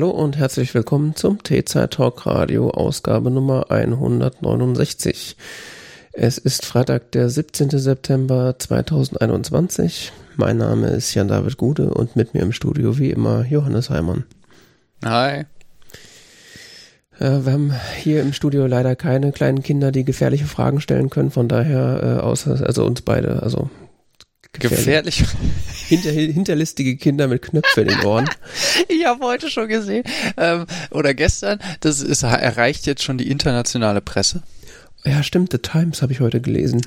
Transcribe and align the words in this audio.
Hallo 0.00 0.12
und 0.12 0.38
herzlich 0.38 0.72
willkommen 0.72 1.14
zum 1.14 1.42
T-Zeit 1.42 1.90
Talk 1.90 2.24
Radio 2.24 2.70
Ausgabe 2.70 3.30
Nummer 3.30 3.70
169. 3.70 5.36
Es 6.14 6.38
ist 6.38 6.64
Freitag, 6.64 7.12
der 7.12 7.28
17. 7.28 7.68
September 7.68 8.54
2021. 8.58 10.10
Mein 10.36 10.56
Name 10.56 10.86
ist 10.86 11.12
Jan-David 11.12 11.58
Gude 11.58 11.92
und 11.92 12.16
mit 12.16 12.32
mir 12.32 12.40
im 12.40 12.52
Studio 12.52 12.96
wie 12.98 13.10
immer 13.10 13.44
Johannes 13.44 13.90
Heimann. 13.90 14.24
Hi. 15.04 15.44
Äh, 17.18 17.44
wir 17.44 17.52
haben 17.52 17.74
hier 17.98 18.22
im 18.22 18.32
Studio 18.32 18.66
leider 18.66 18.96
keine 18.96 19.32
kleinen 19.32 19.62
Kinder, 19.62 19.92
die 19.92 20.06
gefährliche 20.06 20.46
Fragen 20.46 20.80
stellen 20.80 21.10
können, 21.10 21.30
von 21.30 21.46
daher 21.46 22.02
äh, 22.02 22.20
außer 22.22 22.66
also 22.66 22.86
uns 22.86 23.02
beide, 23.02 23.42
also 23.42 23.68
gefährlich. 24.52 25.18
gefährlich. 25.18 25.24
Hinter, 25.88 26.10
hinterlistige 26.12 26.96
Kinder 26.96 27.26
mit 27.26 27.42
Knöpfen 27.42 27.88
in 27.88 27.98
den 27.98 28.06
Ohren. 28.06 28.30
ich 28.88 29.04
habe 29.04 29.24
heute 29.24 29.50
schon 29.50 29.66
gesehen 29.66 30.04
ähm, 30.36 30.66
oder 30.92 31.14
gestern, 31.14 31.58
das 31.80 32.00
ist 32.00 32.22
erreicht 32.22 32.86
jetzt 32.86 33.02
schon 33.02 33.18
die 33.18 33.28
internationale 33.28 34.00
Presse. 34.00 34.44
Ja, 35.04 35.24
stimmt, 35.24 35.50
The 35.50 35.58
Times 35.58 36.00
habe 36.00 36.12
ich 36.12 36.20
heute 36.20 36.40
gelesen. 36.40 36.80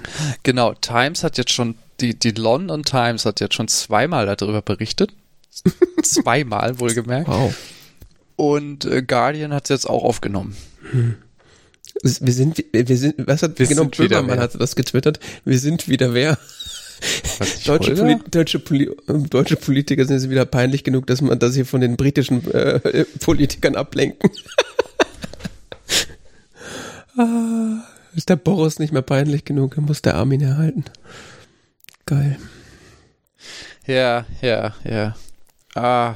Genau, 0.44 0.73
Times 0.73 1.25
hat 1.25 1.38
jetzt 1.38 1.52
schon 1.52 1.75
die 2.00 2.17
die 2.17 2.31
London 2.31 2.83
Times 2.83 3.25
hat 3.25 3.39
jetzt 3.39 3.55
schon 3.55 3.67
zweimal 3.67 4.25
darüber 4.25 4.61
berichtet. 4.61 5.11
zweimal 6.03 6.80
wohlgemerkt. 6.80 7.27
Wow. 7.27 7.55
Und 8.36 8.86
äh, 8.86 9.03
Guardian 9.03 9.53
hat 9.53 9.66
es 9.66 9.70
jetzt 9.70 9.89
auch 9.89 10.03
aufgenommen. 10.03 10.55
Hm. 10.92 11.16
Wir 12.02 12.33
sind, 12.33 12.64
wir 12.72 12.98
sind, 12.98 13.16
was 13.20 13.44
hat, 13.44 13.59
wir 13.59 13.67
genau, 13.67 13.86
Böhmermann 13.86 14.39
hat 14.39 14.59
das 14.59 14.75
getwittert. 14.75 15.20
Wir 15.45 15.59
sind 15.59 15.88
wieder 15.88 16.14
wer? 16.14 16.39
Deutsche, 17.66 17.95
Poli 17.95 18.19
deutsche, 18.30 18.59
Poli 18.59 18.91
deutsche, 19.08 19.55
Politiker 19.55 20.05
sind 20.05 20.30
wieder 20.30 20.45
peinlich 20.45 20.83
genug, 20.83 21.08
dass 21.08 21.22
man, 21.22 21.39
dass 21.39 21.53
sie 21.53 21.66
von 21.66 21.81
den 21.81 21.97
britischen 21.97 22.49
äh, 22.52 23.05
Politikern 23.19 23.75
ablenken. 23.75 24.30
ah, 27.17 27.83
ist 28.16 28.30
der 28.30 28.36
Boris 28.36 28.80
nicht 28.80 28.94
mehr 28.94 29.02
peinlich 29.02 29.45
genug, 29.45 29.77
er 29.77 29.81
muss 29.81 30.02
der 30.02 30.16
Armin 30.16 30.41
erhalten. 30.41 30.86
Geil. 32.05 32.38
Ja, 33.86 34.25
ja, 34.41 34.73
ja. 34.83 35.16
Ah, 35.75 36.16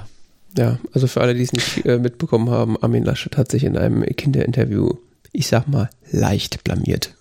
ja, 0.58 0.80
also 0.94 1.08
für 1.08 1.22
alle, 1.22 1.34
die 1.34 1.44
es 1.44 1.54
nicht 1.54 1.86
äh, 1.86 1.98
mitbekommen 1.98 2.50
haben, 2.50 2.82
Armin 2.82 3.04
Laschet 3.04 3.38
hat 3.38 3.52
sich 3.52 3.64
in 3.64 3.78
einem 3.78 4.04
Kinderinterview, 4.04 4.94
ich 5.34 5.48
sag 5.48 5.68
mal, 5.68 5.90
leicht 6.12 6.64
blamiert. 6.64 7.16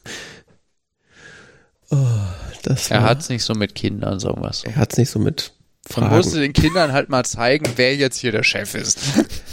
Oh, 1.90 1.96
das 2.62 2.90
er 2.90 3.02
hat 3.02 3.20
es 3.20 3.28
nicht 3.28 3.44
so 3.44 3.54
mit 3.54 3.74
Kindern, 3.74 4.18
sagen 4.18 4.42
wir 4.42 4.52
so. 4.52 4.66
Er 4.66 4.76
hat 4.76 4.92
es 4.92 4.98
nicht 4.98 5.10
so 5.10 5.18
mit 5.18 5.52
Fragen. 5.88 6.08
Man 6.08 6.16
musste 6.16 6.40
den 6.40 6.52
Kindern 6.52 6.92
halt 6.92 7.08
mal 7.08 7.24
zeigen, 7.24 7.66
wer 7.76 7.94
jetzt 7.94 8.18
hier 8.18 8.32
der 8.32 8.42
Chef 8.42 8.74
ist. 8.74 8.98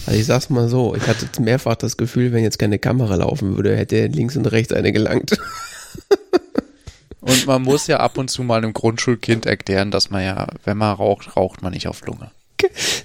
Also 0.05 0.19
ich 0.19 0.25
sag's 0.25 0.49
mal 0.49 0.67
so, 0.67 0.93
ich 0.95 1.07
hatte 1.07 1.41
mehrfach 1.41 1.75
das 1.75 1.95
Gefühl, 1.95 2.33
wenn 2.33 2.43
jetzt 2.43 2.59
keine 2.59 2.77
Kamera 2.77 3.15
laufen 3.15 3.55
würde, 3.55 3.77
hätte 3.77 3.95
er 3.95 4.09
links 4.09 4.35
und 4.35 4.45
rechts 4.47 4.73
eine 4.73 4.91
gelangt. 4.91 5.37
Und 7.21 7.47
man 7.47 7.61
muss 7.61 7.87
ja 7.87 8.01
ab 8.01 8.17
und 8.17 8.29
zu 8.29 8.43
mal 8.43 8.57
einem 8.57 8.73
Grundschulkind 8.73 9.45
erklären, 9.45 9.91
dass 9.91 10.09
man 10.09 10.21
ja, 10.21 10.47
wenn 10.65 10.77
man 10.77 10.93
raucht, 10.93 11.37
raucht 11.37 11.61
man 11.61 11.71
nicht 11.71 11.87
auf 11.87 12.05
Lunge. 12.05 12.31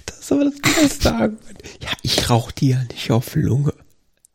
Das 0.05 0.19
ist 0.19 0.31
aber 0.33 0.43
das 0.43 0.59
beste 0.59 1.13
Argument. 1.13 1.63
Ja, 1.81 1.89
ich 2.01 2.29
rauche 2.29 2.53
dir 2.53 2.75
ja 2.75 2.83
nicht 2.91 3.11
auf 3.11 3.35
Lunge. 3.35 3.73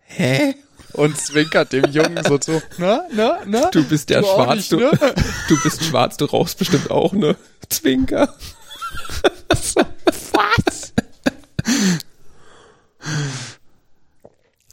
Hä? 0.01 0.55
Und 0.95 1.19
zwinkert 1.19 1.73
dem 1.73 1.91
Jungen 1.91 2.23
so 2.27 2.39
zu, 2.39 2.63
na, 2.79 3.03
na, 3.13 3.39
na? 3.47 3.71
Du 3.71 3.85
bist 3.85 4.11
ja 4.11 4.23
schwarz, 4.23 4.57
nicht, 4.57 4.73
du, 4.73 4.79
ne? 4.79 4.91
du 5.49 5.63
bist 5.63 5.85
schwarz, 5.85 6.17
du 6.17 6.25
rauchst 6.25 6.59
bestimmt 6.59 6.91
auch, 6.91 7.13
ne? 7.13 7.37
Zwinker. 7.69 8.35
Was? 9.49 9.75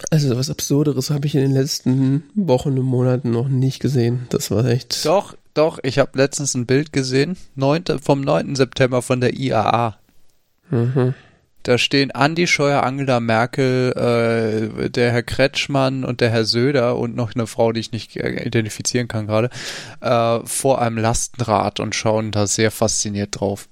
Also 0.09 0.35
was 0.35 0.49
Absurderes 0.49 1.09
habe 1.09 1.25
ich 1.25 1.35
in 1.35 1.41
den 1.41 1.53
letzten 1.53 2.23
Wochen 2.35 2.77
und 2.77 2.85
Monaten 2.85 3.31
noch 3.31 3.47
nicht 3.47 3.79
gesehen. 3.79 4.27
Das 4.29 4.51
war 4.51 4.65
echt. 4.65 5.05
Doch, 5.05 5.35
doch, 5.53 5.79
ich 5.83 5.99
habe 5.99 6.17
letztens 6.17 6.53
ein 6.53 6.65
Bild 6.65 6.91
gesehen, 6.91 7.37
9, 7.55 7.83
vom 8.01 8.21
9. 8.21 8.55
September 8.55 9.01
von 9.01 9.21
der 9.21 9.33
IAA. 9.33 9.97
Mhm. 10.69 11.13
Da 11.63 11.77
stehen 11.77 12.11
Andi 12.11 12.47
Scheuer, 12.47 12.83
Angela 12.83 13.19
Merkel, 13.19 13.91
äh, 13.91 14.89
der 14.89 15.11
Herr 15.11 15.23
Kretschmann 15.23 16.03
und 16.03 16.21
der 16.21 16.31
Herr 16.31 16.45
Söder 16.45 16.97
und 16.97 17.15
noch 17.15 17.35
eine 17.35 17.45
Frau, 17.45 17.71
die 17.71 17.79
ich 17.79 17.91
nicht 17.91 18.15
äh, 18.17 18.43
identifizieren 18.43 19.07
kann 19.07 19.27
gerade, 19.27 19.49
äh, 20.01 20.39
vor 20.45 20.81
einem 20.81 20.97
Lastenrad 20.97 21.79
und 21.79 21.93
schauen 21.93 22.31
da 22.31 22.47
sehr 22.47 22.71
fasziniert 22.71 23.39
drauf. 23.39 23.67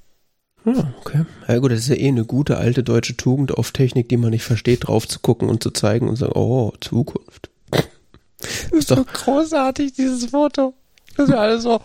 Ah, 0.66 0.94
okay. 1.00 1.25
Ja 1.47 1.57
gut, 1.57 1.72
das 1.72 1.79
ist 1.79 1.89
ja 1.89 1.95
eh 1.95 2.09
eine 2.09 2.25
gute 2.25 2.57
alte 2.57 2.83
deutsche 2.83 3.17
Tugend 3.17 3.57
auf 3.57 3.72
Technik, 3.72 4.09
die 4.09 4.17
man 4.17 4.31
nicht 4.31 4.44
versteht, 4.44 4.88
drauf 4.88 5.07
zu 5.07 5.19
gucken 5.19 5.50
und 5.50 5.63
zu 5.63 5.71
zeigen 5.71 6.09
und 6.09 6.16
sagen, 6.16 6.33
oh, 6.35 6.73
Zukunft. 6.81 7.50
Das 8.39 8.71
ist 8.71 8.91
doch 8.91 9.06
großartig, 9.06 9.94
dieses 9.94 10.29
Foto. 10.29 10.73
Das 11.16 11.27
ist 11.27 11.33
ja 11.33 11.39
alles 11.39 11.63
so, 11.63 11.81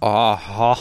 aha. 0.00 0.78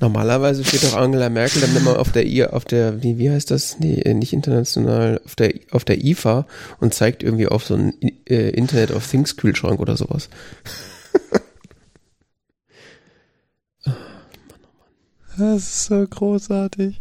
Normalerweise 0.00 0.64
steht 0.64 0.84
doch 0.84 0.96
Angela 0.96 1.28
Merkel 1.28 1.60
dann 1.60 1.76
immer 1.76 1.98
auf 1.98 2.12
der 2.12 2.26
I, 2.26 2.44
auf 2.44 2.64
der, 2.64 3.02
wie, 3.02 3.18
wie 3.18 3.30
heißt 3.30 3.50
das? 3.50 3.78
Nee, 3.78 4.00
äh, 4.00 4.14
nicht 4.14 4.32
international, 4.32 5.20
auf 5.24 5.34
der, 5.36 5.54
auf 5.70 5.84
der 5.84 6.02
IFA 6.04 6.46
und 6.80 6.94
zeigt 6.94 7.22
irgendwie 7.22 7.48
auf 7.48 7.64
so 7.64 7.74
einen 7.74 7.94
äh, 8.26 8.50
Internet 8.50 8.90
of 8.92 9.06
Things 9.06 9.36
Kühlschrank 9.36 9.80
oder 9.80 9.96
sowas. 9.96 10.28
oh, 13.86 13.90
Mann, 13.90 13.96
oh 13.96 14.68
Mann. 15.36 15.52
Das 15.54 15.62
ist 15.62 15.84
so 15.84 16.06
großartig. 16.06 17.00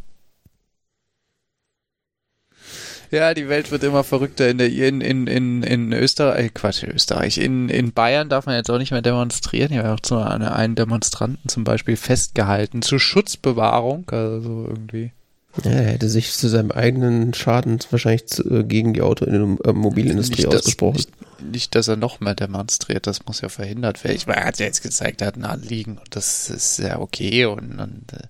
Ja, 3.11 3.33
die 3.33 3.49
Welt 3.49 3.71
wird 3.71 3.83
immer 3.83 4.03
verrückter. 4.03 4.49
In, 4.49 4.59
der, 4.59 4.69
in, 4.69 5.01
in, 5.01 5.27
in, 5.27 5.63
in 5.63 5.93
Österreich, 5.93 6.45
äh, 6.45 6.49
Quatsch, 6.49 6.83
Österreich. 6.83 7.37
In, 7.39 7.69
in 7.69 7.91
Bayern 7.91 8.29
darf 8.29 8.45
man 8.45 8.55
jetzt 8.55 8.69
auch 8.69 8.77
nicht 8.77 8.91
mehr 8.91 9.01
demonstrieren. 9.01 9.71
Hier 9.71 9.83
war 9.83 9.95
auch 9.95 9.99
zu 9.99 10.17
einen 10.17 10.75
Demonstranten 10.75 11.49
zum 11.49 11.63
Beispiel 11.63 11.95
festgehalten 11.95 12.81
zur 12.81 12.99
Schutzbewahrung. 12.99 14.05
Also 14.11 14.65
irgendwie. 14.67 15.11
Ja, 15.63 15.71
er 15.71 15.91
hätte 15.93 16.09
sich 16.09 16.31
zu 16.31 16.47
seinem 16.47 16.71
eigenen 16.71 17.33
Schaden 17.33 17.79
wahrscheinlich 17.89 18.27
zu, 18.27 18.43
äh, 18.49 18.63
gegen 18.63 18.93
die 18.93 19.01
Automobilindustrie 19.01 20.43
äh, 20.43 20.47
ausgesprochen. 20.47 20.97
Nicht, 20.97 21.51
nicht, 21.51 21.75
dass 21.75 21.87
er 21.87 21.95
noch 21.95 22.19
mehr 22.19 22.35
demonstriert, 22.35 23.07
das 23.07 23.25
muss 23.25 23.41
ja 23.41 23.49
verhindert 23.49 24.03
werden. 24.03 24.15
Ich 24.15 24.27
meine, 24.27 24.41
er 24.41 24.47
hat 24.47 24.59
ja 24.59 24.67
jetzt 24.67 24.83
gezeigt, 24.83 25.21
er 25.21 25.27
hat 25.27 25.37
ein 25.37 25.45
Anliegen 25.45 25.97
und 25.97 26.15
das 26.15 26.49
ist 26.49 26.77
ja 26.79 26.99
okay 26.99 27.45
und, 27.45 27.79
und 27.79 28.13
äh, 28.13 28.27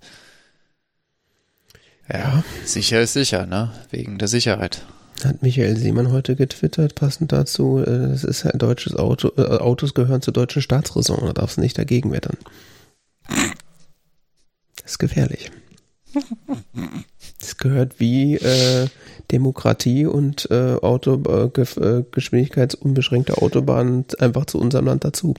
ja, 2.12 2.44
sicher 2.66 3.02
ist 3.02 3.14
sicher, 3.14 3.46
ne? 3.46 3.72
Wegen 3.92 4.18
der 4.18 4.28
Sicherheit. 4.28 4.86
Hat 5.24 5.42
Michael 5.42 5.76
Siemann 5.76 6.12
heute 6.12 6.36
getwittert, 6.36 6.96
passend 6.96 7.32
dazu, 7.32 7.80
es 7.80 8.24
äh, 8.24 8.30
ist 8.30 8.46
ein 8.46 8.58
deutsches 8.58 8.96
Auto, 8.96 9.32
äh, 9.38 9.58
Autos 9.58 9.94
gehören 9.94 10.22
zur 10.22 10.34
deutschen 10.34 10.62
Staatsräson, 10.62 11.20
da 11.26 11.34
darfst 11.34 11.58
du 11.58 11.62
nicht 11.62 11.78
dagegen 11.78 12.12
wettern. 12.12 12.38
Das 14.82 14.92
ist 14.92 15.00
gefährlich. 15.00 15.52
Es 17.42 17.58
gehört 17.58 18.00
wie 18.00 18.36
äh, 18.36 18.88
Demokratie 19.32 20.06
und 20.06 20.50
äh, 20.50 20.76
Auto, 20.82 21.22
äh, 21.28 21.62
äh 21.62 22.04
geschwindigkeitsunbeschränkte 22.12 23.38
Autobahnen 23.42 24.06
einfach 24.20 24.46
zu 24.46 24.60
unserem 24.60 24.86
Land 24.86 25.04
dazu. 25.04 25.36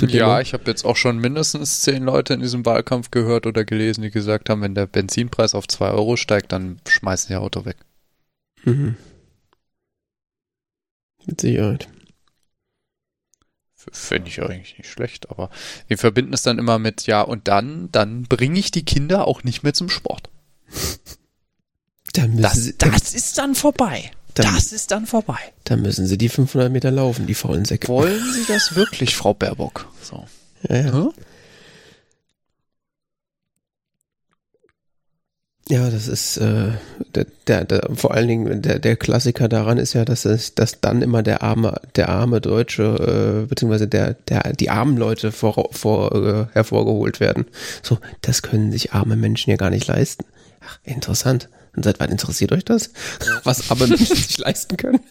Ja, 0.00 0.40
ich 0.40 0.54
habe 0.54 0.64
jetzt 0.66 0.84
auch 0.84 0.96
schon 0.96 1.18
mindestens 1.18 1.82
zehn 1.82 2.04
Leute 2.04 2.34
in 2.34 2.40
diesem 2.40 2.64
Wahlkampf 2.64 3.10
gehört 3.10 3.46
oder 3.46 3.64
gelesen, 3.64 4.02
die 4.02 4.10
gesagt 4.10 4.48
haben, 4.48 4.62
wenn 4.62 4.74
der 4.74 4.86
Benzinpreis 4.86 5.54
auf 5.54 5.68
zwei 5.68 5.90
Euro 5.90 6.16
steigt, 6.16 6.52
dann 6.52 6.80
schmeißen 6.88 7.28
die 7.28 7.36
Auto 7.36 7.64
weg. 7.64 7.76
Mhm. 8.64 8.96
Mit 11.26 11.40
Sicherheit. 11.40 11.88
Finde 13.74 14.28
ich 14.28 14.40
eigentlich 14.40 14.78
nicht 14.78 14.90
schlecht, 14.90 15.30
aber 15.30 15.50
wir 15.88 15.98
verbinden 15.98 16.32
es 16.32 16.42
dann 16.42 16.58
immer 16.58 16.78
mit, 16.78 17.06
ja, 17.06 17.20
und 17.20 17.48
dann, 17.48 17.90
dann 17.90 18.22
bringe 18.22 18.58
ich 18.58 18.70
die 18.70 18.84
Kinder 18.84 19.26
auch 19.26 19.42
nicht 19.42 19.64
mehr 19.64 19.74
zum 19.74 19.88
Sport. 19.88 20.30
das, 22.14 22.54
sie, 22.54 22.78
das 22.78 23.12
ist 23.14 23.38
dann 23.38 23.56
vorbei. 23.56 24.12
Dann, 24.34 24.54
das 24.54 24.72
ist 24.72 24.90
dann 24.90 25.06
vorbei. 25.06 25.38
Dann 25.64 25.82
müssen 25.82 26.06
sie 26.06 26.16
die 26.16 26.28
500 26.28 26.72
Meter 26.72 26.90
laufen, 26.90 27.26
die 27.26 27.34
faulen 27.34 27.64
Säcke. 27.64 27.88
Wollen 27.88 28.32
Sie 28.32 28.44
das 28.46 28.74
wirklich, 28.74 29.14
Frau 29.14 29.34
Baerbock? 29.34 29.88
So. 30.02 30.24
Ja, 30.68 30.76
ja. 30.76 30.92
Hm? 30.92 31.12
Ja, 35.68 35.88
das 35.88 36.08
ist 36.08 36.38
äh, 36.38 36.72
der, 37.14 37.26
der, 37.46 37.64
der, 37.64 37.88
vor 37.94 38.12
allen 38.12 38.28
Dingen 38.28 38.62
der, 38.62 38.78
der 38.78 38.96
Klassiker 38.96 39.48
daran 39.48 39.78
ist 39.78 39.92
ja, 39.92 40.04
dass 40.04 40.24
es, 40.24 40.54
dass 40.54 40.80
dann 40.80 41.02
immer 41.02 41.22
der 41.22 41.42
arme, 41.42 41.80
der 41.94 42.08
arme 42.08 42.40
Deutsche, 42.40 43.44
äh, 43.44 43.46
beziehungsweise 43.46 43.86
der, 43.86 44.14
der, 44.28 44.52
die 44.54 44.70
armen 44.70 44.96
Leute 44.96 45.30
vor, 45.30 45.70
vor, 45.72 46.14
äh, 46.14 46.46
hervorgeholt 46.52 47.20
werden. 47.20 47.46
So, 47.82 47.98
das 48.22 48.42
können 48.42 48.72
sich 48.72 48.92
arme 48.92 49.16
Menschen 49.16 49.50
ja 49.50 49.56
gar 49.56 49.70
nicht 49.70 49.86
leisten. 49.86 50.24
Ach, 50.66 50.78
interessant. 50.84 51.48
Und 51.74 51.84
seit 51.84 52.00
wann 52.00 52.10
interessiert 52.10 52.52
euch 52.52 52.64
das? 52.64 52.90
Was 53.44 53.70
aber 53.70 53.86
Menschen 53.86 54.16
sich 54.16 54.38
leisten 54.38 54.76
können? 54.76 55.00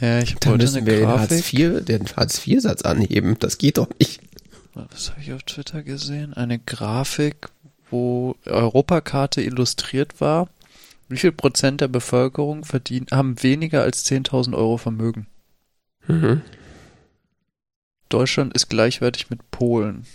Ja, 0.00 0.20
ich 0.20 0.36
habe 0.36 0.58
müssen 0.58 0.86
wir 0.86 0.96
den 0.96 1.08
Hartz 1.08 1.52
IV, 1.52 1.84
den 1.84 2.06
Hartz 2.16 2.46
IV 2.46 2.62
Satz 2.62 2.82
anheben. 2.82 3.36
Das 3.40 3.58
geht 3.58 3.78
doch 3.78 3.88
nicht. 3.98 4.20
Was 4.74 5.10
habe 5.10 5.20
ich 5.20 5.32
auf 5.32 5.42
Twitter 5.42 5.82
gesehen? 5.82 6.34
Eine 6.34 6.60
Grafik, 6.60 7.48
wo 7.90 8.36
Europakarte 8.44 9.42
illustriert 9.42 10.20
war, 10.20 10.48
wie 11.08 11.16
viel 11.16 11.32
Prozent 11.32 11.80
der 11.80 11.88
Bevölkerung 11.88 12.64
verdienen, 12.64 13.08
haben 13.10 13.42
weniger 13.42 13.82
als 13.82 14.06
10.000 14.06 14.54
Euro 14.54 14.76
Vermögen. 14.76 15.26
Mhm. 16.06 16.42
Deutschland 18.08 18.54
ist 18.54 18.68
gleichwertig 18.68 19.30
mit 19.30 19.50
Polen. 19.50 20.06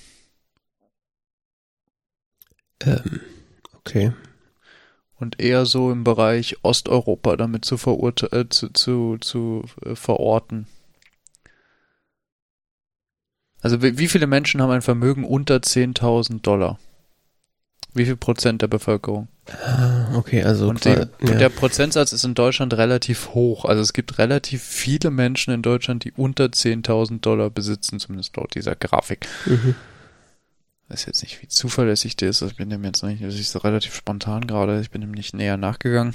Ähm, 2.86 3.20
okay. 3.74 4.14
Und 5.24 5.40
eher 5.40 5.66
so 5.66 5.90
im 5.90 6.04
Bereich 6.04 6.58
Osteuropa 6.64 7.38
damit 7.38 7.64
zu, 7.64 7.76
äh, 7.76 8.50
zu, 8.50 8.70
zu, 8.74 9.18
zu 9.22 9.64
äh, 9.86 9.96
verorten. 9.96 10.68
Also 13.62 13.82
wie 13.82 14.10
viele 14.10 14.28
Menschen 14.28 14.62
haben 14.62 14.72
ein 14.72 14.82
Vermögen 14.82 15.24
unter 15.24 15.56
10.000 15.56 16.42
Dollar? 16.42 16.78
Wie 17.94 18.04
viel 18.04 18.18
Prozent 18.18 18.62
der 18.62 18.68
Bevölkerung? 18.68 19.30
Ah, 19.66 20.14
okay, 20.18 20.44
also 20.44 20.68
und 20.68 20.84
die, 20.84 20.90
ja. 20.90 21.06
der 21.36 21.48
Prozentsatz 21.48 22.12
ist 22.12 22.26
in 22.26 22.34
Deutschland 22.34 22.74
relativ 22.74 23.30
hoch. 23.30 23.64
Also 23.64 23.82
es 23.82 23.94
gibt 23.94 24.18
relativ 24.18 24.62
viele 24.62 25.10
Menschen 25.10 25.54
in 25.54 25.62
Deutschland, 25.62 26.04
die 26.04 26.12
unter 26.12 26.48
10.000 26.48 27.22
Dollar 27.22 27.50
besitzen, 27.50 28.02
zumindest 28.02 28.36
laut 28.36 28.56
dieser 28.56 28.76
Grafik. 28.76 29.26
Mhm. 29.46 29.76
Ich 30.94 31.00
weiß 31.00 31.06
jetzt 31.08 31.24
nicht, 31.24 31.42
wie 31.42 31.48
zuverlässig 31.48 32.18
der 32.18 32.30
ist. 32.30 32.44
Ich 32.44 32.56
bin 32.56 32.70
dem 32.70 32.84
jetzt 32.84 33.04
nicht, 33.04 33.24
das 33.24 33.40
ist 33.40 33.64
relativ 33.64 33.96
spontan 33.96 34.46
gerade. 34.46 34.80
Ich 34.80 34.92
bin 34.92 35.02
dem 35.02 35.10
nicht 35.10 35.34
näher 35.34 35.58
nachgegangen. 35.58 36.14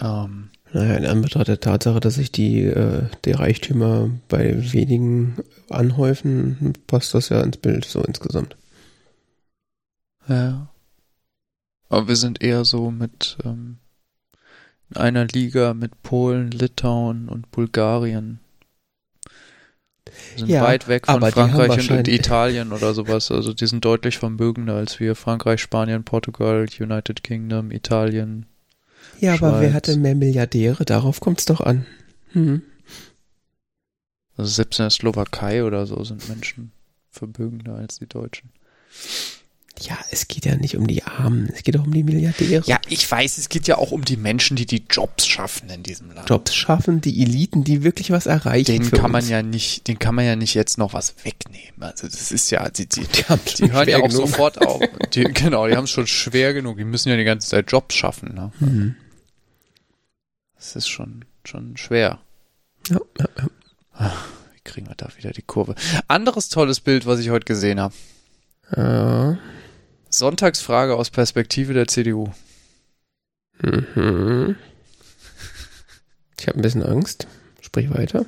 Ähm, 0.00 0.50
naja, 0.72 0.96
in 0.96 1.06
Anbetracht 1.06 1.46
der 1.46 1.60
Tatsache, 1.60 2.00
dass 2.00 2.16
sich 2.16 2.32
die, 2.32 2.64
äh, 2.64 3.04
die 3.24 3.30
Reichtümer 3.30 4.10
bei 4.26 4.72
wenigen 4.72 5.36
anhäufen, 5.70 6.72
passt 6.88 7.14
das 7.14 7.28
ja 7.28 7.40
ins 7.42 7.58
Bild 7.58 7.84
so 7.84 8.02
insgesamt. 8.02 8.56
Ja. 10.26 10.68
Aber 11.88 12.08
wir 12.08 12.16
sind 12.16 12.42
eher 12.42 12.64
so 12.64 12.90
mit 12.90 13.38
ähm, 13.44 13.78
in 14.90 14.96
einer 14.96 15.26
Liga 15.26 15.74
mit 15.74 16.02
Polen, 16.02 16.50
Litauen 16.50 17.28
und 17.28 17.52
Bulgarien. 17.52 18.40
Sind 20.36 20.48
ja, 20.48 20.62
weit 20.62 20.88
weg 20.88 21.06
von 21.06 21.20
Frankreich 21.20 21.90
und, 21.90 21.98
und 21.98 22.08
Italien 22.08 22.72
oder 22.72 22.94
sowas. 22.94 23.30
Also 23.30 23.52
die 23.52 23.66
sind 23.66 23.84
deutlich 23.84 24.18
vermögender 24.18 24.74
als 24.74 25.00
wir. 25.00 25.14
Frankreich, 25.14 25.60
Spanien, 25.60 26.04
Portugal, 26.04 26.66
United 26.78 27.22
Kingdom, 27.22 27.70
Italien, 27.70 28.46
ja, 29.20 29.36
Schweiz. 29.36 29.50
aber 29.50 29.60
wer 29.60 29.72
hatte 29.72 29.96
mehr 29.96 30.14
Milliardäre? 30.14 30.84
Darauf 30.84 31.20
kommt 31.20 31.40
es 31.40 31.44
doch 31.46 31.60
an. 31.60 31.86
Hm. 32.32 32.62
Also 34.36 34.50
selbst 34.50 34.78
in 34.78 34.84
der 34.84 34.90
Slowakei 34.90 35.64
oder 35.64 35.86
so 35.86 36.02
sind 36.04 36.28
Menschen 36.28 36.72
vermögender 37.10 37.76
als 37.76 37.98
die 37.98 38.06
Deutschen. 38.06 38.50
Ja, 39.80 39.98
es 40.10 40.26
geht 40.26 40.46
ja 40.46 40.56
nicht 40.56 40.76
um 40.76 40.86
die 40.86 41.04
Armen, 41.04 41.50
es 41.52 41.62
geht 41.62 41.74
doch 41.74 41.84
um 41.84 41.92
die 41.92 42.02
Milliardäre. 42.02 42.62
Ja, 42.66 42.80
ich 42.88 43.10
weiß, 43.10 43.36
es 43.36 43.48
geht 43.48 43.68
ja 43.68 43.76
auch 43.76 43.90
um 43.90 44.04
die 44.04 44.16
Menschen, 44.16 44.56
die 44.56 44.64
die 44.64 44.84
Jobs 44.88 45.26
schaffen 45.26 45.68
in 45.68 45.82
diesem 45.82 46.10
Land. 46.12 46.28
Jobs 46.30 46.54
schaffen, 46.54 47.02
die 47.02 47.22
Eliten, 47.22 47.62
die 47.62 47.82
wirklich 47.82 48.10
was 48.10 48.26
erreichen. 48.26 48.72
Den 48.72 48.90
kann 48.90 49.10
man 49.10 49.28
ja 49.28 49.42
nicht, 49.42 49.86
den 49.88 49.98
kann 49.98 50.14
man 50.14 50.24
ja 50.24 50.34
nicht 50.34 50.54
jetzt 50.54 50.78
noch 50.78 50.94
was 50.94 51.14
wegnehmen. 51.24 51.82
Also 51.82 52.06
das 52.06 52.32
ist 52.32 52.50
ja, 52.50 52.68
die, 52.70 52.86
die, 52.86 53.00
die, 53.02 53.24
die 53.58 53.72
hören 53.72 53.88
ja 53.88 53.98
auch 53.98 54.08
genug. 54.08 54.28
sofort 54.28 54.60
auf. 54.66 54.82
Die, 55.12 55.24
genau, 55.24 55.66
die 55.68 55.76
haben 55.76 55.84
es 55.84 55.90
schon 55.90 56.06
schwer 56.06 56.52
genug. 56.52 56.78
Die 56.78 56.84
müssen 56.84 57.08
ja 57.08 57.16
die 57.16 57.24
ganze 57.24 57.48
Zeit 57.48 57.70
Jobs 57.70 57.94
schaffen. 57.94 58.34
Ne? 58.34 58.52
Mhm. 58.60 58.96
Das 60.56 60.74
ist 60.74 60.88
schon, 60.88 61.24
schon 61.44 61.76
schwer. 61.76 62.18
Ja, 62.88 62.98
ja, 63.18 63.28
ja. 63.38 63.46
Ach, 63.92 64.26
wie 64.54 64.60
kriegen 64.64 64.88
wir 64.88 64.94
da 64.96 65.08
wieder 65.16 65.30
die 65.30 65.42
Kurve? 65.42 65.74
Anderes 66.08 66.48
tolles 66.48 66.80
Bild, 66.80 67.06
was 67.06 67.20
ich 67.20 67.30
heute 67.30 67.44
gesehen 67.44 67.80
habe. 67.80 67.94
Ja. 68.76 69.38
Sonntagsfrage 70.08 70.96
aus 70.96 71.10
Perspektive 71.10 71.74
der 71.74 71.88
CDU. 71.88 72.28
Mhm. 73.60 74.56
Ich 76.38 76.48
habe 76.48 76.58
ein 76.58 76.62
bisschen 76.62 76.82
Angst. 76.82 77.26
Sprich 77.60 77.90
weiter. 77.90 78.26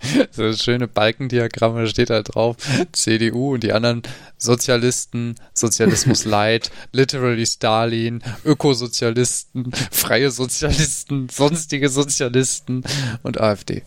So 0.32 0.44
das 0.44 0.62
schöne 0.62 0.88
Balkendiagramm, 0.88 1.76
da 1.76 1.86
steht 1.86 2.08
da 2.08 2.22
drauf, 2.22 2.56
CDU 2.92 3.54
und 3.54 3.62
die 3.62 3.72
anderen 3.72 4.02
Sozialisten, 4.38 5.34
Sozialismus 5.52 6.24
Light, 6.24 6.70
Literally 6.92 7.44
Stalin, 7.44 8.22
Ökosozialisten, 8.44 9.72
freie 9.90 10.30
Sozialisten, 10.30 11.28
sonstige 11.28 11.90
Sozialisten 11.90 12.82
und 13.22 13.40
AfD. 13.40 13.82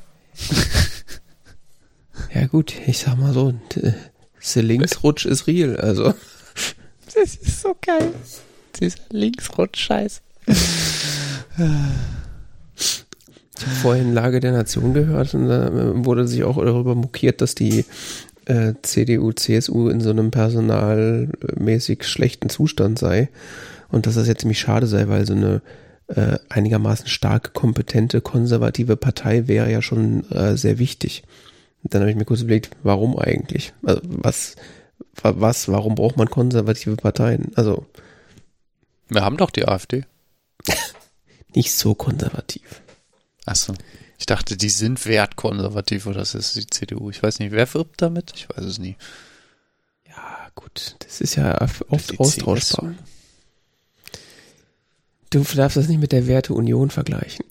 Ja 2.33 2.45
gut, 2.45 2.73
ich 2.85 2.99
sag 2.99 3.17
mal 3.17 3.33
so, 3.33 3.53
der 3.75 4.63
Linksrutsch 4.63 5.25
ist 5.25 5.47
real, 5.47 5.77
also. 5.77 6.13
Das 7.15 7.35
ist 7.35 7.61
so 7.61 7.75
geil. 7.79 8.11
Dieser 8.79 8.97
Linksrutsch-Scheiß. 9.11 10.21
Ich 12.77 13.65
habe 13.65 13.75
vorhin 13.81 14.13
Lage 14.13 14.39
der 14.39 14.51
Nation 14.51 14.93
gehört 14.93 15.33
und 15.33 15.47
da 15.47 15.71
wurde 16.05 16.27
sich 16.27 16.43
auch 16.43 16.57
darüber 16.57 16.95
mokiert, 16.95 17.41
dass 17.41 17.55
die 17.55 17.85
äh, 18.45 18.73
CDU, 18.81 19.31
CSU 19.31 19.89
in 19.89 20.01
so 20.01 20.09
einem 20.09 20.31
personalmäßig 20.31 22.03
schlechten 22.03 22.49
Zustand 22.49 22.99
sei 22.99 23.29
und 23.89 24.07
dass 24.07 24.15
das 24.15 24.27
jetzt 24.27 24.41
ziemlich 24.41 24.59
schade 24.59 24.87
sei, 24.87 25.07
weil 25.07 25.25
so 25.25 25.33
eine 25.33 25.61
äh, 26.07 26.37
einigermaßen 26.49 27.07
starke, 27.07 27.51
kompetente, 27.51 28.21
konservative 28.21 28.97
Partei 28.97 29.47
wäre 29.47 29.71
ja 29.71 29.81
schon 29.81 30.29
äh, 30.31 30.57
sehr 30.57 30.79
wichtig. 30.79 31.23
Und 31.83 31.93
dann 31.93 32.01
habe 32.01 32.11
ich 32.11 32.17
mir 32.17 32.25
kurz 32.25 32.41
überlegt, 32.41 32.71
warum 32.83 33.17
eigentlich? 33.17 33.73
Also 33.83 34.01
was, 34.03 34.55
was, 35.21 35.67
warum 35.67 35.95
braucht 35.95 36.17
man 36.17 36.29
konservative 36.29 36.95
Parteien? 36.95 37.51
Also. 37.55 37.85
Wir 39.09 39.23
haben 39.23 39.37
doch 39.37 39.51
die 39.51 39.67
AfD. 39.67 40.05
nicht 41.55 41.73
so 41.73 41.93
konservativ. 41.93 42.81
Achso. 43.45 43.73
Ich 44.17 44.25
dachte, 44.25 44.55
die 44.55 44.69
sind 44.69 45.05
wertkonservativ 45.05 46.05
oder 46.05 46.19
das 46.19 46.33
ist 46.33 46.55
die 46.55 46.67
CDU. 46.67 47.09
Ich 47.09 47.21
weiß 47.21 47.39
nicht, 47.39 47.51
wer 47.51 47.71
wirbt 47.73 48.01
damit? 48.01 48.31
Ich 48.35 48.47
weiß 48.49 48.63
es 48.63 48.79
nie. 48.79 48.95
Ja, 50.07 50.49
gut. 50.55 50.95
Das 50.99 51.19
ist 51.19 51.35
ja 51.35 51.59
oft 51.89 52.19
austauschbar. 52.19 52.95
Du 55.29 55.43
darfst 55.43 55.77
das 55.77 55.87
nicht 55.87 55.99
mit 55.99 56.11
der 56.11 56.27
Werteunion 56.27 56.91
vergleichen. 56.91 57.45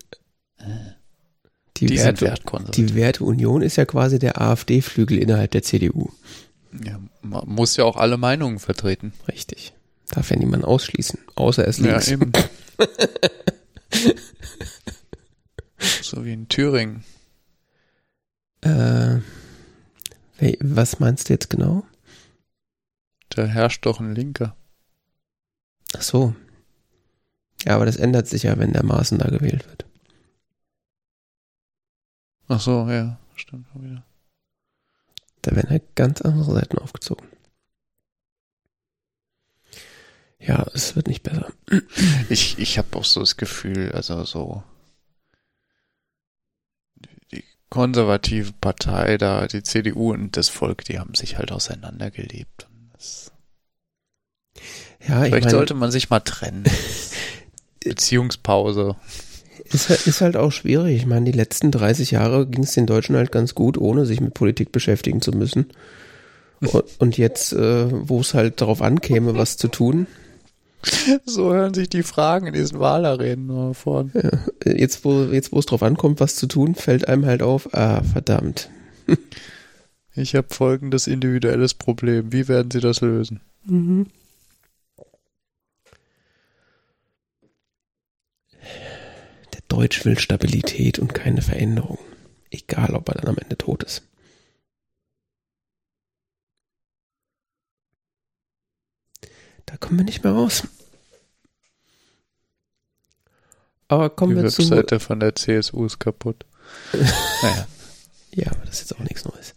Die, 1.77 1.87
die 1.87 1.99
Werte, 1.99 2.35
die 2.75 2.95
Werteunion 2.95 3.61
ist 3.61 3.77
ja 3.77 3.85
quasi 3.85 4.19
der 4.19 4.41
AfD-Flügel 4.41 5.19
innerhalb 5.19 5.51
der 5.51 5.63
CDU. 5.63 6.11
Ja, 6.73 6.99
man 7.21 7.49
muss 7.49 7.77
ja 7.77 7.85
auch 7.85 7.97
alle 7.97 8.17
Meinungen 8.17 8.59
vertreten. 8.59 9.13
Richtig. 9.29 9.75
Darf 10.11 10.31
ja 10.31 10.37
niemand 10.37 10.65
ausschließen, 10.65 11.19
außer 11.35 11.67
es 11.67 11.79
links. 11.79 12.07
Ja, 12.07 12.15
eben. 12.15 12.33
so 16.03 16.25
wie 16.25 16.33
in 16.33 16.49
Thüringen. 16.49 17.05
Äh, 18.63 19.19
was 20.61 20.99
meinst 20.99 21.29
du 21.29 21.35
jetzt 21.35 21.51
genau? 21.51 21.85
Da 23.29 23.45
herrscht 23.45 23.87
doch 23.87 24.01
ein 24.01 24.15
Linker. 24.15 24.57
Ach 25.97 26.03
so. 26.03 26.35
Ja, 27.65 27.77
aber 27.77 27.87
das 27.87 27.97
ändert 27.97 28.27
sich 28.27 28.45
ja, 28.45 28.59
wenn 28.59 28.73
der 28.73 28.85
Maßen 28.85 29.19
da 29.19 29.29
gewählt 29.29 29.69
wird. 29.69 29.85
Ach 32.49 32.61
so, 32.61 32.89
ja, 32.89 33.19
stimmt 33.37 33.67
schon 33.73 33.85
wieder. 33.85 34.05
Da 35.43 35.55
werden 35.57 35.71
halt 35.71 35.97
ganz 35.97 36.23
andere 36.23 36.55
Seiten 36.55 36.79
aufgezogen. 36.79 37.27
Ja, 40.39 40.67
es 40.75 40.97
wird 40.97 41.07
nicht 41.09 41.23
besser. 41.23 41.53
Ich, 42.29 42.59
ich 42.59 42.79
habe 42.79 42.97
auch 42.97 43.05
so 43.05 43.21
das 43.21 43.37
Gefühl, 43.37 43.93
also 43.93 44.25
so 44.25 44.63
die 47.31 47.45
konservative 47.69 48.53
Partei 48.53 49.19
da, 49.19 49.47
die 49.47 49.63
CDU 49.63 50.13
und 50.13 50.37
das 50.37 50.49
Volk, 50.49 50.85
die 50.85 50.99
haben 50.99 51.15
sich 51.15 51.39
halt 51.39 51.53
auseinandergelebt. 51.53 52.69
ja, 55.07 55.23
Vielleicht 55.23 55.31
meine, 55.31 55.51
sollte 55.51 55.75
man 55.75 55.91
sich 55.91 56.11
mal 56.11 56.21
trennen. 56.21 56.65
Beziehungspause. 57.85 58.97
Ist 59.73 59.89
halt, 59.89 60.07
ist 60.07 60.21
halt 60.21 60.37
auch 60.37 60.53
schwierig. 60.53 60.97
Ich 60.97 61.07
meine, 61.07 61.25
die 61.25 61.37
letzten 61.37 61.71
30 61.71 62.11
Jahre 62.13 62.47
ging 62.47 62.65
es 62.65 62.75
den 62.75 62.87
Deutschen 62.87 63.17
halt 63.17 63.33
ganz 63.33 63.55
gut, 63.55 63.79
ohne 63.79 64.07
sich 64.07 64.21
mit 64.21 64.35
Politik 64.35 64.73
beschäftigen 64.73 65.21
zu 65.21 65.33
müssen. 65.33 65.67
Und, 66.61 66.85
und 67.01 67.19
jetzt, 67.19 67.53
äh, 67.55 67.87
wo 67.91 68.21
es 68.21 68.35
halt 68.35 68.61
darauf 68.61 68.83
ankäme, 68.83 69.37
was 69.37 69.57
zu 69.57 69.67
tun. 69.67 70.07
So 71.25 71.53
hören 71.53 71.75
sich 71.75 71.89
die 71.89 72.05
Fragen 72.05 72.47
in 72.47 72.53
diesen 72.53 72.79
Wahlarenen 72.79 73.49
nur 73.49 73.75
vor. 73.75 74.09
Ja, 74.15 74.73
jetzt, 74.73 75.05
wo, 75.05 75.25
jetzt, 75.25 75.51
wo 75.51 75.59
es 75.59 75.67
drauf 75.67 75.83
ankommt, 75.83 76.21
was 76.21 76.37
zu 76.37 76.47
tun, 76.47 76.77
fällt 76.77 77.09
einem 77.09 77.27
halt 77.27 77.43
auf, 77.43 77.75
ah, 77.75 78.03
verdammt. 78.03 78.71
Ich 80.15 80.35
habe 80.35 80.49
folgendes 80.51 81.07
individuelles 81.07 81.73
Problem. 81.73 82.33
Wie 82.33 82.47
werden 82.47 82.71
Sie 82.71 82.81
das 82.81 83.01
lösen? 83.01 83.41
Mhm. 83.65 84.09
Deutsch 89.73 90.05
will 90.05 90.19
Stabilität 90.19 90.99
und 90.99 91.15
keine 91.15 91.41
Veränderung. 91.41 91.99
Egal, 92.51 92.95
ob 92.95 93.09
er 93.09 93.15
dann 93.15 93.29
am 93.29 93.39
Ende 93.39 93.57
tot 93.57 93.83
ist. 93.83 94.03
Da 99.65 99.79
kommen 99.79 99.99
wir 99.99 100.05
nicht 100.05 100.25
mehr 100.25 100.35
raus. 100.35 100.65
Aber 103.89 104.11
kommen 104.11 104.37
Die 104.37 104.43
wir 104.43 104.51
zu. 104.51 104.61
Webseite 104.63 105.01
von 105.01 105.21
der 105.21 105.35
CSU 105.35 105.87
ist 105.87 105.99
kaputt. 105.99 106.45
naja. 106.93 107.67
Ja, 108.35 108.51
aber 108.51 108.67
das 108.67 108.75
ist 108.75 108.91
jetzt 108.91 109.01
auch 109.01 109.05
nichts 109.05 109.25
Neues. 109.25 109.55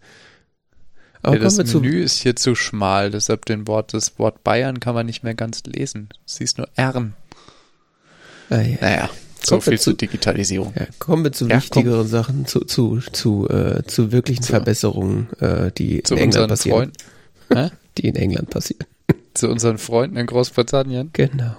Aber 1.20 1.36
Ja, 1.36 1.42
das. 1.42 1.58
Menü 1.58 2.02
ist 2.02 2.16
hier 2.16 2.36
zu 2.36 2.54
schmal, 2.54 3.10
deshalb 3.10 3.44
den 3.44 3.66
Wort, 3.66 3.92
das 3.92 4.18
Wort 4.18 4.42
Bayern 4.44 4.80
kann 4.80 4.94
man 4.94 5.04
nicht 5.04 5.24
mehr 5.24 5.34
ganz 5.34 5.62
lesen. 5.64 6.08
Siehst 6.24 6.56
nur 6.56 6.70
R. 6.74 7.12
Ah, 8.48 8.60
ja. 8.60 8.78
Naja, 8.80 9.10
so 9.46 9.60
viel 9.60 9.78
zu- 9.78 9.90
zur 9.90 9.94
Digitalisierung. 9.94 10.72
Ja, 10.78 10.86
kommen 10.98 11.24
wir 11.24 11.32
zu 11.32 11.48
Ja, 11.48 11.56
wichtigeren 11.56 12.06
Sachen, 12.06 12.46
zu, 12.46 12.60
zu, 12.60 12.98
zu, 13.12 13.48
äh, 13.48 13.82
zu 13.86 14.12
wirklichen 14.12 14.42
Zu- 14.42 14.50
Verbesserungen, 14.52 15.28
äh, 15.40 15.70
die 15.72 15.98
in 16.00 16.16
England 16.18 16.48
passieren. 16.48 16.92
Die 17.98 18.08
in 18.08 18.16
England 18.16 18.50
passieren. 18.50 18.84
zu 19.34 19.48
unseren 19.48 19.78
Freunden 19.78 20.16
in 20.18 20.26
Großbritannien. 20.26 21.10
Genau. 21.14 21.56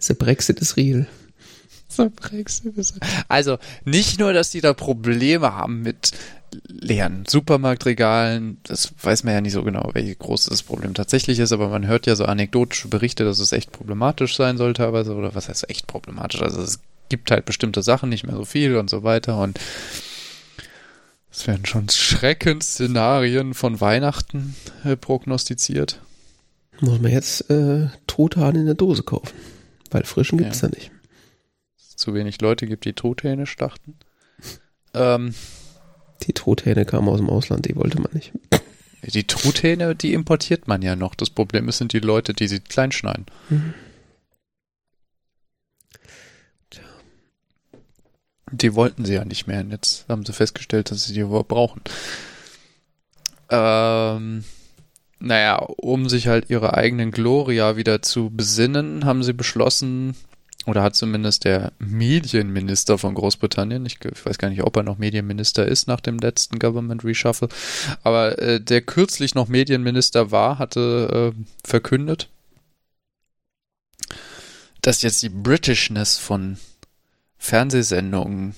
The 0.00 0.14
Brexit 0.14 0.58
is 0.60 0.76
real. 0.76 1.06
So 1.88 2.10
Brexit 2.10 2.76
ist- 2.76 2.98
Also 3.28 3.58
nicht 3.84 4.18
nur, 4.18 4.32
dass 4.32 4.50
die 4.50 4.60
da 4.60 4.72
Probleme 4.74 5.52
haben 5.54 5.82
mit 5.82 6.10
leeren 6.66 7.24
Supermarktregalen, 7.26 8.58
das 8.64 8.92
weiß 9.02 9.24
man 9.24 9.34
ja 9.34 9.40
nicht 9.40 9.52
so 9.52 9.62
genau, 9.62 9.90
welches 9.94 10.18
groß 10.18 10.46
das 10.46 10.62
Problem 10.62 10.94
tatsächlich 10.94 11.38
ist, 11.38 11.52
aber 11.52 11.68
man 11.68 11.86
hört 11.86 12.06
ja 12.06 12.16
so 12.16 12.24
anekdotische 12.24 12.88
Berichte, 12.88 13.24
dass 13.24 13.38
es 13.38 13.52
echt 13.52 13.72
problematisch 13.72 14.36
sein 14.36 14.56
soll 14.56 14.72
teilweise, 14.74 15.14
oder 15.14 15.34
was 15.34 15.48
heißt 15.48 15.68
echt 15.70 15.86
problematisch? 15.86 16.42
Also 16.42 16.60
es 16.62 16.80
gibt 17.08 17.30
halt 17.30 17.44
bestimmte 17.44 17.82
Sachen, 17.82 18.08
nicht 18.08 18.26
mehr 18.26 18.36
so 18.36 18.44
viel 18.44 18.76
und 18.76 18.88
so 18.90 19.02
weiter 19.02 19.38
und 19.38 19.58
es 21.30 21.46
werden 21.46 21.66
schon 21.66 21.88
Schreckensszenarien 21.88 23.54
von 23.54 23.80
Weihnachten 23.80 24.54
äh, 24.84 24.96
prognostiziert. 24.96 26.00
Muss 26.80 27.00
man 27.00 27.10
jetzt 27.10 27.50
äh, 27.50 27.88
Truthahn 28.06 28.54
in 28.56 28.66
der 28.66 28.74
Dose 28.74 29.02
kaufen. 29.02 29.32
Weil 29.90 30.04
frischen 30.04 30.38
gibt's 30.38 30.60
Ja. 30.60 30.68
da 30.68 30.76
nicht. 30.76 30.90
Zu 31.96 32.14
wenig 32.14 32.40
Leute 32.40 32.66
gibt, 32.66 32.84
die 32.84 32.92
Truthähne 32.92 33.46
schlachten. 33.46 33.96
Ähm, 34.92 35.34
Truthähne 36.44 36.84
kamen 36.84 37.08
aus 37.08 37.20
dem 37.20 37.30
Ausland, 37.30 37.66
die 37.66 37.74
wollte 37.74 37.98
man 37.98 38.10
nicht. 38.12 38.32
Die 39.02 39.26
Truthähne, 39.26 39.94
die 39.94 40.12
importiert 40.12 40.68
man 40.68 40.82
ja 40.82 40.94
noch. 40.94 41.14
Das 41.14 41.30
Problem 41.30 41.68
ist, 41.68 41.78
sind 41.78 41.94
die 41.94 42.00
Leute, 42.00 42.34
die 42.34 42.48
sie 42.48 42.60
klein 42.60 42.92
schneiden. 42.92 43.24
Die 48.50 48.74
wollten 48.74 49.06
sie 49.06 49.14
ja 49.14 49.24
nicht 49.24 49.46
mehr. 49.46 49.60
Und 49.60 49.70
jetzt 49.70 50.06
haben 50.08 50.26
sie 50.26 50.34
festgestellt, 50.34 50.90
dass 50.90 51.06
sie 51.06 51.14
die 51.14 51.20
überhaupt 51.20 51.48
brauchen. 51.48 51.80
Ähm, 53.48 54.44
naja, 55.18 55.56
um 55.56 56.10
sich 56.10 56.26
halt 56.26 56.50
ihre 56.50 56.74
eigenen 56.74 57.10
Gloria 57.10 57.76
wieder 57.76 58.02
zu 58.02 58.28
besinnen, 58.28 59.06
haben 59.06 59.22
sie 59.22 59.32
beschlossen, 59.32 60.14
oder 60.66 60.82
hat 60.82 60.96
zumindest 60.96 61.44
der 61.44 61.72
Medienminister 61.78 62.98
von 62.98 63.14
Großbritannien, 63.14 63.84
ich, 63.86 63.98
ich 64.04 64.24
weiß 64.24 64.38
gar 64.38 64.48
nicht, 64.48 64.62
ob 64.62 64.76
er 64.76 64.82
noch 64.82 64.98
Medienminister 64.98 65.66
ist 65.66 65.88
nach 65.88 66.00
dem 66.00 66.18
letzten 66.18 66.58
Government 66.58 67.04
Reshuffle, 67.04 67.48
aber 68.02 68.38
äh, 68.38 68.60
der 68.60 68.80
kürzlich 68.80 69.34
noch 69.34 69.48
Medienminister 69.48 70.30
war, 70.30 70.58
hatte 70.58 71.32
äh, 71.34 71.44
verkündet, 71.66 72.28
dass 74.80 75.02
jetzt 75.02 75.22
die 75.22 75.30
Britishness 75.30 76.18
von 76.18 76.58
Fernsehsendungen 77.38 78.54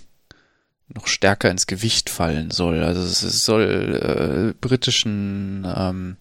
noch 0.88 1.06
stärker 1.06 1.50
ins 1.50 1.66
Gewicht 1.66 2.10
fallen 2.10 2.50
soll. 2.50 2.82
Also 2.84 3.02
es 3.02 3.44
soll 3.44 4.52
äh, 4.52 4.54
britischen, 4.60 5.66
ähm, 5.66 6.16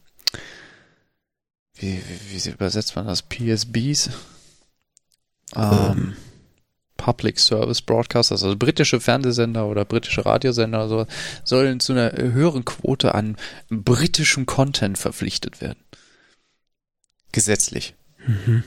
wie, 1.75 2.01
wie, 2.32 2.46
wie 2.46 2.50
übersetzt 2.50 2.96
man 2.96 3.06
das? 3.06 3.22
PSBs? 3.22 4.10
Ähm, 5.54 6.16
Public 6.98 7.40
Service 7.40 7.82
Broadcasters, 7.82 8.44
also 8.44 8.56
britische 8.56 9.00
Fernsehsender 9.00 9.68
oder 9.68 9.86
britische 9.86 10.25
Radiosender 10.25 10.86
oder 10.86 10.88
so, 10.88 11.08
sollen 11.44 11.80
zu 11.80 11.94
einer 11.94 12.12
höheren 12.14 12.66
Quote 12.66 13.14
an 13.14 13.38
britischem 13.70 14.46
Content 14.46 14.98
verpflichtet 14.98 15.62
werden. 15.62 15.80
Gesetzlich. 17.32 17.96
Mhm. 18.25 18.64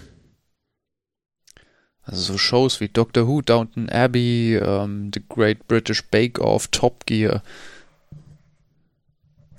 Also 2.03 2.23
so 2.23 2.39
Shows 2.39 2.81
wie 2.81 2.89
Doctor 2.89 3.27
Who, 3.27 3.43
Downton 3.43 3.91
Abbey, 3.91 4.57
ähm, 4.57 5.11
The 5.13 5.23
Great 5.29 5.69
British 5.69 6.05
Bake 6.09 6.41
Off, 6.41 6.69
Top 6.69 7.05
Gear. 7.07 7.43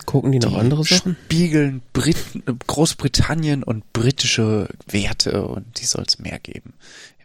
Gucken 0.10 0.32
die 0.32 0.40
noch 0.40 0.58
andere 0.58 0.84
Sachen? 0.84 1.16
spiegeln 1.26 1.82
Brit 1.94 2.18
Großbritannien 2.66 3.62
und 3.64 3.94
britische 3.94 4.68
Werte 4.88 5.44
und 5.46 5.80
die 5.80 5.86
soll 5.86 6.04
es 6.08 6.18
mehr 6.18 6.40
geben 6.40 6.74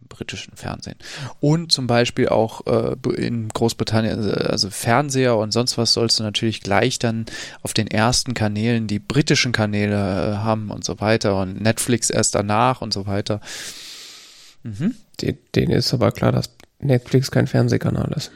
im 0.01 0.07
britischen 0.09 0.55
Fernsehen. 0.55 0.97
Und 1.41 1.73
zum 1.73 1.87
Beispiel 1.87 2.29
auch 2.29 2.67
äh, 2.67 2.95
in 3.17 3.49
Großbritannien, 3.49 4.19
also- 4.19 4.31
also 4.33 4.71
Fernseher 4.71 5.37
und 5.39 5.51
sonst 5.53 5.79
was 5.79 5.95
sollst 5.95 6.19
du 6.19 6.25
natürlich 6.25 6.61
gleich 6.61 6.99
dann 6.99 7.25
auf 7.63 7.73
den 7.73 7.87
ersten 7.87 8.35
Kanälen 8.35 8.87
die 8.87 8.99
britischen 8.99 9.53
Kanäle 9.53 9.95
äh, 9.97 10.37
haben 10.37 10.71
und 10.71 10.85
so 10.85 11.01
weiter 11.01 11.41
und 11.41 11.63
Netflix 11.63 12.11
erst 12.11 12.35
danach 12.35 12.83
und 12.83 12.93
so 12.93 13.07
weiter. 13.07 13.41
Mhm. 14.63 14.95
Die- 15.21 15.39
Denen 15.55 15.73
ist 15.73 15.95
aber 15.95 16.13
klar, 16.13 16.33
dass 16.33 16.51
Netflix 16.81 17.31
kein 17.31 17.47
Fernsehkanal 17.47 18.13
ist. 18.15 18.31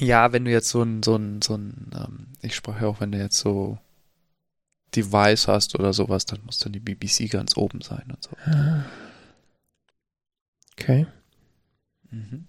Ja, 0.00 0.32
wenn 0.32 0.44
du 0.44 0.50
jetzt 0.50 0.68
so 0.68 0.82
ein, 0.82 1.02
so 1.02 1.16
ein, 1.16 1.42
so 1.42 1.54
ein, 1.54 1.90
ähm, 1.94 2.26
ich 2.42 2.54
sprach 2.54 2.80
ja 2.80 2.88
auch, 2.88 3.00
wenn 3.00 3.12
du 3.12 3.18
jetzt 3.18 3.38
so 3.38 3.78
Device 4.94 5.48
hast 5.48 5.78
oder 5.78 5.92
sowas, 5.92 6.26
dann 6.26 6.40
muss 6.44 6.58
dann 6.58 6.72
die 6.72 6.80
BBC 6.80 7.30
ganz 7.30 7.56
oben 7.56 7.80
sein 7.80 8.04
und 8.08 8.22
so. 8.22 8.30
Okay. 10.72 11.06
Mhm. 12.10 12.46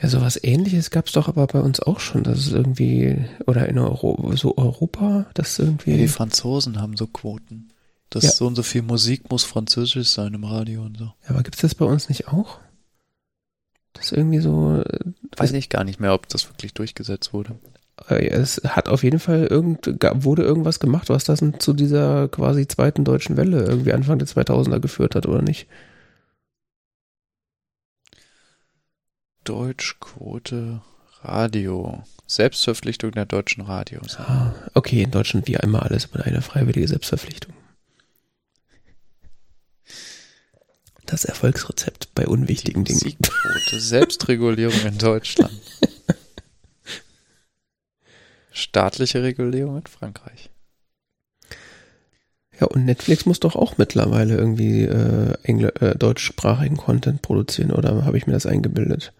Ja, 0.00 0.08
sowas 0.08 0.42
ähnliches 0.42 0.90
gab's 0.90 1.12
doch 1.12 1.28
aber 1.28 1.46
bei 1.46 1.60
uns 1.60 1.78
auch 1.78 2.00
schon, 2.00 2.24
dass 2.24 2.38
es 2.38 2.52
irgendwie, 2.52 3.24
oder 3.46 3.68
in 3.68 3.78
Euro, 3.78 4.32
so 4.34 4.56
Europa, 4.56 5.26
das 5.34 5.58
irgendwie. 5.58 5.92
Ja, 5.92 5.96
die 5.98 6.08
Franzosen 6.08 6.80
haben 6.80 6.96
so 6.96 7.06
Quoten. 7.06 7.68
Das 8.10 8.24
Ja. 8.24 8.30
so 8.30 8.46
und 8.46 8.56
so 8.56 8.62
viel 8.62 8.82
Musik 8.82 9.30
muss 9.30 9.44
französisch 9.44 10.08
sein 10.08 10.34
im 10.34 10.44
Radio 10.44 10.82
und 10.82 10.98
so. 10.98 11.12
aber 11.26 11.42
gibt's 11.42 11.60
das 11.60 11.74
bei 11.74 11.84
uns 11.84 12.08
nicht 12.08 12.28
auch? 12.28 12.58
Das 13.94 14.12
irgendwie 14.12 14.40
so, 14.40 14.84
Weiß 15.36 15.52
ich 15.52 15.70
gar 15.70 15.84
nicht 15.84 16.00
mehr, 16.00 16.12
ob 16.14 16.28
das 16.28 16.48
wirklich 16.48 16.74
durchgesetzt 16.74 17.32
wurde. 17.32 17.56
äh, 18.08 18.26
es 18.28 18.60
hat 18.64 18.88
auf 18.88 19.02
jeden 19.02 19.18
Fall 19.20 19.46
irgend, 19.46 19.86
wurde 20.14 20.42
irgendwas 20.42 20.80
gemacht, 20.80 21.08
was 21.08 21.24
das 21.24 21.42
zu 21.58 21.72
dieser 21.72 22.28
quasi 22.28 22.66
zweiten 22.68 23.04
deutschen 23.04 23.36
Welle 23.36 23.64
irgendwie 23.64 23.92
Anfang 23.92 24.18
der 24.18 24.28
2000er 24.28 24.80
geführt 24.80 25.14
hat, 25.14 25.26
oder 25.26 25.42
nicht? 25.42 25.66
Deutschquote 29.44 30.80
Radio. 31.22 32.02
Selbstverpflichtung 32.26 33.12
der 33.12 33.26
deutschen 33.26 33.62
Radios. 33.62 34.18
Ah, 34.18 34.54
okay, 34.74 35.02
in 35.02 35.10
Deutschland 35.10 35.46
wie 35.46 35.54
immer 35.54 35.82
alles 35.82 36.06
über 36.06 36.24
eine 36.24 36.40
freiwillige 36.42 36.88
Selbstverpflichtung. 36.88 37.54
Das 41.06 41.24
Erfolgsrezept 41.24 42.14
bei 42.14 42.26
unwichtigen 42.26 42.84
Dingen. 42.84 42.98
Musikquote. 42.98 43.80
Selbstregulierung 43.80 44.80
in 44.86 44.98
Deutschland. 44.98 45.52
Staatliche 48.50 49.22
Regulierung 49.22 49.78
in 49.78 49.86
Frankreich. 49.86 50.50
Ja, 52.60 52.68
und 52.68 52.84
Netflix 52.84 53.26
muss 53.26 53.40
doch 53.40 53.56
auch 53.56 53.78
mittlerweile 53.78 54.36
irgendwie 54.36 54.82
äh, 54.82 55.34
Engl 55.42 55.72
äh, 55.80 55.96
deutschsprachigen 55.96 56.76
Content 56.76 57.20
produzieren, 57.20 57.72
oder 57.72 58.04
habe 58.04 58.16
ich 58.16 58.26
mir 58.26 58.32
das 58.32 58.46
eingebildet? 58.46 59.12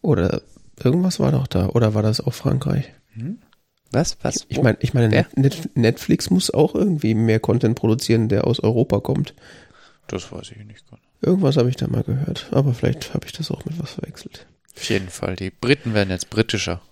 Oder 0.00 0.42
irgendwas 0.82 1.20
war 1.20 1.30
doch 1.30 1.46
da, 1.46 1.68
oder 1.68 1.94
war 1.94 2.02
das 2.02 2.20
auch 2.20 2.34
Frankreich? 2.34 2.92
Hm? 3.14 3.38
Was? 3.92 4.16
Was? 4.22 4.46
Ich 4.48 4.60
meine, 4.60 4.78
ich 4.80 4.94
meine? 4.94 5.08
Net 5.08 5.76
Netflix 5.76 6.30
muss 6.30 6.50
auch 6.50 6.74
irgendwie 6.74 7.14
mehr 7.14 7.38
Content 7.40 7.76
produzieren, 7.76 8.28
der 8.28 8.46
aus 8.46 8.58
Europa 8.58 9.00
kommt. 9.00 9.34
Das 10.12 10.30
weiß 10.30 10.50
ich 10.50 10.58
nicht 10.58 10.84
genau. 10.88 11.00
Irgendwas 11.22 11.56
habe 11.56 11.70
ich 11.70 11.76
da 11.76 11.88
mal 11.88 12.02
gehört, 12.02 12.48
aber 12.50 12.74
vielleicht 12.74 13.14
habe 13.14 13.24
ich 13.26 13.32
das 13.32 13.50
auch 13.50 13.64
mit 13.64 13.80
was 13.80 13.92
verwechselt. 13.92 14.46
Auf 14.76 14.84
jeden 14.84 15.08
Fall. 15.08 15.36
Die 15.36 15.50
Briten 15.50 15.94
werden 15.94 16.10
jetzt 16.10 16.28
britischer. 16.28 16.82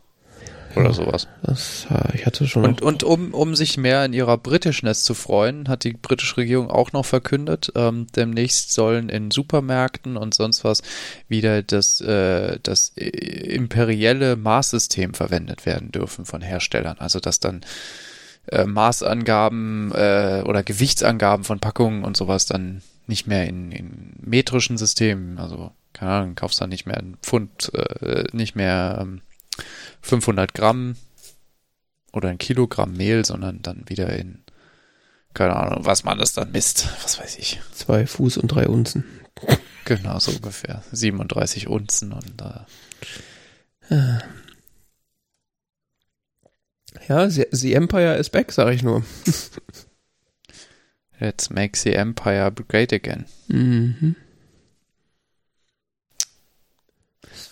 Oder 0.76 0.92
sowas. 0.94 1.26
Das, 1.42 1.86
äh, 1.90 2.16
ich 2.16 2.24
hatte 2.24 2.46
schon. 2.46 2.64
Und, 2.64 2.80
und 2.80 3.02
um, 3.02 3.34
um 3.34 3.54
sich 3.56 3.76
mehr 3.76 4.04
in 4.04 4.12
ihrer 4.12 4.38
Britishness 4.38 5.02
zu 5.02 5.14
freuen, 5.14 5.68
hat 5.68 5.84
die 5.84 5.92
britische 5.92 6.38
Regierung 6.38 6.70
auch 6.70 6.92
noch 6.92 7.04
verkündet, 7.04 7.72
ähm, 7.74 8.06
demnächst 8.14 8.72
sollen 8.72 9.08
in 9.08 9.30
Supermärkten 9.30 10.16
und 10.16 10.32
sonst 10.32 10.64
was 10.64 10.82
wieder 11.28 11.62
das, 11.62 12.00
äh, 12.00 12.58
das 12.62 12.92
imperielle 12.94 14.36
Maßsystem 14.36 15.12
verwendet 15.12 15.66
werden 15.66 15.92
dürfen 15.92 16.24
von 16.24 16.40
Herstellern. 16.40 16.96
Also 17.00 17.20
dass 17.20 17.40
dann 17.40 17.62
äh, 18.46 18.64
Maßangaben 18.64 19.92
äh, 19.92 20.42
oder 20.46 20.62
Gewichtsangaben 20.62 21.44
von 21.44 21.58
Packungen 21.58 22.04
und 22.04 22.16
sowas 22.16 22.46
dann 22.46 22.80
nicht 23.06 23.26
mehr 23.26 23.46
in, 23.46 23.72
in 23.72 24.14
metrischen 24.20 24.78
Systemen, 24.78 25.38
also 25.38 25.72
keine 25.92 26.12
Ahnung, 26.12 26.34
kaufst 26.34 26.60
dann 26.60 26.70
nicht 26.70 26.86
mehr 26.86 26.98
ein 26.98 27.16
Pfund, 27.22 27.72
äh, 27.74 28.24
nicht 28.32 28.54
mehr 28.54 28.98
ähm, 29.00 29.22
500 30.02 30.54
Gramm 30.54 30.96
oder 32.12 32.28
ein 32.28 32.38
Kilogramm 32.38 32.92
Mehl, 32.92 33.24
sondern 33.24 33.62
dann 33.62 33.88
wieder 33.88 34.16
in 34.16 34.42
keine 35.32 35.54
Ahnung, 35.56 35.84
was 35.84 36.04
man 36.04 36.18
das 36.18 36.32
dann 36.32 36.50
misst. 36.50 36.88
Was 37.02 37.20
weiß 37.20 37.38
ich. 37.38 37.60
Zwei 37.72 38.06
Fuß 38.06 38.38
und 38.38 38.48
drei 38.48 38.66
Unzen. 38.66 39.04
Genau, 39.84 40.18
so 40.18 40.32
ungefähr. 40.32 40.82
37 40.92 41.68
Unzen 41.68 42.12
und 42.12 42.42
äh. 43.90 44.18
Ja, 47.08 47.30
the, 47.30 47.46
the 47.50 47.74
Empire 47.74 48.16
is 48.16 48.30
back, 48.30 48.52
sag 48.52 48.74
ich 48.74 48.82
nur. 48.82 49.04
Let's 51.20 51.50
make 51.50 51.76
the 51.76 51.94
Empire 51.94 52.50
great 52.50 52.92
again. 52.92 53.26
Mhm. 53.48 54.16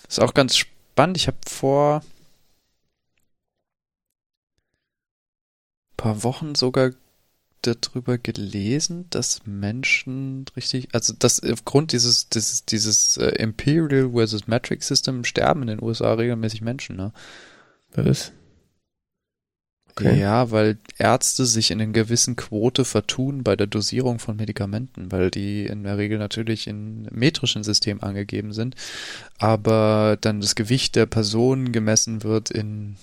Ist 0.07 0.19
auch 0.19 0.33
ganz 0.33 0.57
spannend. 0.57 1.17
Ich 1.17 1.27
habe 1.27 1.37
vor 1.47 2.01
ein 5.91 5.97
paar 5.97 6.23
Wochen 6.23 6.55
sogar 6.55 6.93
darüber 7.61 8.17
gelesen, 8.17 9.05
dass 9.11 9.45
Menschen 9.45 10.45
richtig, 10.55 10.89
also 10.93 11.13
dass 11.13 11.43
aufgrund 11.43 11.91
dieses, 11.91 12.29
dieses, 12.29 12.65
dieses 12.65 13.17
äh, 13.17 13.27
Imperial 13.35 14.11
versus 14.13 14.47
Matrix 14.47 14.87
System 14.87 15.23
sterben 15.25 15.61
in 15.63 15.67
den 15.67 15.83
USA 15.83 16.13
regelmäßig 16.13 16.61
Menschen, 16.61 16.95
ne? 16.95 17.13
Was? 17.93 18.31
Okay. 19.99 20.19
Ja, 20.19 20.51
weil 20.51 20.77
Ärzte 20.97 21.45
sich 21.45 21.71
in 21.71 21.81
einer 21.81 21.91
gewissen 21.91 22.35
Quote 22.35 22.85
vertun 22.85 23.43
bei 23.43 23.55
der 23.55 23.67
Dosierung 23.67 24.19
von 24.19 24.37
Medikamenten, 24.37 25.11
weil 25.11 25.29
die 25.29 25.65
in 25.65 25.83
der 25.83 25.97
Regel 25.97 26.17
natürlich 26.17 26.67
in 26.67 27.07
metrischen 27.11 27.63
System 27.63 28.01
angegeben 28.01 28.53
sind, 28.53 28.75
aber 29.37 30.17
dann 30.21 30.41
das 30.41 30.55
Gewicht 30.55 30.95
der 30.95 31.05
Person 31.05 31.71
gemessen 31.71 32.23
wird 32.23 32.49
in 32.49 32.95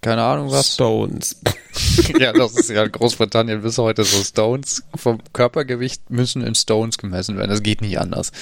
keine 0.00 0.22
Ahnung 0.22 0.50
was. 0.50 0.74
Stones. 0.74 1.40
ja, 2.18 2.32
das 2.32 2.56
ist 2.56 2.70
ja 2.70 2.84
in 2.84 2.92
Großbritannien 2.92 3.62
bis 3.62 3.78
heute 3.78 4.04
so. 4.04 4.22
Stones 4.22 4.82
vom 4.94 5.18
Körpergewicht 5.32 6.10
müssen 6.10 6.42
in 6.42 6.54
Stones 6.54 6.98
gemessen 6.98 7.36
werden. 7.36 7.50
Das 7.50 7.62
geht 7.62 7.80
nicht 7.80 7.98
anders. 7.98 8.32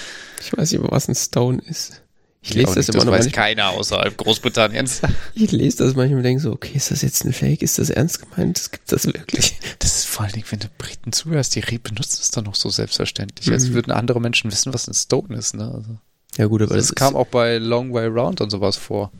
Ich 0.40 0.57
weiß 0.57 0.73
nicht, 0.73 0.83
was 0.90 1.09
ein 1.09 1.14
Stone 1.14 1.61
ist. 1.66 2.00
Ich 2.42 2.54
lese 2.54 2.75
das 2.75 2.76
nicht, 2.76 2.88
immer 2.88 2.97
das 2.99 3.04
noch. 3.04 3.12
weiß 3.12 3.25
manchmal- 3.26 3.44
keiner 3.47 3.68
außerhalb 3.70 4.16
Großbritanniens. 4.16 5.02
Ich 5.35 5.52
lese 5.52 5.78
das 5.85 5.94
manchmal 5.94 6.18
und 6.18 6.23
denke 6.25 6.42
so, 6.42 6.52
okay, 6.52 6.73
ist 6.75 6.90
das 6.90 7.02
jetzt 7.02 7.25
ein 7.25 7.32
Fake? 7.35 7.61
Ist 7.62 7.78
das 7.78 7.90
ernst 7.90 8.20
gemeint? 8.20 8.56
Das 8.59 8.70
gibt 8.70 8.90
das 8.90 9.06
wirklich? 9.06 9.59
Das 9.78 9.99
ist 9.99 10.06
vor 10.06 10.25
allen 10.25 10.32
Dingen, 10.32 10.47
wenn 10.50 10.59
du 10.61 10.68
Briten 10.78 11.12
zuhörst, 11.12 11.54
die 11.54 11.61
benutzen 11.78 12.18
es 12.23 12.30
dann 12.30 12.44
noch 12.44 12.54
so 12.54 12.68
selbstverständlich, 12.70 13.50
als 13.52 13.68
Mhm. 13.68 13.75
würden 13.75 13.90
andere 13.92 14.20
Menschen 14.20 14.50
wissen, 14.50 14.73
was 14.73 14.88
ein 14.88 14.94
Stone 14.94 15.37
ist. 15.37 15.54
Ne? 15.54 15.64
Also, 15.75 15.99
Ja 16.38 16.47
gut, 16.47 16.62
aber 16.62 16.76
das, 16.76 16.87
das, 16.88 16.94
kam 16.94 17.14
auch 17.14 17.26
bei 17.26 17.59
Long 17.59 17.92
Way 17.92 18.06
Round 18.06 18.40
und 18.40 18.50
sowas 18.50 18.76
vor. 18.76 19.12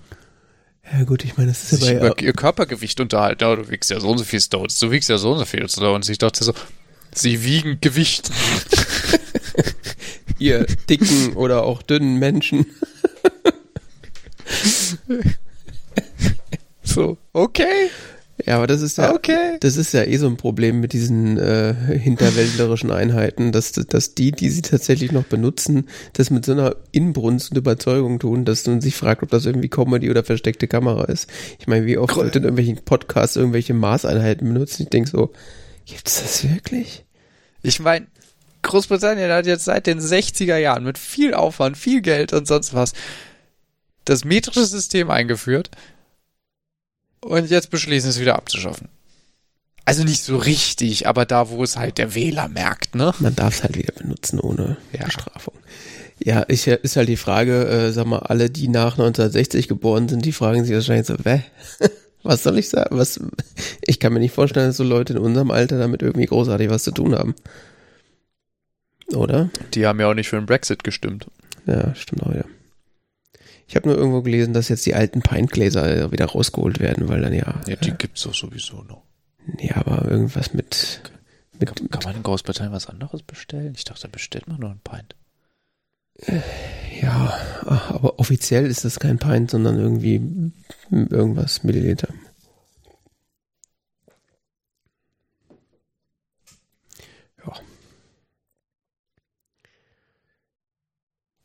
Ja 0.92 1.04
gut, 1.04 1.22
ich 1.24 1.36
meine, 1.36 1.50
das 1.50 1.62
ist 1.72 1.80
Sich 1.82 1.90
ja 1.90 2.00
bei, 2.00 2.06
über 2.08 2.18
ihr 2.22 2.32
Körpergewicht 2.32 3.00
unterhalten. 3.00 3.44
Ja, 3.44 3.54
du 3.54 3.68
wiegst 3.70 3.90
ja 3.90 4.00
so 4.00 4.08
und 4.10 4.18
so 4.18 4.24
viel 4.24 4.40
Stones, 4.40 4.78
du 4.78 4.90
wiegst 4.90 5.08
ja 5.10 5.18
so 5.18 5.32
und 5.32 5.38
so 5.38 5.44
viel 5.44 5.68
Stones. 5.68 6.08
Ich 6.08 6.18
dachte 6.18 6.42
so, 6.42 6.52
sie 7.14 7.44
wiegen 7.44 7.78
Gewicht. 7.82 8.30
ihr 10.40 10.66
dicken 10.88 11.34
oder 11.34 11.64
auch 11.64 11.82
dünnen 11.82 12.16
Menschen. 12.18 12.66
So, 16.82 17.18
okay, 17.32 17.90
Ja, 18.46 18.56
aber 18.56 18.66
das 18.66 18.82
ist 18.82 18.98
ja, 18.98 19.14
okay. 19.14 19.58
das 19.60 19.76
ist 19.76 19.92
ja 19.92 20.02
eh 20.04 20.16
so 20.16 20.26
ein 20.26 20.36
Problem 20.36 20.80
mit 20.80 20.92
diesen 20.92 21.38
äh, 21.38 21.74
hinterwäldlerischen 21.74 22.90
Einheiten, 22.90 23.52
dass, 23.52 23.72
dass 23.72 24.14
die, 24.14 24.32
die 24.32 24.50
sie 24.50 24.62
tatsächlich 24.62 25.12
noch 25.12 25.24
benutzen, 25.24 25.88
das 26.14 26.30
mit 26.30 26.44
so 26.44 26.52
einer 26.52 26.76
Inbrunst 26.92 27.50
und 27.50 27.58
Überzeugung 27.58 28.18
tun, 28.18 28.44
dass 28.44 28.66
man 28.66 28.80
sich 28.80 28.96
fragt, 28.96 29.22
ob 29.22 29.30
das 29.30 29.46
irgendwie 29.46 29.68
Comedy 29.68 30.10
oder 30.10 30.24
versteckte 30.24 30.68
Kamera 30.68 31.04
ist. 31.04 31.28
Ich 31.58 31.66
meine, 31.66 31.86
wie 31.86 31.98
oft 31.98 32.16
wird 32.16 32.36
in 32.36 32.44
irgendwelchen 32.44 32.78
Podcasts 32.84 33.36
irgendwelche 33.36 33.74
Maßeinheiten 33.74 34.52
benutzen? 34.52 34.84
Ich 34.84 34.88
denke 34.88 35.10
so, 35.10 35.32
gibt's 35.86 36.22
das 36.22 36.48
wirklich? 36.48 37.04
Ich 37.62 37.80
meine, 37.80 38.06
Großbritannien 38.62 39.30
hat 39.30 39.46
jetzt 39.46 39.64
seit 39.64 39.86
den 39.86 40.00
60er 40.00 40.56
Jahren 40.56 40.84
mit 40.84 40.99
viel 40.99 41.34
Aufwand, 41.34 41.76
viel 41.76 42.00
Geld 42.02 42.32
und 42.32 42.46
sonst 42.46 42.75
was 42.75 42.92
das 44.04 44.25
metrische 44.25 44.66
System 44.66 45.10
eingeführt 45.10 45.70
und 47.20 47.50
jetzt 47.50 47.70
beschließen 47.70 48.10
es 48.10 48.20
wieder 48.20 48.36
abzuschaffen. 48.36 48.88
Also 49.84 50.04
nicht 50.04 50.23
so 50.23 50.36
richtig, 50.36 51.06
aber 51.08 51.25
da, 51.25 51.50
wo 51.50 51.62
es 51.62 51.76
halt 51.76 51.99
der 51.99 52.14
Wähler 52.14 52.49
merkt, 52.49 52.94
ne? 52.94 53.12
Man 53.18 53.34
darf 53.34 53.56
es 53.56 53.62
halt 53.62 53.76
wieder 53.76 53.92
benutzen 53.94 54.38
ohne 54.38 54.76
Ja. 54.92 55.04
Bestrafung. 55.04 55.54
Ja, 56.23 56.44
ich, 56.49 56.66
ist 56.66 56.96
halt 56.96 57.08
die 57.08 57.16
Frage, 57.16 57.66
äh, 57.66 57.92
sag 57.92 58.06
mal, 58.06 58.18
alle, 58.18 58.50
die 58.50 58.68
nach 58.68 58.92
1960 58.92 59.68
geboren 59.68 60.08
sind, 60.08 60.25
die 60.25 60.32
fragen 60.32 60.64
sich 60.64 60.75
wahrscheinlich 60.75 61.06
so, 61.06 61.16
wä? 61.25 61.42
Was 62.23 62.42
soll 62.42 62.58
ich 62.58 62.68
sagen? 62.68 62.99
Was, 62.99 63.18
ich 63.80 63.99
kann 63.99 64.12
mir 64.12 64.18
nicht 64.18 64.34
vorstellen, 64.34 64.66
dass 64.68 64.76
so 64.76 64.84
Leute 64.84 65.14
in 65.14 65.18
unserem 65.18 65.50
Alter 65.50 65.78
damit 65.78 66.02
irgendwie 66.02 66.26
großartig 66.26 66.68
was 66.68 66.82
zu 66.82 66.90
tun 66.90 67.14
haben. 67.14 67.34
Oder? 69.14 69.50
Die 69.75 69.86
haben 69.86 70.00
ja 70.00 70.08
auch 70.08 70.14
nicht 70.14 70.28
für 70.28 70.36
den 70.36 70.46
Brexit 70.46 70.84
gestimmt. 70.84 71.26
Ja, 71.66 71.94
stimmt 71.94 72.23
auch 72.23 72.30
wieder. 72.30 72.46
Ich 73.66 73.76
habe 73.76 73.88
nur 73.88 73.96
irgendwo 73.96 74.23
gelesen, 74.23 74.52
dass 74.52 74.68
jetzt 74.68 74.84
die 74.86 74.94
alten 74.94 75.23
Pintgläser 75.23 76.10
wieder 76.10 76.26
rausgeholt 76.26 76.80
werden, 76.80 77.08
weil 77.08 77.20
dann 77.20 77.32
ja, 77.32 77.60
Ja, 77.66 77.76
die 77.76 77.90
äh, 77.90 77.94
gibt's 77.96 78.23
doch 78.23 78.34
sowieso 78.34 78.82
noch. 78.82 79.02
ja, 79.60 79.76
aber 79.76 80.10
irgendwas 80.10 80.54
mit, 80.54 81.00
mit, 81.58 81.76
Kann, 81.76 81.88
kann 81.90 82.02
man 82.04 82.16
in 82.16 82.23
Großbritannien 82.23 82.73
was 82.73 82.88
anderes 82.88 83.23
bestellen? 83.23 83.75
Ich 83.76 83.84
dachte, 83.84 84.02
da 84.02 84.08
bestellt 84.08 84.49
man 84.49 84.58
nur 84.60 84.70
ein 84.70 84.80
Pint. 84.82 85.14
Ja, 87.00 87.32
ach, 87.66 87.90
aber 87.92 88.18
offiziell 88.18 88.66
ist 88.66 88.84
das 88.84 88.99
kein 89.00 89.18
Pint, 89.18 89.50
sondern 89.52 89.78
irgendwie 89.78 90.20
irgendwas 90.90 91.62
Milliliter. 91.64 92.08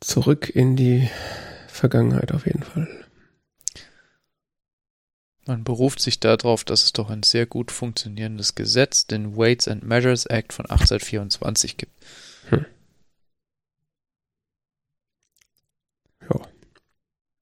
Zurück 0.06 0.48
in 0.48 0.76
die 0.76 1.10
Vergangenheit 1.66 2.30
auf 2.30 2.46
jeden 2.46 2.62
Fall. 2.62 2.86
Man 5.46 5.64
beruft 5.64 6.00
sich 6.00 6.20
darauf, 6.20 6.62
dass 6.62 6.84
es 6.84 6.92
doch 6.92 7.10
ein 7.10 7.24
sehr 7.24 7.44
gut 7.44 7.72
funktionierendes 7.72 8.54
Gesetz, 8.54 9.08
den 9.08 9.36
Weights 9.36 9.66
and 9.66 9.82
Measures 9.82 10.26
Act 10.26 10.52
von 10.52 10.66
1824 10.66 11.76
gibt. 11.76 11.92
Ja. 16.30 16.40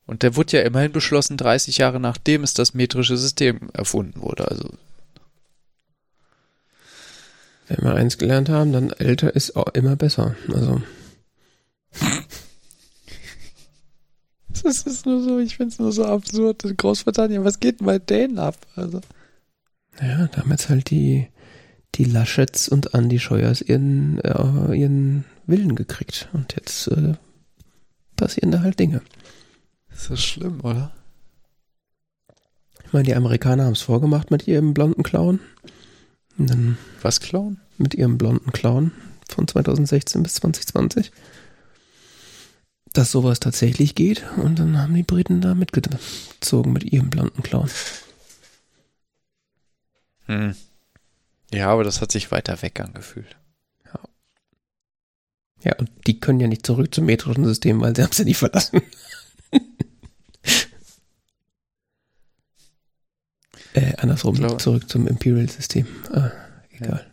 Und 0.06 0.22
der 0.22 0.34
wurde 0.34 0.56
ja 0.56 0.62
immerhin 0.62 0.92
beschlossen, 0.92 1.36
30 1.36 1.76
Jahre 1.76 2.00
nachdem 2.00 2.44
es 2.44 2.54
das 2.54 2.72
metrische 2.72 3.18
System 3.18 3.68
erfunden 3.74 4.22
wurde. 4.22 4.48
Also 4.48 4.70
Wenn 7.68 7.84
wir 7.84 7.94
eins 7.94 8.16
gelernt 8.16 8.48
haben, 8.48 8.72
dann 8.72 8.88
älter 8.88 9.36
ist 9.36 9.54
auch 9.54 9.68
immer 9.74 9.96
besser. 9.96 10.34
Also, 10.48 10.80
das 14.64 14.82
ist 14.82 15.06
nur 15.06 15.22
so, 15.22 15.38
ich 15.38 15.56
finde 15.56 15.72
es 15.72 15.78
nur 15.78 15.92
so 15.92 16.04
absurd 16.04 16.64
in 16.64 16.76
Großbritannien. 16.76 17.44
Was 17.44 17.60
geht 17.60 17.80
denn 17.80 17.86
bei 17.86 17.98
denen 17.98 18.38
ab? 18.38 18.56
Also 18.74 19.00
ja, 20.00 20.26
da 20.26 20.38
haben 20.40 20.50
jetzt 20.50 20.68
halt 20.68 20.90
die, 20.90 21.28
die 21.94 22.04
Laschets 22.04 22.68
und 22.68 22.94
Andi 22.94 23.20
Scheuers 23.20 23.62
ihren, 23.62 24.18
äh, 24.20 24.74
ihren 24.74 25.24
Willen 25.46 25.76
gekriegt. 25.76 26.28
Und 26.32 26.54
jetzt 26.56 26.88
äh, 26.88 27.14
passieren 28.16 28.50
da 28.50 28.60
halt 28.60 28.80
Dinge. 28.80 29.02
ist 29.92 30.10
das 30.10 30.22
schlimm, 30.22 30.60
oder? 30.62 30.92
Ich 32.84 32.92
meine, 32.92 33.04
die 33.04 33.14
Amerikaner 33.14 33.64
haben 33.64 33.72
es 33.72 33.82
vorgemacht 33.82 34.30
mit 34.30 34.48
ihrem 34.48 34.74
blonden 34.74 35.02
Clown. 35.02 35.40
Was 37.02 37.20
klauen? 37.20 37.60
mit 37.78 37.94
ihrem 37.94 38.18
blonden 38.18 38.52
Clown 38.52 38.92
von 39.28 39.48
2016 39.48 40.22
bis 40.22 40.34
2020. 40.34 41.12
Dass 42.94 43.10
sowas 43.10 43.40
tatsächlich 43.40 43.94
geht. 43.94 44.24
Und 44.38 44.58
dann 44.58 44.78
haben 44.78 44.94
die 44.94 45.02
Briten 45.02 45.42
da 45.42 45.54
mitgezogen 45.54 46.72
mit 46.72 46.84
ihrem 46.84 47.10
blonden 47.10 47.42
Clown. 47.42 47.68
Hm. 50.26 50.54
Ja, 51.52 51.68
aber 51.68 51.84
das 51.84 52.00
hat 52.00 52.10
sich 52.10 52.30
weiter 52.30 52.62
weg 52.62 52.80
angefühlt. 52.80 53.36
Ja, 55.64 55.74
und 55.76 55.90
die 56.06 56.20
können 56.20 56.40
ja 56.40 56.46
nicht 56.46 56.66
zurück 56.66 56.94
zum 56.94 57.06
metrischen 57.06 57.46
System, 57.46 57.80
weil 57.80 57.96
sie 57.96 58.02
haben 58.02 58.10
es 58.10 58.18
ja 58.18 58.26
nie 58.26 58.34
verlassen. 58.34 58.82
äh, 63.72 63.96
andersrum, 63.96 64.36
Klar. 64.36 64.58
zurück 64.58 64.90
zum 64.90 65.06
Imperial-System. 65.08 65.86
Ah, 66.12 66.32
egal. 66.70 67.10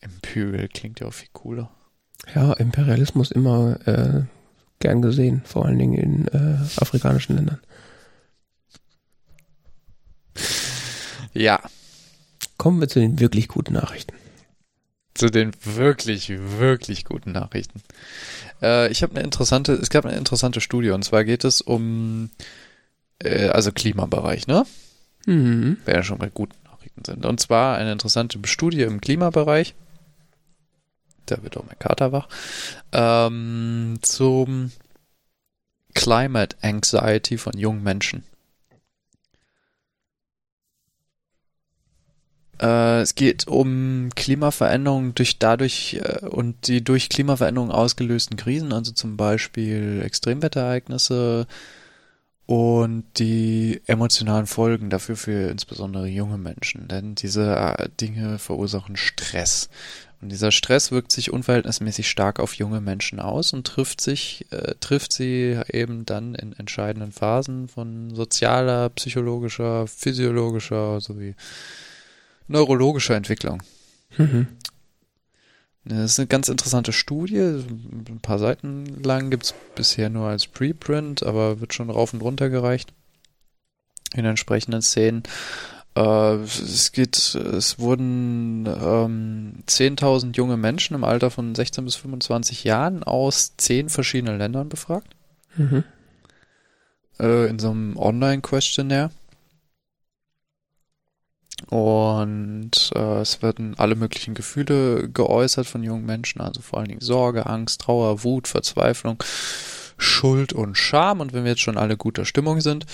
Imperial 0.00 0.66
klingt 0.68 0.98
ja 0.98 1.06
auch 1.06 1.14
viel 1.14 1.28
cooler. 1.32 1.70
Ja, 2.34 2.52
Imperialismus 2.54 3.30
immer 3.30 3.78
äh, 3.86 4.22
gern 4.80 5.02
gesehen, 5.02 5.42
vor 5.44 5.66
allen 5.66 5.78
Dingen 5.78 5.94
in 5.94 6.28
äh, 6.28 6.58
afrikanischen 6.80 7.36
Ländern. 7.36 7.60
Ja, 11.34 11.60
Kommen 12.58 12.80
wir 12.80 12.88
zu 12.88 12.98
den 12.98 13.20
wirklich 13.20 13.46
guten 13.48 13.74
Nachrichten. 13.74 14.14
zu 15.14 15.30
den 15.30 15.52
wirklich, 15.64 16.28
wirklich 16.28 17.04
guten 17.04 17.32
Nachrichten. 17.32 17.82
Äh, 18.60 18.90
ich 18.90 19.02
habe 19.02 19.14
eine 19.14 19.24
interessante, 19.24 19.72
es 19.74 19.90
gab 19.90 20.04
eine 20.04 20.16
interessante 20.16 20.60
Studie 20.60 20.90
und 20.90 21.04
zwar 21.04 21.24
geht 21.24 21.44
es 21.44 21.60
um, 21.60 22.30
äh, 23.20 23.48
also 23.48 23.72
Klimabereich, 23.72 24.46
ne? 24.48 24.64
Mhm. 25.26 25.76
Wäre 25.84 25.98
ja 25.98 26.02
schon 26.02 26.18
mal 26.18 26.30
guten 26.30 26.56
Nachrichten. 26.64 27.04
Sind. 27.04 27.24
Und 27.26 27.40
zwar 27.40 27.76
eine 27.76 27.92
interessante 27.92 28.38
Studie 28.44 28.82
im 28.82 29.00
Klimabereich. 29.00 29.74
Da 31.30 31.42
wird 31.42 31.56
auch 31.56 31.64
mein 31.66 31.78
Kater 31.78 32.12
wach. 32.12 32.28
Ähm, 32.92 33.98
zum 34.02 34.72
Climate 35.94 36.56
Anxiety 36.62 37.38
von 37.38 37.56
jungen 37.56 37.82
Menschen. 37.82 38.24
Äh, 42.60 43.00
es 43.00 43.14
geht 43.14 43.46
um 43.46 44.10
Klimaveränderungen 44.14 45.14
durch 45.14 45.38
dadurch 45.38 46.00
äh, 46.02 46.26
und 46.26 46.66
die 46.66 46.82
durch 46.82 47.08
Klimaveränderungen 47.08 47.72
ausgelösten 47.72 48.36
Krisen, 48.36 48.72
also 48.72 48.92
zum 48.92 49.16
Beispiel 49.16 50.02
Extremwetterereignisse 50.04 51.46
und 52.46 53.04
die 53.18 53.82
emotionalen 53.86 54.46
Folgen 54.46 54.90
dafür 54.90 55.16
für 55.16 55.50
insbesondere 55.50 56.06
junge 56.08 56.38
Menschen. 56.38 56.88
Denn 56.88 57.14
diese 57.14 57.54
äh, 57.54 57.88
Dinge 58.00 58.38
verursachen 58.38 58.96
Stress. 58.96 59.68
Und 60.20 60.30
dieser 60.30 60.50
Stress 60.50 60.90
wirkt 60.90 61.12
sich 61.12 61.32
unverhältnismäßig 61.32 62.08
stark 62.08 62.40
auf 62.40 62.54
junge 62.54 62.80
Menschen 62.80 63.20
aus 63.20 63.52
und 63.52 63.66
trifft 63.66 64.00
sich, 64.00 64.46
äh, 64.50 64.74
trifft 64.80 65.12
sie 65.12 65.60
eben 65.72 66.06
dann 66.06 66.34
in 66.34 66.52
entscheidenden 66.54 67.12
Phasen 67.12 67.68
von 67.68 68.14
sozialer, 68.14 68.88
psychologischer, 68.90 69.86
physiologischer 69.86 71.00
sowie 71.00 71.36
neurologischer 72.48 73.14
Entwicklung. 73.14 73.62
Mhm. 74.16 74.48
Das 75.84 76.12
ist 76.12 76.18
eine 76.18 76.26
ganz 76.26 76.48
interessante 76.48 76.92
Studie, 76.92 77.38
ein 77.38 78.20
paar 78.20 78.38
Seiten 78.38 79.02
lang, 79.02 79.30
gibt 79.30 79.44
es 79.44 79.54
bisher 79.74 80.10
nur 80.10 80.28
als 80.28 80.46
Preprint, 80.46 81.22
aber 81.22 81.60
wird 81.60 81.72
schon 81.72 81.88
rauf 81.88 82.12
und 82.12 82.20
runter 82.20 82.50
gereicht 82.50 82.92
in 84.14 84.24
entsprechenden 84.24 84.82
Szenen. 84.82 85.22
Äh, 85.98 86.42
es 86.42 86.92
geht, 86.92 87.16
es 87.16 87.78
wurden 87.80 88.66
ähm, 88.66 89.64
10.000 89.66 90.36
junge 90.36 90.56
Menschen 90.56 90.94
im 90.94 91.02
Alter 91.02 91.30
von 91.30 91.56
16 91.56 91.84
bis 91.84 91.96
25 91.96 92.62
Jahren 92.62 93.02
aus 93.02 93.56
zehn 93.56 93.88
verschiedenen 93.88 94.38
Ländern 94.38 94.68
befragt. 94.68 95.08
Mhm. 95.56 95.82
Äh, 97.18 97.48
in 97.48 97.58
so 97.58 97.70
einem 97.70 97.96
Online-Questionnaire. 97.96 99.10
Und 101.66 102.92
äh, 102.94 103.20
es 103.20 103.42
werden 103.42 103.74
alle 103.76 103.96
möglichen 103.96 104.34
Gefühle 104.34 105.08
geäußert 105.08 105.66
von 105.66 105.82
jungen 105.82 106.06
Menschen, 106.06 106.40
also 106.40 106.60
vor 106.62 106.78
allen 106.78 106.88
Dingen 106.88 107.00
Sorge, 107.00 107.46
Angst, 107.46 107.80
Trauer, 107.80 108.22
Wut, 108.22 108.46
Verzweiflung, 108.46 109.20
Schuld 109.96 110.52
und 110.52 110.78
Scham. 110.78 111.18
Und 111.18 111.32
wenn 111.32 111.42
wir 111.42 111.50
jetzt 111.50 111.62
schon 111.62 111.76
alle 111.76 111.96
guter 111.96 112.24
Stimmung 112.24 112.60
sind, 112.60 112.86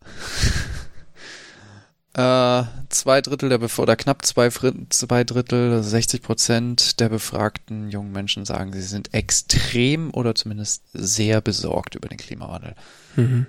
äh, 2.14 2.64
zwei 2.90 3.22
Drittel 3.22 3.48
der 3.48 3.58
Bef 3.58 3.78
oder 3.78 3.96
knapp 3.96 4.24
zwei, 4.24 4.50
zwei 4.90 5.24
Drittel, 5.24 5.82
60 5.82 6.22
Prozent 6.22 7.00
der 7.00 7.08
befragten 7.08 7.90
jungen 7.90 8.12
Menschen 8.12 8.44
sagen, 8.44 8.72
sie 8.72 8.82
sind 8.82 9.14
extrem 9.14 10.12
oder 10.12 10.34
zumindest 10.34 10.84
sehr 10.92 11.40
besorgt 11.40 11.94
über 11.94 12.08
den 12.08 12.18
Klimawandel. 12.18 12.74
Mhm. 13.16 13.46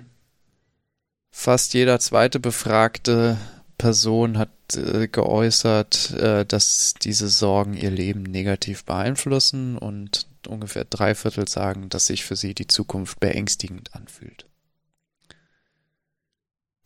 Fast 1.30 1.74
jeder 1.74 1.98
zweite 1.98 2.40
Befragte 2.40 3.36
Person 3.76 4.38
hat 4.38 4.50
äh, 4.76 5.08
geäußert, 5.08 6.12
äh, 6.12 6.46
dass 6.46 6.94
diese 6.94 7.28
Sorgen 7.28 7.74
ihr 7.74 7.90
Leben 7.90 8.22
negativ 8.22 8.84
beeinflussen 8.84 9.76
und 9.76 10.26
ungefähr 10.46 10.84
drei 10.84 11.14
Viertel 11.14 11.48
sagen, 11.48 11.88
dass 11.88 12.06
sich 12.06 12.24
für 12.24 12.36
sie 12.36 12.54
die 12.54 12.66
Zukunft 12.66 13.20
beängstigend 13.20 13.94
anfühlt. 13.94 14.46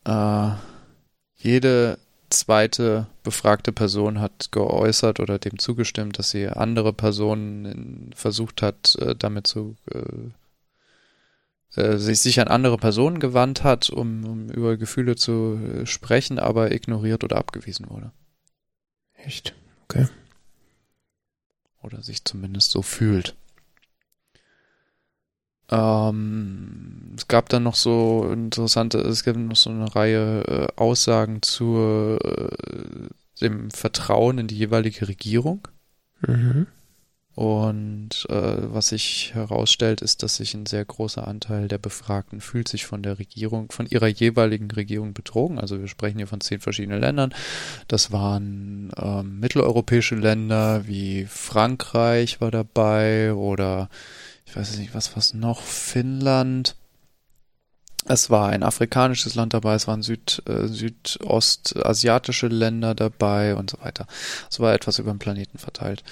Äh, 0.05 0.53
jede 1.39 1.99
zweite 2.31 3.07
befragte 3.23 3.73
Person 3.73 4.21
hat 4.21 4.53
geäußert 4.53 5.21
oder 5.21 5.39
dem 5.39 5.59
zugestimmt, 5.59 6.19
dass 6.19 6.31
sie 6.31 6.49
andere 6.49 6.93
Personen 6.93 8.11
versucht 8.15 8.61
hat, 8.61 8.97
äh, 8.97 9.15
damit 9.17 9.47
zu 9.47 9.77
äh, 9.91 10.31
äh, 11.81 11.99
sich, 11.99 12.21
sich 12.21 12.41
an 12.41 12.49
andere 12.49 12.77
Personen 12.77 13.19
gewandt 13.21 13.65
hat, 13.65 13.91
um, 13.91 14.25
um 14.25 14.49
über 14.51 14.77
Gefühle 14.77 15.17
zu 15.17 15.59
äh, 15.59 15.87
sprechen, 15.87 16.39
aber 16.39 16.73
ignoriert 16.73 17.25
oder 17.25 17.37
abgewiesen 17.37 17.89
wurde. 17.89 18.13
Echt? 19.15 19.55
Okay. 19.85 20.09
Oder 21.83 22.03
sich 22.03 22.25
zumindest 22.25 22.71
so 22.71 22.83
fühlt. 22.83 23.35
Ähm, 25.71 27.15
es 27.17 27.29
gab 27.29 27.49
dann 27.49 27.63
noch 27.63 27.75
so 27.75 28.29
interessante, 28.33 28.99
es 28.99 29.25
gibt 29.25 29.39
noch 29.39 29.57
so 29.57 29.71
eine 29.71 29.95
Reihe 29.95 30.45
äh, 30.47 30.67
Aussagen 30.77 31.43
zu 31.43 32.19
äh, 32.23 32.49
dem 33.41 33.71
Vertrauen 33.71 34.39
in 34.39 34.47
die 34.47 34.57
jeweilige 34.57 35.09
Regierung. 35.09 35.69
Mhm. 36.27 36.67
Und 37.35 38.27
äh, 38.31 38.57
was 38.75 38.89
sich 38.89 39.31
herausstellt, 39.33 40.03
ist, 40.03 40.25
dass 40.25 40.35
sich 40.35 40.55
ein 40.55 40.67
sehr 40.67 40.85
großer 40.85 41.29
Anteil 41.29 41.69
der 41.69 41.79
Befragten 41.79 42.41
fühlt 42.41 42.67
sich 42.67 42.85
von 42.85 43.01
der 43.01 43.21
Regierung, 43.21 43.71
von 43.71 43.87
ihrer 43.87 44.09
jeweiligen 44.09 44.69
Regierung 44.73 45.15
betrogen. 45.15 45.61
Also 45.61 45.79
wir 45.79 45.87
sprechen 45.87 46.17
hier 46.19 46.27
von 46.27 46.41
zehn 46.41 46.59
verschiedenen 46.59 47.01
Ländern. 47.01 47.33
Das 47.87 48.11
waren 48.11 48.91
ähm, 49.01 49.39
mitteleuropäische 49.39 50.17
Länder 50.17 50.89
wie 50.89 51.27
Frankreich 51.27 52.41
war 52.41 52.51
dabei 52.51 53.33
oder 53.35 53.89
ich 54.49 54.57
weiß 54.57 54.79
nicht, 54.79 54.95
was 54.95 55.15
was 55.17 55.35
noch, 55.35 55.61
Finnland. 55.61 56.75
Es 58.07 58.31
war 58.31 58.49
ein 58.49 58.63
afrikanisches 58.63 59.35
Land 59.35 59.53
dabei, 59.53 59.75
es 59.75 59.87
waren 59.87 60.03
Süd, 60.03 60.43
äh, 60.47 60.67
südostasiatische 60.69 62.47
Länder 62.47 62.95
dabei 62.95 63.55
und 63.55 63.71
so 63.71 63.81
weiter. 63.81 64.07
Es 64.51 64.59
war 64.61 64.73
etwas 64.73 64.99
über 64.99 65.13
den 65.13 65.19
Planeten 65.19 65.59
verteilt. 65.59 66.03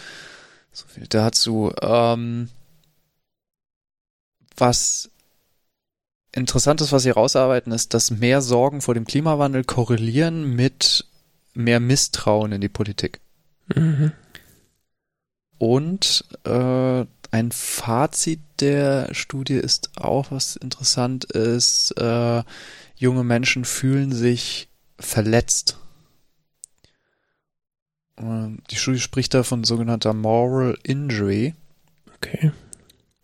So 0.72 0.86
viel 0.86 1.06
dazu. 1.06 1.72
Ähm, 1.80 2.50
was 4.56 5.10
interessant 6.32 6.82
ist, 6.82 6.92
was 6.92 7.04
sie 7.04 7.10
rausarbeiten, 7.10 7.72
ist, 7.72 7.94
dass 7.94 8.10
mehr 8.10 8.42
Sorgen 8.42 8.82
vor 8.82 8.92
dem 8.92 9.06
Klimawandel 9.06 9.64
korrelieren 9.64 10.54
mit 10.54 11.06
mehr 11.54 11.80
Misstrauen 11.80 12.52
in 12.52 12.60
die 12.60 12.68
Politik. 12.68 13.20
Mhm. 13.74 14.12
Und 15.58 16.24
äh, 16.44 17.06
ein 17.36 17.52
Fazit 17.52 18.40
der 18.60 19.14
Studie 19.14 19.54
ist 19.54 19.90
auch, 19.96 20.30
was 20.30 20.56
interessant 20.56 21.24
ist, 21.24 21.92
äh, 21.98 22.42
junge 22.96 23.24
Menschen 23.24 23.64
fühlen 23.64 24.12
sich 24.12 24.68
verletzt 24.98 25.76
ähm, 28.18 28.58
die 28.70 28.76
Studie 28.76 29.00
spricht 29.00 29.34
da 29.34 29.42
von 29.42 29.64
sogenannter 29.64 30.12
Moral 30.14 30.78
Injury. 30.82 31.54
Okay. 32.16 32.52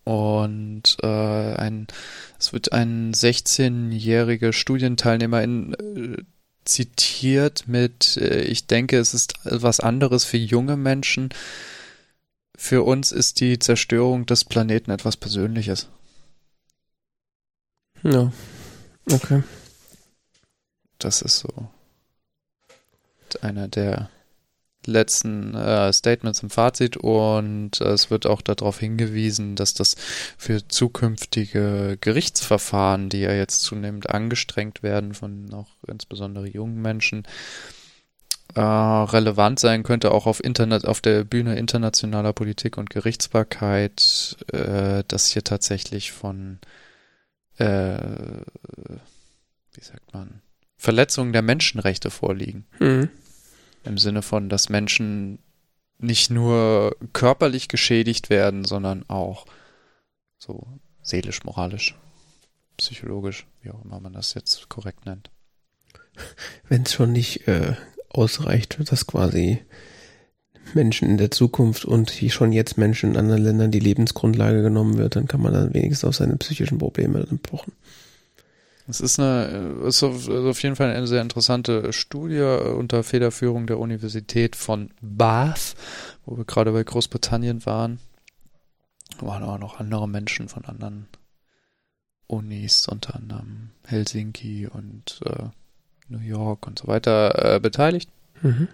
Und 0.05 0.97
äh, 1.03 1.07
ein, 1.07 1.87
es 2.39 2.53
wird 2.53 2.73
ein 2.73 3.13
16-jähriger 3.13 4.53
Studienteilnehmer 4.53 5.43
in, 5.43 5.75
äh, 5.75 6.23
zitiert 6.65 7.69
mit, 7.69 8.17
äh, 8.17 8.43
ich 8.43 8.67
denke, 8.67 8.99
es 8.99 9.15
ist 9.15 9.35
was 9.45 9.81
anderes 9.81 10.25
für 10.25 10.39
junge 10.39 10.77
Menschen. 10.77 11.31
Für 12.57 12.83
uns 12.85 13.13
ist 13.13 13.41
die 13.41 13.59
Zerstörung 13.59 14.27
des 14.27 14.45
Planeten 14.45 14.91
etwas 14.91 15.17
Persönliches. 15.17 15.89
Ja, 18.03 18.33
okay. 19.11 19.43
Das 20.99 21.23
ist 21.23 21.41
so 21.41 21.69
einer 23.41 23.69
der 23.69 24.11
letzten 24.87 25.55
äh, 25.55 25.93
Statements 25.93 26.43
im 26.43 26.51
Fazit 26.51 26.97
und 26.97 27.81
äh, 27.81 27.91
es 27.91 28.11
wird 28.11 28.27
auch 28.27 28.43
darauf 28.43 28.81
hingewiesen, 28.81 29.57
dass 29.57 29.75
das 29.75 29.95
für 30.37 30.67
zukünftige 30.67 31.97
Gerichtsverfahren, 32.01 33.09
die 33.09 33.21
ja 33.21 33.33
jetzt 33.33 33.63
zunehmend 33.63 34.11
angestrengt 34.11 34.83
werden 34.83 35.15
von 35.15 35.53
auch 35.55 35.69
insbesondere 35.87 36.49
jungen 36.49 36.83
Menschen, 36.83 37.25
äh, 38.55 38.61
relevant 38.61 39.59
sein 39.61 39.83
könnte, 39.83 40.13
auch 40.13 40.27
auf 40.27 40.43
Internet, 40.43 40.87
auf 40.87 41.01
der 41.01 41.25
Bühne 41.25 41.57
internationaler 41.57 42.33
Politik 42.33 42.77
und 42.79 42.91
Gerichtsbarkeit, 42.91 44.37
äh, 44.53 45.05
dass 45.09 45.29
hier 45.29 45.45
tatsächlich 45.45 46.13
von 46.13 46.59
äh, 47.57 47.97
wie 49.75 49.83
sagt 49.83 50.13
man 50.13 50.43
Verletzungen 50.77 51.33
der 51.33 51.43
Menschenrechte 51.43 52.11
vorliegen. 52.11 52.67
Mhm. 52.81 53.09
Im 53.85 53.99
Sinne 53.99 54.23
von, 54.23 54.49
dass 54.49 54.69
Menschen 54.69 55.39
nicht 55.99 56.31
nur 56.31 56.97
körperlich 57.13 57.69
geschädigt 57.69 58.31
werden, 58.31 58.65
sondern 58.65 59.09
auch 59.09 59.47
so 60.39 60.67
seelisch, 61.03 61.45
moralisch, 61.45 61.97
psychologisch, 62.77 63.47
wie 63.63 63.71
auch 63.71 63.85
immer 63.85 64.01
man 64.01 64.13
das 64.13 64.35
jetzt 64.35 64.69
korrekt 64.69 65.07
nennt. 65.07 65.31
Wenn 66.69 66.83
es 66.83 66.93
schon 66.93 67.13
nicht 67.13 67.47
äh, 67.47 67.75
ausreicht, 68.13 68.79
dass 68.91 69.07
quasi 69.07 69.61
Menschen 70.75 71.09
in 71.11 71.19
der 71.19 71.31
Zukunft 71.31 71.85
und 71.85 72.21
wie 72.21 72.31
schon 72.31 72.53
jetzt 72.53 72.79
Menschen 72.79 73.11
in 73.11 73.17
anderen 73.17 73.43
Ländern 73.43 73.71
die 73.71 73.81
Lebensgrundlage 73.81 74.63
genommen 74.63 74.97
wird, 74.97 75.17
dann 75.17 75.29
kann 75.29 75.43
man 75.43 75.53
dann 75.53 75.75
wenigstens 75.75 76.09
auf 76.09 76.15
seine 76.17 76.37
psychischen 76.37 76.79
Probleme 76.79 77.25
dann 77.25 77.39
pochen. 77.39 77.73
Es 78.89 79.01
ist 79.01 79.21
eine, 79.21 79.77
auf, 79.83 79.89
ist 79.89 80.03
auf 80.03 80.63
jeden 80.63 80.77
Fall 80.77 80.91
eine 80.91 81.07
sehr 81.07 81.23
interessante 81.23 81.93
Studie 81.93 82.41
unter 82.41 83.05
Federführung 83.05 83.67
der 83.67 83.79
Universität 83.79 84.57
von 84.57 84.91
Bath, 85.01 85.75
wo 86.25 86.37
wir 86.37 86.45
gerade 86.45 86.73
bei 86.73 86.83
Großbritannien 86.83 87.65
waren. 87.65 88.01
Da 89.21 89.27
waren 89.27 89.45
auch 89.45 89.59
noch 89.59 89.79
andere 89.79 90.09
Menschen 90.09 90.49
von 90.49 90.65
anderen 90.65 91.07
Unis, 92.27 92.89
unter 92.89 93.15
anderem 93.15 93.71
Helsinki 93.87 94.67
und 94.67 95.21
äh, 95.27 95.45
New 96.13 96.21
York 96.21 96.67
und 96.67 96.79
so 96.79 96.87
weiter, 96.87 97.57
äh, 97.57 97.61
beteiligt. 97.61 98.11
Mhm. 98.43 98.69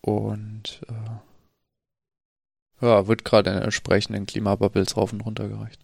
Und 0.00 0.80
äh, 0.88 2.86
ja, 2.86 3.06
wird 3.06 3.24
gerade 3.24 3.50
in 3.50 3.58
entsprechenden 3.58 4.26
Klimabubbles 4.26 4.96
rauf 4.96 5.12
und 5.12 5.20
runter 5.20 5.48
gereicht. 5.48 5.80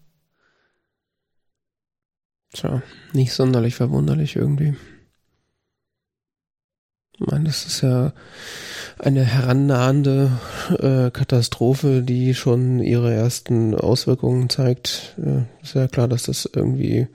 Tja, 2.53 2.83
nicht 3.13 3.33
sonderlich 3.33 3.75
verwunderlich 3.75 4.37
irgendwie. 4.37 4.77
Ich 7.13 7.27
meine, 7.27 7.45
das 7.45 7.67
ist 7.67 7.81
ja 7.83 8.13
eine 8.99 9.25
herannahende 9.25 10.39
äh, 10.79 11.11
Katastrophe, 11.11 12.03
die 12.03 12.35
schon 12.35 12.81
ihre 12.81 13.13
ersten 13.13 13.75
Auswirkungen 13.75 14.49
zeigt. 14.49 15.17
Äh, 15.19 15.43
ist 15.63 15.75
ja 15.75 15.89
klar, 15.89 16.09
dass 16.09 16.25
das 16.25 16.49
irgendwie 16.53 17.09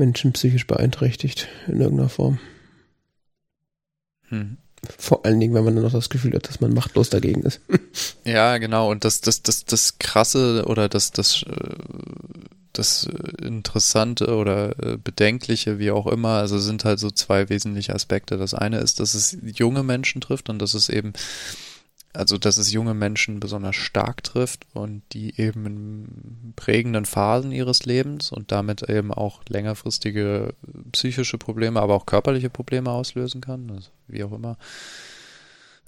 Menschen 0.00 0.32
psychisch 0.32 0.66
beeinträchtigt 0.66 1.46
in 1.68 1.80
irgendeiner 1.80 2.08
Form. 2.08 2.40
Hm. 4.28 4.56
Vor 4.98 5.26
allen 5.26 5.38
Dingen, 5.38 5.52
wenn 5.52 5.64
man 5.64 5.74
dann 5.74 5.84
noch 5.84 5.92
das 5.92 6.08
Gefühl 6.08 6.34
hat, 6.34 6.48
dass 6.48 6.60
man 6.60 6.72
machtlos 6.72 7.10
dagegen 7.10 7.42
ist. 7.42 7.60
ja, 8.24 8.56
genau. 8.56 8.90
Und 8.90 9.04
das, 9.04 9.20
das, 9.20 9.42
das, 9.42 9.66
das 9.66 9.98
Krasse 9.98 10.64
oder 10.66 10.88
das, 10.88 11.10
das, 11.10 11.42
äh, 11.42 11.74
das 12.72 13.06
Interessante 13.42 14.34
oder 14.34 14.70
äh, 14.82 14.96
Bedenkliche, 14.96 15.78
wie 15.78 15.90
auch 15.90 16.06
immer, 16.06 16.36
also 16.38 16.58
sind 16.58 16.86
halt 16.86 16.98
so 16.98 17.10
zwei 17.10 17.50
wesentliche 17.50 17.94
Aspekte. 17.94 18.38
Das 18.38 18.54
eine 18.54 18.78
ist, 18.78 19.00
dass 19.00 19.12
es 19.12 19.36
junge 19.42 19.82
Menschen 19.82 20.22
trifft 20.22 20.48
und 20.48 20.60
dass 20.60 20.72
es 20.72 20.88
eben 20.88 21.12
also 22.12 22.38
dass 22.38 22.56
es 22.56 22.72
junge 22.72 22.94
Menschen 22.94 23.38
besonders 23.38 23.76
stark 23.76 24.24
trifft 24.24 24.66
und 24.72 25.02
die 25.12 25.40
eben 25.40 25.66
in 25.66 26.52
prägenden 26.56 27.04
Phasen 27.04 27.52
ihres 27.52 27.84
Lebens 27.84 28.32
und 28.32 28.50
damit 28.50 28.88
eben 28.88 29.12
auch 29.12 29.42
längerfristige 29.48 30.54
psychische 30.92 31.38
Probleme, 31.38 31.80
aber 31.80 31.94
auch 31.94 32.06
körperliche 32.06 32.50
Probleme 32.50 32.90
auslösen 32.90 33.40
kann, 33.40 33.70
also 33.70 33.90
wie 34.08 34.24
auch 34.24 34.32
immer. 34.32 34.58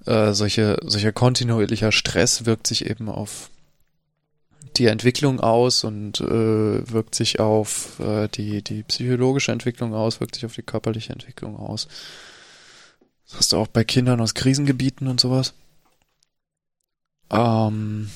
Äh, 0.06 0.32
solche, 0.32 0.78
solcher 0.84 1.12
kontinuierlicher 1.12 1.92
Stress 1.92 2.46
wirkt 2.46 2.66
sich 2.66 2.86
eben 2.86 3.08
auf 3.08 3.50
die 4.76 4.86
Entwicklung 4.86 5.40
aus 5.40 5.84
und 5.84 6.20
äh, 6.20 6.90
wirkt 6.90 7.14
sich 7.14 7.40
auf 7.40 7.98
äh, 8.00 8.28
die, 8.28 8.62
die 8.62 8.84
psychologische 8.84 9.52
Entwicklung 9.52 9.92
aus, 9.92 10.20
wirkt 10.20 10.36
sich 10.36 10.46
auf 10.46 10.54
die 10.54 10.62
körperliche 10.62 11.12
Entwicklung 11.12 11.56
aus. 11.56 11.88
Das 13.26 13.38
hast 13.38 13.52
du 13.52 13.56
auch 13.58 13.66
bei 13.66 13.84
Kindern 13.84 14.20
aus 14.20 14.34
Krisengebieten 14.34 15.08
und 15.08 15.20
sowas. 15.20 15.54
Ähm, 17.30 18.10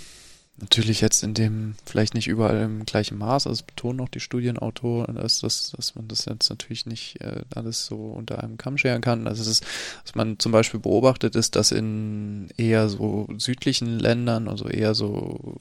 natürlich 0.58 1.00
jetzt 1.00 1.22
in 1.22 1.34
dem, 1.34 1.74
vielleicht 1.84 2.14
nicht 2.14 2.28
überall 2.28 2.62
im 2.62 2.86
gleichen 2.86 3.18
Maß, 3.18 3.46
also 3.46 3.64
betonen 3.64 4.00
auch 4.00 4.08
die 4.08 4.20
Studienautoren, 4.20 5.16
dass, 5.16 5.40
dass, 5.40 5.72
dass 5.72 5.94
man 5.94 6.08
das 6.08 6.24
jetzt 6.24 6.48
natürlich 6.48 6.86
nicht 6.86 7.20
äh, 7.20 7.42
alles 7.54 7.86
so 7.86 7.96
unter 7.96 8.42
einem 8.42 8.56
Kamm 8.56 8.78
scheren 8.78 9.02
kann. 9.02 9.26
Also 9.26 9.42
es 9.42 9.48
ist, 9.48 9.66
was 10.04 10.14
man 10.14 10.38
zum 10.38 10.52
Beispiel 10.52 10.80
beobachtet, 10.80 11.36
ist, 11.36 11.56
dass 11.56 11.72
in 11.72 12.48
eher 12.56 12.88
so 12.88 13.28
südlichen 13.36 13.98
Ländern, 13.98 14.48
also 14.48 14.66
eher 14.66 14.94
so 14.94 15.58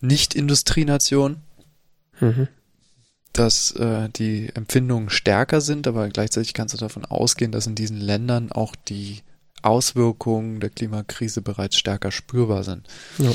Nicht-Industrienationen, 0.00 1.38
mhm. 2.20 2.48
dass 3.32 3.70
äh, 3.72 4.10
die 4.10 4.50
Empfindungen 4.54 5.08
stärker 5.08 5.62
sind, 5.62 5.86
aber 5.86 6.10
gleichzeitig 6.10 6.52
kannst 6.52 6.74
du 6.74 6.78
davon 6.78 7.06
ausgehen, 7.06 7.50
dass 7.50 7.66
in 7.66 7.74
diesen 7.74 7.98
Ländern 7.98 8.52
auch 8.52 8.76
die 8.76 9.22
Auswirkungen 9.64 10.60
der 10.60 10.70
Klimakrise 10.70 11.42
bereits 11.42 11.76
stärker 11.76 12.12
spürbar 12.12 12.64
sind. 12.64 12.86
Ja. 13.18 13.32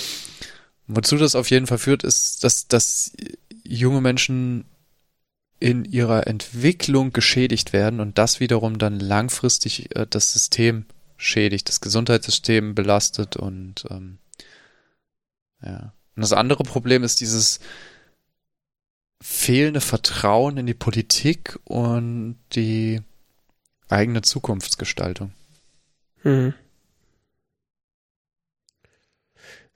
Wozu 0.87 1.17
das 1.17 1.35
auf 1.35 1.49
jeden 1.49 1.67
Fall 1.67 1.77
führt, 1.77 2.03
ist, 2.03 2.43
dass, 2.43 2.67
dass 2.67 3.11
junge 3.63 4.01
Menschen 4.01 4.65
in 5.59 5.85
ihrer 5.85 6.27
Entwicklung 6.27 7.11
geschädigt 7.11 7.73
werden 7.73 7.99
und 7.99 8.17
das 8.17 8.39
wiederum 8.39 8.77
dann 8.79 8.99
langfristig 8.99 9.95
äh, 9.95 10.07
das 10.09 10.31
System 10.31 10.85
schädigt, 11.17 11.67
das 11.67 11.81
Gesundheitssystem 11.81 12.75
belastet 12.75 13.35
und 13.35 13.85
ähm, 13.89 14.17
ja. 15.61 15.93
Und 16.15 16.21
das 16.21 16.33
andere 16.33 16.63
Problem 16.63 17.03
ist 17.03 17.21
dieses 17.21 17.59
fehlende 19.21 19.81
Vertrauen 19.81 20.57
in 20.57 20.65
die 20.65 20.73
Politik 20.73 21.59
und 21.65 22.37
die 22.55 23.01
eigene 23.89 24.21
Zukunftsgestaltung. 24.21 25.31
Hm. 26.23 26.53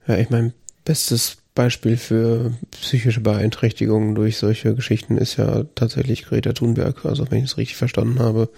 Ja, 0.06 0.18
ich 0.18 0.30
meine, 0.30 0.52
bestes 0.84 1.38
Beispiel 1.54 1.96
für 1.96 2.52
psychische 2.72 3.20
Beeinträchtigungen 3.20 4.14
durch 4.14 4.36
solche 4.36 4.74
Geschichten 4.74 5.16
ist 5.16 5.36
ja 5.36 5.64
tatsächlich 5.74 6.24
Greta 6.24 6.52
Thunberg. 6.52 7.04
Also 7.04 7.30
wenn 7.30 7.38
ich 7.38 7.44
es 7.44 7.56
richtig 7.56 7.76
verstanden 7.76 8.18
habe, 8.18 8.50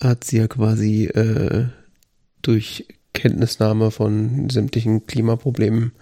hat 0.00 0.24
sie 0.24 0.38
ja 0.38 0.46
quasi 0.46 1.06
äh, 1.06 1.66
durch 2.42 2.86
Kenntnisnahme 3.14 3.90
von 3.90 4.48
sämtlichen 4.50 5.06
Klimaproblemen 5.06 5.92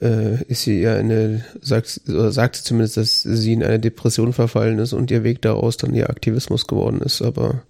äh, 0.00 0.42
ist 0.44 0.62
sie 0.62 0.80
ja 0.80 0.96
eine, 0.96 1.44
sagt, 1.60 2.00
oder 2.08 2.32
sagt 2.32 2.56
sie 2.56 2.64
zumindest, 2.64 2.96
dass 2.96 3.22
sie 3.22 3.52
in 3.52 3.62
eine 3.62 3.78
Depression 3.78 4.32
verfallen 4.32 4.78
ist 4.78 4.92
und 4.92 5.10
ihr 5.10 5.22
Weg 5.22 5.42
daraus 5.42 5.76
dann 5.76 5.94
ihr 5.94 6.10
Aktivismus 6.10 6.66
geworden 6.66 7.00
ist, 7.00 7.22
aber 7.22 7.62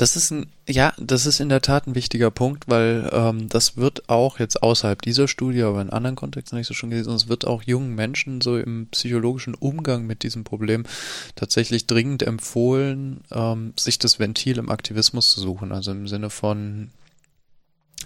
das 0.00 0.16
ist 0.16 0.30
ein, 0.30 0.50
ja, 0.66 0.94
das 0.96 1.26
ist 1.26 1.40
in 1.40 1.50
der 1.50 1.60
Tat 1.60 1.86
ein 1.86 1.94
wichtiger 1.94 2.30
Punkt, 2.30 2.68
weil 2.68 3.10
ähm, 3.12 3.50
das 3.50 3.76
wird 3.76 4.08
auch 4.08 4.38
jetzt 4.38 4.62
außerhalb 4.62 5.02
dieser 5.02 5.28
Studie, 5.28 5.62
aber 5.62 5.82
in 5.82 5.90
anderen 5.90 6.16
Kontexten 6.16 6.56
habe 6.56 6.62
ich 6.62 6.66
so 6.66 6.72
schon 6.72 6.88
gelesen, 6.88 7.12
es 7.12 7.28
wird 7.28 7.46
auch 7.46 7.62
jungen 7.62 7.94
Menschen 7.94 8.40
so 8.40 8.56
im 8.56 8.86
psychologischen 8.92 9.54
Umgang 9.54 10.06
mit 10.06 10.22
diesem 10.22 10.42
Problem 10.42 10.86
tatsächlich 11.34 11.86
dringend 11.86 12.22
empfohlen, 12.22 13.20
ähm, 13.30 13.74
sich 13.78 13.98
das 13.98 14.18
Ventil 14.18 14.56
im 14.56 14.70
Aktivismus 14.70 15.30
zu 15.32 15.40
suchen, 15.40 15.70
also 15.70 15.90
im 15.90 16.08
Sinne 16.08 16.30
von 16.30 16.90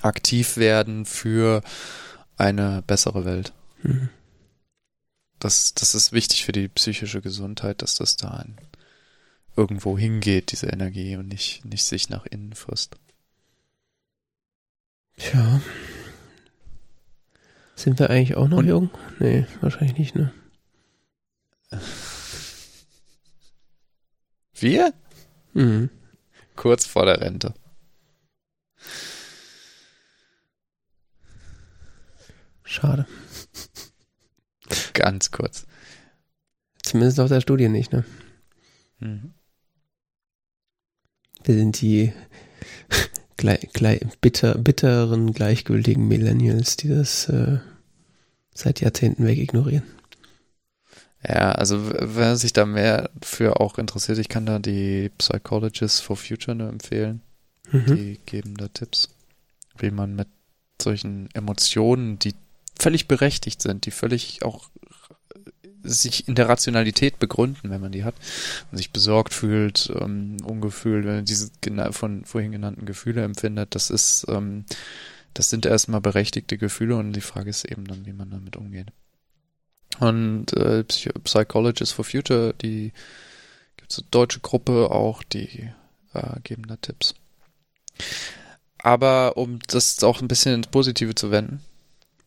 aktiv 0.03 0.57
werden 0.57 1.05
für 1.05 1.63
eine 2.37 2.83
bessere 2.85 3.25
Welt. 3.25 3.53
Mhm. 3.85 4.09
Das, 5.39 5.75
das 5.75 5.95
ist 5.95 6.11
wichtig 6.13 6.45
für 6.45 6.53
die 6.53 6.67
psychische 6.67 7.21
Gesundheit, 7.21 7.83
dass 7.83 7.95
das 7.95 8.17
da 8.17 8.31
ein 8.31 8.59
irgendwo 9.57 9.97
hingeht, 9.99 10.53
diese 10.53 10.67
Energie, 10.67 11.17
und 11.17 11.29
nicht, 11.29 11.65
nicht 11.65 11.85
sich 11.85 12.09
nach 12.09 12.27
innen 12.27 12.55
frisst. 12.55 12.97
Tja. 15.17 15.61
Sind 17.77 17.99
wir 17.99 18.11
eigentlich 18.11 18.37
auch 18.37 18.49
noch 18.49 18.59
und, 18.59 18.67
jung? 18.67 18.91
Nee, 19.19 19.47
wahrscheinlich 19.61 19.99
nicht, 19.99 20.15
ne? 20.15 20.33
Wir? 24.55 24.95
Mhm. 25.53 25.91
Kurz 26.57 26.87
vor 26.87 27.05
der 27.07 27.21
Rente. 27.21 27.55
Schade. 32.65 33.07
Ganz 34.95 35.31
kurz. 35.31 35.67
Zumindest 36.83 37.21
auf 37.21 37.29
der 37.29 37.41
Studie 37.41 37.69
nicht, 37.69 37.93
ne? 37.93 38.05
Mhm. 38.99 39.35
Wir 41.45 41.55
sind 41.55 41.81
die 41.81 42.13
bitter, 44.21 44.59
bitteren, 44.59 45.33
gleichgültigen 45.33 46.09
Millennials, 46.09 46.77
die 46.77 46.89
das 46.89 47.29
äh, 47.29 47.59
seit 48.55 48.81
Jahrzehnten 48.81 49.27
weg 49.27 49.39
ignorieren. 49.39 49.85
Ja, 51.27 51.53
also 51.53 51.91
wer 52.01 52.37
sich 52.37 52.53
da 52.53 52.67
mehr 52.67 53.11
für 53.23 53.61
auch 53.61 53.79
interessiert, 53.79 54.19
ich 54.19 54.29
kann 54.29 54.45
da 54.45 54.59
die 54.59 55.11
Psychologists 55.17 56.01
for 56.01 56.17
Future 56.17 56.55
nur 56.55 56.69
empfehlen. 56.69 57.23
Mhm. 57.71 57.97
Die 57.97 58.21
geben 58.27 58.57
da 58.57 58.69
Tipps, 58.69 59.09
wie 59.79 59.91
man 59.91 60.15
mit 60.15 60.29
solchen 60.81 61.31
Emotionen, 61.33 62.19
die 62.19 62.35
völlig 62.79 63.09
berechtigt 63.09 63.63
sind, 63.63 63.87
die 63.87 63.91
völlig 63.91 64.45
auch 64.45 64.69
sich 65.85 66.27
in 66.27 66.35
der 66.35 66.49
Rationalität 66.49 67.19
begründen, 67.19 67.71
wenn 67.71 67.81
man 67.81 67.93
die 67.93 68.05
hat 68.05 68.15
und 68.71 68.79
sich 68.79 68.91
besorgt 68.91 69.33
fühlt, 69.33 69.93
ähm, 70.01 70.39
ungefühlt, 70.43 71.05
wenn 71.05 71.17
man 71.17 71.25
diese 71.25 71.51
von 71.93 72.25
vorhin 72.25 72.53
genannten 72.53 72.87
Gefühle 72.87 73.23
empfindet, 73.23 73.75
das 73.75 73.91
ist, 73.91 74.27
ähm, 74.29 74.65
das 75.35 75.51
sind 75.51 75.67
erstmal 75.67 76.01
berechtigte 76.01 76.59
Gefühle 76.59 76.97
und 76.97 77.13
die 77.13 77.21
Frage 77.21 77.51
ist 77.51 77.65
eben 77.65 77.87
dann, 77.87 78.07
wie 78.07 78.13
man 78.13 78.31
damit 78.31 78.57
umgeht. 78.57 78.89
Und 80.01 80.53
äh, 80.55 80.85
Psychologists 80.85 81.93
for 81.93 82.05
Future, 82.05 82.55
die 82.61 82.93
gibt's 83.77 83.99
eine 83.99 84.09
deutsche 84.11 84.41
Gruppe 84.41 84.91
auch, 84.91 85.23
die 85.23 85.71
äh, 86.15 86.41
geben 86.43 86.67
da 86.67 86.77
Tipps. 86.77 87.15
Aber 88.79 89.37
um 89.37 89.61
das 89.69 90.03
auch 90.03 90.21
ein 90.21 90.29
bisschen 90.29 90.55
ins 90.55 90.67
Positive 90.67 91.15
zu 91.15 91.31
wenden. 91.31 91.61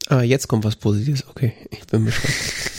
Ah, 0.08 0.22
jetzt 0.22 0.48
kommt 0.48 0.64
was 0.64 0.76
Positives, 0.76 1.28
okay. 1.28 1.54
Ich 1.72 1.86
bin 1.88 2.06
gespannt. 2.06 2.34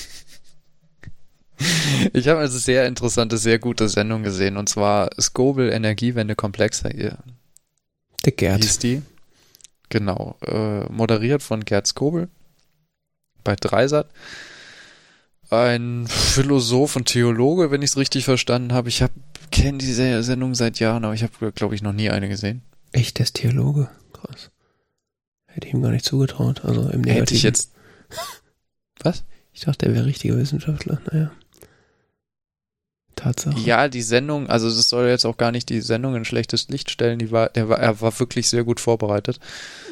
ich 2.13 2.29
habe 2.29 2.41
eine 2.41 2.49
sehr 2.49 2.87
interessante, 2.87 3.39
sehr 3.39 3.59
gute 3.59 3.89
Sendung 3.89 4.23
gesehen 4.23 4.57
und 4.57 4.69
zwar 4.69 5.11
Skobel 5.21 5.71
Energiewende 5.71 6.35
Komplex. 6.37 6.83
Der 6.83 7.19
Gerd. 8.33 8.63
Hieß 8.63 8.79
die. 8.79 9.03
Genau. 9.89 10.37
Äh, 10.43 10.85
moderiert 10.93 11.43
von 11.43 11.65
Gerd 11.65 11.87
Skobel 11.87 12.29
bei 13.45 13.57
Dreisat. 13.57 14.09
Ein 15.51 16.07
Philosoph 16.07 16.97
und 16.97 17.07
Theologe, 17.07 17.71
wenn 17.71 17.81
ich 17.81 17.91
es 17.91 17.97
richtig 17.97 18.25
verstanden 18.25 18.75
habe. 18.75 18.91
Ich 18.91 19.01
habe 19.01 19.15
kenne 19.51 19.79
diese 19.79 20.23
Sendung 20.23 20.55
seit 20.55 20.79
Jahren, 20.79 21.05
aber 21.05 21.15
ich 21.15 21.23
habe, 21.23 21.53
glaube 21.53 21.75
ich, 21.75 21.83
noch 21.83 21.95
nie 21.95 22.11
eine 22.11 22.29
gesehen. 22.29 22.63
Echt, 22.93 23.19
der 23.19 23.25
ist 23.25 23.37
Theologe? 23.37 23.89
Krass. 24.13 24.51
Hätte 25.47 25.69
ich 25.69 25.75
ihm 25.75 25.83
gar 25.83 25.91
nicht 25.91 26.05
zugetraut. 26.05 26.65
Also 26.65 26.83
im 26.83 27.01
Negativen. 27.01 27.15
Hätte 27.15 27.35
ich 27.35 27.43
jetzt. 27.43 27.73
Was? 29.03 29.25
Ich 29.53 29.61
dachte, 29.61 29.87
er 29.87 29.95
wäre 29.95 30.07
richtiger 30.07 30.37
Wissenschaftler. 30.37 31.01
Naja. 31.11 31.33
Tatsache. 33.19 33.59
Ja, 33.61 33.89
die 33.89 34.03
Sendung, 34.03 34.49
also 34.49 34.69
das 34.69 34.89
soll 34.89 35.09
jetzt 35.09 35.25
auch 35.25 35.37
gar 35.37 35.51
nicht 35.51 35.69
die 35.69 35.81
Sendung 35.81 36.15
in 36.15 36.25
schlechtes 36.25 36.69
Licht 36.69 36.91
stellen, 36.91 37.19
die 37.19 37.31
war, 37.31 37.49
der 37.51 37.69
war, 37.69 37.79
er 37.79 38.01
war 38.01 38.19
wirklich 38.19 38.49
sehr 38.49 38.65
gut 38.65 38.81
vorbereitet. 38.81 39.41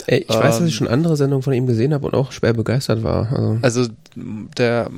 Ey, 0.07 0.25
ich 0.29 0.35
ähm, 0.35 0.41
weiß, 0.41 0.59
dass 0.59 0.69
ich 0.69 0.75
ähm, 0.75 0.79
schon 0.79 0.89
andere 0.89 1.17
Sendungen 1.17 1.43
von 1.43 1.53
ihm 1.53 1.67
gesehen 1.67 1.93
habe 1.93 2.07
und 2.07 2.15
auch 2.15 2.33
schwer 2.33 2.53
begeistert 2.53 3.03
war. 3.03 3.59
Also, 3.63 3.81
also 3.81 3.91
der, 4.15 4.91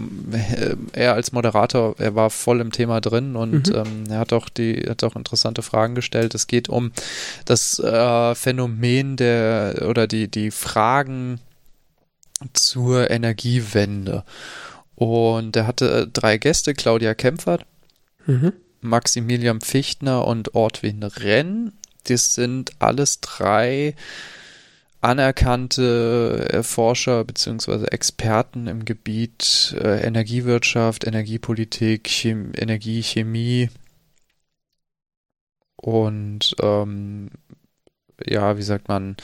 er 0.92 1.14
als 1.14 1.32
Moderator, 1.32 1.94
er 1.98 2.14
war 2.14 2.30
voll 2.30 2.60
im 2.60 2.70
Thema 2.70 3.00
drin 3.00 3.34
und 3.34 3.68
mhm. 3.68 3.74
ähm, 3.74 4.04
er 4.10 4.18
hat 4.18 4.32
auch 4.32 4.48
die, 4.48 4.84
hat 4.88 5.02
auch 5.04 5.16
interessante 5.16 5.62
Fragen 5.62 5.94
gestellt. 5.94 6.34
Es 6.34 6.46
geht 6.46 6.68
um 6.68 6.92
das 7.46 7.78
äh, 7.78 8.34
Phänomen 8.34 9.16
der 9.16 9.86
oder 9.88 10.06
die, 10.06 10.28
die 10.28 10.50
Fragen 10.50 11.40
zur 12.52 13.10
Energiewende. 13.10 14.24
Und 14.94 15.56
er 15.56 15.66
hatte 15.66 16.08
drei 16.12 16.38
Gäste, 16.38 16.74
Claudia 16.74 17.14
Kempfert, 17.14 17.64
Mhm. 18.26 18.52
Maximilian 18.80 19.60
Fichtner 19.60 20.26
und 20.26 20.54
Ortwin 20.54 21.02
Renn. 21.02 21.72
Das 22.04 22.34
sind 22.34 22.72
alles 22.78 23.20
drei 23.20 23.94
anerkannte 25.00 26.60
Forscher 26.62 27.24
bzw. 27.24 27.86
Experten 27.86 28.66
im 28.66 28.84
Gebiet 28.84 29.74
äh, 29.80 30.02
Energiewirtschaft, 30.02 31.06
Energiepolitik, 31.06 32.04
Chem 32.04 32.52
Energie, 32.56 33.02
Chemie 33.02 33.70
und 35.76 36.54
ähm, 36.60 37.30
ja, 38.26 38.58
wie 38.58 38.62
sagt 38.62 38.88
man, 38.88 39.16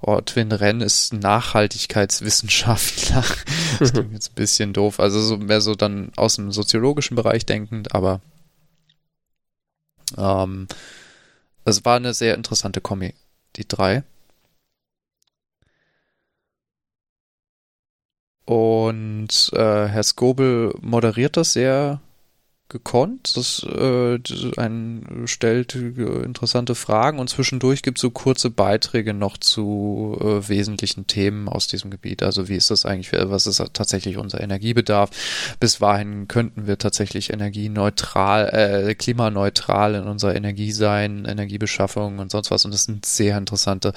Ortwin 0.00 0.50
Renn 0.50 0.80
ist 0.80 1.12
Nachhaltigkeitswissenschaftler. 1.12 3.24
das 3.78 3.92
klingt 3.92 4.12
jetzt 4.12 4.32
ein 4.32 4.34
bisschen 4.34 4.72
doof, 4.72 4.98
also 4.98 5.20
so 5.20 5.36
mehr 5.36 5.60
so 5.60 5.76
dann 5.76 6.10
aus 6.16 6.34
dem 6.36 6.50
soziologischen 6.50 7.14
Bereich 7.14 7.46
denkend, 7.46 7.94
aber 7.94 8.20
ähm, 10.16 10.66
es 11.64 11.84
war 11.84 11.96
eine 11.96 12.14
sehr 12.14 12.34
interessante 12.34 12.80
Kombi, 12.80 13.14
die 13.56 13.66
drei. 13.66 14.04
Und 18.44 19.50
äh, 19.52 19.86
Herr 19.86 20.02
Skobel 20.02 20.74
moderiert 20.80 21.36
das 21.36 21.52
sehr 21.52 22.00
gekonnt. 22.72 23.36
Das 23.36 23.64
äh, 23.64 24.18
ein, 24.56 25.24
stellt 25.26 25.74
interessante 25.74 26.74
Fragen 26.74 27.18
und 27.18 27.28
zwischendurch 27.28 27.82
gibt 27.82 27.98
es 27.98 28.02
so 28.02 28.10
kurze 28.10 28.50
Beiträge 28.50 29.14
noch 29.14 29.36
zu 29.36 30.18
äh, 30.20 30.48
wesentlichen 30.48 31.06
Themen 31.06 31.48
aus 31.48 31.68
diesem 31.68 31.90
Gebiet. 31.90 32.22
Also 32.22 32.48
wie 32.48 32.56
ist 32.56 32.70
das 32.70 32.84
eigentlich, 32.84 33.12
was 33.12 33.46
ist 33.46 33.62
tatsächlich 33.72 34.16
unser 34.16 34.40
Energiebedarf? 34.40 35.10
Bis 35.60 35.80
wohin 35.80 36.26
könnten 36.28 36.66
wir 36.66 36.78
tatsächlich 36.78 37.32
energieneutral, 37.32 38.48
äh, 38.48 38.94
klimaneutral 38.94 39.94
in 39.94 40.04
unserer 40.04 40.34
Energie 40.34 40.72
sein, 40.72 41.24
Energiebeschaffung 41.24 42.18
und 42.18 42.30
sonst 42.30 42.50
was. 42.50 42.64
Und 42.64 42.72
das 42.72 42.84
sind 42.84 43.06
sehr 43.06 43.36
interessante 43.38 43.92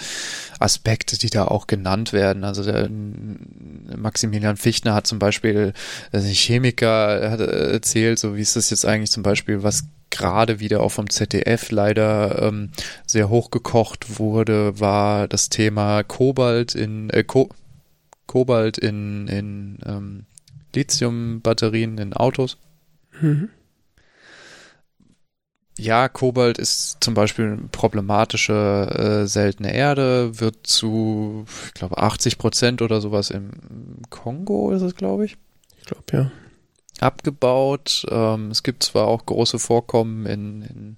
Aspekte, 0.59 1.17
die 1.17 1.29
da 1.29 1.45
auch 1.45 1.67
genannt 1.67 2.13
werden. 2.13 2.43
Also 2.43 2.63
der 2.63 2.89
Maximilian 3.95 4.57
Fichtner 4.57 4.93
hat 4.93 5.07
zum 5.07 5.19
Beispiel, 5.19 5.73
also 6.11 6.27
Chemiker 6.27 7.31
hat 7.31 7.39
erzählt, 7.39 8.19
so 8.19 8.35
wie 8.35 8.41
ist 8.41 8.55
das 8.55 8.64
ist 8.65 8.71
jetzt 8.71 8.85
eigentlich 8.85 9.11
zum 9.11 9.23
Beispiel, 9.23 9.63
was 9.63 9.83
gerade 10.09 10.59
wieder 10.59 10.81
auch 10.81 10.89
vom 10.89 11.09
ZDF 11.09 11.71
leider 11.71 12.41
ähm, 12.41 12.71
sehr 13.05 13.29
hochgekocht 13.29 14.19
wurde, 14.19 14.79
war 14.79 15.27
das 15.27 15.49
Thema 15.49 16.03
Kobalt 16.03 16.73
in 16.73 17.09
äh, 17.09 17.23
Ko 17.23 17.49
Kobalt 18.25 18.77
in, 18.77 19.27
in 19.27 19.77
ähm, 19.85 20.25
Lithium-Batterien 20.73 21.97
in 21.99 22.13
Autos. 22.13 22.57
Mhm. 23.21 23.49
Ja, 25.77 26.07
Kobalt 26.09 26.57
ist 26.57 26.97
zum 27.01 27.13
Beispiel 27.13 27.59
problematische 27.71 29.23
äh, 29.23 29.27
seltene 29.27 29.73
Erde, 29.73 30.39
wird 30.39 30.65
zu, 30.65 31.45
ich 31.67 31.73
glaube, 31.73 31.97
80 31.97 32.37
Prozent 32.37 32.81
oder 32.81 33.01
sowas 33.01 33.29
im 33.29 33.51
Kongo 34.09 34.71
ist 34.71 34.81
es, 34.81 34.95
glaube 34.95 35.25
ich. 35.25 35.37
Ich 35.77 35.85
glaube, 35.85 36.03
ja 36.13 36.31
abgebaut. 36.99 38.05
Ähm, 38.09 38.51
es 38.51 38.63
gibt 38.63 38.83
zwar 38.83 39.07
auch 39.07 39.25
große 39.25 39.59
Vorkommen 39.59 40.25
in, 40.25 40.61
in 40.63 40.97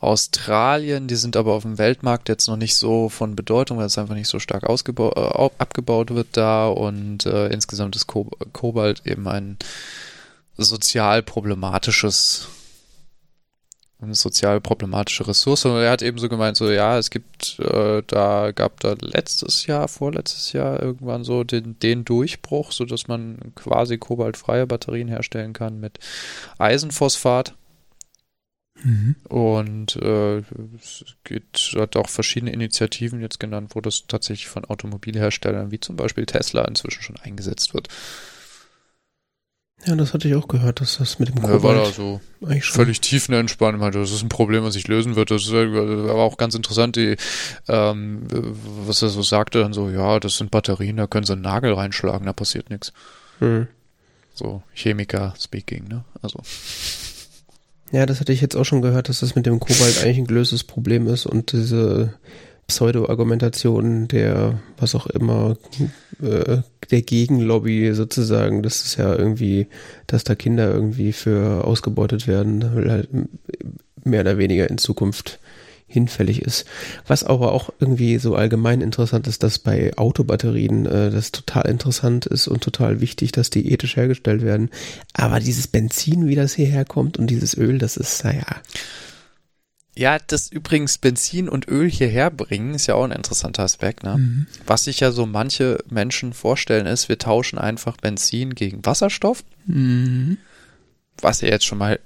Australien, 0.00 1.08
die 1.08 1.16
sind 1.16 1.36
aber 1.36 1.54
auf 1.54 1.62
dem 1.62 1.78
Weltmarkt 1.78 2.28
jetzt 2.28 2.46
noch 2.46 2.56
nicht 2.56 2.76
so 2.76 3.08
von 3.08 3.36
Bedeutung, 3.36 3.78
weil 3.78 3.86
es 3.86 3.96
einfach 3.96 4.14
nicht 4.14 4.28
so 4.28 4.38
stark 4.38 4.64
äh, 4.64 5.50
abgebaut 5.58 6.14
wird 6.14 6.28
da 6.32 6.68
und 6.68 7.24
äh, 7.24 7.48
insgesamt 7.48 7.96
ist 7.96 8.06
Ko 8.06 8.30
Kobalt 8.52 9.02
eben 9.06 9.26
ein 9.26 9.56
sozial 10.58 11.22
problematisches 11.22 12.48
eine 14.04 14.14
sozial 14.14 14.60
problematische 14.60 15.26
Ressource. 15.26 15.64
Und 15.64 15.76
er 15.76 15.90
hat 15.90 16.02
eben 16.02 16.18
so 16.18 16.28
gemeint, 16.28 16.56
so 16.56 16.70
ja, 16.70 16.98
es 16.98 17.10
gibt, 17.10 17.58
äh, 17.60 18.02
da 18.06 18.52
gab 18.52 18.80
da 18.80 18.94
letztes 19.00 19.66
Jahr, 19.66 19.88
vorletztes 19.88 20.52
Jahr 20.52 20.82
irgendwann 20.82 21.24
so 21.24 21.44
den, 21.44 21.78
den 21.78 22.04
Durchbruch, 22.04 22.72
so 22.72 22.84
dass 22.84 23.08
man 23.08 23.38
quasi 23.54 23.98
kobaltfreie 23.98 24.66
Batterien 24.66 25.08
herstellen 25.08 25.52
kann 25.52 25.80
mit 25.80 25.98
Eisenphosphat. 26.58 27.54
Mhm. 28.82 29.16
Und 29.28 29.96
äh, 29.96 30.38
es 30.76 31.04
gibt, 31.24 31.74
hat 31.78 31.96
auch 31.96 32.08
verschiedene 32.08 32.52
Initiativen 32.52 33.20
jetzt 33.20 33.40
genannt, 33.40 33.70
wo 33.74 33.80
das 33.80 34.06
tatsächlich 34.08 34.48
von 34.48 34.64
Automobilherstellern 34.64 35.70
wie 35.70 35.80
zum 35.80 35.96
Beispiel 35.96 36.26
Tesla 36.26 36.64
inzwischen 36.64 37.02
schon 37.02 37.16
eingesetzt 37.16 37.74
wird. 37.74 37.88
Ja, 39.86 39.94
das 39.96 40.14
hatte 40.14 40.28
ich 40.28 40.34
auch 40.34 40.48
gehört, 40.48 40.80
dass 40.80 40.98
das 40.98 41.18
mit 41.18 41.28
dem 41.28 41.42
Kobalt... 41.42 41.62
Ja, 41.62 41.62
war 41.62 41.74
da 41.74 41.92
so 41.92 42.20
völlig 42.60 43.00
tiefenentspannt. 43.00 43.78
Meinte, 43.78 43.98
das 43.98 44.12
ist 44.12 44.22
ein 44.22 44.30
Problem, 44.30 44.64
was 44.64 44.74
sich 44.74 44.88
lösen 44.88 45.14
wird. 45.14 45.30
Das 45.30 45.52
war 45.52 46.14
auch 46.14 46.38
ganz 46.38 46.54
interessant, 46.54 46.96
die, 46.96 47.16
ähm, 47.68 48.22
was 48.86 49.02
er 49.02 49.10
so 49.10 49.22
sagte, 49.22 49.60
dann 49.60 49.74
so, 49.74 49.90
ja, 49.90 50.20
das 50.20 50.38
sind 50.38 50.50
Batterien, 50.50 50.96
da 50.96 51.06
können 51.06 51.26
sie 51.26 51.34
einen 51.34 51.42
Nagel 51.42 51.74
reinschlagen, 51.74 52.26
da 52.26 52.32
passiert 52.32 52.70
nichts. 52.70 52.92
Hm. 53.40 53.66
So, 54.32 54.62
Chemiker-Speaking, 54.74 55.88
ne? 55.88 56.04
Also... 56.22 56.40
Ja, 57.92 58.06
das 58.06 58.18
hatte 58.20 58.32
ich 58.32 58.40
jetzt 58.40 58.56
auch 58.56 58.64
schon 58.64 58.82
gehört, 58.82 59.08
dass 59.08 59.20
das 59.20 59.36
mit 59.36 59.46
dem 59.46 59.60
Kobalt 59.60 59.98
eigentlich 60.02 60.18
ein 60.18 60.26
gelöstes 60.26 60.64
Problem 60.64 61.06
ist 61.06 61.26
und 61.26 61.52
diese 61.52 62.14
Pseudo-Argumentation 62.66 64.08
der, 64.08 64.60
was 64.78 64.94
auch 64.94 65.06
immer, 65.06 65.56
äh, 66.22 66.58
der 66.90 67.02
Gegenlobby 67.02 67.92
sozusagen, 67.94 68.62
das 68.62 68.84
ist 68.84 68.96
ja 68.96 69.14
irgendwie, 69.14 69.66
dass 70.06 70.24
da 70.24 70.34
Kinder 70.34 70.72
irgendwie 70.72 71.12
für 71.12 71.64
ausgebeutet 71.64 72.26
werden, 72.26 72.88
halt 72.88 73.08
mehr 74.04 74.20
oder 74.20 74.38
weniger 74.38 74.68
in 74.68 74.78
Zukunft 74.78 75.38
hinfällig 75.86 76.42
ist. 76.42 76.66
Was 77.06 77.24
aber 77.24 77.52
auch 77.52 77.70
irgendwie 77.78 78.18
so 78.18 78.34
allgemein 78.34 78.80
interessant 78.80 79.26
ist, 79.26 79.42
dass 79.42 79.58
bei 79.58 79.96
Autobatterien 79.96 80.86
äh, 80.86 81.10
das 81.10 81.30
total 81.32 81.68
interessant 81.68 82.26
ist 82.26 82.48
und 82.48 82.62
total 82.62 83.00
wichtig, 83.00 83.32
dass 83.32 83.50
die 83.50 83.70
ethisch 83.72 83.96
hergestellt 83.96 84.42
werden. 84.42 84.70
Aber 85.12 85.40
dieses 85.40 85.68
Benzin, 85.68 86.26
wie 86.26 86.34
das 86.34 86.54
hierher 86.54 86.84
kommt 86.84 87.18
und 87.18 87.28
dieses 87.28 87.56
Öl, 87.56 87.78
das 87.78 87.96
ist, 87.96 88.24
naja. 88.24 88.46
Ja, 89.96 90.18
das 90.18 90.50
übrigens 90.50 90.98
Benzin 90.98 91.48
und 91.48 91.68
Öl 91.68 91.88
hierher 91.88 92.30
bringen, 92.30 92.74
ist 92.74 92.88
ja 92.88 92.96
auch 92.96 93.04
ein 93.04 93.12
interessanter 93.12 93.62
Aspekt. 93.62 94.02
Ne? 94.02 94.16
Mhm. 94.18 94.46
Was 94.66 94.84
sich 94.84 95.00
ja 95.00 95.12
so 95.12 95.24
manche 95.24 95.78
Menschen 95.88 96.32
vorstellen, 96.32 96.86
ist, 96.86 97.08
wir 97.08 97.18
tauschen 97.18 97.58
einfach 97.58 97.96
Benzin 97.96 98.54
gegen 98.54 98.84
Wasserstoff. 98.84 99.44
Mhm. 99.66 100.38
Was 101.20 101.42
ja 101.42 101.48
jetzt 101.48 101.64
schon 101.64 101.78
mal 101.78 102.00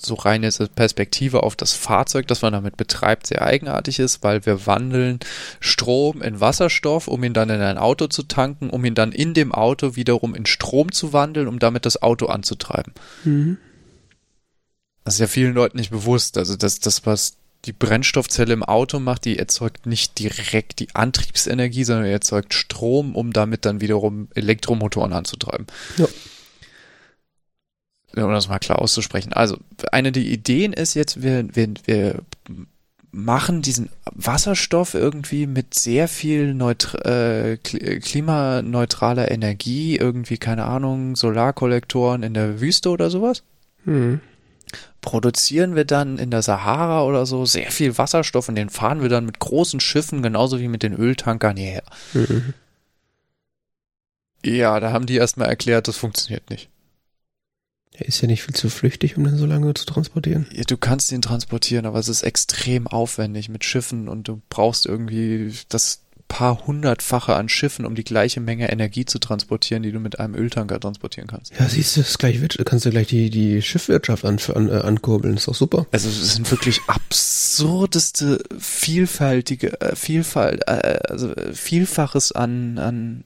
so 0.00 0.14
reine 0.14 0.50
Perspektive 0.74 1.42
auf 1.42 1.56
das 1.56 1.72
Fahrzeug, 1.72 2.26
das 2.26 2.42
man 2.42 2.52
damit 2.52 2.76
betreibt, 2.76 3.26
sehr 3.26 3.42
eigenartig 3.42 3.98
ist, 3.98 4.22
weil 4.22 4.44
wir 4.46 4.66
wandeln 4.66 5.20
Strom 5.60 6.22
in 6.22 6.40
Wasserstoff, 6.40 7.08
um 7.08 7.22
ihn 7.24 7.32
dann 7.32 7.50
in 7.50 7.60
ein 7.60 7.78
Auto 7.78 8.06
zu 8.06 8.24
tanken, 8.24 8.70
um 8.70 8.84
ihn 8.84 8.94
dann 8.94 9.12
in 9.12 9.34
dem 9.34 9.52
Auto 9.52 9.96
wiederum 9.96 10.34
in 10.34 10.46
Strom 10.46 10.92
zu 10.92 11.12
wandeln, 11.12 11.48
um 11.48 11.58
damit 11.58 11.86
das 11.86 12.02
Auto 12.02 12.26
anzutreiben. 12.26 12.92
Mhm. 13.24 13.58
Das 15.04 15.14
ist 15.14 15.20
ja 15.20 15.26
vielen 15.26 15.54
Leuten 15.54 15.76
nicht 15.76 15.90
bewusst. 15.90 16.38
Also 16.38 16.56
das, 16.56 16.80
das, 16.80 17.04
was 17.06 17.36
die 17.66 17.72
Brennstoffzelle 17.72 18.52
im 18.52 18.62
Auto 18.62 19.00
macht, 19.00 19.24
die 19.24 19.38
erzeugt 19.38 19.86
nicht 19.86 20.18
direkt 20.18 20.80
die 20.80 20.94
Antriebsenergie, 20.94 21.84
sondern 21.84 22.06
erzeugt 22.06 22.54
Strom, 22.54 23.14
um 23.14 23.32
damit 23.32 23.64
dann 23.64 23.80
wiederum 23.80 24.28
Elektromotoren 24.34 25.12
anzutreiben. 25.12 25.66
Ja. 25.96 26.06
um 28.24 28.32
das 28.32 28.48
mal 28.48 28.58
klar 28.58 28.80
auszusprechen. 28.80 29.32
Also, 29.32 29.58
eine 29.92 30.12
der 30.12 30.22
Ideen 30.22 30.72
ist 30.72 30.94
jetzt, 30.94 31.22
wir, 31.22 31.54
wir, 31.54 31.74
wir 31.84 32.22
machen 33.10 33.62
diesen 33.62 33.88
Wasserstoff 34.12 34.94
irgendwie 34.94 35.46
mit 35.46 35.74
sehr 35.74 36.08
viel 36.08 36.60
äh, 37.04 37.56
klimaneutraler 37.56 39.30
Energie, 39.30 39.96
irgendwie, 39.96 40.38
keine 40.38 40.64
Ahnung, 40.64 41.16
Solarkollektoren 41.16 42.22
in 42.22 42.34
der 42.34 42.60
Wüste 42.60 42.90
oder 42.90 43.10
sowas. 43.10 43.42
Hm. 43.84 44.20
Produzieren 45.04 45.76
wir 45.76 45.84
dann 45.84 46.16
in 46.16 46.30
der 46.30 46.40
Sahara 46.40 47.04
oder 47.04 47.26
so 47.26 47.44
sehr 47.44 47.70
viel 47.70 47.98
Wasserstoff 47.98 48.48
und 48.48 48.54
den 48.54 48.70
fahren 48.70 49.02
wir 49.02 49.10
dann 49.10 49.26
mit 49.26 49.38
großen 49.38 49.78
Schiffen, 49.78 50.22
genauso 50.22 50.60
wie 50.60 50.68
mit 50.68 50.82
den 50.82 50.94
Öltankern 50.94 51.58
hierher. 51.58 51.84
Mhm. 52.14 52.54
Ja, 54.42 54.80
da 54.80 54.92
haben 54.92 55.04
die 55.04 55.16
erstmal 55.16 55.50
erklärt, 55.50 55.88
das 55.88 55.98
funktioniert 55.98 56.48
nicht. 56.48 56.70
Er 57.92 58.06
ist 58.06 58.22
ja 58.22 58.28
nicht 58.28 58.42
viel 58.42 58.54
zu 58.54 58.70
flüchtig, 58.70 59.18
um 59.18 59.24
den 59.24 59.36
so 59.36 59.44
lange 59.44 59.74
zu 59.74 59.84
transportieren. 59.84 60.46
Ja, 60.52 60.64
du 60.64 60.78
kannst 60.78 61.12
ihn 61.12 61.20
transportieren, 61.20 61.84
aber 61.84 61.98
es 61.98 62.08
ist 62.08 62.22
extrem 62.22 62.86
aufwendig 62.86 63.50
mit 63.50 63.62
Schiffen 63.62 64.08
und 64.08 64.26
du 64.26 64.40
brauchst 64.48 64.86
irgendwie 64.86 65.52
das 65.68 66.00
paar 66.28 66.66
hundertfache 66.66 67.34
an 67.34 67.48
Schiffen, 67.48 67.86
um 67.86 67.94
die 67.94 68.04
gleiche 68.04 68.40
Menge 68.40 68.70
Energie 68.70 69.04
zu 69.04 69.18
transportieren, 69.18 69.82
die 69.82 69.92
du 69.92 70.00
mit 70.00 70.18
einem 70.18 70.34
Öltanker 70.34 70.80
transportieren 70.80 71.28
kannst. 71.28 71.52
Ja, 71.58 71.68
siehst 71.68 71.96
du, 71.96 72.00
das 72.00 72.18
gleich 72.18 72.40
kannst 72.64 72.86
du 72.86 72.90
gleich 72.90 73.08
die, 73.08 73.30
die 73.30 73.62
Schiffwirtschaft 73.62 74.24
an, 74.24 74.38
an, 74.54 74.68
äh, 74.68 74.76
ankurbeln, 74.76 75.36
ist 75.36 75.48
doch 75.48 75.54
super. 75.54 75.86
Also 75.92 76.08
es 76.08 76.34
sind 76.34 76.50
wirklich 76.50 76.80
absurdeste, 76.86 78.42
vielfältige, 78.58 79.80
äh, 79.80 79.96
Vielfalt, 79.96 80.62
äh, 80.66 80.98
also 81.08 81.32
Vielfaches 81.52 82.32
an, 82.32 82.78
an 82.78 83.24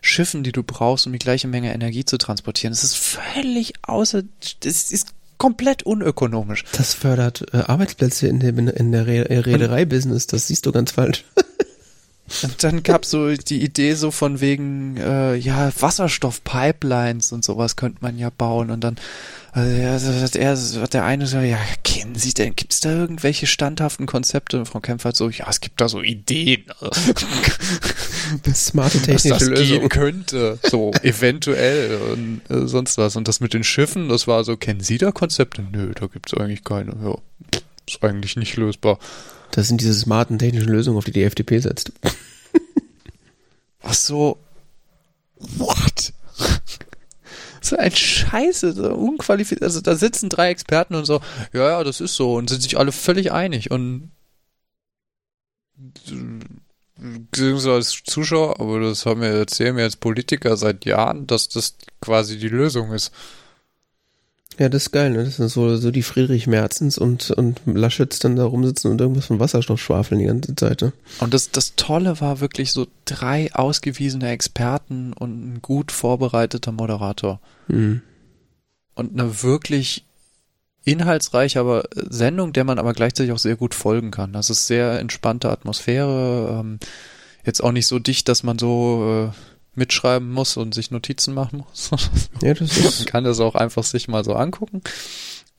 Schiffen, 0.00 0.42
die 0.42 0.52
du 0.52 0.62
brauchst, 0.62 1.06
um 1.06 1.12
die 1.12 1.18
gleiche 1.18 1.48
Menge 1.48 1.72
Energie 1.72 2.04
zu 2.04 2.18
transportieren. 2.18 2.72
Das 2.72 2.84
ist 2.84 2.96
völlig 2.96 3.74
außer, 3.82 4.22
das 4.60 4.90
ist 4.90 5.14
komplett 5.38 5.82
unökonomisch. 5.82 6.64
Das 6.72 6.94
fördert 6.94 7.46
äh, 7.52 7.58
Arbeitsplätze 7.58 8.28
in, 8.28 8.40
dem, 8.40 8.68
in 8.68 8.92
der 8.92 9.06
Re 9.06 9.26
Reederei-Business, 9.28 10.26
das 10.26 10.46
siehst 10.48 10.66
du 10.66 10.72
ganz 10.72 10.92
falsch. 10.92 11.24
Und 12.42 12.62
dann 12.64 12.82
gab 12.82 13.04
so 13.04 13.34
die 13.34 13.62
Idee 13.62 13.94
so 13.94 14.10
von 14.10 14.40
wegen, 14.40 14.96
äh, 14.96 15.36
ja, 15.36 15.70
Wasserstoffpipelines 15.78 17.32
und 17.32 17.44
sowas 17.44 17.76
könnte 17.76 17.98
man 18.00 18.18
ja 18.18 18.30
bauen. 18.30 18.70
Und 18.70 18.82
dann 18.82 18.96
also 19.54 20.14
hat 20.14 20.34
er, 20.34 20.56
hat 20.56 20.94
der 20.94 21.04
eine 21.04 21.26
so, 21.26 21.36
ja, 21.38 21.58
kennen 21.84 22.14
Sie 22.14 22.32
denn, 22.32 22.56
gibt 22.56 22.72
es 22.72 22.80
da 22.80 22.90
irgendwelche 22.90 23.46
standhaften 23.46 24.06
Konzepte? 24.06 24.58
Und 24.58 24.64
Frau 24.64 24.80
Kempfer 24.80 25.10
hat 25.10 25.16
so, 25.16 25.28
ja, 25.28 25.46
es 25.50 25.60
gibt 25.60 25.78
da 25.78 25.90
so 25.90 26.00
Ideen. 26.00 26.64
Smarte 28.54 29.02
technische 29.02 29.28
Dass 29.28 29.38
das 29.40 29.48
Lösung. 29.48 29.80
gehen 29.80 29.88
könnte, 29.90 30.58
so 30.62 30.90
eventuell 31.02 32.00
und 32.12 32.40
äh, 32.48 32.66
sonst 32.66 32.96
was. 32.96 33.14
Und 33.16 33.28
das 33.28 33.40
mit 33.40 33.52
den 33.52 33.62
Schiffen, 33.62 34.08
das 34.08 34.26
war 34.26 34.42
so, 34.44 34.56
kennen 34.56 34.80
Sie 34.80 34.96
da 34.96 35.12
Konzepte? 35.12 35.62
Nö, 35.62 35.92
da 36.00 36.06
gibt 36.06 36.32
es 36.32 36.40
eigentlich 36.40 36.64
keine. 36.64 36.96
Ja, 37.04 37.18
ist 37.86 38.02
eigentlich 38.02 38.36
nicht 38.36 38.56
lösbar. 38.56 38.98
Das 39.52 39.68
sind 39.68 39.80
diese 39.80 39.94
smarten 39.94 40.38
technischen 40.38 40.70
Lösungen, 40.70 40.98
auf 40.98 41.04
die 41.04 41.12
die 41.12 41.22
FDP 41.22 41.58
setzt. 41.60 41.92
Ach 43.82 43.94
so. 43.94 44.38
What? 45.36 46.12
so 47.60 47.76
ein 47.76 47.94
Scheiße, 47.94 48.72
so 48.72 48.92
unqualifiziert. 48.92 49.62
Also 49.62 49.80
da 49.80 49.94
sitzen 49.94 50.28
drei 50.28 50.50
Experten 50.50 50.94
und 50.94 51.04
so, 51.04 51.20
ja, 51.52 51.68
ja, 51.68 51.84
das 51.84 52.00
ist 52.00 52.14
so 52.14 52.34
und 52.34 52.50
sind 52.50 52.62
sich 52.62 52.78
alle 52.78 52.92
völlig 52.92 53.32
einig 53.32 53.70
und 53.70 54.10
sehen 57.34 57.58
so 57.58 57.72
als 57.72 58.02
Zuschauer, 58.04 58.60
aber 58.60 58.80
das 58.80 59.06
haben 59.06 59.20
wir, 59.20 59.28
erzählen 59.28 59.76
wir 59.76 59.84
als 59.84 59.96
Politiker 59.96 60.56
seit 60.56 60.84
Jahren, 60.84 61.26
dass 61.26 61.48
das 61.48 61.76
quasi 62.00 62.38
die 62.38 62.48
Lösung 62.48 62.92
ist. 62.92 63.12
Ja, 64.58 64.68
das 64.68 64.84
ist 64.84 64.92
geil, 64.92 65.10
ne? 65.10 65.24
Das 65.24 65.36
sind 65.36 65.48
so, 65.48 65.76
so 65.76 65.90
die 65.90 66.02
Friedrich 66.02 66.46
Merzens 66.46 66.98
und, 66.98 67.30
und 67.30 67.60
Laschets 67.66 68.18
dann 68.18 68.36
da 68.36 68.44
rumsitzen 68.44 68.90
und 68.90 69.00
irgendwas 69.00 69.26
von 69.26 69.40
Wasserstoff 69.40 69.80
schwafeln 69.80 70.20
die 70.20 70.26
ganze 70.26 70.54
Zeit. 70.54 70.82
Ne? 70.82 70.92
Und 71.20 71.34
das, 71.34 71.50
das 71.50 71.74
Tolle 71.76 72.20
war 72.20 72.40
wirklich 72.40 72.72
so 72.72 72.86
drei 73.04 73.52
ausgewiesene 73.54 74.28
Experten 74.28 75.12
und 75.14 75.54
ein 75.54 75.62
gut 75.62 75.90
vorbereiteter 75.90 76.72
Moderator. 76.72 77.40
Mhm. 77.68 78.02
Und 78.94 79.18
eine 79.18 79.42
wirklich 79.42 80.04
inhaltsreiche 80.84 81.60
aber 81.60 81.84
Sendung, 81.94 82.52
der 82.52 82.64
man 82.64 82.78
aber 82.78 82.92
gleichzeitig 82.92 83.32
auch 83.32 83.38
sehr 83.38 83.56
gut 83.56 83.74
folgen 83.74 84.10
kann. 84.10 84.32
Das 84.32 84.50
ist 84.50 84.66
sehr 84.66 84.98
entspannte 84.98 85.50
Atmosphäre, 85.50 86.58
ähm, 86.60 86.78
jetzt 87.44 87.62
auch 87.62 87.72
nicht 87.72 87.86
so 87.86 87.98
dicht, 87.98 88.28
dass 88.28 88.42
man 88.42 88.58
so 88.58 89.30
äh, 89.32 89.51
mitschreiben 89.74 90.30
muss 90.30 90.56
und 90.56 90.74
sich 90.74 90.90
Notizen 90.90 91.34
machen 91.34 91.64
muss. 91.66 91.90
ja, 92.42 92.54
das 92.54 92.76
ist 92.76 92.98
Man 93.00 93.06
kann 93.06 93.24
das 93.24 93.40
auch 93.40 93.54
einfach 93.54 93.84
sich 93.84 94.08
mal 94.08 94.24
so 94.24 94.34
angucken. 94.34 94.82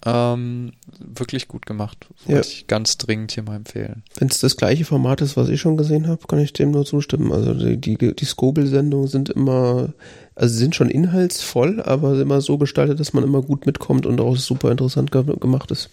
Ähm, 0.06 0.74
wirklich 1.00 1.48
gut 1.48 1.66
gemacht. 1.66 2.08
Ja. 2.28 2.42
ich 2.42 2.68
ganz 2.68 2.98
dringend 2.98 3.32
hier 3.32 3.44
mal 3.44 3.56
empfehlen. 3.56 4.04
Wenn 4.18 4.28
es 4.28 4.40
das 4.40 4.58
gleiche 4.58 4.84
Format 4.84 5.22
ist, 5.22 5.38
was 5.38 5.48
ich 5.48 5.62
schon 5.62 5.78
gesehen 5.78 6.08
habe, 6.08 6.28
kann 6.28 6.40
ich 6.40 6.52
dem 6.52 6.72
nur 6.72 6.86
zustimmen. 6.86 7.32
Also 7.32 7.54
die, 7.54 7.78
die, 7.78 8.14
die 8.14 8.26
Skobel-Sendungen 8.26 9.08
sind 9.08 9.30
immer, 9.30 9.94
also 10.36 10.56
sind 10.56 10.76
schon 10.76 10.90
inhaltsvoll, 10.90 11.82
aber 11.82 12.20
immer 12.20 12.42
so 12.42 12.58
gestaltet, 12.58 13.00
dass 13.00 13.14
man 13.14 13.24
immer 13.24 13.42
gut 13.42 13.66
mitkommt 13.66 14.06
und 14.06 14.20
auch 14.20 14.36
super 14.36 14.72
interessant 14.72 15.12
ge 15.12 15.24
gemacht 15.24 15.72
ist. 15.72 15.90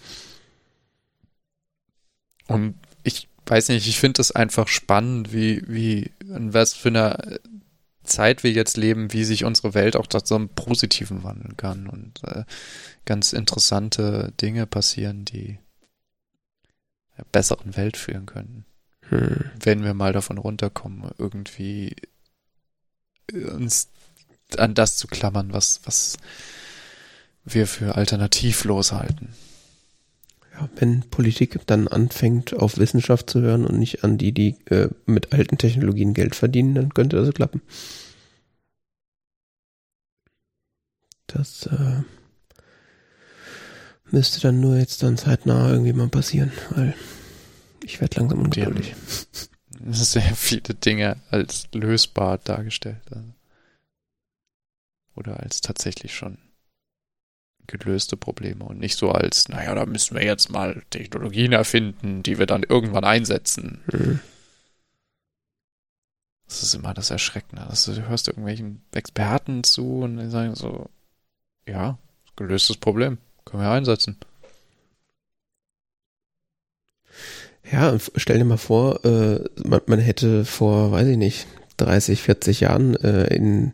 Und 2.47 2.75
ich 3.03 3.29
weiß 3.45 3.69
nicht, 3.69 3.87
ich 3.87 3.97
finde 3.97 4.17
das 4.17 4.31
einfach 4.31 4.67
spannend, 4.67 5.31
wie, 5.31 5.63
wie, 5.67 6.11
in 6.27 6.53
was 6.53 6.73
für 6.73 6.89
einer 6.89 7.17
Zeit 8.03 8.43
wir 8.43 8.51
jetzt 8.51 8.77
leben, 8.77 9.13
wie 9.13 9.23
sich 9.23 9.43
unsere 9.43 9.73
Welt 9.73 9.95
auch 9.95 10.07
zu 10.07 10.35
einem 10.35 10.49
Positiven 10.49 11.23
wandeln 11.23 11.57
kann 11.57 11.87
und 11.87 12.23
äh, 12.23 12.43
ganz 13.05 13.33
interessante 13.33 14.33
Dinge 14.41 14.65
passieren, 14.65 15.25
die 15.25 15.59
einer 17.15 17.25
besseren 17.31 17.75
Welt 17.75 17.97
führen 17.97 18.25
können. 18.25 18.65
Hm. 19.09 19.51
Wenn 19.59 19.83
wir 19.83 19.93
mal 19.93 20.13
davon 20.13 20.37
runterkommen, 20.37 21.11
irgendwie 21.17 21.95
uns 23.31 23.89
an 24.57 24.73
das 24.73 24.97
zu 24.97 25.07
klammern, 25.07 25.53
was, 25.53 25.81
was 25.85 26.17
wir 27.43 27.67
für 27.67 27.95
alternativlos 27.95 28.91
halten. 28.91 29.33
Wenn 30.75 31.01
Politik 31.09 31.59
dann 31.67 31.87
anfängt, 31.87 32.53
auf 32.53 32.77
Wissenschaft 32.77 33.29
zu 33.29 33.41
hören 33.41 33.65
und 33.65 33.77
nicht 33.79 34.03
an 34.03 34.17
die, 34.17 34.31
die 34.31 34.57
äh, 34.65 34.89
mit 35.05 35.33
alten 35.33 35.57
Technologien 35.57 36.13
Geld 36.13 36.35
verdienen, 36.35 36.75
dann 36.75 36.93
könnte 36.93 37.17
das 37.17 37.33
klappen. 37.33 37.61
Das 41.27 41.65
äh, 41.67 42.03
müsste 44.11 44.41
dann 44.41 44.59
nur 44.59 44.77
jetzt 44.77 45.03
dann 45.03 45.17
zeitnah 45.17 45.69
irgendwie 45.69 45.93
mal 45.93 46.09
passieren, 46.09 46.51
weil 46.71 46.93
ich 47.83 48.01
werde 48.01 48.19
langsam 48.19 48.39
ungeduldig. 48.39 48.93
Sehr 49.89 50.35
viele 50.35 50.75
Dinge 50.75 51.17
als 51.29 51.67
lösbar 51.73 52.37
dargestellt. 52.37 53.01
Also. 53.09 53.33
Oder 55.15 55.39
als 55.39 55.61
tatsächlich 55.61 56.13
schon 56.13 56.37
gelöste 57.67 58.17
Probleme 58.17 58.63
und 58.65 58.79
nicht 58.79 58.97
so 58.97 59.11
als, 59.11 59.49
naja, 59.49 59.73
da 59.75 59.85
müssen 59.85 60.15
wir 60.15 60.23
jetzt 60.23 60.49
mal 60.49 60.83
Technologien 60.89 61.53
erfinden, 61.53 62.23
die 62.23 62.39
wir 62.39 62.45
dann 62.45 62.63
irgendwann 62.63 63.03
einsetzen. 63.03 63.81
Mhm. 63.91 64.19
Das 66.47 66.63
ist 66.63 66.73
immer 66.73 66.93
das 66.93 67.11
Erschreckende. 67.11 67.65
Also, 67.65 67.95
du 67.95 68.07
hörst 68.09 68.27
irgendwelchen 68.27 68.81
Experten 68.93 69.63
zu 69.63 70.01
und 70.01 70.17
die 70.17 70.29
sagen 70.29 70.55
so, 70.55 70.89
ja, 71.65 71.97
gelöstes 72.35 72.77
Problem. 72.77 73.19
Können 73.45 73.63
wir 73.63 73.71
einsetzen. 73.71 74.17
Ja, 77.71 77.97
stell 78.15 78.37
dir 78.37 78.45
mal 78.45 78.57
vor, 78.57 79.03
äh, 79.05 79.39
man, 79.63 79.81
man, 79.85 79.99
hätte 79.99 80.43
vor, 80.43 80.91
weiß 80.91 81.07
ich 81.07 81.17
nicht, 81.17 81.47
30, 81.77 82.21
40 82.21 82.59
Jahren 82.59 82.95
äh, 82.95 83.33
in 83.33 83.73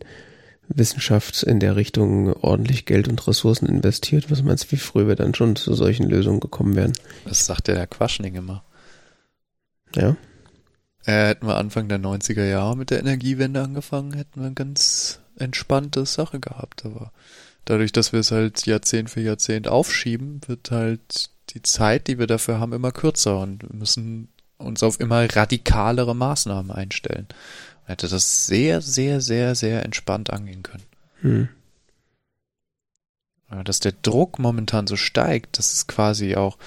Wissenschaft 0.69 1.43
in 1.43 1.59
der 1.59 1.75
Richtung 1.75 2.33
ordentlich 2.33 2.85
Geld 2.85 3.07
und 3.07 3.25
Ressourcen 3.27 3.67
investiert. 3.67 4.29
Was 4.29 4.43
meinst 4.43 4.65
du, 4.65 4.71
wie 4.73 4.77
früh 4.77 5.07
wir 5.07 5.15
dann 5.15 5.33
schon 5.33 5.55
zu 5.55 5.73
solchen 5.73 6.09
Lösungen 6.09 6.39
gekommen 6.39 6.75
wären? 6.75 6.93
Das 7.25 7.45
sagt 7.45 7.67
ja 7.67 7.73
der 7.73 7.87
Quaschning 7.87 8.35
immer. 8.35 8.63
Ja. 9.95 10.15
Äh, 11.05 11.29
hätten 11.29 11.47
wir 11.47 11.55
Anfang 11.55 11.87
der 11.87 11.99
90er 11.99 12.45
Jahre 12.45 12.75
mit 12.75 12.89
der 12.89 12.99
Energiewende 12.99 13.61
angefangen, 13.61 14.13
hätten 14.13 14.41
wir 14.41 14.47
eine 14.47 14.55
ganz 14.55 15.21
entspannte 15.37 16.05
Sache 16.05 16.39
gehabt. 16.39 16.85
Aber 16.85 17.11
dadurch, 17.65 17.91
dass 17.91 18.11
wir 18.11 18.19
es 18.19 18.31
halt 18.31 18.65
Jahrzehnt 18.65 19.09
für 19.09 19.21
Jahrzehnt 19.21 19.67
aufschieben, 19.67 20.41
wird 20.47 20.71
halt 20.71 21.29
die 21.51 21.61
Zeit, 21.61 22.07
die 22.07 22.19
wir 22.19 22.27
dafür 22.27 22.59
haben, 22.59 22.73
immer 22.73 22.91
kürzer 22.91 23.39
und 23.39 23.73
müssen 23.73 24.27
uns 24.57 24.83
auf 24.83 24.99
immer 24.99 25.33
radikalere 25.33 26.15
Maßnahmen 26.15 26.71
einstellen. 26.71 27.27
Hätte 27.87 28.09
das 28.09 28.45
sehr, 28.45 28.81
sehr, 28.81 29.21
sehr, 29.21 29.55
sehr 29.55 29.85
entspannt 29.85 30.29
angehen 30.29 30.61
können. 30.61 30.83
Hm. 31.21 31.49
Dass 33.63 33.79
der 33.79 33.93
Druck 33.93 34.39
momentan 34.39 34.87
so 34.87 34.97
steigt, 34.97 35.57
dass 35.57 35.71
es 35.71 35.87
quasi 35.87 36.35
auch, 36.35 36.57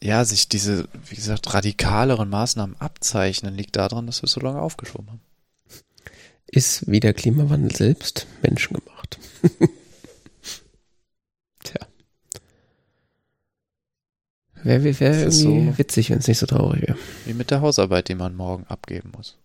ja, 0.00 0.24
sich 0.24 0.48
diese, 0.48 0.88
wie 1.10 1.16
gesagt, 1.16 1.52
radikaleren 1.52 2.30
Maßnahmen 2.30 2.80
abzeichnen, 2.80 3.54
liegt 3.54 3.76
daran, 3.76 4.06
dass 4.06 4.22
wir 4.22 4.28
es 4.28 4.32
so 4.32 4.40
lange 4.40 4.62
aufgeschoben 4.62 5.08
haben. 5.10 5.20
Ist 6.46 6.90
wie 6.90 7.00
der 7.00 7.12
Klimawandel 7.12 7.76
selbst 7.76 8.26
menschengemacht. 8.40 9.18
Wäre 14.64 14.82
wär, 14.82 14.98
wär 15.00 15.18
irgendwie 15.18 15.30
so 15.70 15.78
witzig, 15.78 16.08
wenn 16.10 16.18
es 16.18 16.26
nicht 16.26 16.38
so 16.38 16.46
traurig 16.46 16.82
wäre. 16.82 16.96
Wie 17.26 17.34
mit 17.34 17.50
der 17.50 17.60
Hausarbeit, 17.60 18.08
die 18.08 18.14
man 18.14 18.34
morgen 18.34 18.64
abgeben 18.66 19.12
muss. 19.14 19.36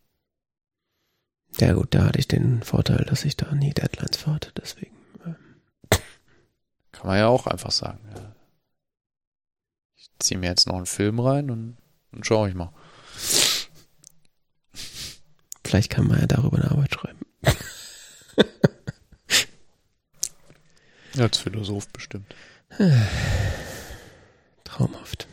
Ja 1.59 1.73
gut, 1.73 1.93
da 1.93 2.05
hatte 2.05 2.19
ich 2.19 2.27
den 2.27 2.63
Vorteil, 2.63 3.03
dass 3.05 3.25
ich 3.25 3.35
da 3.35 3.53
nie 3.53 3.73
Deadlines 3.73 4.25
hatte, 4.25 4.51
deswegen. 4.55 4.95
äh, 5.25 5.33
Kann 6.93 7.07
man 7.07 7.17
ja 7.17 7.27
auch 7.27 7.47
einfach 7.47 7.71
sagen. 7.71 7.99
Ja. 8.15 8.33
Ich 9.97 10.09
ziehe 10.19 10.39
mir 10.39 10.47
jetzt 10.47 10.67
noch 10.67 10.75
einen 10.77 10.85
Film 10.85 11.19
rein 11.19 11.51
und 11.51 11.75
dann 12.11 12.23
schaue 12.23 12.47
ich 12.49 12.55
mal. 12.55 12.71
Vielleicht 15.65 15.89
kann 15.91 16.07
man 16.07 16.19
ja 16.21 16.27
darüber 16.27 16.57
eine 16.57 16.71
Arbeit 16.71 16.93
schreiben. 16.93 17.19
Als 21.17 21.37
Philosoph 21.37 21.89
bestimmt. 21.89 22.33
Traumhaft. 24.69 25.27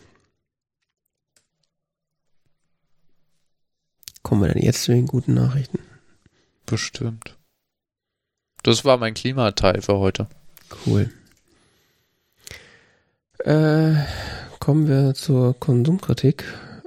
Kommen 4.22 4.42
wir 4.42 4.48
denn 4.48 4.62
jetzt 4.62 4.84
zu 4.84 4.92
den 4.92 5.06
guten 5.06 5.34
Nachrichten? 5.34 5.78
Bestimmt. 6.64 7.36
Das 8.62 8.84
war 8.84 8.96
mein 8.96 9.14
Klimateil 9.14 9.82
für 9.82 9.98
heute. 9.98 10.26
Cool. 10.84 11.12
Äh, 13.38 13.94
kommen 14.58 14.88
wir 14.88 15.14
zur 15.14 15.54
Konsumkritik. 15.60 16.44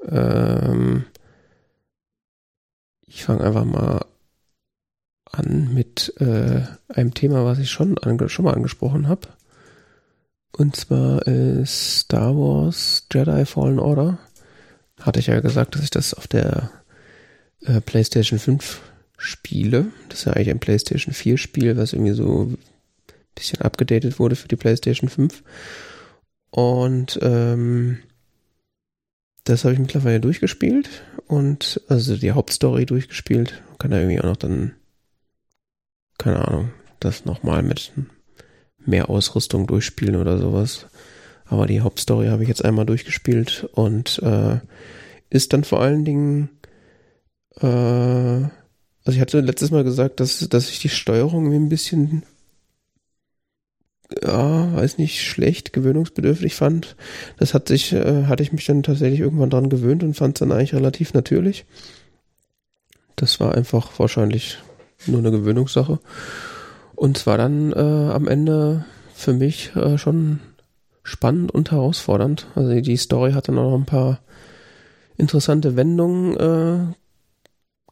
Ähm, 0.07 1.05
ich 3.05 3.23
fange 3.23 3.43
einfach 3.43 3.63
mal 3.63 4.05
an 5.31 5.73
mit 5.73 6.13
äh, 6.19 6.63
einem 6.89 7.13
Thema, 7.13 7.45
was 7.45 7.59
ich 7.59 7.69
schon, 7.69 7.95
schon 8.27 8.45
mal 8.45 8.55
angesprochen 8.55 9.07
habe. 9.07 9.29
Und 10.51 10.75
zwar 10.75 11.25
ist 11.27 11.99
Star 11.99 12.35
Wars 12.35 13.07
Jedi 13.11 13.45
Fallen 13.45 13.79
Order. 13.79 14.19
Hatte 14.99 15.19
ich 15.19 15.27
ja 15.27 15.39
gesagt, 15.39 15.75
dass 15.75 15.83
ich 15.83 15.91
das 15.91 16.13
auf 16.13 16.27
der 16.27 16.71
äh, 17.61 17.81
PlayStation 17.81 18.39
5 18.39 18.81
spiele. 19.17 19.87
Das 20.09 20.19
ist 20.19 20.25
ja 20.25 20.33
eigentlich 20.33 20.49
ein 20.49 20.59
PlayStation 20.59 21.13
4 21.13 21.37
Spiel, 21.37 21.77
was 21.77 21.93
irgendwie 21.93 22.13
so 22.13 22.45
ein 22.45 22.57
bisschen 23.35 23.61
abgedatet 23.61 24.19
wurde 24.19 24.35
für 24.35 24.47
die 24.47 24.55
PlayStation 24.55 25.09
5. 25.09 25.43
Und 26.51 27.19
ähm, 27.21 27.99
das 29.43 29.63
habe 29.63 29.73
ich 29.73 29.79
mittlerweile 29.79 30.19
durchgespielt 30.19 30.89
und 31.27 31.81
also 31.87 32.17
die 32.17 32.31
Hauptstory 32.31 32.85
durchgespielt. 32.85 33.61
Kann 33.77 33.91
da 33.91 33.97
irgendwie 33.97 34.19
auch 34.19 34.25
noch 34.25 34.37
dann, 34.37 34.73
keine 36.17 36.47
Ahnung, 36.47 36.71
das 36.99 37.25
nochmal 37.25 37.63
mit 37.63 37.93
mehr 38.85 39.09
Ausrüstung 39.09 39.67
durchspielen 39.67 40.15
oder 40.15 40.37
sowas. 40.37 40.87
Aber 41.45 41.65
die 41.65 41.81
Hauptstory 41.81 42.27
habe 42.27 42.43
ich 42.43 42.49
jetzt 42.49 42.63
einmal 42.63 42.85
durchgespielt 42.85 43.67
und 43.73 44.19
äh, 44.23 44.59
ist 45.29 45.53
dann 45.53 45.63
vor 45.63 45.81
allen 45.81 46.05
Dingen, 46.05 46.49
äh, 47.59 47.67
also 47.67 49.15
ich 49.15 49.19
hatte 49.19 49.39
letztes 49.39 49.71
Mal 49.71 49.83
gesagt, 49.83 50.19
dass, 50.19 50.47
dass 50.49 50.69
ich 50.69 50.79
die 50.79 50.89
Steuerung 50.89 51.51
ein 51.51 51.69
bisschen, 51.69 52.23
ja, 54.23 54.75
weiß 54.75 54.99
nicht, 54.99 55.23
schlecht, 55.23 55.73
gewöhnungsbedürftig 55.73 56.53
fand. 56.53 56.95
Das 57.37 57.55
hat 57.55 57.67
sich, 57.67 57.93
äh, 57.93 58.25
hatte 58.25 58.43
ich 58.43 58.51
mich 58.51 58.65
dann 58.65 58.83
tatsächlich 58.83 59.19
irgendwann 59.19 59.49
dran 59.49 59.69
gewöhnt 59.69 60.03
und 60.03 60.13
fand 60.13 60.37
es 60.37 60.39
dann 60.39 60.51
eigentlich 60.51 60.75
relativ 60.75 61.13
natürlich. 61.13 61.65
Das 63.15 63.39
war 63.39 63.55
einfach 63.55 63.97
wahrscheinlich 63.97 64.59
nur 65.07 65.19
eine 65.19 65.31
Gewöhnungssache. 65.31 65.99
Und 66.99 67.17
zwar 67.17 67.37
dann 67.37 67.71
äh, 67.71 68.11
am 68.11 68.27
Ende 68.27 68.83
für 69.13 69.31
mich 69.31 69.73
äh, 69.73 69.97
schon 69.97 70.41
spannend 71.01 71.49
und 71.49 71.71
herausfordernd. 71.71 72.47
Also 72.55 72.77
die 72.81 72.97
Story 72.97 73.31
hat 73.31 73.47
dann 73.47 73.57
auch 73.57 73.71
noch 73.71 73.77
ein 73.77 73.85
paar 73.85 74.19
interessante 75.15 75.77
Wendungen 75.77 76.35
äh, 76.35 76.93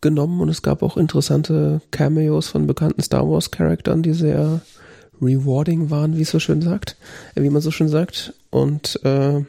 genommen 0.02 0.42
und 0.42 0.50
es 0.50 0.62
gab 0.62 0.84
auch 0.84 0.98
interessante 0.98 1.80
Cameos 1.90 2.50
von 2.50 2.68
bekannten 2.68 3.02
Star 3.02 3.30
Wars 3.30 3.50
Charakteren, 3.50 4.04
die 4.04 4.12
sehr 4.12 4.60
rewarding 5.22 5.90
waren, 5.90 6.18
wie 6.18 6.24
es 6.24 6.32
so 6.32 6.40
schön 6.40 6.62
sagt, 6.62 6.98
äh, 7.36 7.44
wie 7.44 7.50
man 7.50 7.62
so 7.62 7.72
schön 7.72 7.88
sagt. 7.88 8.34
Und 8.50 9.00
äh, 9.06 9.42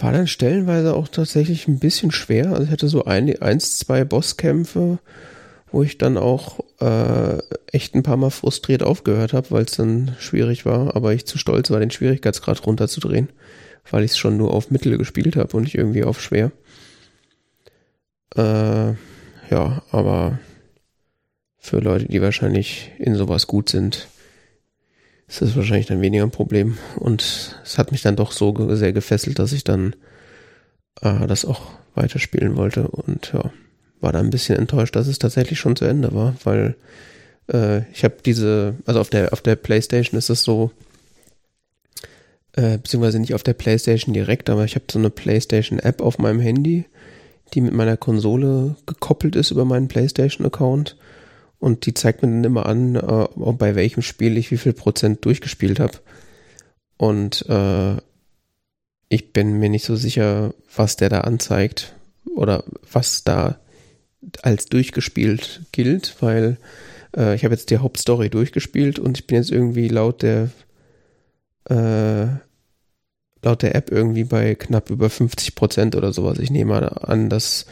war 0.00 0.12
dann 0.12 0.26
stellenweise 0.26 0.94
auch 0.94 1.08
tatsächlich 1.08 1.68
ein 1.68 1.80
bisschen 1.80 2.12
schwer. 2.12 2.50
Also 2.52 2.62
ich 2.62 2.70
hatte 2.70 2.88
so 2.88 3.04
ein, 3.04 3.42
eins, 3.42 3.78
zwei 3.78 4.04
Bosskämpfe, 4.04 5.00
wo 5.70 5.82
ich 5.82 5.98
dann 5.98 6.16
auch 6.16 6.60
äh, 6.80 7.38
echt 7.72 7.94
ein 7.94 8.02
paar 8.02 8.16
Mal 8.16 8.30
frustriert 8.30 8.82
aufgehört 8.82 9.32
habe, 9.32 9.50
weil 9.50 9.64
es 9.64 9.72
dann 9.72 10.16
schwierig 10.18 10.64
war, 10.64 10.96
aber 10.96 11.12
ich 11.12 11.26
zu 11.26 11.38
stolz 11.38 11.70
war, 11.70 11.80
den 11.80 11.90
Schwierigkeitsgrad 11.90 12.66
runterzudrehen, 12.66 13.28
weil 13.90 14.04
ich 14.04 14.12
es 14.12 14.18
schon 14.18 14.36
nur 14.36 14.52
auf 14.52 14.70
Mittel 14.70 14.96
gespielt 14.98 15.36
habe 15.36 15.56
und 15.56 15.64
nicht 15.64 15.74
irgendwie 15.74 16.04
auf 16.04 16.20
schwer. 16.20 16.52
Äh, 18.36 18.92
ja, 19.50 19.82
aber 19.90 20.38
für 21.58 21.80
Leute, 21.80 22.06
die 22.06 22.22
wahrscheinlich 22.22 22.92
in 22.98 23.14
sowas 23.14 23.46
gut 23.46 23.68
sind, 23.68 24.08
ist 25.26 25.42
das 25.42 25.56
wahrscheinlich 25.56 25.86
dann 25.86 26.00
weniger 26.00 26.24
ein 26.24 26.30
Problem. 26.30 26.78
Und 26.96 27.22
es 27.64 27.78
hat 27.78 27.92
mich 27.92 28.02
dann 28.02 28.16
doch 28.16 28.32
so 28.32 28.74
sehr 28.74 28.92
gefesselt, 28.92 29.38
dass 29.38 29.52
ich 29.52 29.64
dann 29.64 29.94
äh, 31.02 31.26
das 31.26 31.44
auch 31.44 31.62
weiterspielen 31.94 32.56
wollte. 32.56 32.88
Und 32.88 33.32
ja, 33.32 33.52
war 34.00 34.12
da 34.12 34.20
ein 34.20 34.30
bisschen 34.30 34.56
enttäuscht, 34.58 34.96
dass 34.96 35.06
es 35.06 35.18
tatsächlich 35.18 35.58
schon 35.58 35.76
zu 35.76 35.84
Ende 35.84 36.12
war, 36.14 36.34
weil 36.44 36.76
äh, 37.52 37.82
ich 37.92 38.04
habe 38.04 38.16
diese, 38.24 38.74
also 38.86 39.00
auf 39.00 39.10
der 39.10 39.32
auf 39.32 39.40
der 39.40 39.56
PlayStation 39.56 40.18
ist 40.18 40.30
es 40.30 40.42
so, 40.42 40.70
äh, 42.52 42.78
beziehungsweise 42.78 43.18
nicht 43.18 43.34
auf 43.34 43.42
der 43.42 43.54
PlayStation 43.54 44.14
direkt, 44.14 44.50
aber 44.50 44.64
ich 44.64 44.74
habe 44.74 44.84
so 44.90 44.98
eine 44.98 45.10
PlayStation 45.10 45.78
App 45.78 46.00
auf 46.00 46.18
meinem 46.18 46.40
Handy, 46.40 46.84
die 47.54 47.60
mit 47.60 47.72
meiner 47.72 47.96
Konsole 47.96 48.76
gekoppelt 48.86 49.36
ist 49.36 49.50
über 49.50 49.64
meinen 49.64 49.88
PlayStation 49.88 50.46
Account 50.46 50.96
und 51.58 51.86
die 51.86 51.94
zeigt 51.94 52.22
mir 52.22 52.28
dann 52.28 52.44
immer 52.44 52.66
an, 52.66 52.96
äh, 52.96 53.26
bei 53.52 53.74
welchem 53.74 54.02
Spiel 54.02 54.36
ich 54.36 54.50
wie 54.50 54.58
viel 54.58 54.72
Prozent 54.72 55.24
durchgespielt 55.24 55.80
habe. 55.80 55.98
Und 56.96 57.44
äh, 57.48 57.96
ich 59.08 59.32
bin 59.32 59.54
mir 59.58 59.68
nicht 59.68 59.84
so 59.84 59.96
sicher, 59.96 60.54
was 60.74 60.96
der 60.96 61.08
da 61.08 61.22
anzeigt 61.22 61.94
oder 62.36 62.64
was 62.92 63.24
da 63.24 63.58
als 64.42 64.66
durchgespielt 64.66 65.62
gilt, 65.72 66.16
weil 66.20 66.58
äh, 67.16 67.34
ich 67.34 67.44
habe 67.44 67.54
jetzt 67.54 67.70
die 67.70 67.78
Hauptstory 67.78 68.30
durchgespielt 68.30 68.98
und 68.98 69.18
ich 69.18 69.26
bin 69.26 69.36
jetzt 69.36 69.50
irgendwie 69.50 69.88
laut 69.88 70.22
der 70.22 70.50
äh, 71.68 72.26
laut 73.42 73.62
der 73.62 73.74
App 73.74 73.90
irgendwie 73.90 74.24
bei 74.24 74.54
knapp 74.54 74.90
über 74.90 75.10
50 75.10 75.54
Prozent 75.54 75.96
oder 75.96 76.12
sowas. 76.12 76.38
Ich 76.38 76.50
nehme 76.50 77.08
an, 77.08 77.28
dass 77.28 77.66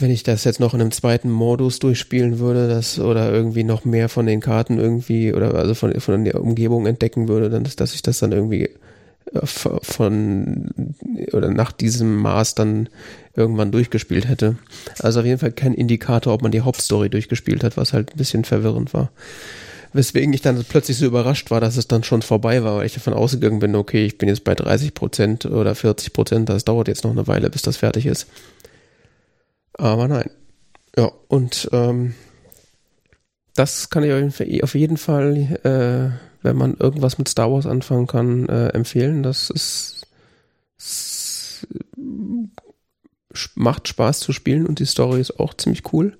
wenn 0.00 0.10
ich 0.10 0.22
das 0.22 0.44
jetzt 0.44 0.60
noch 0.60 0.74
in 0.74 0.80
einem 0.80 0.92
zweiten 0.92 1.30
Modus 1.30 1.78
durchspielen 1.78 2.38
würde, 2.38 2.68
das 2.68 2.98
oder 2.98 3.32
irgendwie 3.32 3.64
noch 3.64 3.84
mehr 3.84 4.08
von 4.08 4.26
den 4.26 4.40
Karten 4.40 4.78
irgendwie 4.78 5.32
oder 5.34 5.54
also 5.54 5.74
von, 5.74 5.98
von 6.00 6.24
der 6.24 6.40
Umgebung 6.40 6.86
entdecken 6.86 7.28
würde, 7.28 7.50
dann 7.50 7.64
dass 7.76 7.94
ich 7.94 8.02
das 8.02 8.18
dann 8.18 8.32
irgendwie 8.32 8.70
von 9.82 10.94
oder 11.32 11.50
nach 11.50 11.72
diesem 11.72 12.16
Maß 12.16 12.54
dann 12.54 12.88
irgendwann 13.38 13.72
durchgespielt 13.72 14.28
hätte. 14.28 14.56
Also 14.98 15.20
auf 15.20 15.26
jeden 15.26 15.38
Fall 15.38 15.52
kein 15.52 15.74
Indikator, 15.74 16.34
ob 16.34 16.42
man 16.42 16.52
die 16.52 16.60
Hauptstory 16.60 17.08
durchgespielt 17.08 17.64
hat, 17.64 17.76
was 17.76 17.92
halt 17.92 18.12
ein 18.12 18.16
bisschen 18.16 18.44
verwirrend 18.44 18.92
war. 18.92 19.10
Weswegen 19.94 20.34
ich 20.34 20.42
dann 20.42 20.62
plötzlich 20.68 20.98
so 20.98 21.06
überrascht 21.06 21.50
war, 21.50 21.60
dass 21.60 21.78
es 21.78 21.88
dann 21.88 22.04
schon 22.04 22.20
vorbei 22.20 22.62
war, 22.62 22.76
weil 22.76 22.86
ich 22.86 22.94
davon 22.94 23.14
ausgegangen 23.14 23.58
bin, 23.58 23.74
okay, 23.74 24.04
ich 24.04 24.18
bin 24.18 24.28
jetzt 24.28 24.44
bei 24.44 24.54
30 24.54 24.92
Prozent 24.92 25.46
oder 25.46 25.74
40 25.74 26.12
Prozent, 26.12 26.48
das 26.50 26.64
dauert 26.64 26.88
jetzt 26.88 27.04
noch 27.04 27.12
eine 27.12 27.26
Weile, 27.26 27.48
bis 27.48 27.62
das 27.62 27.78
fertig 27.78 28.04
ist. 28.04 28.26
Aber 29.72 30.08
nein. 30.08 30.30
Ja, 30.96 31.10
und 31.28 31.70
ähm, 31.72 32.14
das 33.54 33.88
kann 33.88 34.04
ich 34.04 34.62
auf 34.62 34.74
jeden 34.74 34.96
Fall 34.98 35.58
äh, 35.64 36.28
wenn 36.42 36.56
man 36.56 36.74
irgendwas 36.74 37.18
mit 37.18 37.28
Star 37.28 37.50
Wars 37.50 37.66
anfangen 37.66 38.06
kann, 38.06 38.48
äh, 38.48 38.68
empfehlen. 38.68 39.22
Das 39.22 39.50
ist, 39.50 40.06
ist, 40.78 41.66
macht 43.54 43.88
Spaß 43.88 44.20
zu 44.20 44.32
spielen 44.32 44.66
und 44.66 44.78
die 44.78 44.86
Story 44.86 45.20
ist 45.20 45.38
auch 45.38 45.54
ziemlich 45.54 45.92
cool. 45.92 46.16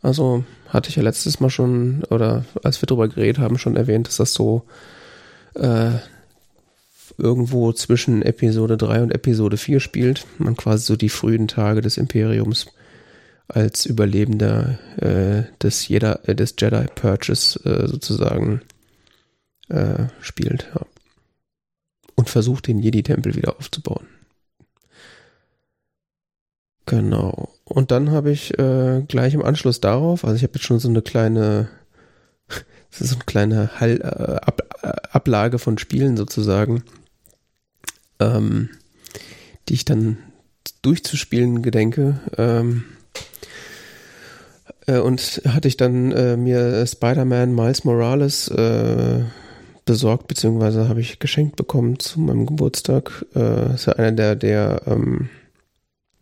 Also 0.00 0.44
hatte 0.68 0.90
ich 0.90 0.96
ja 0.96 1.02
letztes 1.02 1.40
Mal 1.40 1.50
schon, 1.50 2.02
oder 2.10 2.44
als 2.62 2.82
wir 2.82 2.86
drüber 2.86 3.08
geredet 3.08 3.38
haben, 3.38 3.58
schon 3.58 3.76
erwähnt, 3.76 4.08
dass 4.08 4.16
das 4.16 4.34
so 4.34 4.64
äh, 5.54 5.90
irgendwo 7.18 7.72
zwischen 7.72 8.22
Episode 8.22 8.76
3 8.76 9.02
und 9.02 9.14
Episode 9.14 9.56
4 9.56 9.80
spielt. 9.80 10.26
Man 10.38 10.56
quasi 10.56 10.84
so 10.84 10.96
die 10.96 11.08
frühen 11.08 11.46
Tage 11.46 11.80
des 11.80 11.96
Imperiums 11.98 12.66
als 13.48 13.86
Überlebender 13.86 14.78
äh, 14.96 15.44
des, 15.62 15.86
jeder, 15.88 16.26
äh, 16.28 16.34
des 16.34 16.54
Jedi 16.58 16.86
Purchase 16.94 17.60
äh, 17.64 17.86
sozusagen 17.86 18.62
äh, 19.68 20.06
spielt. 20.20 20.68
Ja. 20.74 20.86
Und 22.14 22.30
versucht, 22.30 22.66
den 22.66 22.78
Jedi-Tempel 22.78 23.34
wieder 23.34 23.56
aufzubauen. 23.56 24.06
Genau. 26.86 27.48
Und 27.64 27.90
dann 27.90 28.10
habe 28.10 28.30
ich 28.30 28.58
äh, 28.58 29.02
gleich 29.06 29.34
im 29.34 29.42
Anschluss 29.44 29.80
darauf, 29.80 30.24
also 30.24 30.36
ich 30.36 30.42
habe 30.42 30.54
jetzt 30.54 30.64
schon 30.64 30.78
so 30.78 30.88
eine 30.88 31.02
kleine, 31.02 31.68
so 32.90 33.14
eine 33.14 33.24
kleine 33.24 33.80
Hall, 33.80 34.00
äh, 34.00 34.44
Ab, 34.44 34.62
äh, 34.82 34.92
Ablage 35.12 35.58
von 35.58 35.78
Spielen 35.78 36.16
sozusagen. 36.16 36.82
ähm, 38.20 38.68
die 39.68 39.74
ich 39.74 39.84
dann 39.84 40.18
durchzuspielen 40.82 41.62
gedenke. 41.62 42.20
Ähm, 42.36 42.84
äh, 44.86 44.98
und 44.98 45.42
hatte 45.46 45.68
ich 45.68 45.76
dann 45.76 46.12
äh, 46.12 46.36
mir 46.36 46.86
Spider-Man 46.86 47.54
Miles 47.54 47.84
Morales 47.84 48.48
äh, 48.48 49.24
besorgt, 49.84 50.28
beziehungsweise 50.28 50.88
habe 50.88 51.00
ich 51.00 51.18
geschenkt 51.18 51.56
bekommen 51.56 51.98
zu 51.98 52.20
meinem 52.20 52.46
Geburtstag. 52.46 53.24
Äh, 53.34 53.74
ist 53.74 53.86
ja 53.86 53.94
einer 53.94 54.12
der, 54.12 54.36
der 54.36 54.82
ähm, 54.86 55.28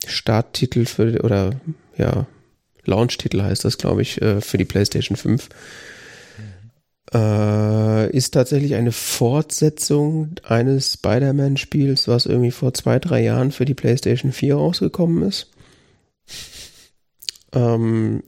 Starttitel 0.07 0.87
für, 0.87 1.23
oder 1.23 1.61
ja, 1.97 2.27
Launch-Titel 2.85 3.43
heißt 3.43 3.65
das, 3.65 3.79
glaube 3.79 4.03
ich, 4.03 4.21
äh, 4.23 4.41
für 4.41 4.59
die 4.59 4.65
PlayStation 4.65 5.17
5. 5.17 5.49
Äh, 7.13 8.17
ist 8.17 8.33
tatsächlich 8.33 8.75
eine 8.77 8.93
Fortsetzung 8.93 10.37
eines 10.45 10.95
Spider-Man-Spiels, 10.95 12.09
was 12.09 12.27
irgendwie 12.27 12.53
vor 12.53 12.73
zwei, 12.73 12.99
drei 12.99 13.23
Jahren 13.23 13.51
für 13.51 13.65
die 13.65 13.75
PlayStation 13.75 14.33
4 14.33 14.55
rausgekommen 14.55 15.29
ist. 15.29 15.51
Ähm, 17.53 18.23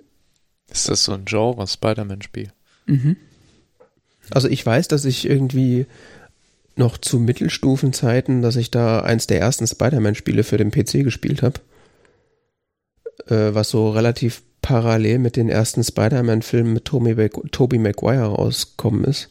ist 0.68 0.89
das 0.89 1.05
so 1.05 1.12
ein 1.12 1.25
Genre, 1.27 1.66
Spider-Man-Spiel? 1.66 2.49
Mhm. 2.87 3.16
Also 4.31 4.49
ich 4.49 4.64
weiß, 4.64 4.89
dass 4.89 5.05
ich 5.05 5.29
irgendwie 5.29 5.87
noch 6.77 6.99
zu 6.99 7.18
Mittelstufenzeiten, 7.18 8.43
dass 8.43 8.57
ich 8.57 8.70
da 8.70 9.01
eins 9.01 9.27
der 9.27 9.41
ersten 9.41 9.66
Spider-Man-Spiele 9.66 10.45
für 10.45 10.57
den 10.57 10.70
PC 10.70 11.05
gespielt 11.05 11.43
habe. 11.43 11.61
Äh, 13.27 13.55
was 13.55 13.70
so 13.70 13.91
relativ 13.91 14.43
parallel 14.62 15.18
mit 15.18 15.37
den 15.37 15.49
ersten 15.49 15.85
Spider-Man-Filmen 15.85 16.73
mit 16.73 16.85
Tobey 16.85 17.79
Maguire 17.79 18.27
rauskommen 18.27 19.05
ist. 19.05 19.31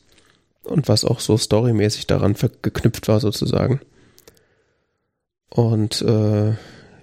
Und 0.64 0.88
was 0.88 1.06
auch 1.06 1.20
so 1.20 1.38
storymäßig 1.38 2.06
daran 2.06 2.36
geknüpft 2.62 3.08
war, 3.08 3.20
sozusagen. 3.20 3.82
Und 5.50 6.02
äh, 6.04 6.54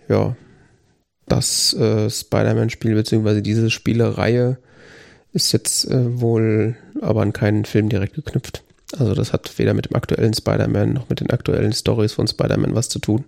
ja, 0.08 0.36
das 1.26 1.74
äh, 1.74 2.08
Spider-Man-Spiel, 2.08 2.94
beziehungsweise 2.94 3.42
diese 3.42 3.70
Spielereihe 3.70 4.58
ist 5.32 5.52
jetzt 5.52 5.90
äh, 5.90 6.20
wohl 6.20 6.76
aber 7.00 7.22
an 7.22 7.32
keinen 7.32 7.64
Film 7.64 7.88
direkt 7.88 8.14
geknüpft. 8.14 8.62
Also 8.96 9.14
das 9.14 9.32
hat 9.32 9.58
weder 9.58 9.74
mit 9.74 9.86
dem 9.86 9.96
aktuellen 9.96 10.32
Spider-Man 10.32 10.92
noch 10.94 11.08
mit 11.08 11.20
den 11.20 11.30
aktuellen 11.30 11.72
Stories 11.72 12.14
von 12.14 12.26
Spider-Man 12.26 12.74
was 12.74 12.88
zu 12.88 12.98
tun. 12.98 13.24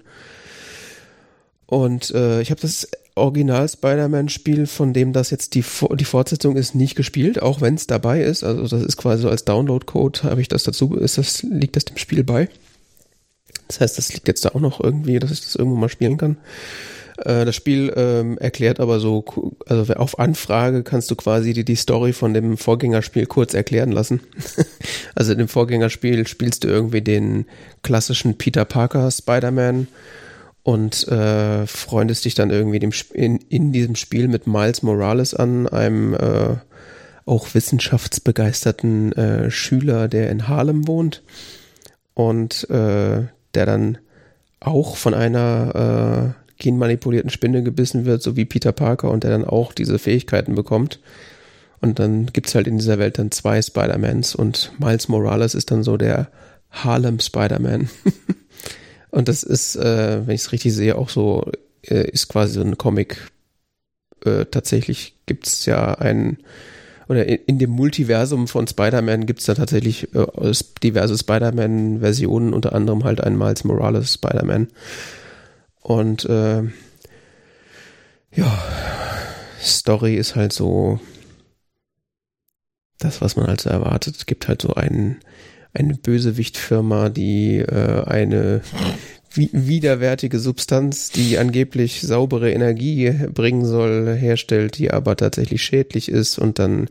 Und 1.67 2.11
äh, 2.13 2.41
ich 2.41 2.51
habe 2.51 2.61
das 2.61 2.89
Original 3.15 3.69
Spider-Man-Spiel, 3.69 4.67
von 4.67 4.93
dem 4.93 5.13
das 5.13 5.31
jetzt 5.31 5.55
die, 5.55 5.65
die 5.95 6.05
Fortsetzung 6.05 6.57
ist, 6.57 6.75
nicht 6.75 6.97
gespielt, 6.97 7.43
auch 7.43 7.61
wenn 7.61 7.75
es 7.75 7.87
dabei 7.87 8.23
ist. 8.23 8.43
Also 8.43 8.67
das 8.67 8.83
ist 8.83 8.97
quasi 8.97 9.23
so 9.23 9.29
als 9.29 9.45
Download-Code, 9.45 10.23
habe 10.25 10.41
ich 10.41 10.49
das 10.49 10.65
dazu, 10.65 10.95
ist 10.97 11.19
das, 11.19 11.43
liegt 11.43 11.77
das 11.77 11.85
dem 11.85 11.99
Spiel 11.99 12.25
bei. 12.25 12.49
Das 13.69 13.81
heißt, 13.81 13.99
das 13.99 14.13
liegt 14.13 14.27
jetzt 14.27 14.45
da 14.45 14.51
auch 14.51 14.61
noch 14.61 14.81
irgendwie, 14.81 15.19
dass 15.19 15.31
ich 15.31 15.41
das 15.41 15.55
irgendwo 15.55 15.77
mal 15.77 15.89
spielen 15.89 16.17
kann. 16.17 16.39
Äh, 17.25 17.45
das 17.45 17.55
Spiel 17.55 17.93
ähm, 17.97 18.39
erklärt 18.39 18.81
aber 18.81 19.01
so, 19.01 19.25
also 19.67 19.93
auf 19.95 20.19
Anfrage 20.19 20.83
kannst 20.83 21.11
du 21.11 21.17
quasi 21.17 21.53
die, 21.53 21.65
die 21.65 21.77
Story 21.77 22.13
von 22.13 22.35
dem 22.35 22.57
Vorgängerspiel 22.57 23.27
kurz 23.27 23.55
erklären 23.55 23.93
lassen. 23.93 24.21
also 25.15 25.33
in 25.33 25.39
dem 25.39 25.49
Vorgängerspiel 25.49 26.27
spielst 26.27 26.65
du 26.65 26.69
irgendwie 26.69 27.03
den 27.03 27.47
klassischen 27.83 28.39
Peter 28.39 28.65
Parker 28.65 29.11
Spider-Man 29.11 29.89
und 30.63 31.09
äh, 31.09 31.67
freundest 31.67 32.25
dich 32.25 32.35
dann 32.35 32.51
irgendwie 32.51 32.79
dem, 32.79 32.93
in, 33.13 33.39
in 33.49 33.73
diesem 33.73 33.97
Spiel 33.97 34.29
mit 34.29 34.47
Miles 34.47 34.83
Morales 34.83 35.35
an, 35.35 35.67
einem 35.67 36.15
äh, 36.15 36.57
auch 37.27 37.55
wissenschaftsbegeisterten 37.55 39.13
äh, 39.13 39.51
Schüler, 39.51 40.09
der 40.09 40.31
in 40.31 40.49
Harlem 40.49 40.87
wohnt 40.87 41.23
und 42.15 42.69
äh, 42.71 43.27
der 43.55 43.67
dann 43.67 43.99
auch 44.61 44.97
von 44.97 45.15
einer 45.15 46.35
äh, 46.37 46.40
genmanipulierten 46.61 47.31
Spinne 47.31 47.65
gebissen 47.65 48.05
wird, 48.05 48.23
so 48.23 48.37
wie 48.37 48.45
Peter 48.45 48.71
Parker 48.71 49.11
und 49.11 49.25
der 49.25 49.31
dann 49.31 49.45
auch 49.45 49.73
diese 49.73 49.99
Fähigkeiten 49.99 50.55
bekommt. 50.55 51.01
Und 51.81 51.99
dann 51.99 52.27
gibt's 52.27 52.55
halt 52.55 52.69
in 52.69 52.79
dieser 52.79 52.99
Welt 52.99 53.19
dann 53.19 53.31
zwei 53.31 53.61
Spider-Mans 53.61 54.35
und 54.35 54.73
Miles 54.79 55.09
Morales 55.09 55.55
ist 55.55 55.71
dann 55.71 55.83
so 55.83 55.97
der 55.97 56.29
Harlem 56.71 57.19
Spider-Man. 57.19 57.89
und 59.11 59.29
das 59.29 59.43
ist, 59.43 59.77
äh, 59.77 60.27
wenn 60.27 60.35
ich 60.35 60.43
es 60.43 60.53
richtig 60.53 60.75
sehe, 60.75 60.97
auch 60.97 61.09
so, 61.09 61.51
äh, 61.83 62.09
ist 62.11 62.29
quasi 62.29 62.55
so 62.55 62.61
ein 62.61 62.79
Comic. 62.79 63.17
Äh, 64.25 64.45
tatsächlich 64.45 65.15
gibt's 65.25 65.65
ja 65.65 65.95
ein, 65.95 66.37
oder 67.09 67.25
in, 67.25 67.39
in 67.47 67.59
dem 67.59 67.71
Multiversum 67.71 68.47
von 68.47 68.67
Spider-Man 68.67 69.25
gibt's 69.25 69.47
da 69.47 69.55
tatsächlich 69.55 70.15
äh, 70.15 70.53
diverse 70.83 71.17
Spider-Man-Versionen, 71.17 72.53
unter 72.53 72.75
anderem 72.75 73.05
halt 73.05 73.23
ein 73.23 73.39
Miles 73.39 73.65
Morales 73.65 74.13
Spider-Man. 74.13 74.69
Und 75.91 76.25
äh, 76.27 76.63
ja, 78.33 78.65
Story 79.61 80.15
ist 80.15 80.37
halt 80.37 80.53
so 80.53 81.01
das, 83.01 83.21
was 83.21 83.35
man 83.35 83.49
halt 83.49 83.61
so 83.61 83.71
erwartet. 83.71 84.15
Es 84.15 84.27
gibt 84.27 84.47
halt 84.47 84.63
so 84.63 84.75
einen, 84.75 85.17
eine 85.75 85.95
Bösewichtfirma, 85.95 87.09
die 87.09 87.57
äh, 87.57 88.05
eine 88.05 88.61
widerwärtige 89.35 90.39
Substanz, 90.39 91.11
die 91.11 91.39
angeblich 91.39 92.03
saubere 92.03 92.53
Energie 92.53 93.11
bringen 93.35 93.65
soll, 93.65 94.15
herstellt, 94.15 94.79
die 94.79 94.93
aber 94.93 95.17
tatsächlich 95.17 95.65
schädlich 95.65 96.09
ist 96.09 96.39
und 96.39 96.61
dann 96.61 96.89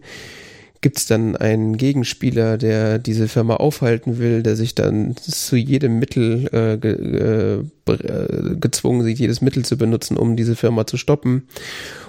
gibt 0.82 0.98
es 0.98 1.06
dann 1.06 1.36
einen 1.36 1.76
Gegenspieler, 1.78 2.58
der 2.58 3.00
diese 3.00 3.28
Firma 3.28 3.56
aufhalten 3.56 4.18
will, 4.18 4.44
der 4.44 4.56
sich 4.56 4.76
dann 4.76 5.16
zu 5.18 5.58
jedem 5.58 6.00
Mittel 6.00 6.48
äh, 6.54 6.78
ge, 6.78 7.64
äh, 7.88 8.56
gezwungen 8.60 9.04
sieht, 9.04 9.20
jedes 9.20 9.42
Mittel 9.42 9.66
zu 9.66 9.78
benutzen, 9.78 10.16
um 10.16 10.38
diese 10.38 10.56
Firma 10.56 10.88
zu 10.88 10.98
stoppen 10.98 11.48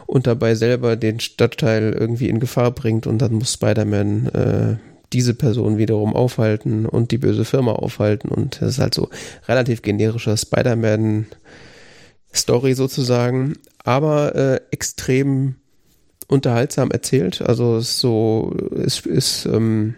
und 0.06 0.26
dabei 0.26 0.54
selber 0.54 0.96
den 0.96 1.18
Stadtteil 1.18 1.92
irgendwie 1.98 2.28
in 2.28 2.38
Gefahr 2.38 2.70
bringt 2.70 3.06
und 3.06 3.18
dann 3.18 3.34
muss 3.34 3.54
Spider-Man 3.54 4.26
äh, 4.28 4.76
diese 5.12 5.34
Person 5.34 5.78
wiederum 5.78 6.14
aufhalten 6.14 6.86
und 6.86 7.10
die 7.10 7.18
böse 7.18 7.44
Firma 7.44 7.72
aufhalten 7.72 8.28
und 8.28 8.60
das 8.60 8.74
ist 8.74 8.78
halt 8.78 8.94
so 8.94 9.08
relativ 9.48 9.82
generischer 9.82 10.36
Spider-Man 10.36 11.26
Story 12.32 12.74
sozusagen, 12.74 13.54
aber 13.82 14.36
äh, 14.36 14.60
extrem 14.70 15.56
unterhaltsam 16.30 16.90
erzählt. 16.90 17.42
Also 17.42 17.76
es 17.76 17.98
so, 18.00 18.54
es 18.76 19.00
ist, 19.00 19.46
ähm, 19.46 19.94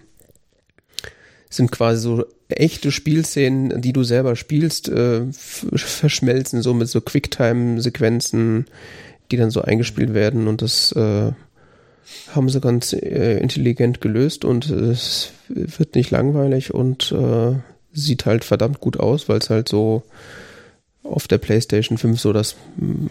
sind 1.51 1.71
quasi 1.71 2.01
so 2.01 2.25
echte 2.49 2.91
Spielszenen, 2.91 3.81
die 3.81 3.93
du 3.93 4.03
selber 4.03 4.37
spielst, 4.37 4.89
äh, 4.89 5.23
verschmelzen 5.31 6.63
so 6.63 6.75
mit 6.75 6.89
so 6.89 7.01
Quicktime-Sequenzen, 7.01 8.67
die 9.31 9.37
dann 9.37 9.51
so 9.51 9.63
eingespielt 9.63 10.15
werden 10.15 10.49
und 10.49 10.63
das 10.63 10.93
äh, 10.93 11.33
haben 12.35 12.49
sie 12.49 12.61
ganz 12.61 12.93
äh, 12.93 13.39
intelligent 13.39 14.01
gelöst 14.01 14.45
und 14.45 14.69
es 14.71 15.33
wird 15.49 15.95
nicht 15.95 16.11
langweilig 16.11 16.75
und 16.75 17.13
äh, 17.13 17.55
sieht 17.93 18.27
halt 18.27 18.45
verdammt 18.45 18.81
gut 18.81 18.99
aus, 18.99 19.29
weil 19.29 19.39
es 19.39 19.51
halt 19.51 19.69
so 19.69 20.03
auf 21.03 21.29
der 21.29 21.39
PlayStation 21.39 21.99
5 21.99 22.21
so 22.21 22.33
das 22.33 22.57
mm, 22.77 23.07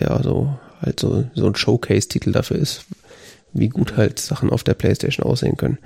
ja 0.00 0.22
so 0.22 0.56
halt 0.80 1.00
so, 1.00 1.24
so 1.34 1.46
ein 1.46 1.54
Showcase-Titel 1.54 2.32
dafür 2.32 2.58
ist, 2.58 2.84
wie 3.52 3.68
gut 3.68 3.96
halt 3.96 4.18
Sachen 4.18 4.50
auf 4.50 4.64
der 4.64 4.74
Playstation 4.74 5.26
aussehen 5.26 5.56
können. 5.56 5.78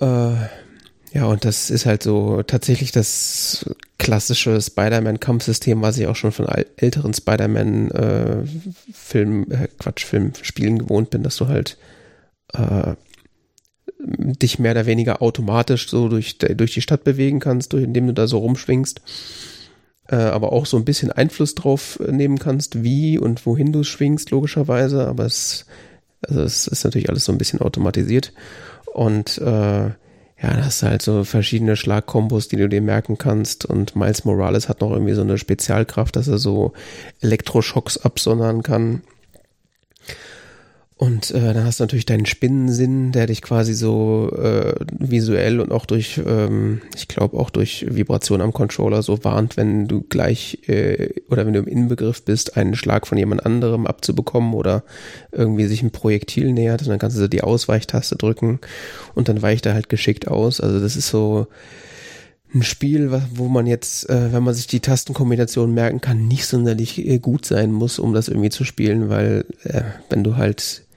Äh, 0.00 0.34
ja, 1.12 1.24
und 1.24 1.44
das 1.44 1.70
ist 1.70 1.86
halt 1.86 2.02
so 2.02 2.42
tatsächlich 2.42 2.92
das 2.92 3.64
klassische 3.98 4.60
Spider-Man-Kampfsystem, 4.60 5.80
was 5.80 5.96
ich 5.98 6.06
auch 6.06 6.16
schon 6.16 6.32
von 6.32 6.46
älteren 6.76 7.14
Spider-Man-Film, 7.14 9.46
äh, 9.50 9.54
äh, 9.54 9.68
Quatsch, 9.78 10.04
Film-Spielen 10.04 10.78
gewohnt 10.78 11.10
bin, 11.10 11.22
dass 11.22 11.36
du 11.36 11.48
halt 11.48 11.78
äh, 12.52 12.94
dich 13.98 14.58
mehr 14.58 14.72
oder 14.72 14.86
weniger 14.86 15.22
automatisch 15.22 15.88
so 15.88 16.08
durch, 16.08 16.38
durch 16.38 16.74
die 16.74 16.82
Stadt 16.82 17.04
bewegen 17.04 17.40
kannst, 17.40 17.72
durch, 17.72 17.84
indem 17.84 18.06
du 18.06 18.12
da 18.12 18.26
so 18.26 18.38
rumschwingst 18.38 19.00
aber 20.16 20.52
auch 20.52 20.66
so 20.66 20.76
ein 20.76 20.84
bisschen 20.84 21.12
Einfluss 21.12 21.54
drauf 21.54 22.00
äh, 22.00 22.12
nehmen 22.12 22.38
kannst, 22.38 22.82
wie 22.82 23.18
und 23.18 23.44
wohin 23.46 23.72
du 23.72 23.84
schwingst, 23.84 24.30
logischerweise. 24.30 25.06
Aber 25.06 25.24
es, 25.24 25.66
also 26.22 26.42
es 26.42 26.66
ist 26.66 26.84
natürlich 26.84 27.10
alles 27.10 27.24
so 27.24 27.32
ein 27.32 27.38
bisschen 27.38 27.60
automatisiert. 27.60 28.32
Und 28.92 29.38
äh, 29.38 29.90
ja, 30.40 30.54
das 30.56 30.66
hast 30.66 30.82
halt 30.84 31.02
so 31.02 31.24
verschiedene 31.24 31.76
Schlagkombos, 31.76 32.48
die 32.48 32.56
du 32.56 32.68
dir 32.68 32.80
merken 32.80 33.18
kannst. 33.18 33.64
Und 33.64 33.96
Miles 33.96 34.24
Morales 34.24 34.68
hat 34.68 34.80
noch 34.80 34.92
irgendwie 34.92 35.14
so 35.14 35.22
eine 35.22 35.36
Spezialkraft, 35.36 36.16
dass 36.16 36.28
er 36.28 36.38
so 36.38 36.72
Elektroschocks 37.20 37.98
absondern 37.98 38.62
kann. 38.62 39.02
Und 40.98 41.30
äh, 41.30 41.54
dann 41.54 41.64
hast 41.64 41.78
du 41.78 41.84
natürlich 41.84 42.06
deinen 42.06 42.26
Spinnensinn, 42.26 43.12
der 43.12 43.28
dich 43.28 43.40
quasi 43.40 43.72
so 43.72 44.32
äh, 44.36 44.74
visuell 44.90 45.60
und 45.60 45.70
auch 45.70 45.86
durch, 45.86 46.20
ähm, 46.26 46.82
ich 46.96 47.06
glaube 47.06 47.38
auch 47.38 47.50
durch 47.50 47.86
Vibration 47.88 48.40
am 48.40 48.52
Controller 48.52 49.04
so 49.04 49.22
warnt, 49.22 49.56
wenn 49.56 49.86
du 49.86 50.00
gleich 50.02 50.58
äh, 50.68 51.10
oder 51.30 51.46
wenn 51.46 51.52
du 51.52 51.60
im 51.60 51.68
Inbegriff 51.68 52.24
bist, 52.24 52.56
einen 52.56 52.74
Schlag 52.74 53.06
von 53.06 53.16
jemand 53.16 53.46
anderem 53.46 53.86
abzubekommen 53.86 54.54
oder 54.54 54.82
irgendwie 55.30 55.66
sich 55.66 55.84
ein 55.84 55.92
Projektil 55.92 56.52
nähert. 56.52 56.82
Und 56.82 56.88
dann 56.88 56.98
kannst 56.98 57.16
du 57.16 57.20
so 57.20 57.28
die 57.28 57.44
Ausweichtaste 57.44 58.16
drücken 58.16 58.58
und 59.14 59.28
dann 59.28 59.40
weicht 59.40 59.66
er 59.66 59.74
halt 59.74 59.88
geschickt 59.88 60.26
aus. 60.26 60.60
Also 60.60 60.80
das 60.80 60.96
ist 60.96 61.10
so 61.10 61.46
ein 62.52 62.64
Spiel, 62.64 63.22
wo 63.34 63.46
man 63.46 63.68
jetzt, 63.68 64.10
äh, 64.10 64.32
wenn 64.32 64.42
man 64.42 64.54
sich 64.54 64.66
die 64.66 64.80
Tastenkombination 64.80 65.72
merken 65.72 66.00
kann, 66.00 66.26
nicht 66.26 66.46
sonderlich 66.46 67.06
äh, 67.06 67.20
gut 67.20 67.44
sein 67.44 67.70
muss, 67.70 68.00
um 68.00 68.14
das 68.14 68.26
irgendwie 68.26 68.50
zu 68.50 68.64
spielen, 68.64 69.08
weil 69.08 69.44
äh, 69.62 69.82
wenn 70.10 70.24
du 70.24 70.36
halt 70.36 70.87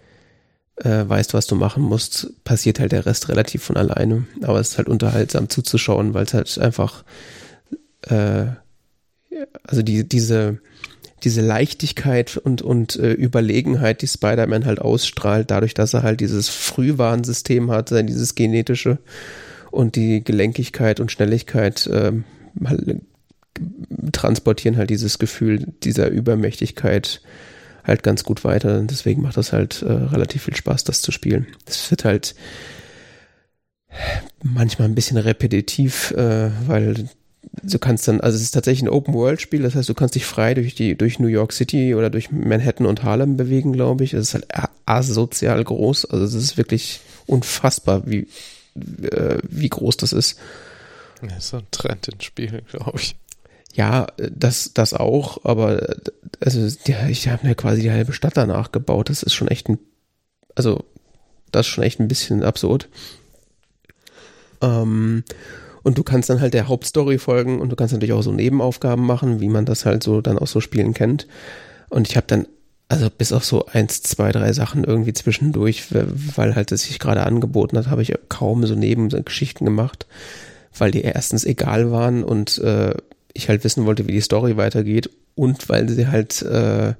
äh, 0.83 1.07
weißt, 1.07 1.33
was 1.33 1.47
du 1.47 1.55
machen 1.55 1.83
musst, 1.83 2.43
passiert 2.43 2.79
halt 2.79 2.91
der 2.91 3.05
Rest 3.05 3.29
relativ 3.29 3.63
von 3.63 3.77
alleine. 3.77 4.25
Aber 4.41 4.59
es 4.59 4.69
ist 4.69 4.77
halt 4.77 4.89
unterhaltsam 4.89 5.49
zuzuschauen, 5.49 6.13
weil 6.13 6.25
es 6.25 6.33
halt 6.33 6.57
einfach, 6.59 7.03
äh, 8.03 8.45
also 9.63 9.81
die, 9.81 10.07
diese, 10.07 10.59
diese 11.23 11.41
Leichtigkeit 11.41 12.37
und, 12.37 12.61
und 12.61 12.95
äh, 12.95 13.11
Überlegenheit, 13.11 14.01
die 14.01 14.07
Spider-Man 14.07 14.65
halt 14.65 14.79
ausstrahlt, 14.79 15.51
dadurch, 15.51 15.73
dass 15.73 15.93
er 15.93 16.03
halt 16.03 16.19
dieses 16.19 16.49
Frühwarnsystem 16.49 17.69
hat, 17.69 17.91
dieses 17.91 18.35
genetische 18.35 18.97
und 19.69 19.95
die 19.95 20.23
Gelenkigkeit 20.23 20.99
und 20.99 21.11
Schnelligkeit 21.11 21.85
äh, 21.87 22.11
transportieren 24.11 24.77
halt 24.77 24.89
dieses 24.89 25.19
Gefühl 25.19 25.67
dieser 25.83 26.09
Übermächtigkeit 26.09 27.21
halt 27.83 28.03
ganz 28.03 28.23
gut 28.23 28.43
weiter. 28.43 28.81
Deswegen 28.83 29.21
macht 29.21 29.37
das 29.37 29.53
halt 29.53 29.81
äh, 29.81 29.91
relativ 29.91 30.43
viel 30.43 30.55
Spaß, 30.55 30.83
das 30.83 31.01
zu 31.01 31.11
spielen. 31.11 31.47
Es 31.65 31.89
wird 31.91 32.05
halt 32.05 32.35
manchmal 34.43 34.87
ein 34.87 34.95
bisschen 34.95 35.17
repetitiv, 35.17 36.11
äh, 36.11 36.51
weil 36.67 37.09
du 37.63 37.79
kannst 37.79 38.07
dann, 38.07 38.21
also 38.21 38.35
es 38.35 38.43
ist 38.43 38.51
tatsächlich 38.51 38.83
ein 38.83 38.89
Open-World-Spiel, 38.89 39.61
das 39.61 39.75
heißt, 39.75 39.89
du 39.89 39.93
kannst 39.93 40.15
dich 40.15 40.25
frei 40.25 40.53
durch 40.53 40.75
die, 40.75 40.95
durch 40.95 41.19
New 41.19 41.27
York 41.27 41.53
City 41.53 41.95
oder 41.95 42.09
durch 42.09 42.31
Manhattan 42.31 42.85
und 42.85 43.03
Harlem 43.03 43.37
bewegen, 43.37 43.73
glaube 43.73 44.03
ich. 44.03 44.13
Es 44.13 44.29
ist 44.29 44.33
halt 44.33 44.47
asozial 44.85 45.63
groß, 45.63 46.05
also 46.05 46.25
es 46.25 46.33
ist 46.33 46.57
wirklich 46.57 47.01
unfassbar, 47.27 48.03
wie, 48.05 48.27
äh, 48.75 49.39
wie 49.43 49.69
groß 49.69 49.97
das 49.97 50.13
ist. 50.13 50.39
Das 51.21 51.37
ist 51.37 51.49
so 51.49 51.57
ein 51.57 51.67
Trend 51.71 52.07
in 52.07 52.21
Spielen, 52.21 52.61
glaube 52.71 52.99
ich. 52.99 53.15
Ja, 53.73 54.07
das, 54.17 54.73
das 54.73 54.93
auch, 54.93 55.45
aber 55.45 55.95
also 56.39 56.67
ja, 56.85 57.07
ich 57.07 57.27
habe 57.29 57.47
mir 57.47 57.55
quasi 57.55 57.81
die 57.81 57.91
halbe 57.91 58.13
Stadt 58.13 58.35
danach 58.35 58.71
gebaut. 58.71 59.09
Das 59.09 59.23
ist 59.23 59.33
schon 59.33 59.47
echt 59.47 59.69
ein, 59.69 59.79
also 60.55 60.83
das 61.51 61.67
ist 61.67 61.71
schon 61.71 61.83
echt 61.83 61.99
ein 61.99 62.07
bisschen 62.07 62.43
absurd. 62.43 62.89
Ähm, 64.61 65.23
und 65.83 65.97
du 65.97 66.03
kannst 66.03 66.29
dann 66.29 66.41
halt 66.41 66.53
der 66.53 66.67
Hauptstory 66.67 67.17
folgen 67.17 67.59
und 67.59 67.69
du 67.69 67.75
kannst 67.75 67.93
natürlich 67.93 68.13
auch 68.13 68.21
so 68.21 68.31
Nebenaufgaben 68.31 69.05
machen, 69.05 69.39
wie 69.39 69.49
man 69.49 69.65
das 69.65 69.85
halt 69.85 70.03
so 70.03 70.21
dann 70.21 70.37
auch 70.37 70.47
so 70.47 70.61
spielen 70.61 70.93
kennt. 70.93 71.27
Und 71.89 72.07
ich 72.07 72.17
habe 72.17 72.27
dann, 72.27 72.47
also 72.87 73.09
bis 73.09 73.33
auf 73.33 73.45
so 73.45 73.65
eins, 73.65 74.03
zwei, 74.03 74.31
drei 74.31 74.53
Sachen 74.53 74.83
irgendwie 74.83 75.13
zwischendurch, 75.13 75.87
weil 75.91 76.55
halt 76.55 76.71
es 76.71 76.83
sich 76.83 76.99
gerade 76.99 77.23
angeboten 77.23 77.77
hat, 77.77 77.87
habe 77.87 78.01
ich 78.01 78.13
kaum 78.29 78.65
so 78.65 78.75
Nebengeschichten 78.75 79.65
gemacht, 79.65 80.05
weil 80.77 80.91
die 80.91 81.01
erstens 81.01 81.45
egal 81.45 81.91
waren 81.91 82.23
und 82.23 82.59
äh, 82.59 82.93
ich 83.33 83.49
halt 83.49 83.63
wissen 83.63 83.85
wollte, 83.85 84.07
wie 84.07 84.13
die 84.13 84.21
Story 84.21 84.57
weitergeht 84.57 85.09
und 85.35 85.69
weil 85.69 85.89
sie 85.89 86.07
halt 86.07 86.41
äh, 86.41 86.93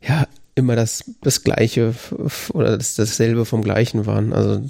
ja 0.00 0.26
immer 0.54 0.76
das 0.76 1.04
das 1.22 1.42
gleiche 1.42 1.94
oder 2.52 2.76
das 2.78 2.94
dasselbe 2.94 3.44
vom 3.44 3.62
gleichen 3.62 4.06
waren. 4.06 4.32
Also 4.32 4.62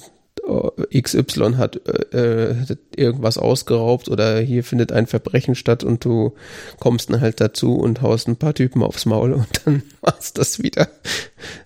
XY 0.93 1.55
hat 1.57 1.81
äh, 2.13 2.55
irgendwas 2.95 3.39
ausgeraubt 3.39 4.09
oder 4.09 4.41
hier 4.41 4.63
findet 4.63 4.93
ein 4.93 5.07
Verbrechen 5.07 5.55
statt 5.55 5.85
und 5.85 6.05
du 6.05 6.35
kommst 6.81 7.11
dann 7.11 7.21
halt 7.21 7.41
dazu 7.41 7.77
und 7.77 8.03
haust 8.03 8.29
ein 8.29 8.37
paar 8.37 8.55
Typen 8.55 8.83
aufs 8.83 9.07
Maul 9.07 9.33
und 9.33 9.47
dann 9.65 9.83
war's 10.01 10.33
das 10.33 10.63
wieder. 10.63 10.89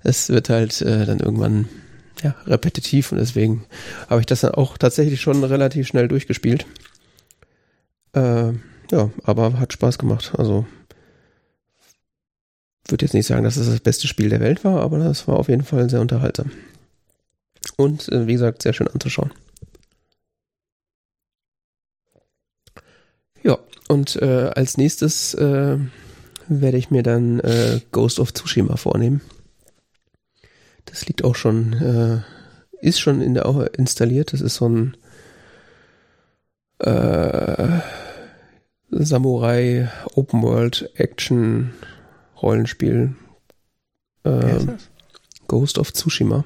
Es 0.05 0.29
wird 0.29 0.49
halt 0.49 0.81
äh, 0.83 1.07
dann 1.07 1.19
irgendwann 1.19 1.69
ja, 2.23 2.35
repetitiv 2.47 3.13
und 3.13 3.19
deswegen 3.19 3.65
habe 4.09 4.21
ich 4.21 4.27
das 4.27 4.41
dann 4.41 4.55
auch 4.55 4.79
tatsächlich 4.79 5.21
schon 5.21 5.43
relativ 5.43 5.87
schnell 5.87 6.09
durchgespielt. 6.09 6.67
Äh, 8.13 8.53
ja, 8.91 9.11
aber 9.25 9.59
hat 9.59 9.73
Spaß 9.73 9.99
gemacht. 9.99 10.33
Also 10.37 10.67
würde 12.89 13.05
jetzt 13.05 13.15
nicht 13.15 13.27
sagen, 13.27 13.45
dass 13.45 13.57
es 13.57 13.69
das 13.69 13.81
beste 13.81 14.07
Spiel 14.09 14.31
der 14.31 14.41
Welt 14.41 14.65
war, 14.65 14.81
aber 14.81 14.99
das 14.99 15.29
war 15.29 15.37
auf 15.37 15.49
jeden 15.49 15.65
Fall 15.65 15.89
sehr 15.91 16.01
unterhaltsam. 16.01 16.51
Und 17.77 18.11
äh, 18.11 18.27
wie 18.27 18.33
gesagt, 18.33 18.63
sehr 18.63 18.73
schön 18.73 18.89
anzuschauen. 18.89 19.31
Ja, 23.43 23.59
und 23.89 24.17
äh, 24.17 24.51
als 24.55 24.79
nächstes 24.79 25.35
äh, 25.35 25.79
werde 26.49 26.79
ich 26.79 26.91
mir 26.91 27.03
dann 27.03 27.41
äh, 27.41 27.81
Ghost 27.93 28.19
of 28.21 28.33
Tsushima 28.33 28.77
vornehmen. 28.77 29.21
Das 30.87 31.07
liegt 31.07 31.23
auch 31.23 31.35
schon, 31.35 31.75
äh, 31.75 32.21
ist 32.81 33.01
schon 33.01 33.21
in 33.21 33.35
der 33.35 33.45
installiert. 33.79 34.33
Das 34.33 34.41
ist 34.41 34.55
so 34.55 34.69
ein 34.69 34.97
äh, 36.79 37.81
Samurai 38.91 39.89
Open 40.15 40.43
World 40.43 40.91
Action 40.95 41.73
Rollenspiel. 42.41 43.15
Äh, 44.25 44.67
Ghost 45.47 45.79
of 45.79 45.93
Tsushima. 45.93 46.45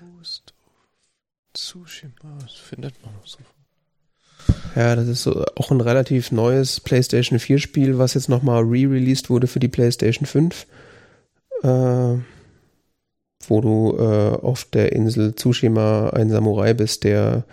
Ghost 0.00 0.54
of 0.56 1.52
Tsushima, 1.54 2.38
das 2.40 2.54
findet 2.54 2.94
man 3.04 3.14
so. 3.24 3.38
Ja, 4.74 4.94
das 4.94 5.08
ist 5.08 5.22
so 5.22 5.44
auch 5.56 5.70
ein 5.70 5.80
relativ 5.80 6.30
neues 6.30 6.80
PlayStation 6.80 7.38
4 7.38 7.58
Spiel, 7.58 7.98
was 7.98 8.14
jetzt 8.14 8.28
nochmal 8.28 8.62
re-released 8.62 9.30
wurde 9.30 9.46
für 9.46 9.60
die 9.60 9.68
PlayStation 9.68 10.26
5. 10.26 10.66
Äh, 11.62 12.18
wo 13.48 13.60
du 13.60 13.96
äh, 13.98 14.36
auf 14.42 14.64
der 14.64 14.92
Insel 14.92 15.34
Tsushima 15.34 16.10
ein 16.10 16.30
Samurai 16.30 16.74
bist, 16.74 17.04
der 17.04 17.44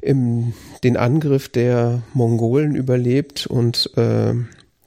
im, 0.00 0.52
den 0.84 0.96
Angriff 0.96 1.48
der 1.48 2.02
Mongolen 2.14 2.74
überlebt 2.74 3.46
und 3.46 3.90
äh, 3.96 4.34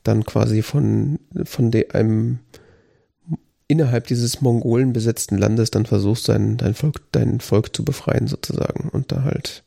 dann 0.04 0.26
quasi 0.26 0.62
von, 0.62 1.20
von 1.44 1.72
de, 1.72 1.92
einem 1.92 2.40
innerhalb 3.68 4.08
dieses 4.08 4.42
Mongolen 4.42 4.94
besetzten 4.94 5.38
Landes 5.38 5.72
dann 5.72 5.86
versuchst, 5.86 6.28
dein, 6.28 6.58
dein, 6.58 6.74
Volk, 6.74 7.02
dein 7.12 7.40
Volk 7.40 7.76
zu 7.76 7.86
befreien 7.86 8.28
sozusagen 8.28 8.90
und 8.90 9.12
da 9.12 9.24
halt 9.24 9.64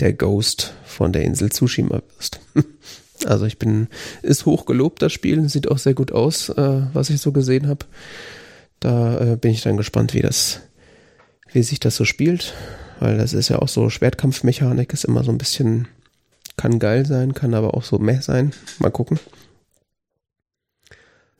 der 0.00 0.12
Ghost 0.12 0.74
von 0.84 1.12
der 1.12 1.22
Insel 1.22 1.50
Tsushima 1.50 2.02
wirst. 2.16 2.40
Also 3.24 3.46
ich 3.46 3.58
bin, 3.58 3.88
ist 4.20 4.44
hoch 4.44 4.66
gelobt, 4.66 5.00
das 5.00 5.10
Spiel, 5.10 5.48
sieht 5.48 5.70
auch 5.70 5.78
sehr 5.78 5.94
gut 5.94 6.12
aus, 6.12 6.50
äh, 6.50 6.82
was 6.92 7.08
ich 7.08 7.22
so 7.22 7.32
gesehen 7.32 7.66
habe. 7.66 7.86
Da 8.78 9.32
äh, 9.32 9.36
bin 9.36 9.52
ich 9.52 9.62
dann 9.62 9.78
gespannt, 9.78 10.12
wie 10.12 10.20
das, 10.20 10.60
wie 11.50 11.62
sich 11.62 11.80
das 11.80 11.96
so 11.96 12.04
spielt 12.04 12.52
weil 13.00 13.18
das 13.18 13.32
ist 13.32 13.48
ja 13.48 13.58
auch 13.60 13.68
so 13.68 13.90
Schwertkampfmechanik, 13.90 14.92
ist 14.92 15.04
immer 15.04 15.24
so 15.24 15.30
ein 15.30 15.38
bisschen, 15.38 15.88
kann 16.56 16.78
geil 16.78 17.06
sein, 17.06 17.34
kann 17.34 17.54
aber 17.54 17.74
auch 17.74 17.84
so 17.84 17.98
meh 17.98 18.20
sein. 18.20 18.52
Mal 18.78 18.90
gucken. 18.90 19.18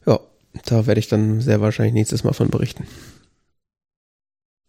Ja, 0.07 0.21
da 0.67 0.87
werde 0.87 1.01
ich 1.01 1.09
dann 1.09 1.41
sehr 1.41 1.61
wahrscheinlich 1.61 1.95
nächstes 1.95 2.25
Mal 2.25 2.33
von 2.33 2.49
berichten. 2.51 2.87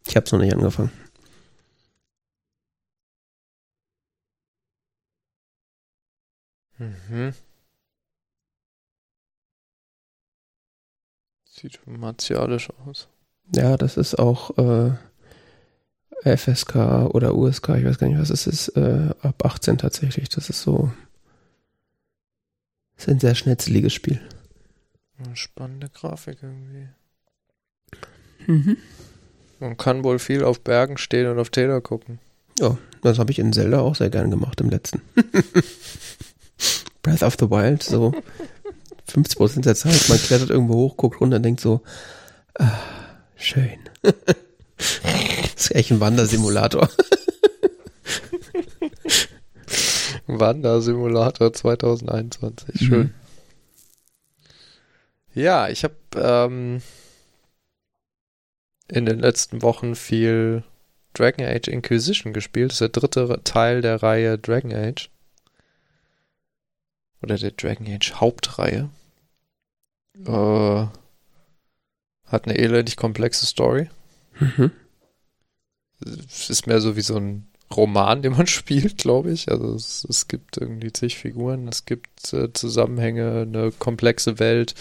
Ich 0.07 0.15
habe 0.15 0.25
es 0.25 0.31
noch 0.31 0.39
nicht 0.39 0.53
angefangen. 0.53 0.91
Mhm. 6.79 7.33
Sieht 11.45 11.79
martialisch 11.87 12.69
aus. 12.85 13.07
Ja, 13.55 13.77
das 13.77 13.97
ist 13.97 14.19
auch 14.19 14.57
äh, 14.57 14.91
FSK 16.23 16.75
oder 17.13 17.35
USK, 17.35 17.69
ich 17.69 17.85
weiß 17.85 17.99
gar 17.99 18.07
nicht, 18.07 18.19
was 18.19 18.29
es 18.29 18.47
ist, 18.47 18.69
äh, 18.69 19.09
ab 19.21 19.45
18 19.45 19.77
tatsächlich. 19.77 20.29
Das 20.29 20.49
ist 20.49 20.61
so. 20.61 20.91
Das 22.95 23.05
ist 23.05 23.09
ein 23.09 23.19
sehr 23.19 23.35
schnetzeliges 23.35 23.93
Spiel. 23.93 24.19
Spannende 25.33 25.89
Grafik 25.89 26.39
irgendwie. 26.41 26.87
Mhm. 28.47 28.77
Man 29.59 29.77
kann 29.77 30.03
wohl 30.03 30.19
viel 30.19 30.43
auf 30.43 30.61
Bergen 30.61 30.97
stehen 30.97 31.27
und 31.27 31.39
auf 31.39 31.49
Täler 31.49 31.81
gucken. 31.81 32.19
Ja, 32.59 32.77
das 33.01 33.19
habe 33.19 33.31
ich 33.31 33.39
in 33.39 33.53
Zelda 33.53 33.79
auch 33.79 33.95
sehr 33.95 34.09
gern 34.09 34.31
gemacht 34.31 34.59
im 34.61 34.69
letzten. 34.69 35.01
Breath 37.03 37.23
of 37.23 37.35
the 37.39 37.49
Wild, 37.49 37.83
so 37.83 38.13
50% 39.09 39.61
der 39.61 39.75
Zeit. 39.75 40.09
Man 40.09 40.17
klettert 40.17 40.49
irgendwo 40.49 40.75
hoch, 40.75 40.97
guckt 40.97 41.21
runter 41.21 41.37
und 41.37 41.43
denkt 41.43 41.61
so, 41.61 41.81
ah, 42.55 42.79
schön. 43.35 43.77
Das 45.57 45.71
ist 45.71 45.75
echt 45.75 45.89
ein 45.89 45.99
Wandersimulator. 45.99 46.87
Wandersimulator 50.27 51.51
2021. 51.51 52.79
Schön. 52.79 52.99
Mhm. 52.99 53.13
Ja, 55.33 55.67
ich 55.67 55.83
habe 55.83 55.95
ähm, 56.15 56.83
in 58.87 59.07
den 59.07 59.17
letzten 59.17 59.63
Wochen 59.63 59.95
viel 59.95 60.63
Dragon 61.15 61.43
Age 61.43 61.69
Inquisition 61.69 62.33
gespielt. 62.33 62.69
Das 62.69 62.75
ist 62.75 62.81
der 62.81 62.89
dritte 62.89 63.41
Teil 63.43 63.81
der 63.81 64.03
Reihe 64.03 64.37
Dragon 64.37 64.71
Age. 64.71 65.09
Oder 67.23 67.37
der 67.37 67.49
Dragon 67.49 67.87
Age 67.87 68.13
Hauptreihe. 68.13 68.91
Äh, 70.23 70.85
hat 72.25 72.45
eine 72.45 72.59
elendig 72.59 72.95
komplexe 72.95 73.47
Story. 73.47 73.89
Mhm. 74.39 74.71
Es 76.05 76.49
ist 76.49 76.67
mehr 76.67 76.81
so 76.81 76.95
wie 76.95 77.01
so 77.01 77.17
ein 77.17 77.47
Roman, 77.75 78.21
den 78.23 78.33
man 78.33 78.47
spielt, 78.47 78.97
glaube 78.97 79.31
ich. 79.31 79.49
Also 79.49 79.73
es, 79.73 80.05
es, 80.09 80.27
gibt 80.27 80.57
irgendwie 80.57 80.93
zig 80.93 81.17
Figuren, 81.17 81.67
es 81.67 81.85
gibt 81.85 82.33
äh, 82.33 82.51
Zusammenhänge, 82.53 83.41
eine 83.41 83.71
komplexe 83.71 84.39
Welt. 84.39 84.73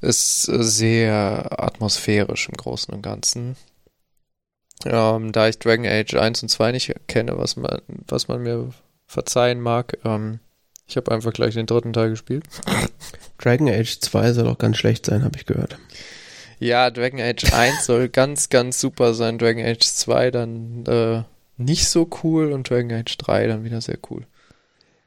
Ist 0.00 0.42
sehr 0.42 1.62
atmosphärisch 1.62 2.48
im 2.48 2.56
Großen 2.56 2.92
und 2.92 3.00
Ganzen. 3.00 3.56
Ähm, 4.84 5.32
da 5.32 5.48
ich 5.48 5.58
Dragon 5.58 5.86
Age 5.86 6.14
1 6.14 6.42
und 6.42 6.48
2 6.50 6.72
nicht 6.72 6.94
kenne, 7.06 7.38
was 7.38 7.56
man, 7.56 7.80
was 8.06 8.28
man 8.28 8.42
mir 8.42 8.70
verzeihen 9.06 9.60
mag, 9.60 9.98
ähm, 10.04 10.40
ich 10.86 10.96
habe 10.96 11.10
einfach 11.12 11.32
gleich 11.32 11.54
den 11.54 11.66
dritten 11.66 11.92
Teil 11.94 12.10
gespielt. 12.10 12.44
Dragon 13.38 13.68
Age 13.68 13.98
2 13.98 14.32
soll 14.32 14.48
auch 14.48 14.58
ganz 14.58 14.76
schlecht 14.76 15.06
sein, 15.06 15.24
habe 15.24 15.38
ich 15.38 15.46
gehört. 15.46 15.78
Ja, 16.58 16.90
Dragon 16.90 17.20
Age 17.20 17.52
1 17.52 17.84
soll 17.84 18.08
ganz, 18.08 18.48
ganz 18.48 18.80
super 18.80 19.14
sein. 19.14 19.38
Dragon 19.38 19.64
Age 19.64 19.80
2 19.80 20.30
dann 20.30 20.86
äh, 20.86 21.22
nicht 21.56 21.88
so 21.88 22.08
cool 22.22 22.52
und 22.52 22.68
Dragon 22.68 22.92
Age 22.92 23.16
3 23.18 23.46
dann 23.46 23.64
wieder 23.64 23.80
sehr 23.80 23.98
cool. 24.10 24.26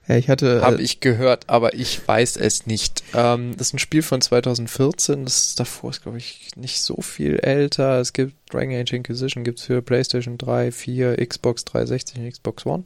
Ja, 0.08 0.16
ich 0.16 0.30
hatte. 0.30 0.62
Habe 0.62 0.78
äh, 0.78 0.82
ich 0.82 1.02
gehört, 1.02 1.50
aber 1.50 1.74
ich 1.74 2.08
weiß 2.08 2.38
es 2.38 2.66
nicht. 2.66 3.04
Ähm, 3.14 3.56
das 3.58 3.68
ist 3.68 3.74
ein 3.74 3.80
Spiel 3.80 4.02
von 4.02 4.22
2014. 4.22 5.26
Das 5.26 5.48
ist 5.48 5.60
davor 5.60 5.90
ist, 5.90 6.04
glaube 6.04 6.18
ich, 6.18 6.52
nicht 6.56 6.82
so 6.82 7.02
viel 7.02 7.40
älter. 7.40 8.00
Es 8.00 8.14
gibt 8.14 8.34
Dragon 8.54 8.74
Age 8.74 8.94
Inquisition, 8.94 9.44
gibt 9.44 9.60
es 9.60 9.66
für 9.66 9.82
PlayStation 9.82 10.38
3, 10.38 10.72
4, 10.72 11.28
Xbox 11.28 11.66
360 11.66 12.20
und 12.20 12.30
Xbox 12.32 12.66
One. 12.66 12.84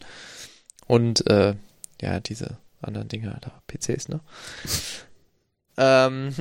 Und 0.87 1.27
äh, 1.27 1.55
ja, 2.01 2.19
diese 2.19 2.57
anderen 2.81 3.07
Dinger 3.07 3.37
da, 3.41 3.61
PCs, 3.67 4.09
ne? 4.09 4.19
ähm, 5.77 6.33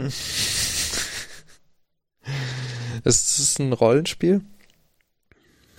es 3.05 3.39
ist 3.39 3.59
ein 3.59 3.73
Rollenspiel. 3.73 4.43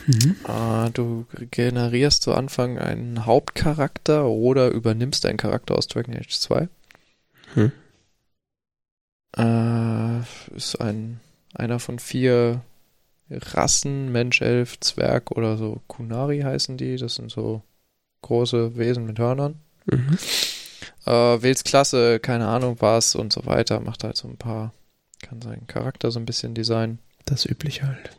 Mhm. 0.07 0.35
Uh, 0.47 0.89
du 0.89 1.25
generierst 1.51 2.23
zu 2.23 2.33
Anfang 2.33 2.79
einen 2.79 3.25
Hauptcharakter 3.25 4.25
oder 4.25 4.69
übernimmst 4.69 5.25
einen 5.25 5.37
Charakter 5.37 5.77
aus 5.77 5.87
Dragon 5.87 6.15
Age 6.15 6.39
2. 6.39 6.67
Hm. 7.53 7.71
Uh, 9.37 10.23
ist 10.55 10.81
ein 10.81 11.19
einer 11.53 11.79
von 11.79 11.99
vier 11.99 12.61
Rassen, 13.29 14.11
Mensch, 14.11 14.41
Elf, 14.41 14.79
Zwerg 14.79 15.31
oder 15.31 15.57
so. 15.57 15.81
Kunari 15.87 16.41
heißen 16.41 16.77
die. 16.77 16.97
Das 16.97 17.15
sind 17.15 17.31
so 17.31 17.61
große 18.21 18.77
Wesen 18.77 19.05
mit 19.05 19.19
Hörnern. 19.19 19.55
Mhm. 19.85 20.17
Uh, 21.05 21.41
wählst 21.41 21.65
Klasse, 21.65 22.19
keine 22.19 22.47
Ahnung 22.47 22.77
was 22.79 23.15
und 23.15 23.33
so 23.33 23.45
weiter. 23.45 23.79
Macht 23.79 24.03
halt 24.03 24.17
so 24.17 24.27
ein 24.27 24.37
paar, 24.37 24.73
kann 25.21 25.41
seinen 25.41 25.67
Charakter 25.67 26.11
so 26.11 26.19
ein 26.19 26.25
bisschen 26.25 26.53
designen. 26.53 26.99
Das 27.25 27.45
übliche 27.45 27.87
halt. 27.87 28.11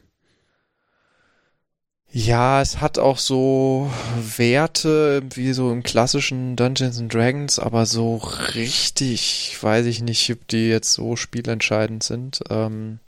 Ja, 2.14 2.60
es 2.60 2.82
hat 2.82 2.98
auch 2.98 3.16
so 3.16 3.90
Werte 4.36 5.22
wie 5.34 5.54
so 5.54 5.72
im 5.72 5.82
klassischen 5.82 6.56
Dungeons 6.56 6.98
and 6.98 7.12
Dragons, 7.12 7.58
aber 7.58 7.86
so 7.86 8.16
richtig 8.54 9.56
weiß 9.62 9.86
ich 9.86 10.02
nicht, 10.02 10.30
ob 10.30 10.46
die 10.48 10.68
jetzt 10.68 10.92
so 10.92 11.16
spielentscheidend 11.16 12.02
sind. 12.02 12.40
Ähm, 12.50 12.98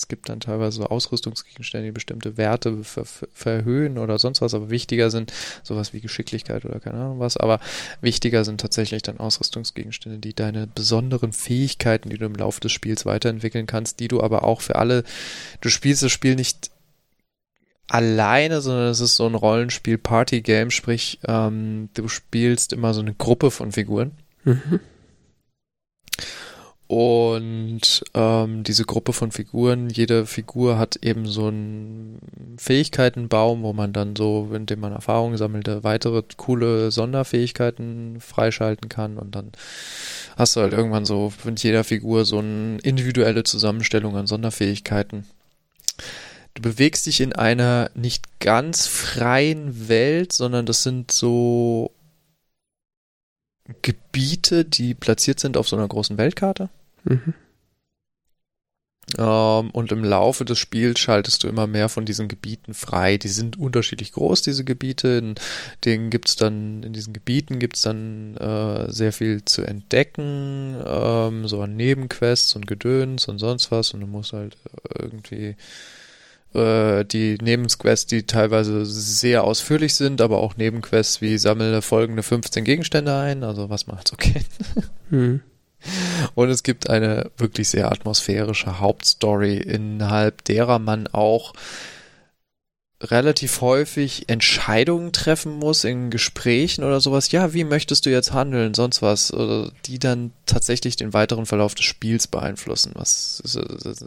es 0.00 0.08
gibt 0.08 0.30
dann 0.30 0.40
teilweise 0.40 0.78
so 0.78 0.86
Ausrüstungsgegenstände, 0.86 1.88
die 1.88 1.92
bestimmte 1.92 2.36
Werte 2.38 2.82
ver 2.84 3.04
verhöhen 3.04 3.98
oder 3.98 4.18
sonst 4.18 4.40
was, 4.40 4.54
aber 4.54 4.70
wichtiger 4.70 5.10
sind 5.10 5.32
sowas 5.62 5.92
wie 5.92 6.00
Geschicklichkeit 6.00 6.64
oder 6.64 6.80
keine 6.80 6.98
Ahnung 6.98 7.20
was, 7.20 7.36
aber 7.36 7.60
wichtiger 8.00 8.44
sind 8.44 8.60
tatsächlich 8.60 9.02
dann 9.02 9.20
Ausrüstungsgegenstände, 9.20 10.18
die 10.18 10.34
deine 10.34 10.66
besonderen 10.66 11.32
Fähigkeiten, 11.32 12.08
die 12.08 12.16
du 12.16 12.24
im 12.24 12.34
Laufe 12.34 12.60
des 12.60 12.72
Spiels 12.72 13.04
weiterentwickeln 13.04 13.66
kannst, 13.66 14.00
die 14.00 14.08
du 14.08 14.22
aber 14.22 14.44
auch 14.44 14.62
für 14.62 14.76
alle, 14.76 15.04
du 15.60 15.68
spielst 15.68 16.02
das 16.02 16.12
Spiel 16.12 16.34
nicht 16.34 16.70
alleine, 17.86 18.62
sondern 18.62 18.88
es 18.88 19.00
ist 19.00 19.16
so 19.16 19.26
ein 19.26 19.34
Rollenspiel-Party-Game, 19.34 20.70
sprich, 20.70 21.18
ähm, 21.28 21.90
du 21.92 22.08
spielst 22.08 22.72
immer 22.72 22.94
so 22.94 23.00
eine 23.00 23.12
Gruppe 23.12 23.50
von 23.50 23.72
Figuren. 23.72 24.12
Mhm. 24.44 24.80
Und 26.90 28.02
ähm, 28.14 28.64
diese 28.64 28.84
Gruppe 28.84 29.12
von 29.12 29.30
Figuren, 29.30 29.90
jede 29.90 30.26
Figur 30.26 30.76
hat 30.76 30.96
eben 31.04 31.24
so 31.24 31.46
einen 31.46 32.18
Fähigkeitenbaum, 32.58 33.62
wo 33.62 33.72
man 33.72 33.92
dann 33.92 34.16
so, 34.16 34.50
indem 34.52 34.80
man 34.80 34.90
Erfahrungen 34.90 35.36
sammelt, 35.36 35.68
weitere 35.84 36.24
coole 36.36 36.90
Sonderfähigkeiten 36.90 38.20
freischalten 38.20 38.88
kann. 38.88 39.18
Und 39.18 39.36
dann 39.36 39.52
hast 40.36 40.56
du 40.56 40.62
halt 40.62 40.72
irgendwann 40.72 41.04
so 41.04 41.32
mit 41.44 41.62
jeder 41.62 41.84
Figur 41.84 42.24
so 42.24 42.40
eine 42.40 42.78
individuelle 42.80 43.44
Zusammenstellung 43.44 44.16
an 44.16 44.26
Sonderfähigkeiten. 44.26 45.28
Du 46.54 46.62
bewegst 46.62 47.06
dich 47.06 47.20
in 47.20 47.32
einer 47.32 47.92
nicht 47.94 48.40
ganz 48.40 48.88
freien 48.88 49.88
Welt, 49.88 50.32
sondern 50.32 50.66
das 50.66 50.82
sind 50.82 51.12
so 51.12 51.92
Gebiete, 53.82 54.64
die 54.64 54.94
platziert 54.94 55.38
sind 55.38 55.56
auf 55.56 55.68
so 55.68 55.76
einer 55.76 55.86
großen 55.86 56.18
Weltkarte. 56.18 56.68
Mhm. 57.04 57.34
Ähm, 59.18 59.70
und 59.70 59.92
im 59.92 60.04
Laufe 60.04 60.44
des 60.44 60.58
Spiels 60.58 61.00
schaltest 61.00 61.42
du 61.42 61.48
immer 61.48 61.66
mehr 61.66 61.88
von 61.88 62.04
diesen 62.04 62.28
Gebieten 62.28 62.74
frei. 62.74 63.16
Die 63.16 63.28
sind 63.28 63.58
unterschiedlich 63.58 64.12
groß, 64.12 64.42
diese 64.42 64.64
Gebiete. 64.64 65.08
In 65.18 65.34
denen 65.84 66.10
gibt's 66.10 66.36
dann, 66.36 66.82
in 66.82 66.92
diesen 66.92 67.12
Gebieten 67.12 67.58
gibt's 67.58 67.82
dann 67.82 68.36
äh, 68.36 68.90
sehr 68.90 69.12
viel 69.12 69.44
zu 69.44 69.62
entdecken, 69.62 70.76
ähm, 70.84 71.48
so 71.48 71.60
an 71.62 71.76
Nebenquests 71.76 72.54
und 72.56 72.66
Gedöns 72.66 73.26
und 73.28 73.38
sonst 73.38 73.70
was. 73.70 73.92
Und 73.94 74.00
du 74.00 74.06
musst 74.06 74.32
halt 74.32 74.56
irgendwie 74.96 75.56
äh, 76.54 77.04
die 77.04 77.38
Nebenquests, 77.40 78.06
die 78.06 78.26
teilweise 78.26 78.84
sehr 78.84 79.44
ausführlich 79.44 79.94
sind, 79.94 80.20
aber 80.20 80.38
auch 80.38 80.56
Nebenquests 80.56 81.20
wie 81.20 81.38
sammle 81.38 81.82
folgende 81.82 82.22
15 82.22 82.64
Gegenstände 82.64 83.16
ein, 83.16 83.44
also 83.44 83.70
was 83.70 83.86
man 83.86 83.96
halt 83.96 84.08
so. 84.08 84.16
Hm. 85.10 85.40
Und 86.34 86.50
es 86.50 86.62
gibt 86.62 86.90
eine 86.90 87.30
wirklich 87.36 87.68
sehr 87.68 87.90
atmosphärische 87.90 88.80
Hauptstory, 88.80 89.56
innerhalb 89.56 90.44
derer 90.44 90.78
man 90.78 91.06
auch 91.08 91.52
relativ 93.02 93.62
häufig 93.62 94.28
Entscheidungen 94.28 95.12
treffen 95.12 95.58
muss 95.58 95.84
in 95.84 96.10
Gesprächen 96.10 96.84
oder 96.84 97.00
sowas. 97.00 97.32
Ja, 97.32 97.54
wie 97.54 97.64
möchtest 97.64 98.04
du 98.04 98.10
jetzt 98.10 98.34
handeln, 98.34 98.74
sonst 98.74 99.00
was, 99.00 99.32
die 99.86 99.98
dann 99.98 100.32
tatsächlich 100.44 100.96
den 100.96 101.14
weiteren 101.14 101.46
Verlauf 101.46 101.74
des 101.74 101.86
Spiels 101.86 102.26
beeinflussen, 102.26 102.92
was 102.94 103.42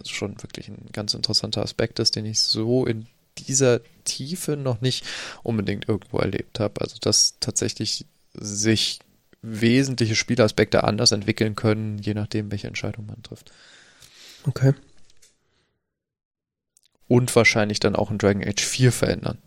schon 0.06 0.42
wirklich 0.44 0.68
ein 0.68 0.90
ganz 0.94 1.16
interessanter 1.16 1.64
Aspekt 1.64 1.98
ist, 2.00 2.16
den 2.16 2.26
ich 2.26 2.40
so 2.40 2.86
in 2.86 3.08
dieser 3.40 3.82
Tiefe 4.06 4.58
noch 4.58 4.82
nicht 4.82 5.04
unbedingt 5.42 5.90
irgendwo 5.90 6.20
erlebt 6.20 6.60
habe. 6.60 6.80
Also 6.82 6.98
dass 7.02 7.40
tatsächlich 7.40 8.06
sich 8.36 9.00
wesentliche 9.44 10.16
Spielaspekte 10.16 10.84
anders 10.84 11.12
entwickeln 11.12 11.56
können, 11.56 12.00
je 12.00 12.16
nachdem, 12.16 12.50
welche 12.52 12.68
Entscheidung 12.68 13.06
man 13.06 13.22
trifft. 13.22 13.52
Okay 14.46 14.74
und 17.14 17.36
wahrscheinlich 17.36 17.80
dann 17.80 17.96
auch 17.96 18.10
in 18.10 18.18
Dragon 18.18 18.44
Age 18.44 18.64
4 18.64 18.92
verändern. 18.92 19.38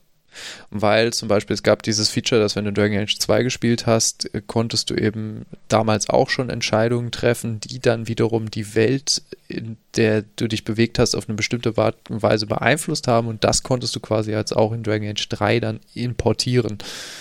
Weil 0.70 1.12
zum 1.12 1.28
Beispiel 1.28 1.54
es 1.54 1.62
gab 1.62 1.82
dieses 1.82 2.08
Feature, 2.08 2.40
dass 2.40 2.56
wenn 2.56 2.64
du 2.64 2.72
Dragon 2.72 2.98
Age 2.98 3.18
2 3.18 3.42
gespielt 3.42 3.86
hast, 3.86 4.34
äh, 4.34 4.42
konntest 4.46 4.90
du 4.90 4.94
eben 4.94 5.46
damals 5.68 6.08
auch 6.08 6.30
schon 6.30 6.50
Entscheidungen 6.50 7.10
treffen, 7.10 7.60
die 7.60 7.78
dann 7.78 8.08
wiederum 8.08 8.50
die 8.50 8.74
Welt, 8.74 9.22
in 9.48 9.76
der 9.96 10.24
du 10.36 10.48
dich 10.48 10.64
bewegt 10.64 10.98
hast, 10.98 11.14
auf 11.14 11.28
eine 11.28 11.36
bestimmte 11.36 11.76
Weise 11.76 12.46
beeinflusst 12.46 13.08
haben 13.08 13.28
und 13.28 13.44
das 13.44 13.62
konntest 13.62 13.94
du 13.96 14.00
quasi 14.00 14.34
als 14.34 14.52
auch 14.52 14.72
in 14.72 14.82
Dragon 14.82 15.08
Age 15.08 15.28
3 15.28 15.60
dann 15.60 15.80
importieren. 15.94 16.78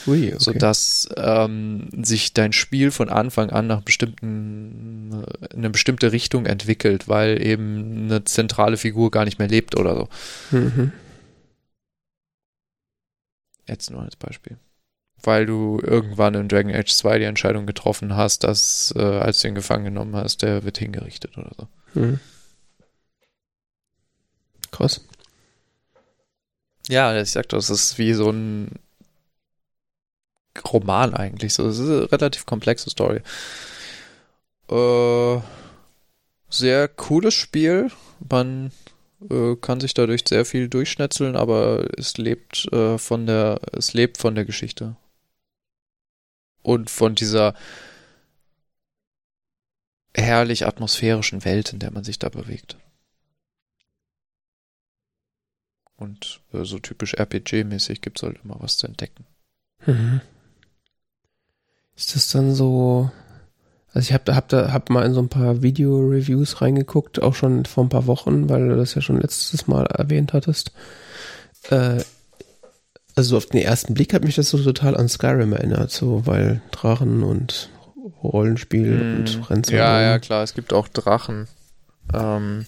Ui, 0.08 0.28
okay. 0.28 0.36
Sodass 0.40 1.10
ähm, 1.16 1.90
sich 2.04 2.34
dein 2.34 2.54
Spiel 2.54 2.92
von 2.92 3.10
Anfang 3.10 3.50
an 3.50 3.68
nach 3.68 3.82
bestimmten, 3.82 5.24
in 5.52 5.58
eine 5.58 5.70
bestimmte 5.70 6.12
Richtung 6.12 6.46
entwickelt, 6.46 7.08
weil 7.08 7.42
eben 7.46 8.06
eine 8.06 8.24
zentrale 8.26 8.78
Figur 8.78 9.12
gar 9.12 9.26
nicht 9.26 9.40
mehr 9.40 9.48
lebt 9.48 9.78
oder 9.78 9.96
so. 9.96 10.10
Mhm. 10.52 10.92
Jetzt 13.68 13.90
nur 13.90 14.02
als 14.02 14.16
Beispiel. 14.16 14.58
Weil 15.24 15.46
du 15.46 15.80
irgendwann 15.82 16.36
in 16.36 16.48
Dragon 16.48 16.74
Age 16.74 16.94
2 16.94 17.20
die 17.20 17.26
Entscheidung 17.26 17.66
getroffen 17.66 18.16
hast, 18.16 18.44
dass, 18.44 18.94
äh, 18.96 19.02
als 19.02 19.42
du 19.42 19.48
ihn 19.48 19.56
gefangen 19.56 19.86
genommen 19.86 20.16
hast, 20.16 20.42
der 20.42 20.64
wird 20.64 20.78
hingerichtet 20.78 21.38
oder 21.38 21.52
so. 21.58 21.68
Hm. 21.94 22.20
Krass. 24.72 25.02
Ja, 26.88 27.20
ich 27.20 27.32
sag 27.32 27.50
doch, 27.50 27.58
es 27.58 27.70
ist 27.70 27.98
wie 27.98 28.14
so 28.14 28.30
ein 28.30 28.70
Roman 30.72 31.14
eigentlich. 31.14 31.54
So, 31.54 31.68
es 31.68 31.80
ist 31.80 31.90
eine 31.90 32.12
relativ 32.12 32.46
komplexe 32.46 32.90
Story. 32.90 33.22
Äh, 34.70 35.42
sehr 36.50 36.88
cooles 36.88 37.34
Spiel. 37.34 37.92
Man 38.30 38.72
äh, 39.30 39.56
kann 39.56 39.80
sich 39.80 39.94
dadurch 39.94 40.24
sehr 40.28 40.46
viel 40.46 40.70
durchschnetzeln, 40.70 41.36
aber 41.36 41.88
es 41.98 42.18
lebt 42.18 42.72
äh, 42.72 42.98
von 42.98 43.26
der, 43.26 43.60
es 43.72 43.94
lebt 43.94 44.18
von 44.18 44.36
der 44.36 44.46
Geschichte. 44.46 44.96
Und 46.62 46.90
von 46.90 47.14
dieser 47.16 47.54
herrlich 50.16 50.66
atmosphärischen 50.66 51.46
Welt, 51.46 51.74
in 51.74 51.80
der 51.80 51.92
man 51.92 52.04
sich 52.04 52.18
da 52.20 52.30
bewegt. 52.30 52.78
Und 55.98 56.42
äh, 56.54 56.64
so 56.64 56.80
typisch 56.80 57.16
RPG-mäßig 57.16 58.02
gibt 58.02 58.18
es 58.20 58.24
halt 58.24 58.40
immer 58.44 58.58
was 58.60 58.78
zu 58.78 58.88
entdecken. 58.88 59.26
Mhm. 59.86 60.22
Ist 61.96 62.16
das 62.16 62.28
dann 62.30 62.54
so, 62.54 63.12
also 63.96 64.10
ich 64.10 64.14
habe 64.14 64.36
hab 64.36 64.50
da 64.50 64.74
hab 64.74 64.90
mal 64.90 65.06
in 65.06 65.14
so 65.14 65.22
ein 65.22 65.30
paar 65.30 65.62
Video-Reviews 65.62 66.62
reingeguckt, 66.62 67.22
auch 67.22 67.34
schon 67.34 67.64
vor 67.64 67.86
ein 67.86 67.90
paar 67.90 68.08
Wochen, 68.08 68.50
weil 68.50 68.68
du 68.68 68.76
das 68.76 68.94
ja 68.94 69.02
schon 69.02 69.22
letztes 69.22 69.68
Mal 69.68 69.86
erwähnt 69.86 70.34
hattest. 70.34 70.74
Äh, 71.70 72.04
also 73.16 73.38
auf 73.38 73.46
den 73.46 73.62
ersten 73.62 73.94
Blick 73.94 74.14
hat 74.14 74.26
mich 74.26 74.36
das 74.36 74.50
so 74.50 74.62
total 74.62 74.98
an 74.98 75.08
Skyrim 75.08 75.54
erinnert, 75.54 75.92
so 75.92 76.28
weil 76.28 76.62
Drachen 76.72 77.24
und 77.24 77.70
Rollenspiel 78.22 78.98
mm, 78.98 79.18
und 79.18 79.50
Rennzeit. 79.50 79.78
Ja, 79.78 80.02
ja, 80.02 80.20
klar, 80.20 80.44
es 80.44 80.54
gibt 80.54 80.74
auch 80.74 80.90
Drachen. 80.90 81.48
Ähm, 82.14 82.66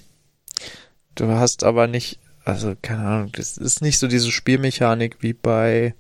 du 1.15 1.27
hast 1.27 1.65
aber 1.65 1.87
nicht, 1.87 2.21
also 2.45 2.73
keine 2.81 3.05
Ahnung, 3.05 3.31
das 3.33 3.57
ist 3.57 3.81
nicht 3.81 3.99
so 3.99 4.07
diese 4.07 4.31
Spielmechanik 4.31 5.17
wie 5.19 5.33
bei 5.33 5.93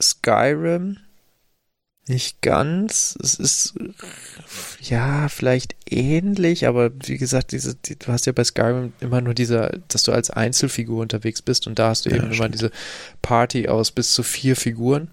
Skyrim 0.00 0.98
nicht 2.10 2.42
ganz. 2.42 3.16
Es 3.22 3.34
ist 3.34 3.74
ja 4.80 5.28
vielleicht 5.28 5.74
ähnlich, 5.88 6.66
aber 6.66 6.90
wie 7.06 7.16
gesagt, 7.16 7.52
diese, 7.52 7.74
die, 7.74 7.98
du 7.98 8.08
hast 8.08 8.26
ja 8.26 8.32
bei 8.32 8.44
Skyrim 8.44 8.92
immer 9.00 9.20
nur 9.20 9.32
diese, 9.32 9.80
dass 9.88 10.02
du 10.02 10.12
als 10.12 10.30
Einzelfigur 10.30 11.00
unterwegs 11.00 11.40
bist 11.40 11.66
und 11.66 11.78
da 11.78 11.88
hast 11.88 12.04
du 12.04 12.10
ja, 12.10 12.16
eben 12.16 12.26
stimmt. 12.26 12.38
immer 12.38 12.48
diese 12.48 12.70
Party 13.22 13.68
aus 13.68 13.90
bis 13.92 14.12
zu 14.12 14.22
vier 14.22 14.56
Figuren. 14.56 15.08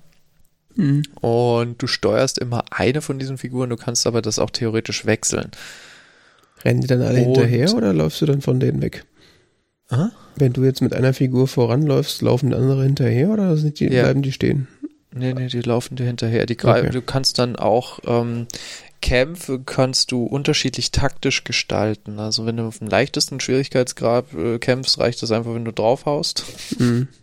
Mhm. 0.75 1.03
Und 1.21 1.81
du 1.81 1.87
steuerst 1.87 2.37
immer 2.37 2.65
eine 2.71 3.01
von 3.01 3.19
diesen 3.19 3.37
Figuren, 3.37 3.69
du 3.69 3.77
kannst 3.77 4.05
aber 4.05 4.21
das 4.21 4.39
auch 4.39 4.49
theoretisch 4.49 5.05
wechseln. 5.05 5.51
Rennen 6.65 6.81
die 6.81 6.87
dann 6.87 7.01
alle 7.01 7.19
und, 7.19 7.35
hinterher 7.35 7.73
oder 7.73 7.93
läufst 7.93 8.21
du 8.21 8.25
dann 8.25 8.41
von 8.41 8.59
denen 8.59 8.81
weg? 8.81 9.05
Aha? 9.89 10.11
Wenn 10.35 10.53
du 10.53 10.63
jetzt 10.63 10.81
mit 10.81 10.93
einer 10.93 11.13
Figur 11.13 11.47
voranläufst, 11.47 12.21
laufen 12.21 12.53
andere 12.53 12.83
hinterher 12.83 13.29
oder 13.29 13.55
die, 13.55 13.85
ja. 13.85 14.03
bleiben 14.03 14.21
die 14.21 14.31
stehen? 14.31 14.67
Nee, 15.17 15.33
nee, 15.33 15.47
die 15.47 15.61
laufen 15.61 15.95
dir 15.95 16.05
hinterher. 16.05 16.45
Die 16.45 16.57
okay. 16.57 16.89
du 16.89 17.01
kannst 17.01 17.39
dann 17.39 17.55
auch 17.55 17.99
ähm, 18.05 18.47
Kämpfe 19.01 19.59
kannst 19.63 20.11
du 20.11 20.23
unterschiedlich 20.23 20.91
taktisch 20.91 21.43
gestalten. 21.43 22.19
Also 22.19 22.45
wenn 22.45 22.57
du 22.57 22.63
auf 22.63 22.79
dem 22.79 22.87
leichtesten 22.87 23.39
Schwierigkeitsgrad 23.39 24.33
äh, 24.33 24.59
kämpfst, 24.59 24.99
reicht 24.99 25.21
das 25.21 25.31
einfach, 25.31 25.53
wenn 25.53 25.65
du 25.65 25.73
draufhaust. 25.73 26.45
Mhm. 26.79 27.07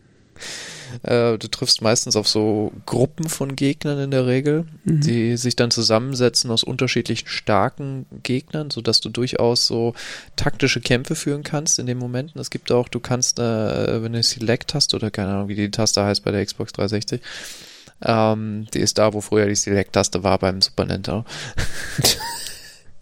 Äh, 1.03 1.39
du 1.39 1.49
triffst 1.49 1.83
meistens 1.83 2.15
auf 2.15 2.29
so 2.29 2.73
Gruppen 2.87 3.29
von 3.29 3.57
Gegnern 3.57 3.99
in 3.99 4.11
der 4.13 4.27
Regel, 4.27 4.67
mhm. 4.85 5.01
die 5.01 5.37
sich 5.37 5.57
dann 5.57 5.73
zusammensetzen 5.73 6.53
aus 6.53 6.63
unterschiedlichen 6.63 7.27
starken 7.27 8.07
Gegnern, 8.23 8.71
sodass 8.71 9.01
du 9.01 9.09
durchaus 9.09 9.67
so 9.67 9.95
taktische 10.37 10.81
Kämpfe 10.81 11.17
führen 11.17 11.43
kannst 11.43 11.81
in 11.81 11.87
den 11.87 11.99
Momenten. 11.99 12.41
Es 12.41 12.51
gibt 12.51 12.71
auch, 12.71 12.89
du 12.89 13.01
kannst, 13.01 13.41
äh, 13.41 14.03
wenn 14.03 14.13
du 14.13 14.23
Select 14.23 14.75
hast 14.75 14.95
oder 14.95 15.11
keine 15.11 15.33
Ahnung, 15.33 15.49
wie 15.49 15.57
die 15.57 15.71
Taste 15.71 16.05
heißt 16.05 16.25
bei 16.25 16.31
der 16.31 16.47
Xbox 16.47 16.73
360, 16.73 17.21
ähm, 18.03 18.67
die 18.73 18.81
ist 18.81 18.99
da, 18.99 19.13
wo 19.13 19.21
früher 19.21 19.47
die 19.47 19.55
Select-Taste 19.55 20.23
war 20.23 20.39
beim 20.39 20.61
Super 20.61 20.85
Nintendo. 20.85 21.25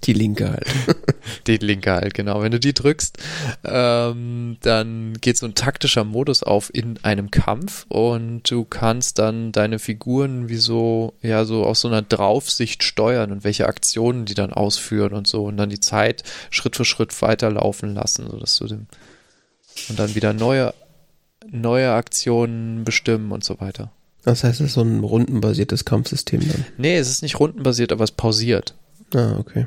Die 0.04 0.12
linke 0.14 0.50
halt. 0.50 0.66
Die 1.46 1.58
linke 1.58 1.92
halt, 1.92 2.14
genau. 2.14 2.42
Wenn 2.42 2.50
du 2.50 2.58
die 2.58 2.74
drückst, 2.74 3.18
ähm, 3.64 4.56
dann 4.60 5.14
geht 5.20 5.36
so 5.36 5.46
ein 5.46 5.54
taktischer 5.54 6.02
Modus 6.04 6.42
auf 6.42 6.74
in 6.74 6.98
einem 7.04 7.30
Kampf 7.30 7.86
und 7.88 8.50
du 8.50 8.64
kannst 8.64 9.18
dann 9.18 9.52
deine 9.52 9.78
Figuren 9.78 10.48
wie 10.48 10.56
so, 10.56 11.14
ja, 11.22 11.44
so 11.44 11.64
aus 11.64 11.82
so 11.82 11.88
einer 11.88 12.02
Draufsicht 12.02 12.82
steuern 12.82 13.30
und 13.30 13.44
welche 13.44 13.66
Aktionen 13.66 14.24
die 14.24 14.34
dann 14.34 14.52
ausführen 14.52 15.12
und 15.12 15.26
so 15.26 15.44
und 15.44 15.56
dann 15.56 15.70
die 15.70 15.80
Zeit 15.80 16.24
Schritt 16.50 16.74
für 16.76 16.84
Schritt 16.84 17.22
weiterlaufen 17.22 17.94
lassen, 17.94 18.28
sodass 18.28 18.56
du 18.56 18.66
dem 18.66 18.86
und 19.88 19.98
dann 19.98 20.14
wieder 20.14 20.32
neue, 20.32 20.74
neue 21.50 21.92
Aktionen 21.92 22.84
bestimmen 22.84 23.32
und 23.32 23.44
so 23.44 23.60
weiter. 23.60 23.90
Das 24.24 24.44
heißt, 24.44 24.60
es 24.60 24.68
ist 24.68 24.74
so 24.74 24.82
ein 24.82 25.00
rundenbasiertes 25.00 25.84
Kampfsystem 25.84 26.40
dann? 26.40 26.64
Nee, 26.78 26.96
es 26.96 27.10
ist 27.10 27.22
nicht 27.22 27.40
rundenbasiert, 27.40 27.92
aber 27.92 28.04
es 28.04 28.12
pausiert. 28.12 28.74
Ah, 29.14 29.36
okay. 29.38 29.66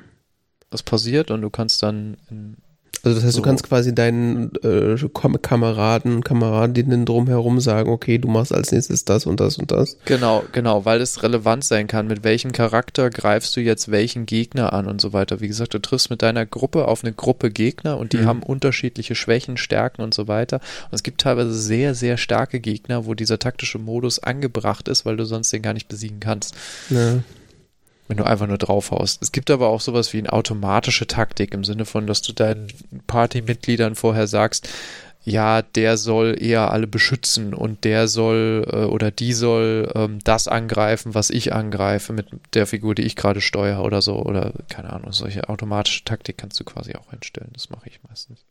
Es 0.72 0.82
pausiert 0.84 1.32
und 1.32 1.42
du 1.42 1.50
kannst 1.50 1.84
dann 1.84 2.18
in 2.30 2.58
also 3.06 3.16
das 3.16 3.26
heißt, 3.26 3.36
so. 3.36 3.42
du 3.42 3.48
kannst 3.48 3.64
quasi 3.64 3.94
deinen 3.94 4.52
äh, 4.64 4.98
Kameraden, 5.42 6.24
Kameradinnen 6.24 7.06
drumherum 7.06 7.60
sagen, 7.60 7.92
okay, 7.92 8.18
du 8.18 8.28
machst 8.28 8.54
als 8.54 8.72
nächstes 8.72 9.06
das 9.06 9.26
und 9.26 9.40
das 9.40 9.58
und 9.58 9.72
das. 9.72 9.98
Genau, 10.06 10.44
genau, 10.52 10.86
weil 10.86 11.02
es 11.02 11.22
relevant 11.22 11.64
sein 11.64 11.88
kann, 11.88 12.08
mit 12.08 12.24
welchem 12.24 12.52
Charakter 12.52 13.10
greifst 13.10 13.56
du 13.56 13.62
jetzt 13.62 13.92
welchen 13.92 14.26
Gegner 14.26 14.74
an 14.74 14.88
und 14.88 15.02
so 15.02 15.14
weiter. 15.14 15.40
Wie 15.40 15.48
gesagt, 15.48 15.74
du 15.76 15.80
triffst 15.80 16.10
mit 16.10 16.22
deiner 16.24 16.46
Gruppe 16.46 16.88
auf 16.88 17.04
eine 17.04 17.14
Gruppe 17.14 17.52
Gegner 17.52 17.98
und 17.98 18.14
die 18.14 18.18
mhm. 18.18 18.26
haben 18.26 18.44
unterschiedliche 18.44 19.14
Schwächen, 19.14 19.58
Stärken 19.58 20.02
und 20.02 20.14
so 20.14 20.28
weiter. 20.28 20.60
Und 20.86 20.96
es 20.96 21.04
gibt 21.04 21.22
teilweise 21.22 21.54
sehr, 21.54 21.94
sehr 21.94 22.18
starke 22.18 22.60
Gegner, 22.60 23.06
wo 23.06 23.14
dieser 23.14 23.38
taktische 23.38 23.78
Modus 23.78 24.20
angebracht 24.20 24.88
ist, 24.88 25.06
weil 25.06 25.18
du 25.18 25.26
sonst 25.26 25.54
den 25.54 25.62
gar 25.62 25.74
nicht 25.74 25.88
besiegen 25.88 26.20
kannst. 26.20 26.56
Ja 26.90 27.20
wenn 28.08 28.18
du 28.18 28.24
einfach 28.24 28.48
nur 28.48 28.58
draufhaust. 28.58 29.22
Es 29.22 29.32
gibt 29.32 29.50
aber 29.50 29.68
auch 29.68 29.82
sowas 29.82 30.14
wie 30.14 30.20
eine 30.20 30.34
automatische 30.34 31.08
Taktik 31.08 31.54
im 31.54 31.64
Sinne 31.64 31.86
von, 31.86 32.08
dass 32.08 32.22
du 32.22 32.34
deinen 32.34 32.68
Partymitgliedern 33.08 33.96
vorher 33.96 34.28
sagst, 34.28 34.70
ja, 35.24 35.64
der 35.64 35.98
soll 35.98 36.38
eher 36.40 36.72
alle 36.72 36.86
beschützen 36.86 37.56
und 37.56 37.84
der 37.84 38.08
soll 38.08 38.68
äh, 38.72 38.86
oder 38.86 39.10
die 39.10 39.34
soll 39.34 39.92
ähm, 39.96 40.20
das 40.24 40.48
angreifen, 40.48 41.16
was 41.16 41.32
ich 41.32 41.52
angreife 41.52 42.14
mit 42.14 42.28
der 42.54 42.68
Figur, 42.68 42.94
die 42.94 43.02
ich 43.02 43.16
gerade 43.16 43.42
steuere 43.42 43.84
oder 43.84 44.04
so 44.04 44.18
oder 44.22 44.54
keine 44.70 44.94
Ahnung, 44.94 45.12
solche 45.14 45.50
automatische 45.50 46.06
Taktik 46.06 46.38
kannst 46.38 46.60
du 46.60 46.64
quasi 46.64 46.94
auch 46.94 47.12
einstellen. 47.12 47.50
Das 47.54 47.72
mache 47.72 47.90
ich 47.90 48.02
meistens. 48.08 48.46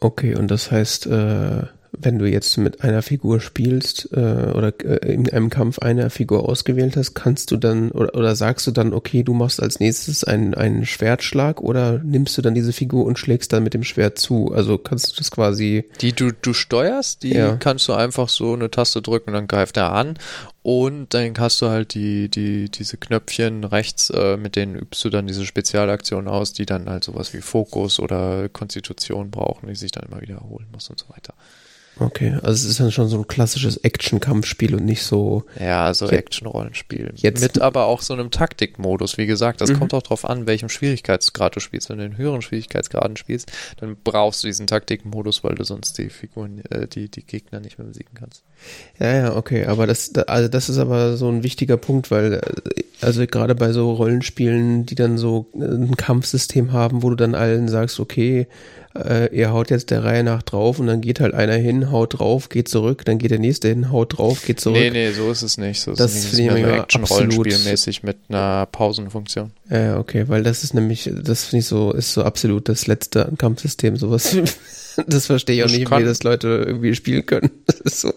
Okay, 0.00 0.34
und 0.34 0.50
das 0.50 0.72
heißt, 0.72 1.06
äh, 1.06 1.62
wenn 1.92 2.18
du 2.18 2.26
jetzt 2.26 2.56
mit 2.58 2.82
einer 2.82 3.02
Figur 3.02 3.40
spielst 3.40 4.08
äh, 4.12 4.16
oder 4.16 4.72
äh, 4.84 5.12
in 5.12 5.30
einem 5.30 5.50
Kampf 5.50 5.78
eine 5.78 6.10
Figur 6.10 6.48
ausgewählt 6.48 6.96
hast, 6.96 7.14
kannst 7.14 7.50
du 7.50 7.56
dann 7.56 7.90
oder, 7.90 8.14
oder 8.14 8.36
sagst 8.36 8.66
du 8.66 8.70
dann, 8.70 8.92
okay, 8.92 9.22
du 9.22 9.34
machst 9.34 9.62
als 9.62 9.80
nächstes 9.80 10.24
einen, 10.24 10.54
einen 10.54 10.86
Schwertschlag 10.86 11.60
oder 11.60 12.00
nimmst 12.04 12.36
du 12.36 12.42
dann 12.42 12.54
diese 12.54 12.72
Figur 12.72 13.04
und 13.04 13.18
schlägst 13.18 13.52
dann 13.52 13.62
mit 13.62 13.74
dem 13.74 13.84
Schwert 13.84 14.18
zu? 14.18 14.52
Also 14.52 14.78
kannst 14.78 15.12
du 15.12 15.16
das 15.16 15.30
quasi. 15.30 15.84
Die 16.00 16.12
du, 16.12 16.32
du 16.32 16.52
steuerst, 16.52 17.22
die 17.22 17.34
ja. 17.34 17.56
kannst 17.56 17.88
du 17.88 17.94
einfach 17.94 18.28
so 18.28 18.52
eine 18.52 18.70
Taste 18.70 19.02
drücken, 19.02 19.32
dann 19.32 19.48
greift 19.48 19.76
er 19.76 19.92
an 19.92 20.18
und 20.62 21.14
dann 21.14 21.32
hast 21.38 21.62
du 21.62 21.68
halt 21.68 21.94
die, 21.94 22.28
die, 22.28 22.70
diese 22.70 22.98
Knöpfchen 22.98 23.64
rechts, 23.64 24.10
äh, 24.10 24.36
mit 24.36 24.54
denen 24.54 24.76
übst 24.76 25.02
du 25.04 25.08
dann 25.08 25.26
diese 25.26 25.46
Spezialaktionen 25.46 26.28
aus, 26.28 26.52
die 26.52 26.66
dann 26.66 26.90
halt 26.90 27.04
sowas 27.04 27.32
wie 27.32 27.40
Fokus 27.40 27.98
oder 27.98 28.50
Konstitution 28.50 29.30
brauchen, 29.30 29.68
die 29.68 29.74
sich 29.74 29.92
dann 29.92 30.04
immer 30.10 30.20
wiederholen 30.20 30.66
muss 30.70 30.90
und 30.90 30.98
so 30.98 31.08
weiter. 31.08 31.32
Okay, 32.00 32.34
also 32.34 32.50
es 32.50 32.64
ist 32.64 32.80
dann 32.80 32.92
schon 32.92 33.08
so 33.08 33.18
ein 33.18 33.26
klassisches 33.26 33.78
Action-Kampfspiel 33.78 34.74
und 34.74 34.84
nicht 34.84 35.02
so. 35.02 35.44
Ja, 35.58 35.84
also 35.84 36.08
Action-Rollenspiel. 36.08 37.12
Mit 37.22 37.60
aber 37.60 37.86
auch 37.86 38.02
so 38.02 38.14
einem 38.14 38.30
Taktikmodus. 38.30 39.18
Wie 39.18 39.26
gesagt, 39.26 39.60
das 39.60 39.70
mhm. 39.70 39.78
kommt 39.78 39.94
auch 39.94 40.02
drauf 40.02 40.24
an, 40.24 40.46
welchem 40.46 40.68
Schwierigkeitsgrad 40.68 41.56
du 41.56 41.60
spielst. 41.60 41.88
Wenn 41.88 41.98
du 41.98 42.04
in 42.04 42.16
höheren 42.16 42.40
Schwierigkeitsgraden 42.40 43.16
spielst, 43.16 43.50
dann 43.78 43.96
brauchst 44.02 44.44
du 44.44 44.46
diesen 44.46 44.68
Taktikmodus, 44.68 45.42
weil 45.42 45.56
du 45.56 45.64
sonst 45.64 45.98
die 45.98 46.08
Figuren, 46.08 46.62
äh, 46.70 46.86
die, 46.86 47.10
die 47.10 47.24
Gegner 47.24 47.58
nicht 47.58 47.78
mehr 47.78 47.88
besiegen 47.88 48.14
kannst. 48.14 48.44
Ja, 49.00 49.16
ja, 49.16 49.36
okay, 49.36 49.66
aber 49.66 49.86
das, 49.86 50.14
also 50.14 50.48
das 50.48 50.68
ist 50.68 50.78
aber 50.78 51.16
so 51.16 51.28
ein 51.28 51.42
wichtiger 51.42 51.76
Punkt, 51.76 52.10
weil, 52.12 52.34
äh, 52.34 52.40
also 53.00 53.26
gerade 53.26 53.54
bei 53.56 53.72
so 53.72 53.92
Rollenspielen, 53.92 54.86
die 54.86 54.94
dann 54.94 55.18
so 55.18 55.46
ein 55.54 55.96
Kampfsystem 55.96 56.72
haben, 56.72 57.02
wo 57.02 57.10
du 57.10 57.16
dann 57.16 57.34
allen 57.34 57.68
sagst, 57.68 57.98
okay, 57.98 58.46
äh, 59.04 59.34
ihr 59.34 59.52
haut 59.52 59.70
jetzt 59.70 59.90
der 59.90 60.04
Reihe 60.04 60.22
nach 60.24 60.42
drauf 60.42 60.78
und 60.78 60.86
dann 60.86 61.00
geht 61.00 61.20
halt 61.20 61.34
einer 61.34 61.54
hin, 61.54 61.90
haut 61.90 62.18
drauf, 62.18 62.48
geht 62.48 62.68
zurück, 62.68 63.04
dann 63.04 63.18
geht 63.18 63.30
der 63.30 63.38
nächste 63.38 63.68
hin, 63.68 63.90
haut 63.90 64.18
drauf, 64.18 64.44
geht 64.44 64.60
zurück. 64.60 64.78
Nee, 64.78 64.90
nee, 64.90 65.10
so 65.10 65.30
ist 65.30 65.42
es 65.42 65.58
nicht. 65.58 65.80
So 65.80 65.94
das 65.94 66.14
ist 66.14 66.34
finde 66.34 66.58
ich 66.58 66.66
Action-Rollenspielmäßig 66.66 68.02
mit 68.02 68.18
einer 68.28 68.66
Pausenfunktion. 68.66 69.52
Ja, 69.70 69.98
okay, 69.98 70.24
weil 70.28 70.42
das 70.42 70.64
ist 70.64 70.74
nämlich, 70.74 71.10
das 71.14 71.44
finde 71.44 71.60
ich 71.60 71.66
so, 71.66 71.92
ist 71.92 72.12
so 72.12 72.22
absolut 72.22 72.68
das 72.68 72.86
letzte 72.86 73.32
Kampfsystem, 73.38 73.96
sowas 73.96 74.36
Das 75.06 75.26
verstehe 75.26 75.56
ich 75.56 75.64
auch 75.64 75.70
nicht, 75.70 75.90
wie 75.90 76.04
das 76.04 76.22
Leute 76.22 76.64
irgendwie 76.66 76.94
spielen 76.94 77.24
können. 77.26 77.50
Das 77.84 78.00
so. 78.00 78.12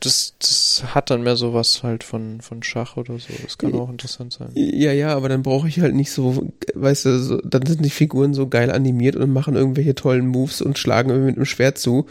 Das, 0.00 0.34
das 0.40 0.82
hat 0.92 1.08
dann 1.10 1.22
mehr 1.22 1.36
sowas 1.36 1.82
halt 1.82 2.02
von, 2.02 2.40
von 2.40 2.62
Schach 2.62 2.96
oder 2.96 3.18
so. 3.18 3.32
Das 3.42 3.58
kann 3.58 3.74
auch 3.74 3.88
interessant 3.88 4.32
sein. 4.32 4.50
Ja, 4.54 4.92
ja, 4.92 5.14
aber 5.14 5.28
dann 5.28 5.42
brauche 5.42 5.68
ich 5.68 5.80
halt 5.80 5.94
nicht 5.94 6.10
so, 6.10 6.50
weißt 6.74 7.04
du, 7.04 7.18
so, 7.20 7.40
dann 7.42 7.64
sind 7.64 7.84
die 7.84 7.90
Figuren 7.90 8.34
so 8.34 8.48
geil 8.48 8.70
animiert 8.70 9.14
und 9.16 9.32
machen 9.32 9.54
irgendwelche 9.54 9.94
tollen 9.94 10.26
Moves 10.26 10.62
und 10.62 10.78
schlagen 10.78 11.10
irgendwie 11.10 11.28
mit 11.28 11.36
einem 11.36 11.46
Schwert 11.46 11.78
zu. 11.78 12.06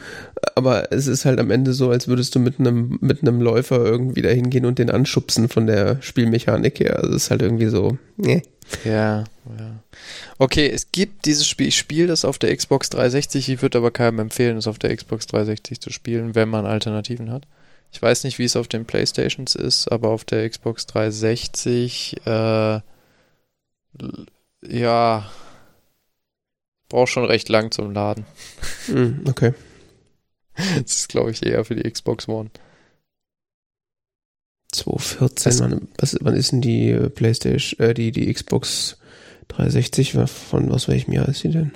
Aber 0.56 0.92
es 0.94 1.08
ist 1.08 1.26
halt 1.26 1.40
am 1.40 1.52
Ende 1.52 1.74
so, 1.74 1.90
als 1.90 2.08
würdest 2.08 2.36
du 2.36 2.40
mit 2.40 2.60
einem, 2.60 2.98
mit 3.02 3.22
einem 3.22 3.42
Läufer 3.42 3.84
irgendwie 3.84 4.22
da 4.22 4.30
hingehen 4.30 4.66
und 4.66 4.80
den 4.80 4.90
anschubsen 4.90 5.50
von 5.50 5.68
der 5.68 6.02
Spielmechanik 6.02 6.80
her. 6.80 7.00
Also 7.00 7.16
es 7.16 7.24
ist 7.24 7.32
halt 7.32 7.42
irgendwie 7.42 7.68
so, 7.68 7.98
ne. 8.18 8.42
Ja, 8.86 9.26
ja. 9.58 9.84
Okay, 10.40 10.70
es 10.70 10.92
gibt 10.92 11.26
dieses 11.26 11.48
Spiel, 11.48 11.68
ich 11.68 11.78
spiele 11.78 12.08
das 12.08 12.26
auf 12.26 12.40
der 12.40 12.56
Xbox 12.56 12.90
360, 12.90 13.50
ich 13.50 13.62
würde 13.62 13.78
aber 13.78 13.92
keinem 13.92 14.20
empfehlen, 14.20 14.58
es 14.58 14.68
auf 14.68 14.80
der 14.80 14.96
Xbox 14.96 15.28
360 15.28 15.80
zu 15.80 15.92
spielen, 15.92 16.36
wenn 16.36 16.50
man 16.50 16.66
Alternativen 16.66 17.32
hat. 17.32 17.46
Ich 17.92 18.02
weiß 18.02 18.24
nicht, 18.24 18.40
wie 18.40 18.46
es 18.46 18.56
auf 18.56 18.68
den 18.68 18.86
Playstations 18.86 19.54
ist, 19.54 19.88
aber 19.92 20.10
auf 20.10 20.26
der 20.26 20.50
Xbox 20.50 20.88
360, 20.88 22.26
äh, 22.26 22.80
ja, 24.68 25.32
braucht 26.90 27.10
schon 27.10 27.26
recht 27.26 27.50
lang 27.50 27.72
zum 27.72 27.92
Laden. 27.92 28.26
Hm, 28.88 29.26
okay. 29.28 29.54
das 30.56 30.96
ist, 30.96 31.10
glaube 31.10 31.32
ich, 31.32 31.46
eher 31.46 31.64
für 31.66 31.76
die 31.76 31.90
Xbox 31.90 32.28
One. 32.28 32.50
2014, 34.72 35.60
wann, 35.60 35.88
was, 36.00 36.18
wann 36.22 36.36
ist 36.36 36.52
denn 36.52 36.62
die 36.62 36.94
Playstation, 37.14 37.80
äh, 37.80 37.94
die, 37.94 38.12
die 38.12 38.34
Xbox 38.34 38.98
360, 39.48 40.14
von 40.14 40.72
was 40.72 40.88
welchem 40.88 41.14
Jahr 41.14 41.28
ist 41.28 41.40
sie 41.40 41.50
denn? 41.50 41.72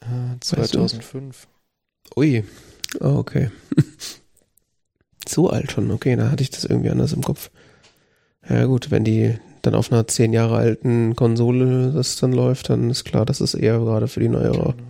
Äh, 0.00 0.38
2005. 0.40 1.46
Ui, 2.16 2.44
oh, 3.00 3.16
okay. 3.16 3.50
so 5.28 5.50
alt 5.50 5.72
schon, 5.72 5.90
okay, 5.90 6.16
da 6.16 6.30
hatte 6.30 6.42
ich 6.42 6.50
das 6.50 6.64
irgendwie 6.64 6.90
anders 6.90 7.12
im 7.12 7.22
Kopf. 7.22 7.50
Ja 8.48 8.64
gut, 8.64 8.90
wenn 8.90 9.04
die 9.04 9.38
dann 9.62 9.74
auf 9.74 9.92
einer 9.92 10.06
zehn 10.06 10.32
Jahre 10.32 10.56
alten 10.56 11.14
Konsole 11.16 11.92
das 11.92 12.16
dann 12.16 12.32
läuft, 12.32 12.70
dann 12.70 12.90
ist 12.90 13.04
klar, 13.04 13.26
das 13.26 13.40
ist 13.40 13.54
eher 13.54 13.78
gerade 13.78 14.08
für 14.08 14.20
die 14.20 14.28
neuere. 14.28 14.74
Genau. 14.74 14.88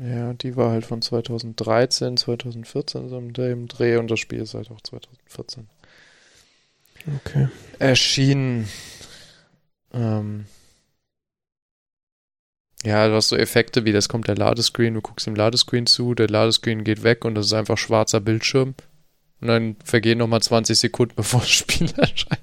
Ja, 0.00 0.32
die 0.32 0.56
war 0.56 0.70
halt 0.70 0.84
von 0.84 1.00
2013, 1.00 2.16
2014 2.16 3.08
so 3.08 3.18
im 3.18 3.32
Dreh 3.68 3.96
und 3.96 4.10
das 4.10 4.18
Spiel 4.18 4.40
ist 4.40 4.54
halt 4.54 4.70
auch 4.70 4.80
2014. 4.80 5.68
Okay. 7.24 7.48
Erschienen. 7.78 8.68
Ähm, 9.92 10.46
ja, 12.84 13.06
du 13.06 13.14
hast 13.14 13.28
so 13.28 13.36
Effekte 13.36 13.84
wie, 13.84 13.92
das 13.92 14.08
kommt 14.08 14.26
der 14.26 14.36
Ladescreen, 14.36 14.94
du 14.94 15.00
guckst 15.00 15.26
dem 15.26 15.36
Ladescreen 15.36 15.86
zu, 15.86 16.14
der 16.14 16.28
Ladescreen 16.28 16.82
geht 16.82 17.04
weg 17.04 17.24
und 17.24 17.34
das 17.34 17.46
ist 17.46 17.52
einfach 17.52 17.78
schwarzer 17.78 18.20
Bildschirm. 18.20 18.74
Und 19.40 19.48
dann 19.48 19.76
vergehen 19.84 20.18
nochmal 20.18 20.42
20 20.42 20.78
Sekunden, 20.78 21.14
bevor 21.16 21.40
das 21.40 21.50
Spiel 21.50 21.90
erscheint. 21.96 22.40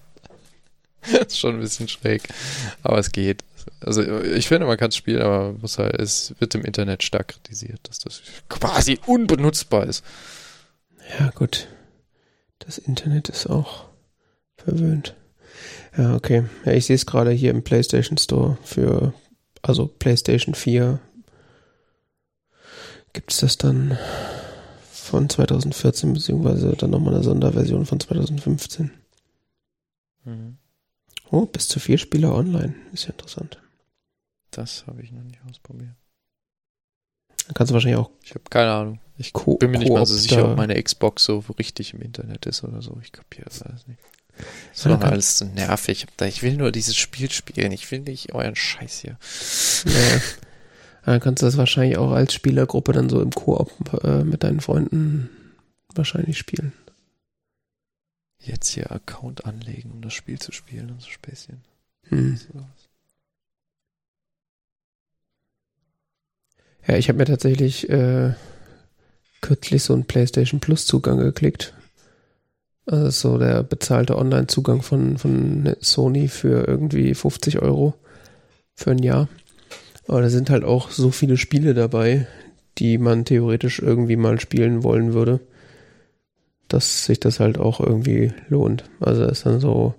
das 1.02 1.28
ist 1.28 1.40
schon 1.40 1.56
ein 1.56 1.62
bisschen 1.62 1.88
schräg. 1.88 2.24
Aber 2.84 2.98
es 2.98 3.12
geht. 3.12 3.44
Also 3.82 4.02
ich 4.22 4.48
finde, 4.48 4.66
man 4.66 4.78
kann 4.78 4.90
es 4.90 4.96
spielen, 4.96 5.22
aber 5.22 5.56
halt, 5.78 6.00
es 6.00 6.34
wird 6.40 6.56
im 6.56 6.64
Internet 6.64 7.04
stark 7.04 7.30
kritisiert, 7.30 7.80
dass 7.84 8.00
das 8.00 8.22
quasi 8.48 9.00
unbenutzbar 9.06 9.86
ist. 9.86 10.04
Ja, 11.20 11.30
gut. 11.32 11.68
Das 12.60 12.78
Internet 12.78 13.30
ist 13.30 13.48
auch 13.48 13.86
verwöhnt. 14.58 15.16
Ja, 15.98 16.16
okay. 16.16 16.46
Ja, 16.66 16.74
ich 16.74 16.86
sehe 16.86 16.96
es 16.96 17.06
gerade 17.06 17.32
hier 17.32 17.52
im 17.52 17.64
PlayStation 17.64 18.18
Store 18.18 18.58
für, 18.64 19.14
also 19.62 19.88
PlayStation 19.88 20.56
4 20.56 21.00
gibt 23.14 23.32
es 23.32 23.40
das 23.40 23.58
dann 23.58 23.98
von 24.92 25.30
2014, 25.30 26.14
beziehungsweise 26.14 26.76
dann 26.76 26.92
nochmal 26.92 27.16
eine 27.16 27.24
Sonderversion 27.24 27.86
von 27.86 28.00
2015. 28.00 28.92
Mhm. 30.26 30.58
Oh, 31.32 31.46
bis 31.46 31.68
zu 31.68 31.80
vier 31.80 31.98
Spieler 31.98 32.34
online. 32.34 32.76
Ist 32.94 33.06
ja 33.06 33.12
interessant. 33.12 33.62
Das 34.52 34.86
habe 34.88 35.02
ich 35.02 35.12
noch 35.12 35.24
nicht 35.24 35.40
ausprobiert. 35.50 35.96
Dann 37.46 37.54
kannst 37.54 37.72
du 37.72 37.74
wahrscheinlich 37.74 38.00
auch. 38.00 38.12
Ich 38.24 38.32
habe 38.32 38.44
keine 38.50 38.72
Ahnung. 38.72 39.00
Ich 39.18 39.34
Co 39.34 39.58
bin 39.58 39.72
mir 39.72 39.80
nicht 39.80 39.92
mal 39.92 40.06
so 40.06 40.16
sicher, 40.16 40.52
ob 40.52 40.58
meine 40.58 40.82
Xbox 40.82 41.24
so 41.24 41.44
richtig 41.58 41.94
im 41.94 42.02
Internet 42.02 42.46
ist 42.46 42.64
oder 42.64 42.82
so. 42.82 42.98
Ich 43.02 43.12
kapiere 43.12 43.46
das 43.46 43.64
alles 43.64 43.88
nicht. 43.88 44.00
Das 44.74 44.86
war 44.86 45.04
alles 45.04 45.38
so 45.38 45.46
nervig. 45.46 46.08
Ich 46.22 46.44
will 46.44 46.56
nur 46.56 46.72
dieses 46.72 46.96
Spiel 46.96 47.30
spielen. 47.32 47.72
Ich 47.72 47.90
will 47.92 48.00
nicht 48.00 48.34
euren 48.34 48.56
Scheiß 48.56 49.00
hier. 49.00 49.18
Naja. 49.86 50.22
Dann 51.06 51.20
kannst 51.20 51.42
du 51.42 51.48
das 51.48 51.58
wahrscheinlich 51.58 51.98
auch 51.98 52.12
als 52.12 52.34
Spielergruppe 52.34 52.92
dann 52.92 53.10
so 53.10 53.22
im 53.22 53.32
Koop 53.32 53.72
äh, 54.04 54.24
mit 54.24 54.44
deinen 54.44 54.62
Freunden 54.62 55.30
wahrscheinlich 55.96 56.38
spielen. 56.38 56.74
Jetzt 58.42 58.70
hier 58.70 58.92
Account 58.92 59.46
anlegen, 59.46 59.92
um 59.92 60.02
das 60.02 60.14
Spiel 60.14 60.40
zu 60.40 60.52
spielen 60.52 60.92
und 60.92 61.02
so 61.02 61.10
Späßchen. 61.10 61.62
Hm. 62.10 62.40
Ja, 66.88 66.96
ich 66.96 67.10
habe 67.10 67.18
mir 67.18 67.26
tatsächlich 67.26 67.90
äh, 67.90 68.34
kürzlich 69.42 69.84
so 69.84 69.94
einen 69.94 70.06
PlayStation 70.06 70.60
Plus 70.60 70.86
Zugang 70.86 71.18
geklickt. 71.18 71.74
Also 72.90 73.12
so 73.12 73.38
der 73.38 73.62
bezahlte 73.62 74.18
Online-Zugang 74.18 74.82
von, 74.82 75.20
von 75.20 75.76
Sony 75.80 76.28
für 76.28 76.68
irgendwie 76.68 77.14
50 77.14 77.62
Euro 77.62 77.94
für 78.74 78.90
ein 78.90 79.04
Jahr. 79.04 79.30
Aber 80.08 80.22
da 80.22 80.30
sind 80.32 80.50
halt 80.50 80.64
auch 80.64 80.90
so 80.90 81.12
viele 81.12 81.38
Spiele 81.38 81.76
dabei, 81.76 82.26
die 82.80 82.98
man 82.98 83.26
theoretisch 83.26 83.78
irgendwie 83.78 84.16
mal 84.16 84.40
spielen 84.40 84.82
wollen 84.84 85.14
würde, 85.14 85.40
dass 86.68 87.06
sich 87.06 87.20
das 87.20 87.40
halt 87.40 87.60
auch 87.60 87.80
irgendwie 87.80 88.34
lohnt. 88.48 88.86
Also 89.00 89.26
ist 89.26 89.46
dann 89.46 89.60
so, 89.60 89.94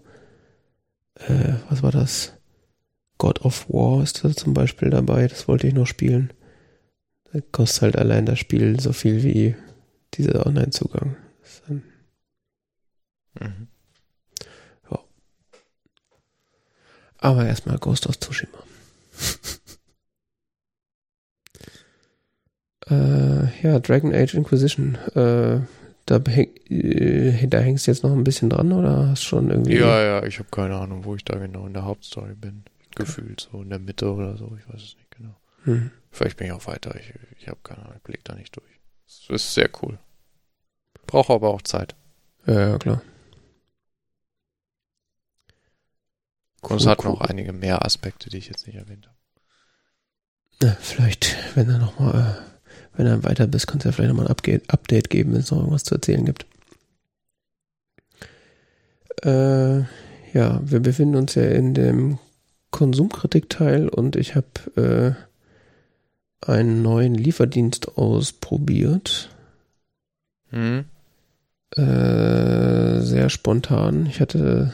äh, 1.14 1.52
was 1.68 1.84
war 1.84 1.92
das? 1.92 2.32
God 3.18 3.44
of 3.44 3.68
War 3.68 4.02
ist 4.02 4.24
da 4.24 4.34
zum 4.34 4.52
Beispiel 4.52 4.90
dabei, 4.90 5.28
das 5.28 5.46
wollte 5.46 5.68
ich 5.68 5.74
noch 5.74 5.86
spielen. 5.86 6.32
Da 7.32 7.38
kostet 7.52 7.82
halt 7.82 7.96
allein 7.98 8.26
das 8.26 8.40
Spiel 8.40 8.80
so 8.80 8.92
viel 8.92 9.22
wie 9.22 9.54
dieser 10.14 10.44
Online-Zugang. 10.44 11.14
Mhm. 13.38 13.68
Ja. 14.90 14.98
Aber 17.18 17.46
erstmal 17.46 17.78
Ghost 17.78 18.06
of 18.06 18.18
Tsushima. 18.18 18.58
Äh, 22.90 23.62
ja, 23.62 23.78
Dragon 23.78 24.12
Age 24.12 24.34
Inquisition. 24.34 24.96
Äh, 25.14 25.60
da, 26.06 26.20
häng, 26.26 26.50
äh, 26.68 27.46
da 27.46 27.60
hängst 27.60 27.86
du 27.86 27.92
jetzt 27.92 28.02
noch 28.02 28.12
ein 28.12 28.24
bisschen 28.24 28.50
dran 28.50 28.72
oder 28.72 29.08
hast 29.08 29.22
schon 29.22 29.50
irgendwie. 29.50 29.76
Ja, 29.76 30.02
ja, 30.02 30.24
ich 30.24 30.38
habe 30.38 30.48
keine 30.50 30.76
Ahnung, 30.76 31.04
wo 31.04 31.14
ich 31.14 31.24
da 31.24 31.38
genau 31.38 31.66
in 31.66 31.74
der 31.74 31.84
Hauptstory 31.84 32.34
bin. 32.34 32.64
Gefühlt 32.96 33.48
so 33.52 33.62
in 33.62 33.70
der 33.70 33.78
Mitte 33.78 34.12
oder 34.12 34.36
so, 34.36 34.56
ich 34.58 34.68
weiß 34.68 34.82
es 34.82 34.96
nicht 34.96 35.10
genau. 35.16 35.36
Hm. 35.64 35.92
Vielleicht 36.10 36.36
bin 36.38 36.48
ich 36.48 36.52
auch 36.52 36.66
weiter, 36.66 36.96
ich, 36.96 37.14
ich 37.38 37.46
habe 37.46 37.58
keine 37.62 37.82
Ahnung, 37.82 37.94
ich 37.96 38.02
blick 38.02 38.24
da 38.24 38.34
nicht 38.34 38.56
durch. 38.56 38.80
Es 39.06 39.28
ist 39.30 39.54
sehr 39.54 39.70
cool. 39.82 39.98
Brauche 41.06 41.32
aber 41.32 41.50
auch 41.50 41.62
Zeit. 41.62 41.94
Ja, 42.46 42.70
ja 42.70 42.78
klar. 42.78 43.02
Cool, 46.62 46.72
Und 46.72 46.80
es 46.80 46.86
hat 46.86 47.04
cool. 47.04 47.12
noch 47.12 47.20
einige 47.20 47.52
mehr 47.52 47.84
Aspekte, 47.84 48.30
die 48.30 48.38
ich 48.38 48.48
jetzt 48.48 48.66
nicht 48.66 48.76
erwähnt 48.76 49.06
habe. 49.06 49.16
Ja, 50.62 50.76
vielleicht, 50.80 51.36
wenn 51.56 51.70
er 51.70 51.78
nochmal 51.78 52.36
äh, 52.46 52.50
wenn 53.00 53.06
dann 53.06 53.24
weiter 53.24 53.46
bist, 53.46 53.66
kannst 53.66 53.84
du 53.84 53.88
ja 53.88 53.92
vielleicht 53.92 54.14
nochmal 54.14 54.26
ein 54.26 54.60
Update 54.68 55.08
geben, 55.10 55.32
wenn 55.32 55.40
es 55.40 55.50
noch 55.50 55.58
irgendwas 55.58 55.84
zu 55.84 55.94
erzählen 55.94 56.24
gibt. 56.24 56.44
Äh, 59.22 59.80
ja, 60.34 60.60
wir 60.62 60.80
befinden 60.80 61.16
uns 61.16 61.34
ja 61.34 61.44
in 61.44 61.74
dem 61.74 62.18
Konsumkritikteil 62.70 63.88
und 63.88 64.16
ich 64.16 64.36
habe 64.36 65.16
äh, 66.46 66.46
einen 66.46 66.82
neuen 66.82 67.14
Lieferdienst 67.14 67.96
ausprobiert. 67.96 69.30
Hm. 70.50 70.84
Äh, 71.76 73.00
sehr 73.00 73.30
spontan. 73.30 74.06
Ich 74.06 74.20
hatte, 74.20 74.72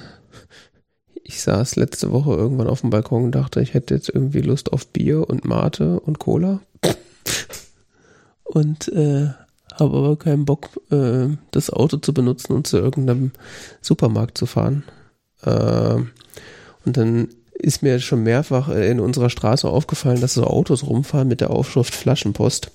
ich 1.28 1.42
saß 1.42 1.74
letzte 1.76 2.12
Woche 2.12 2.34
irgendwann 2.34 2.68
auf 2.68 2.82
dem 2.82 2.90
Balkon 2.90 3.24
und 3.24 3.34
dachte, 3.34 3.60
ich 3.60 3.74
hätte 3.74 3.94
jetzt 3.94 4.08
irgendwie 4.08 4.42
Lust 4.42 4.72
auf 4.72 4.86
Bier 4.86 5.28
und 5.28 5.44
Mate 5.44 5.98
und 5.98 6.20
Cola 6.20 6.60
und 8.44 8.88
äh, 8.88 9.30
habe 9.74 9.96
aber 9.98 10.16
keinen 10.16 10.44
Bock, 10.44 10.68
äh, 10.90 11.28
das 11.50 11.70
Auto 11.70 11.96
zu 11.96 12.14
benutzen 12.14 12.52
und 12.52 12.68
zu 12.68 12.78
irgendeinem 12.78 13.32
Supermarkt 13.82 14.38
zu 14.38 14.46
fahren. 14.46 14.84
Äh, 15.42 15.96
und 16.84 16.96
dann 16.96 17.28
ist 17.54 17.82
mir 17.82 17.98
schon 17.98 18.22
mehrfach 18.22 18.68
in 18.68 19.00
unserer 19.00 19.30
Straße 19.30 19.68
aufgefallen, 19.68 20.20
dass 20.20 20.34
so 20.34 20.44
Autos 20.44 20.84
rumfahren 20.86 21.26
mit 21.26 21.40
der 21.40 21.50
Aufschrift 21.50 21.94
Flaschenpost. 21.94 22.70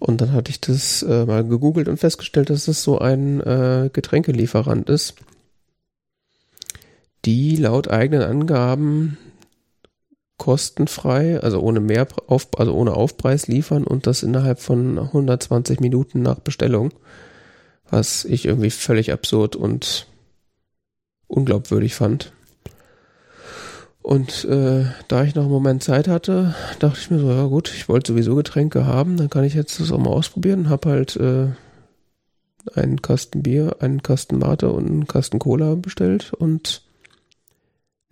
Und 0.00 0.20
dann 0.20 0.32
hatte 0.32 0.50
ich 0.50 0.60
das 0.60 1.02
äh, 1.04 1.24
mal 1.24 1.44
gegoogelt 1.44 1.88
und 1.88 1.98
festgestellt, 1.98 2.50
dass 2.50 2.66
es 2.66 2.82
so 2.82 2.98
ein 2.98 3.40
äh, 3.40 3.90
Getränkelieferant 3.92 4.90
ist, 4.90 5.14
die 7.24 7.56
laut 7.56 7.88
eigenen 7.88 8.22
Angaben 8.22 9.18
kostenfrei, 10.36 11.40
also 11.40 11.60
ohne 11.60 11.80
mehr 11.80 12.06
auf, 12.26 12.48
also 12.58 12.74
ohne 12.74 12.94
Aufpreis 12.94 13.46
liefern 13.46 13.84
und 13.84 14.06
das 14.06 14.22
innerhalb 14.22 14.60
von 14.60 14.98
120 14.98 15.80
Minuten 15.80 16.22
nach 16.22 16.40
Bestellung, 16.40 16.92
was 17.88 18.24
ich 18.24 18.46
irgendwie 18.46 18.70
völlig 18.70 19.12
absurd 19.12 19.56
und 19.56 20.08
unglaubwürdig 21.28 21.94
fand. 21.94 22.32
Und 24.02 24.44
äh, 24.44 24.84
da 25.08 25.24
ich 25.24 25.34
noch 25.34 25.44
einen 25.44 25.52
Moment 25.52 25.82
Zeit 25.82 26.08
hatte, 26.08 26.54
dachte 26.78 26.98
ich 27.00 27.10
mir 27.10 27.18
so, 27.20 27.30
ja 27.30 27.46
gut, 27.46 27.72
ich 27.74 27.88
wollte 27.88 28.12
sowieso 28.12 28.34
Getränke 28.34 28.84
haben, 28.84 29.16
dann 29.16 29.30
kann 29.30 29.44
ich 29.44 29.54
jetzt 29.54 29.80
das 29.80 29.90
auch 29.92 29.98
mal 29.98 30.10
ausprobieren. 30.10 30.68
Hab 30.68 30.84
halt 30.84 31.16
äh, 31.16 31.46
einen 32.74 33.00
Kasten 33.00 33.42
Bier, 33.42 33.76
einen 33.80 34.02
Kasten 34.02 34.38
Mate 34.38 34.70
und 34.70 34.86
einen 34.86 35.06
Kasten 35.06 35.38
Cola 35.38 35.74
bestellt 35.74 36.34
und 36.34 36.82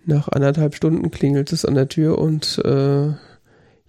nach 0.05 0.29
anderthalb 0.29 0.75
Stunden 0.75 1.11
klingelt 1.11 1.53
es 1.53 1.65
an 1.65 1.75
der 1.75 1.89
Tür 1.89 2.19
und 2.19 2.59
äh, 2.65 3.13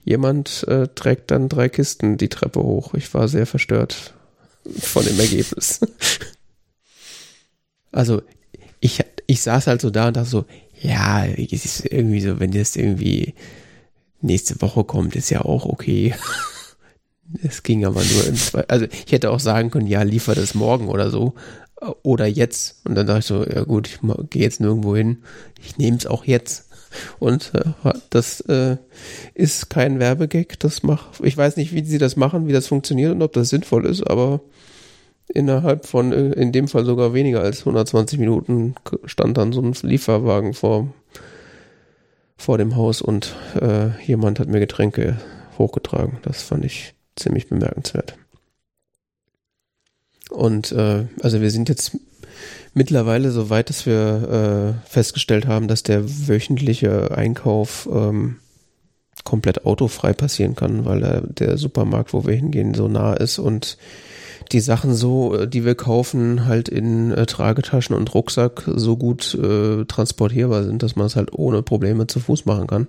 jemand 0.03 0.65
äh, 0.67 0.87
trägt 0.93 1.31
dann 1.31 1.49
drei 1.49 1.69
Kisten 1.69 2.17
die 2.17 2.29
Treppe 2.29 2.61
hoch. 2.61 2.93
Ich 2.93 3.13
war 3.13 3.27
sehr 3.27 3.45
verstört 3.45 4.13
von 4.79 5.05
dem 5.05 5.19
Ergebnis. 5.19 5.79
also 7.91 8.21
ich, 8.79 9.03
ich 9.27 9.41
saß 9.41 9.67
halt 9.67 9.81
so 9.81 9.89
da 9.89 10.07
und 10.07 10.17
dachte 10.17 10.29
so, 10.29 10.45
ja, 10.81 11.25
es 11.25 11.65
ist 11.65 11.85
irgendwie 11.85 12.21
so, 12.21 12.39
wenn 12.39 12.51
das 12.51 12.75
irgendwie 12.75 13.33
nächste 14.21 14.61
Woche 14.61 14.83
kommt, 14.83 15.15
ist 15.15 15.29
ja 15.29 15.41
auch 15.41 15.65
okay. 15.65 16.13
Es 17.41 17.63
ging 17.63 17.85
aber 17.85 18.01
nur 18.03 18.27
in 18.27 18.35
zwei. 18.35 18.65
Also 18.67 18.85
ich 18.85 19.11
hätte 19.11 19.31
auch 19.31 19.39
sagen 19.39 19.71
können, 19.71 19.87
ja, 19.87 20.03
liefer 20.03 20.35
das 20.35 20.53
morgen 20.53 20.87
oder 20.87 21.09
so. 21.09 21.33
Oder 22.01 22.27
jetzt. 22.27 22.81
Und 22.85 22.95
dann 22.95 23.07
dachte 23.07 23.19
ich 23.19 23.25
so, 23.25 23.45
ja 23.45 23.63
gut, 23.63 23.87
ich 23.87 23.99
gehe 24.29 24.41
jetzt 24.41 24.61
nirgendwo 24.61 24.95
hin. 24.95 25.23
Ich 25.61 25.77
nehme 25.77 25.97
es 25.97 26.05
auch 26.05 26.25
jetzt. 26.25 26.69
Und 27.19 27.51
äh, 27.55 27.93
das 28.09 28.41
äh, 28.41 28.77
ist 29.33 29.69
kein 29.69 29.99
Werbegag. 29.99 30.59
Das 30.59 30.83
macht. 30.83 31.19
Ich 31.23 31.35
weiß 31.35 31.57
nicht, 31.57 31.73
wie 31.73 31.83
sie 31.83 31.97
das 31.97 32.15
machen, 32.15 32.47
wie 32.47 32.53
das 32.53 32.67
funktioniert 32.67 33.11
und 33.11 33.21
ob 33.21 33.33
das 33.33 33.49
sinnvoll 33.49 33.85
ist, 33.85 34.03
aber 34.03 34.41
innerhalb 35.27 35.85
von, 35.85 36.11
äh, 36.11 36.31
in 36.33 36.51
dem 36.51 36.67
Fall 36.67 36.85
sogar 36.85 37.13
weniger 37.13 37.41
als 37.41 37.59
120 37.59 38.19
Minuten 38.19 38.75
stand 39.05 39.37
dann 39.37 39.51
so 39.51 39.61
ein 39.61 39.73
Lieferwagen 39.81 40.53
vor, 40.53 40.93
vor 42.37 42.57
dem 42.57 42.75
Haus 42.75 43.01
und 43.01 43.35
äh, 43.59 43.89
jemand 44.05 44.39
hat 44.39 44.47
mir 44.47 44.59
Getränke 44.59 45.17
hochgetragen. 45.57 46.19
Das 46.23 46.43
fand 46.43 46.65
ich 46.65 46.93
ziemlich 47.15 47.49
bemerkenswert. 47.49 48.15
Und 50.29 50.71
äh, 50.71 51.05
also 51.21 51.41
wir 51.41 51.51
sind 51.51 51.69
jetzt 51.69 51.97
mittlerweile 52.73 53.31
so 53.31 53.49
weit, 53.49 53.69
dass 53.69 53.85
wir 53.85 54.79
äh, 54.85 54.89
festgestellt 54.89 55.47
haben, 55.47 55.67
dass 55.67 55.83
der 55.83 56.27
wöchentliche 56.27 57.15
Einkauf 57.15 57.87
ähm, 57.91 58.37
komplett 59.23 59.65
autofrei 59.65 60.13
passieren 60.13 60.55
kann, 60.55 60.85
weil 60.85 61.03
äh, 61.03 61.21
der 61.25 61.57
Supermarkt, 61.57 62.13
wo 62.13 62.25
wir 62.25 62.35
hingehen, 62.35 62.73
so 62.73 62.87
nah 62.87 63.13
ist 63.13 63.39
und 63.39 63.77
die 64.51 64.59
Sachen 64.59 64.93
so, 64.93 65.35
äh, 65.35 65.47
die 65.47 65.65
wir 65.65 65.75
kaufen, 65.75 66.45
halt 66.45 66.67
in 66.69 67.11
äh, 67.11 67.25
Tragetaschen 67.25 67.95
und 67.95 68.13
Rucksack 68.13 68.63
so 68.65 68.97
gut 68.97 69.35
äh, 69.35 69.85
transportierbar 69.85 70.63
sind, 70.63 70.83
dass 70.83 70.95
man 70.95 71.07
es 71.07 71.15
halt 71.15 71.33
ohne 71.33 71.61
Probleme 71.61 72.07
zu 72.07 72.19
Fuß 72.19 72.45
machen 72.45 72.67
kann. 72.67 72.87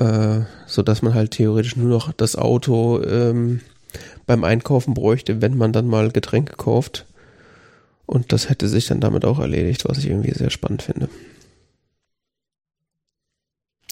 Äh, 0.00 0.46
so 0.66 0.82
dass 0.82 1.02
man 1.02 1.14
halt 1.14 1.32
theoretisch 1.32 1.76
nur 1.76 1.88
noch 1.88 2.12
das 2.12 2.34
Auto 2.34 3.02
ähm, 3.02 3.60
beim 4.26 4.44
Einkaufen 4.44 4.94
bräuchte, 4.94 5.42
wenn 5.42 5.56
man 5.56 5.72
dann 5.72 5.86
mal 5.86 6.10
Getränke 6.10 6.56
kauft. 6.56 7.06
Und 8.06 8.32
das 8.32 8.48
hätte 8.48 8.66
sich 8.66 8.86
dann 8.86 9.00
damit 9.00 9.24
auch 9.24 9.38
erledigt, 9.38 9.84
was 9.86 9.98
ich 9.98 10.06
irgendwie 10.08 10.32
sehr 10.32 10.50
spannend 10.50 10.82
finde. 10.82 11.08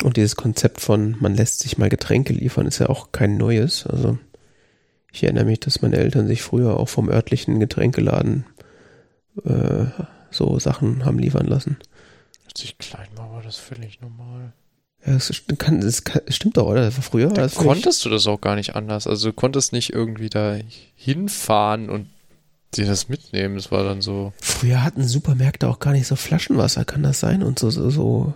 Und 0.02 0.16
dieses 0.16 0.34
Konzept 0.34 0.80
von, 0.80 1.16
man 1.20 1.34
lässt 1.34 1.60
sich 1.60 1.76
mal 1.76 1.88
Getränke 1.88 2.32
liefern, 2.32 2.66
ist 2.66 2.78
ja 2.78 2.88
auch 2.88 3.12
kein 3.12 3.36
neues. 3.36 3.86
Also 3.86 4.18
ich 5.12 5.24
erinnere 5.24 5.44
mich, 5.44 5.60
dass 5.60 5.82
meine 5.82 5.96
Eltern 5.96 6.26
sich 6.26 6.40
früher 6.42 6.78
auch 6.78 6.88
vom 6.88 7.10
örtlichen 7.10 7.60
Getränkeladen 7.60 8.46
äh, 9.44 9.86
so 10.30 10.58
Sachen 10.58 11.04
haben 11.04 11.18
liefern 11.18 11.46
lassen. 11.46 11.76
Als 12.46 12.64
ich 12.64 12.78
klein 12.78 13.08
war, 13.14 13.30
war 13.32 13.42
das 13.42 13.56
völlig 13.56 14.00
normal. 14.00 14.52
Ja, 15.06 15.14
das, 15.14 15.32
kann, 15.58 15.80
das, 15.80 16.04
kann, 16.04 16.22
das 16.26 16.36
stimmt 16.36 16.56
doch, 16.56 16.66
oder? 16.66 16.82
Das 16.82 16.96
war 16.96 17.02
früher. 17.02 17.28
Da 17.28 17.48
konntest 17.48 18.04
du 18.04 18.10
das 18.10 18.26
auch 18.26 18.40
gar 18.40 18.56
nicht 18.56 18.74
anders. 18.74 19.06
Also 19.06 19.28
du 19.28 19.32
konntest 19.32 19.72
nicht 19.72 19.92
irgendwie 19.92 20.28
da 20.28 20.58
hinfahren 20.96 21.88
und 21.88 22.08
dir 22.74 22.86
das 22.86 23.08
mitnehmen. 23.08 23.54
Das 23.54 23.70
war 23.70 23.84
dann 23.84 24.02
so. 24.02 24.32
Früher 24.40 24.82
hatten 24.82 25.06
Supermärkte 25.06 25.68
auch 25.68 25.78
gar 25.78 25.92
nicht 25.92 26.06
so 26.06 26.16
Flaschenwasser, 26.16 26.84
kann 26.84 27.02
das 27.02 27.20
sein? 27.20 27.42
Und 27.42 27.58
so, 27.58 27.70
so, 27.70 27.90
so. 27.90 28.34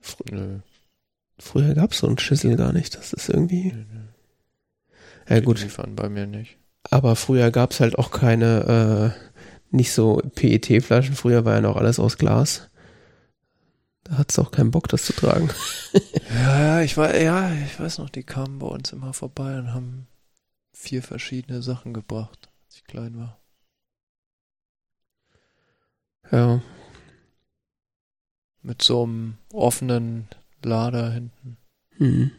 Fr 0.00 0.24
Nö. 0.30 0.58
Früher 1.38 1.74
gab 1.74 1.92
es 1.92 1.98
so 1.98 2.06
einen 2.06 2.18
Schüssel 2.18 2.56
gar 2.56 2.72
nicht. 2.72 2.96
Das 2.96 3.12
ist 3.12 3.28
irgendwie. 3.28 3.72
Nö, 3.72 3.84
nö. 3.92 4.00
Ja, 5.28 5.40
gut. 5.40 5.60
liefern 5.60 5.94
bei 5.94 6.08
mir 6.08 6.26
nicht. 6.26 6.56
Aber 6.90 7.16
früher 7.16 7.50
gab 7.50 7.72
es 7.72 7.80
halt 7.80 7.98
auch 7.98 8.10
keine, 8.10 9.14
äh, 9.14 9.76
nicht 9.76 9.92
so 9.92 10.22
PET-Flaschen. 10.34 11.14
Früher 11.14 11.44
war 11.44 11.56
ja 11.56 11.60
noch 11.60 11.76
alles 11.76 11.98
aus 11.98 12.18
Glas. 12.18 12.70
Da 14.08 14.16
hat 14.16 14.30
es 14.30 14.38
auch 14.38 14.50
keinen 14.50 14.70
Bock, 14.70 14.88
das 14.88 15.04
zu 15.04 15.12
tragen. 15.12 15.50
ja, 16.30 16.80
ich 16.80 16.96
war, 16.96 17.14
ja, 17.14 17.52
ich 17.52 17.78
weiß 17.78 17.98
noch, 17.98 18.08
die 18.08 18.22
kamen 18.22 18.58
bei 18.58 18.66
uns 18.66 18.92
immer 18.92 19.12
vorbei 19.12 19.58
und 19.58 19.74
haben 19.74 20.06
vier 20.72 21.02
verschiedene 21.02 21.60
Sachen 21.60 21.92
gebracht, 21.92 22.48
als 22.64 22.76
ich 22.76 22.84
klein 22.84 23.18
war. 23.18 23.38
Ja. 26.30 26.62
Mit 28.62 28.80
so 28.80 29.02
einem 29.02 29.36
offenen 29.52 30.28
Lader 30.62 31.10
hinten. 31.10 31.58
Mhm. 31.98 32.30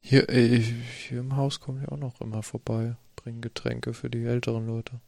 Hier, 0.00 0.30
äh, 0.30 0.58
hier 0.58 1.20
im 1.20 1.36
Haus 1.36 1.60
kommen 1.60 1.80
die 1.82 1.88
auch 1.88 1.98
noch 1.98 2.22
immer 2.22 2.42
vorbei, 2.42 2.96
bringen 3.16 3.42
Getränke 3.42 3.92
für 3.92 4.08
die 4.08 4.24
älteren 4.24 4.66
Leute. 4.66 5.00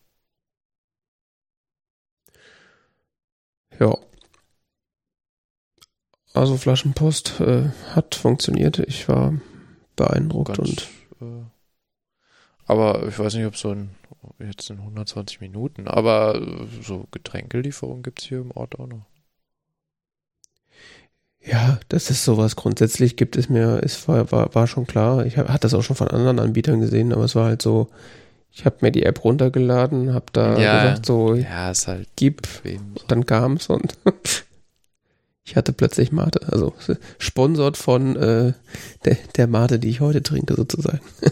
Ja. 3.81 3.97
Also 6.35 6.57
Flaschenpost 6.57 7.41
äh, 7.41 7.71
hat 7.95 8.17
funktioniert. 8.17 8.81
Ich 8.81 9.09
war 9.09 9.35
beeindruckt 9.97 10.57
Ganz, 10.57 10.59
und. 10.59 10.89
Äh, 11.23 11.45
aber 12.67 13.07
ich 13.07 13.19
weiß 13.19 13.35
nicht, 13.35 13.47
ob 13.47 13.57
so 13.57 13.71
ein 13.71 13.91
jetzt 14.39 14.69
in 14.71 14.79
120 14.79 15.41
Minuten, 15.41 15.87
aber 15.87 16.41
so 16.83 17.07
Getränkelieferung 17.13 18.03
gibt 18.03 18.21
es 18.21 18.29
hier 18.29 18.41
im 18.41 18.51
Ort 18.51 18.79
auch 18.79 18.87
noch. 18.87 19.07
Ja, 21.41 21.79
das 21.89 22.11
ist 22.11 22.25
sowas. 22.25 22.57
Grundsätzlich 22.57 23.17
gibt 23.17 23.37
es 23.37 23.49
mir, 23.49 23.81
es 23.85 24.09
war, 24.09 24.33
war, 24.33 24.55
war 24.55 24.67
schon 24.67 24.87
klar. 24.87 25.27
Ich 25.27 25.37
hatte 25.37 25.61
das 25.61 25.75
auch 25.75 25.83
schon 25.83 25.97
von 25.97 26.09
anderen 26.09 26.39
Anbietern 26.39 26.81
gesehen, 26.81 27.13
aber 27.13 27.25
es 27.25 27.35
war 27.35 27.47
halt 27.47 27.61
so, 27.61 27.89
ich 28.51 28.65
habe 28.65 28.77
mir 28.81 28.91
die 28.91 29.03
App 29.03 29.25
runtergeladen, 29.25 30.15
habe 30.15 30.27
da 30.33 30.59
ja, 30.59 30.83
gesagt 30.83 31.07
so, 31.07 31.35
ja, 31.35 31.71
ist 31.71 31.87
halt 31.87 32.09
gib, 32.17 32.43
bequem, 32.43 32.95
so. 32.99 33.07
dann 33.09 33.27
kam's 33.27 33.69
und 33.69 33.95
ich 35.45 35.57
hatte 35.57 35.73
plötzlich 35.73 36.11
Mate, 36.11 36.41
also 36.51 36.75
sponsort 37.19 37.77
von 37.77 38.17
äh, 38.17 38.53
der, 39.05 39.17
der 39.37 39.47
Mate, 39.47 39.79
die 39.79 39.89
ich 39.89 40.01
heute 40.01 40.23
trinke 40.23 40.55
sozusagen. 40.55 41.01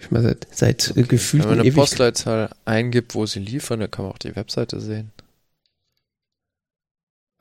ich 0.00 0.10
mal 0.10 0.22
seit, 0.22 0.46
seit 0.50 0.90
okay. 0.90 1.02
gefühlt 1.02 1.44
Wenn 1.44 1.50
man 1.50 1.60
eine 1.60 1.72
Postleitzahl 1.72 2.50
eingibt, 2.64 3.14
wo 3.14 3.26
sie 3.26 3.40
liefern, 3.40 3.80
dann 3.80 3.90
kann 3.90 4.06
man 4.06 4.12
auch 4.12 4.18
die 4.18 4.36
Webseite 4.36 4.80
sehen. 4.80 5.12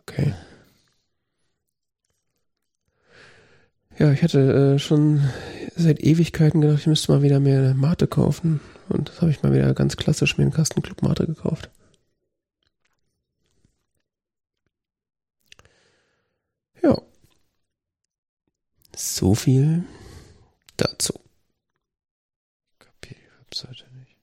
Okay. 0.01 0.33
Ja, 3.97 4.11
ich 4.11 4.23
hatte 4.23 4.75
äh, 4.75 4.79
schon 4.79 5.21
seit 5.75 6.01
Ewigkeiten 6.01 6.61
gedacht, 6.61 6.79
ich 6.79 6.87
müsste 6.87 7.11
mal 7.11 7.21
wieder 7.21 7.39
mehr 7.39 7.73
Mate 7.73 8.07
kaufen. 8.07 8.59
Und 8.89 9.09
das 9.09 9.21
habe 9.21 9.31
ich 9.31 9.43
mal 9.43 9.53
wieder 9.53 9.73
ganz 9.73 9.97
klassisch 9.97 10.37
mir 10.37 10.43
einen 10.43 10.53
Kasten 10.53 10.81
Club 10.81 11.01
Mate 11.01 11.25
gekauft. 11.25 11.69
Ja. 16.81 17.01
So 19.01 19.33
viel 19.33 19.85
dazu. 20.75 21.13
Kapier 22.79 23.15
die 23.15 23.45
Webseite 23.45 23.85
nicht. 23.97 24.17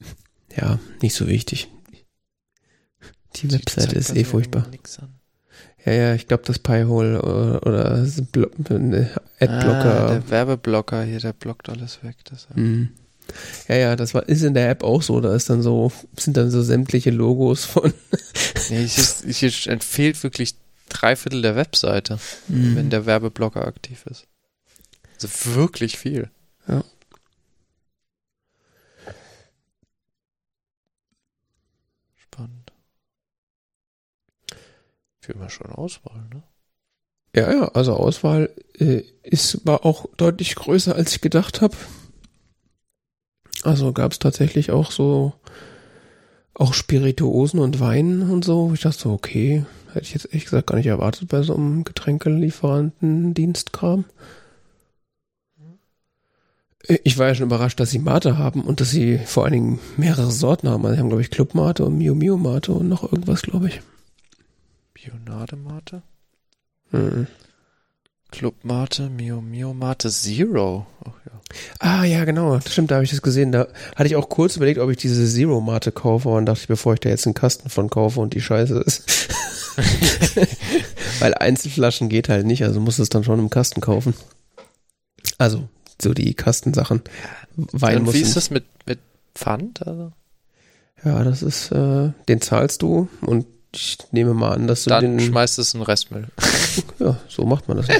Ja, 0.56 0.78
nicht 1.00 1.16
so 1.16 1.26
wichtig. 1.26 1.68
Die 3.36 3.50
Webseite 3.50 3.96
ist 3.96 4.14
eh 4.14 4.22
furchtbar. 4.22 4.68
Ja, 5.84 5.92
ja, 5.92 6.14
ich 6.14 6.28
glaube, 6.28 6.44
das 6.46 6.60
Piehole 6.60 7.20
oder, 7.22 7.66
oder 7.66 8.06
Adblocker. 9.40 10.00
Ah, 10.00 10.08
der 10.10 10.30
Werbeblocker 10.30 11.02
hier, 11.02 11.18
der 11.18 11.32
blockt 11.32 11.68
alles 11.68 12.04
weg. 12.04 12.16
Mhm. 12.54 12.90
Ja, 13.66 13.74
ja, 13.74 13.96
das 13.96 14.14
war, 14.14 14.28
ist 14.28 14.42
in 14.42 14.54
der 14.54 14.70
App 14.70 14.84
auch 14.84 15.02
so. 15.02 15.20
Da 15.20 15.34
ist 15.34 15.50
dann 15.50 15.62
so, 15.62 15.90
sind 16.16 16.36
dann 16.36 16.52
so 16.52 16.62
sämtliche 16.62 17.10
Logos 17.10 17.64
von. 17.64 17.92
nee, 18.68 18.86
hier, 18.86 19.32
hier 19.32 19.72
entfehlt 19.72 20.22
wirklich 20.22 20.54
drei 20.92 21.16
Viertel 21.16 21.42
der 21.42 21.56
Webseite, 21.56 22.18
mhm. 22.48 22.76
wenn 22.76 22.90
der 22.90 23.06
Werbeblocker 23.06 23.66
aktiv 23.66 24.04
ist. 24.06 24.26
Also 25.14 25.54
wirklich 25.54 25.98
viel. 25.98 26.30
Ja. 26.68 26.84
Wir 35.26 35.34
haben 35.36 35.42
ja 35.42 35.50
schon 35.50 35.70
Auswahl, 35.70 36.24
ne? 36.32 36.42
Ja, 37.34 37.50
ja, 37.50 37.68
also 37.68 37.94
Auswahl 37.94 38.50
äh, 38.78 39.04
ist, 39.22 39.64
war 39.64 39.86
auch 39.86 40.06
deutlich 40.16 40.54
größer, 40.54 40.94
als 40.94 41.14
ich 41.14 41.20
gedacht 41.20 41.62
habe. 41.62 41.76
Also 43.62 43.92
gab 43.92 44.12
es 44.12 44.18
tatsächlich 44.18 44.70
auch 44.70 44.90
so, 44.90 45.32
auch 46.52 46.74
Spirituosen 46.74 47.60
und 47.60 47.80
Wein 47.80 48.28
und 48.28 48.44
so. 48.44 48.72
Ich 48.74 48.80
dachte 48.80 48.98
so, 48.98 49.12
okay, 49.12 49.64
hätte 49.94 50.06
ich 50.06 50.14
jetzt 50.14 50.26
ehrlich 50.26 50.44
gesagt 50.44 50.68
gar 50.68 50.76
nicht 50.76 50.86
erwartet 50.86 51.28
bei 51.28 51.42
so 51.42 51.54
einem 51.54 51.84
Getränkelieferanten-Dienstkram. 51.84 54.04
Ich 57.04 57.16
war 57.16 57.28
ja 57.28 57.34
schon 57.34 57.46
überrascht, 57.46 57.78
dass 57.78 57.90
sie 57.90 58.00
Mate 58.00 58.38
haben 58.38 58.62
und 58.62 58.80
dass 58.80 58.90
sie 58.90 59.18
vor 59.18 59.44
allen 59.44 59.52
Dingen 59.52 59.78
mehrere 59.96 60.32
Sorten 60.32 60.68
haben. 60.68 60.84
Also 60.84 60.96
sie 60.96 61.00
haben, 61.00 61.10
glaube 61.10 61.22
ich, 61.22 61.30
Club 61.30 61.54
Mate 61.54 61.84
und 61.84 61.96
Mio 61.96 62.14
Mio 62.14 62.36
Mate 62.36 62.72
und 62.72 62.88
noch 62.88 63.04
irgendwas, 63.04 63.42
glaube 63.42 63.68
ich. 63.68 63.80
Bionade-Mate? 64.94 66.02
Mhm. 66.90 67.28
Club 68.32 68.54
Mate, 68.64 69.08
Mio 69.08 69.40
Mio 69.40 69.72
Mate 69.72 70.10
Zero. 70.10 70.86
Ach, 71.04 71.12
ja. 71.26 71.32
Ah 71.78 72.04
ja, 72.04 72.24
genau. 72.24 72.56
Das 72.56 72.72
stimmt, 72.72 72.90
da 72.90 72.96
habe 72.96 73.04
ich 73.04 73.10
das 73.10 73.22
gesehen. 73.22 73.52
Da 73.52 73.68
hatte 73.94 74.06
ich 74.06 74.16
auch 74.16 74.28
kurz 74.28 74.56
überlegt, 74.56 74.80
ob 74.80 74.90
ich 74.90 74.96
diese 74.96 75.26
Zero 75.28 75.60
Mate 75.60 75.92
kaufe 75.92 76.30
und 76.30 76.46
dachte 76.46 76.62
ich, 76.62 76.68
bevor 76.68 76.94
ich 76.94 77.00
da 77.00 77.10
jetzt 77.10 77.26
einen 77.26 77.34
Kasten 77.34 77.68
von 77.68 77.90
kaufe 77.90 78.20
und 78.20 78.34
die 78.34 78.40
Scheiße 78.40 78.78
ist. 78.80 79.28
Weil 81.20 81.34
Einzelflaschen 81.34 82.08
geht 82.08 82.28
halt 82.28 82.46
nicht, 82.46 82.64
also 82.64 82.80
muss 82.80 82.98
es 82.98 83.10
dann 83.10 83.22
schon 83.22 83.38
im 83.38 83.50
Kasten 83.50 83.80
kaufen. 83.80 84.14
Also, 85.38 85.68
so 86.00 86.14
die 86.14 86.34
Kastensachen. 86.34 87.02
Wein 87.54 87.98
Und 87.98 88.04
muss 88.04 88.14
wie 88.14 88.22
ist 88.22 88.34
das 88.34 88.50
mit, 88.50 88.64
mit 88.86 88.98
Pfand? 89.34 89.86
Also? 89.86 90.12
Ja, 91.04 91.22
das 91.22 91.42
ist, 91.42 91.70
äh, 91.70 92.10
den 92.28 92.40
zahlst 92.40 92.82
du 92.82 93.08
und 93.20 93.46
ich 93.74 93.98
nehme 94.10 94.34
mal 94.34 94.52
an, 94.52 94.66
dass 94.66 94.84
du 94.84 94.90
Dann 94.90 95.16
den. 95.18 95.26
schmeißt 95.26 95.58
es 95.58 95.74
in 95.74 95.82
Restmüll. 95.82 96.26
Ja, 96.98 97.18
so 97.28 97.44
macht 97.44 97.68
man 97.68 97.78
das. 97.78 97.86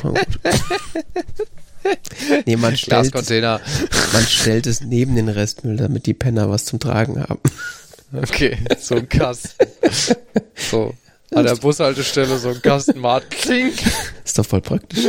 Nee, 2.46 2.56
man 2.56 2.76
stellt, 2.76 3.12
man 3.12 4.26
stellt 4.26 4.66
es 4.68 4.82
neben 4.82 5.16
den 5.16 5.28
Restmüll, 5.28 5.76
damit 5.76 6.06
die 6.06 6.14
Penner 6.14 6.48
was 6.48 6.64
zum 6.64 6.78
Tragen 6.78 7.20
haben. 7.20 7.40
Okay, 8.12 8.56
so 8.78 8.94
ein 8.96 9.08
Kasten. 9.08 9.66
So. 10.54 10.94
An 11.34 11.44
der 11.44 11.56
Bushaltestelle 11.56 12.38
so 12.38 12.50
ein 12.50 12.62
Kasten 12.62 13.00
Mart. 13.00 13.24
Ist 14.24 14.38
doch 14.38 14.46
voll 14.46 14.60
praktisch. 14.60 15.06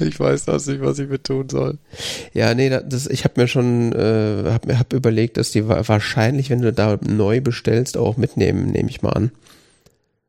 Ich 0.00 0.18
weiß 0.20 0.44
das 0.44 0.66
nicht, 0.66 0.80
was 0.82 0.98
ich 0.98 1.08
mit 1.08 1.24
tun 1.24 1.48
soll. 1.48 1.78
Ja, 2.34 2.54
nee, 2.54 2.68
da- 2.68 2.80
das, 2.82 3.06
ich 3.06 3.24
habe 3.24 3.40
mir 3.40 3.48
schon, 3.48 3.92
äh, 3.92 4.50
hab, 4.50 4.66
mir- 4.66 4.78
hab 4.78 4.92
überlegt, 4.92 5.36
dass 5.38 5.52
die 5.52 5.68
wa- 5.68 5.82
wahrscheinlich, 5.86 6.50
wenn 6.50 6.60
du 6.60 6.72
da 6.72 6.98
neu 7.02 7.40
bestellst, 7.40 7.96
auch 7.96 8.16
mitnehmen, 8.16 8.70
nehme 8.72 8.90
ich 8.90 9.00
mal 9.02 9.10
an. 9.12 9.30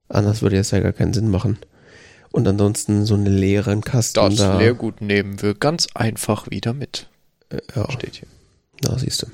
Anders 0.09 0.41
würde 0.41 0.57
das 0.57 0.71
ja 0.71 0.79
gar 0.79 0.91
keinen 0.93 1.13
Sinn 1.13 1.29
machen. 1.29 1.57
Und 2.31 2.47
ansonsten 2.47 3.05
so 3.05 3.15
einen 3.15 3.25
leeren 3.25 3.81
Kasten 3.81 4.19
Das 4.19 4.35
da. 4.35 4.57
Leergut 4.59 5.01
nehmen 5.01 5.41
wir 5.41 5.53
ganz 5.55 5.87
einfach 5.95 6.49
wieder 6.51 6.73
mit. 6.73 7.07
äh, 7.49 7.57
ja, 7.75 7.89
Steht 7.91 8.15
hier. 8.17 8.27
da 8.81 8.97
siehst 8.99 9.21
du. 9.23 9.27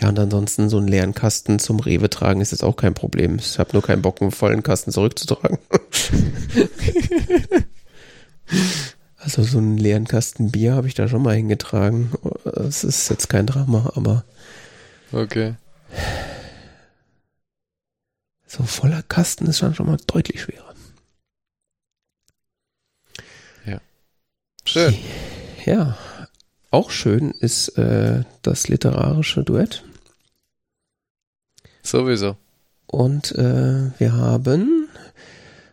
Ja, 0.00 0.08
und 0.08 0.18
ansonsten 0.18 0.68
so 0.70 0.78
einen 0.78 0.88
leeren 0.88 1.14
Kasten 1.14 1.58
zum 1.58 1.78
Rewe 1.78 2.08
tragen 2.10 2.40
ist 2.40 2.50
jetzt 2.52 2.64
auch 2.64 2.76
kein 2.76 2.94
Problem. 2.94 3.36
Ich 3.36 3.58
habe 3.58 3.70
nur 3.74 3.82
keinen 3.82 4.02
Bock, 4.02 4.20
einen 4.22 4.30
vollen 4.32 4.62
Kasten 4.62 4.90
zurückzutragen. 4.92 5.58
also 9.18 9.42
so 9.42 9.58
einen 9.58 9.76
leeren 9.78 10.06
Kasten 10.08 10.50
Bier 10.50 10.74
habe 10.74 10.88
ich 10.88 10.94
da 10.94 11.08
schon 11.08 11.22
mal 11.22 11.34
hingetragen. 11.36 12.10
Das 12.44 12.82
ist 12.84 13.08
jetzt 13.10 13.28
kein 13.28 13.46
Drama, 13.46 13.92
aber 13.94 14.24
Okay. 15.12 15.54
So 18.52 18.64
voller 18.64 19.02
Kasten 19.02 19.46
ist 19.46 19.62
dann 19.62 19.74
schon 19.74 19.86
mal 19.86 19.98
deutlich 20.06 20.42
schwerer. 20.42 20.72
Schön. 24.64 24.94
Ja, 25.64 25.98
auch 26.70 26.90
schön 26.90 27.32
ist 27.32 27.76
äh, 27.76 28.24
das 28.42 28.68
literarische 28.68 29.42
Duett. 29.42 29.84
Sowieso. 31.82 32.36
Und 32.86 33.32
äh, 33.32 33.90
wir 33.98 34.12
haben 34.12 34.88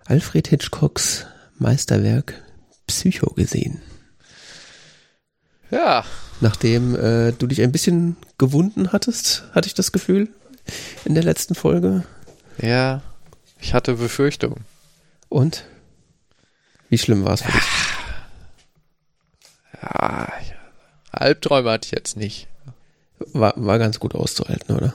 Alfred 0.05 0.47
Hitchcocks 0.47 1.25
Meisterwerk 1.57 2.33
Psycho 2.87 3.33
gesehen. 3.33 3.81
Ja. 5.69 6.03
Nachdem 6.41 6.95
äh, 6.95 7.33
du 7.33 7.47
dich 7.47 7.61
ein 7.61 7.71
bisschen 7.71 8.15
gewunden 8.37 8.91
hattest, 8.91 9.43
hatte 9.51 9.67
ich 9.67 9.73
das 9.73 9.91
Gefühl, 9.91 10.29
in 11.05 11.13
der 11.13 11.23
letzten 11.23 11.53
Folge. 11.53 12.03
Ja. 12.61 13.01
Ich 13.59 13.73
hatte 13.73 13.95
Befürchtungen. 13.95 14.65
Und? 15.27 15.65
Wie 16.89 16.97
schlimm 16.97 17.25
war 17.25 17.33
es 17.33 17.41
für 17.41 17.51
dich? 17.51 17.63
Ja. 19.81 20.31
ja. 20.47 20.55
Albträume 21.11 21.71
hatte 21.71 21.85
ich 21.85 21.91
jetzt 21.91 22.17
nicht. 22.17 22.47
War, 23.33 23.53
war 23.57 23.79
ganz 23.79 23.99
gut 23.99 24.15
auszuhalten, 24.15 24.75
oder? 24.75 24.93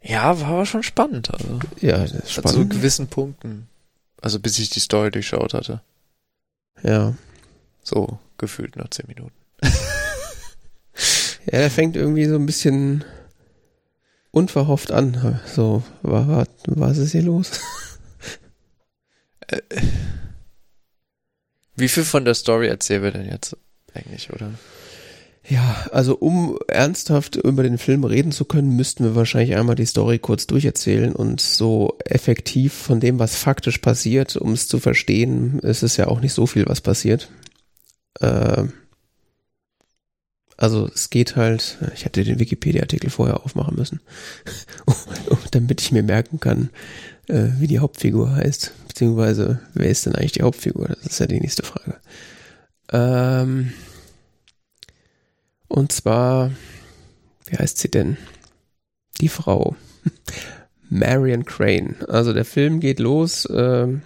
Ja, 0.00 0.40
war 0.40 0.48
aber 0.48 0.66
schon 0.66 0.82
spannend. 0.82 1.30
Also. 1.30 1.60
Ja, 1.80 2.06
spannend. 2.26 2.70
gewissen 2.70 3.08
Punkten. 3.08 3.68
Also 4.20 4.38
bis 4.38 4.58
ich 4.58 4.70
die 4.70 4.80
Story 4.80 5.10
durchschaut 5.10 5.54
hatte. 5.54 5.80
Ja. 6.82 7.14
So 7.82 8.18
gefühlt 8.38 8.76
nach 8.76 8.88
zehn 8.90 9.06
Minuten. 9.08 9.32
Ja, 11.46 11.58
der 11.58 11.70
fängt 11.70 11.96
irgendwie 11.96 12.26
so 12.26 12.36
ein 12.36 12.46
bisschen 12.46 13.04
unverhofft 14.32 14.90
an. 14.90 15.40
So, 15.46 15.84
war, 16.02 16.26
war, 16.26 16.46
was 16.66 16.98
ist 16.98 17.12
hier 17.12 17.22
los? 17.22 17.52
Wie 21.76 21.88
viel 21.88 22.04
von 22.04 22.24
der 22.24 22.34
Story 22.34 22.66
erzählen 22.68 23.02
wir 23.02 23.12
denn 23.12 23.28
jetzt 23.28 23.56
eigentlich, 23.94 24.32
oder? 24.32 24.50
Ja, 25.48 25.88
also 25.90 26.14
um 26.16 26.56
ernsthaft 26.68 27.36
über 27.36 27.62
den 27.64 27.78
Film 27.78 28.04
reden 28.04 28.30
zu 28.30 28.44
können, 28.44 28.76
müssten 28.76 29.04
wir 29.04 29.16
wahrscheinlich 29.16 29.56
einmal 29.56 29.74
die 29.74 29.86
Story 29.86 30.18
kurz 30.18 30.46
durcherzählen 30.46 31.14
und 31.14 31.40
so 31.40 31.98
effektiv 32.04 32.72
von 32.72 33.00
dem, 33.00 33.18
was 33.18 33.34
faktisch 33.36 33.78
passiert, 33.78 34.36
um 34.36 34.52
es 34.52 34.68
zu 34.68 34.78
verstehen, 34.78 35.58
ist 35.58 35.82
es 35.82 35.96
ja 35.96 36.06
auch 36.06 36.20
nicht 36.20 36.32
so 36.32 36.46
viel, 36.46 36.66
was 36.66 36.80
passiert. 36.80 37.28
Äh, 38.20 38.64
also 40.62 40.88
es 40.94 41.10
geht 41.10 41.34
halt, 41.34 41.78
ich 41.92 42.04
hätte 42.04 42.22
den 42.22 42.38
Wikipedia-Artikel 42.38 43.10
vorher 43.10 43.42
aufmachen 43.42 43.74
müssen, 43.74 44.00
damit 45.50 45.80
ich 45.80 45.90
mir 45.90 46.04
merken 46.04 46.38
kann, 46.38 46.70
äh, 47.26 47.48
wie 47.58 47.66
die 47.66 47.80
Hauptfigur 47.80 48.36
heißt, 48.36 48.72
beziehungsweise 48.86 49.58
wer 49.74 49.90
ist 49.90 50.06
denn 50.06 50.14
eigentlich 50.14 50.32
die 50.32 50.42
Hauptfigur? 50.42 50.86
Das 50.86 51.04
ist 51.04 51.18
ja 51.18 51.26
die 51.26 51.40
nächste 51.40 51.64
Frage. 51.64 51.96
Ähm, 52.92 53.72
und 55.66 55.90
zwar, 55.90 56.52
wie 57.46 57.56
heißt 57.56 57.78
sie 57.78 57.90
denn? 57.90 58.16
Die 59.20 59.28
Frau. 59.28 59.74
Marion 60.90 61.44
Crane. 61.44 61.96
Also 62.06 62.32
der 62.32 62.44
Film 62.44 62.78
geht 62.78 63.00
los, 63.00 63.48
ähm, 63.52 64.02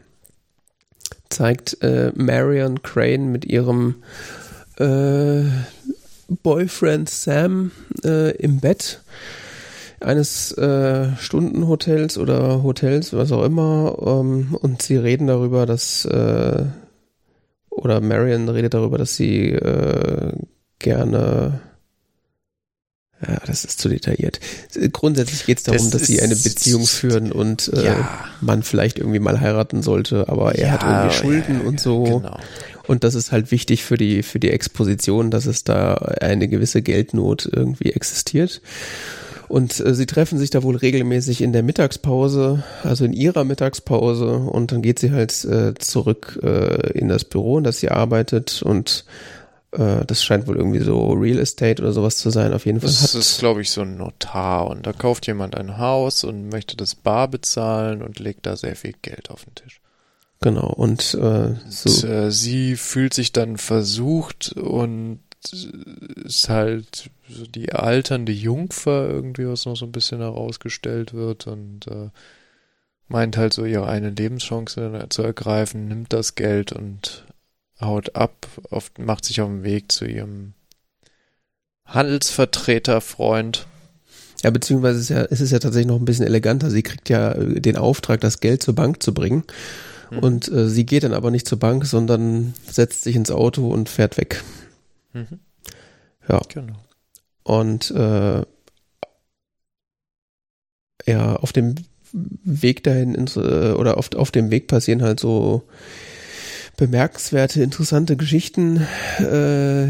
zeigt 1.28 1.82
äh, 1.82 2.12
Marion 2.14 2.80
Crane 2.80 3.30
mit 3.30 3.44
ihrem 3.44 3.96
äh, 4.78 5.44
Boyfriend 6.28 7.08
Sam 7.08 7.70
äh, 8.04 8.32
im 8.36 8.60
Bett 8.60 9.00
eines 10.00 10.52
äh, 10.52 11.16
Stundenhotels 11.18 12.18
oder 12.18 12.62
Hotels, 12.62 13.12
was 13.12 13.32
auch 13.32 13.44
immer. 13.44 13.96
Ähm, 14.04 14.56
und 14.60 14.82
sie 14.82 14.96
reden 14.96 15.26
darüber, 15.26 15.66
dass 15.66 16.04
äh, 16.04 16.64
oder 17.70 18.00
Marion 18.00 18.48
redet 18.48 18.74
darüber, 18.74 18.98
dass 18.98 19.16
sie 19.16 19.50
äh, 19.52 20.32
gerne 20.78 21.60
ja, 23.26 23.38
das 23.46 23.64
ist 23.64 23.80
zu 23.80 23.88
detailliert. 23.88 24.40
Grundsätzlich 24.92 25.46
geht 25.46 25.56
es 25.58 25.64
darum, 25.64 25.90
Das 25.90 26.00
dass 26.00 26.06
sie 26.06 26.20
eine 26.20 26.36
Beziehung 26.36 26.84
führen 26.86 27.32
und 27.32 27.72
äh, 27.72 27.86
Ja. 27.86 28.24
man 28.42 28.62
vielleicht 28.62 28.98
irgendwie 28.98 29.20
mal 29.20 29.40
heiraten 29.40 29.82
sollte, 29.82 30.28
aber 30.28 30.54
er 30.54 30.72
hat 30.72 30.82
irgendwie 30.82 31.14
Schulden 31.14 31.60
und 31.62 31.80
so. 31.80 32.04
Genau. 32.20 32.38
Und 32.86 33.04
das 33.04 33.14
ist 33.14 33.32
halt 33.32 33.50
wichtig 33.50 33.84
für 33.84 33.96
die, 33.96 34.22
für 34.22 34.38
die 34.38 34.50
Exposition, 34.50 35.30
dass 35.30 35.46
es 35.46 35.64
da 35.64 35.94
eine 35.94 36.48
gewisse 36.48 36.82
Geldnot 36.82 37.48
irgendwie 37.52 37.92
existiert. 37.92 38.60
Und 39.48 39.78
äh, 39.80 39.94
sie 39.94 40.06
treffen 40.06 40.38
sich 40.38 40.50
da 40.50 40.62
wohl 40.62 40.76
regelmäßig 40.76 41.40
in 41.40 41.52
der 41.52 41.62
Mittagspause, 41.62 42.64
also 42.82 43.04
in 43.04 43.12
ihrer 43.12 43.44
Mittagspause. 43.44 44.36
Und 44.36 44.72
dann 44.72 44.82
geht 44.82 44.98
sie 44.98 45.12
halt 45.12 45.44
äh, 45.44 45.74
zurück 45.74 46.38
äh, 46.42 46.92
in 46.92 47.08
das 47.08 47.24
Büro, 47.24 47.58
in 47.58 47.64
das 47.64 47.78
sie 47.78 47.90
arbeitet. 47.90 48.62
Und 48.62 49.04
äh, 49.72 50.04
das 50.04 50.24
scheint 50.24 50.46
wohl 50.46 50.56
irgendwie 50.56 50.80
so 50.80 51.12
Real 51.12 51.38
Estate 51.38 51.82
oder 51.82 51.92
sowas 51.92 52.16
zu 52.16 52.30
sein. 52.30 52.52
Auf 52.52 52.66
jeden 52.66 52.80
Fall 52.80 52.90
Das 52.90 53.14
ist, 53.14 53.38
glaube 53.38 53.62
ich, 53.62 53.70
so 53.70 53.82
ein 53.82 53.96
Notar 53.96 54.68
und 54.68 54.86
da 54.86 54.92
kauft 54.92 55.26
jemand 55.26 55.56
ein 55.56 55.78
Haus 55.78 56.24
und 56.24 56.48
möchte 56.48 56.76
das 56.76 56.94
bar 56.94 57.28
bezahlen 57.28 58.02
und 58.02 58.18
legt 58.18 58.46
da 58.46 58.56
sehr 58.56 58.76
viel 58.76 58.94
Geld 59.02 59.30
auf 59.30 59.44
den 59.44 59.54
Tisch. 59.54 59.80
Genau. 60.40 60.68
Und 60.68 61.14
äh, 61.14 61.18
Und, 61.18 61.60
so 61.68 62.06
äh, 62.06 62.30
sie 62.30 62.76
fühlt 62.76 63.14
sich 63.14 63.32
dann 63.32 63.56
versucht 63.56 64.52
und 64.52 65.20
ist 66.24 66.48
halt 66.48 67.10
so 67.28 67.46
die 67.46 67.72
alternde 67.72 68.32
Jungfer 68.32 69.08
irgendwie, 69.08 69.46
was 69.46 69.66
noch 69.66 69.76
so 69.76 69.86
ein 69.86 69.92
bisschen 69.92 70.20
herausgestellt 70.20 71.14
wird 71.14 71.46
und 71.46 71.86
äh, 71.86 72.10
meint 73.08 73.36
halt 73.36 73.52
so 73.52 73.64
ihre 73.64 73.86
eine 73.86 74.10
Lebenschance 74.10 75.06
zu 75.10 75.22
ergreifen, 75.22 75.88
nimmt 75.88 76.12
das 76.12 76.34
Geld 76.34 76.72
und 76.72 77.24
haut 77.80 78.16
ab, 78.16 78.46
auf, 78.70 78.90
macht 78.98 79.24
sich 79.24 79.40
auf 79.40 79.48
den 79.48 79.62
Weg 79.62 79.92
zu 79.92 80.06
ihrem 80.06 80.54
Handelsvertreterfreund. 81.84 83.66
Ja, 84.42 84.50
beziehungsweise 84.50 85.00
ist, 85.00 85.08
ja, 85.08 85.22
ist 85.22 85.40
es 85.40 85.50
ja 85.50 85.58
tatsächlich 85.58 85.88
noch 85.88 85.98
ein 85.98 86.04
bisschen 86.04 86.26
eleganter. 86.26 86.70
Sie 86.70 86.82
kriegt 86.82 87.08
ja 87.08 87.32
äh, 87.32 87.60
den 87.60 87.76
Auftrag, 87.76 88.20
das 88.20 88.40
Geld 88.40 88.62
zur 88.62 88.74
Bank 88.74 89.02
zu 89.02 89.14
bringen. 89.14 89.44
Mhm. 90.10 90.18
Und 90.18 90.48
äh, 90.52 90.68
sie 90.68 90.86
geht 90.86 91.02
dann 91.04 91.14
aber 91.14 91.30
nicht 91.30 91.46
zur 91.48 91.58
Bank, 91.58 91.84
sondern 91.86 92.54
setzt 92.70 93.02
sich 93.02 93.16
ins 93.16 93.30
Auto 93.30 93.68
und 93.68 93.88
fährt 93.88 94.16
weg. 94.16 94.42
Mhm. 95.12 95.40
Ja. 96.28 96.40
Genau. 96.52 96.76
Und 97.42 97.90
äh, 97.92 98.42
ja, 101.06 101.36
auf 101.36 101.52
dem 101.52 101.76
Weg 102.12 102.82
dahin 102.84 103.14
ins, 103.14 103.36
äh, 103.36 103.72
oder 103.72 103.96
auf, 103.98 104.12
auf 104.14 104.30
dem 104.30 104.50
Weg 104.50 104.68
passieren 104.68 105.02
halt 105.02 105.20
so 105.20 105.62
bemerkenswerte, 106.76 107.62
interessante 107.62 108.16
Geschichten, 108.16 108.78
äh, 109.18 109.88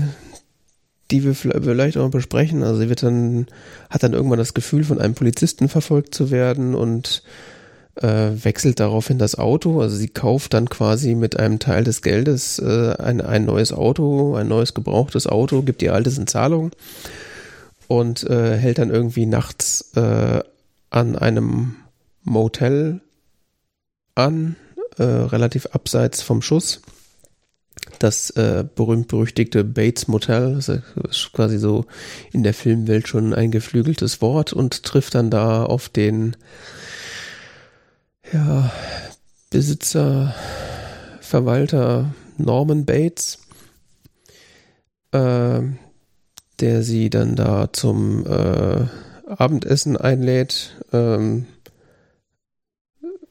die 1.11 1.25
wir 1.25 1.35
vielleicht- 1.35 1.97
auch 1.97 2.11
besprechen. 2.11 2.63
Also 2.63 2.81
sie 2.81 2.89
wird 2.89 3.03
dann, 3.03 3.47
hat 3.91 4.03
dann 4.03 4.13
irgendwann 4.13 4.39
das 4.39 4.55
Gefühl, 4.55 4.85
von 4.85 5.01
einem 5.01 5.15
Polizisten 5.15 5.69
verfolgt 5.69 6.15
zu 6.15 6.31
werden 6.31 6.75
und 6.75 7.23
äh, 7.97 8.33
wechselt 8.45 8.81
daraufhin 8.81 9.19
das 9.19 9.37
Auto. 9.37 9.81
Also 9.81 9.97
sie 9.97 10.09
kauft 10.09 10.55
dann 10.55 10.69
quasi 10.69 11.15
mit 11.15 11.39
einem 11.39 11.59
Teil 11.59 11.85
des 11.85 12.03
Geldes 12.03 12.59
äh, 12.59 12.95
ein, 12.99 13.21
ein 13.21 13.45
neues 13.45 13.73
Auto, 13.73 14.35
ein 14.35 14.49
neues 14.49 14.75
gebrauchtes 14.75 15.27
Auto, 15.27 15.63
gibt 15.63 15.83
ihr 15.83 15.95
altes 15.95 16.19
in 16.19 16.27
Zahlung 16.27 16.73
und 17.89 18.25
äh, 18.25 18.57
hält 18.57 18.79
dann 18.79 18.91
irgendwie 18.91 19.27
nachts 19.27 19.93
äh, 19.97 20.41
an 20.91 21.17
einem 21.17 21.77
Motel 22.23 23.01
an, 24.15 24.57
äh, 24.99 25.03
relativ 25.03 25.67
abseits 25.67 26.23
vom 26.23 26.43
Schuss. 26.43 26.83
Das 27.99 28.31
äh, 28.31 28.65
berühmt-berüchtigte 28.75 29.63
Bates 29.63 30.09
Motel, 30.09 30.57
das 30.57 30.69
ist 30.69 31.33
quasi 31.33 31.59
so 31.59 31.87
in 32.33 32.43
der 32.43 32.53
Filmwelt 32.53 33.07
schon 33.07 33.33
ein 33.33 33.51
geflügeltes 33.51 34.21
Wort 34.21 34.53
und 34.53 34.83
trifft 34.83 35.15
dann 35.15 35.31
da 35.31 35.65
auf 35.65 35.89
den 35.89 36.37
ja, 38.33 38.71
Besitzer, 39.51 40.35
Verwalter 41.21 42.15
Norman 42.39 42.85
Bates, 42.85 43.39
äh, 45.13 45.61
der 46.61 46.83
sie 46.83 47.11
dann 47.11 47.37
da 47.37 47.73
zum 47.73 48.27
äh, 48.27 48.87
Abendessen 49.27 49.97
einlädt. 49.97 50.77
Ähm, 50.93 51.47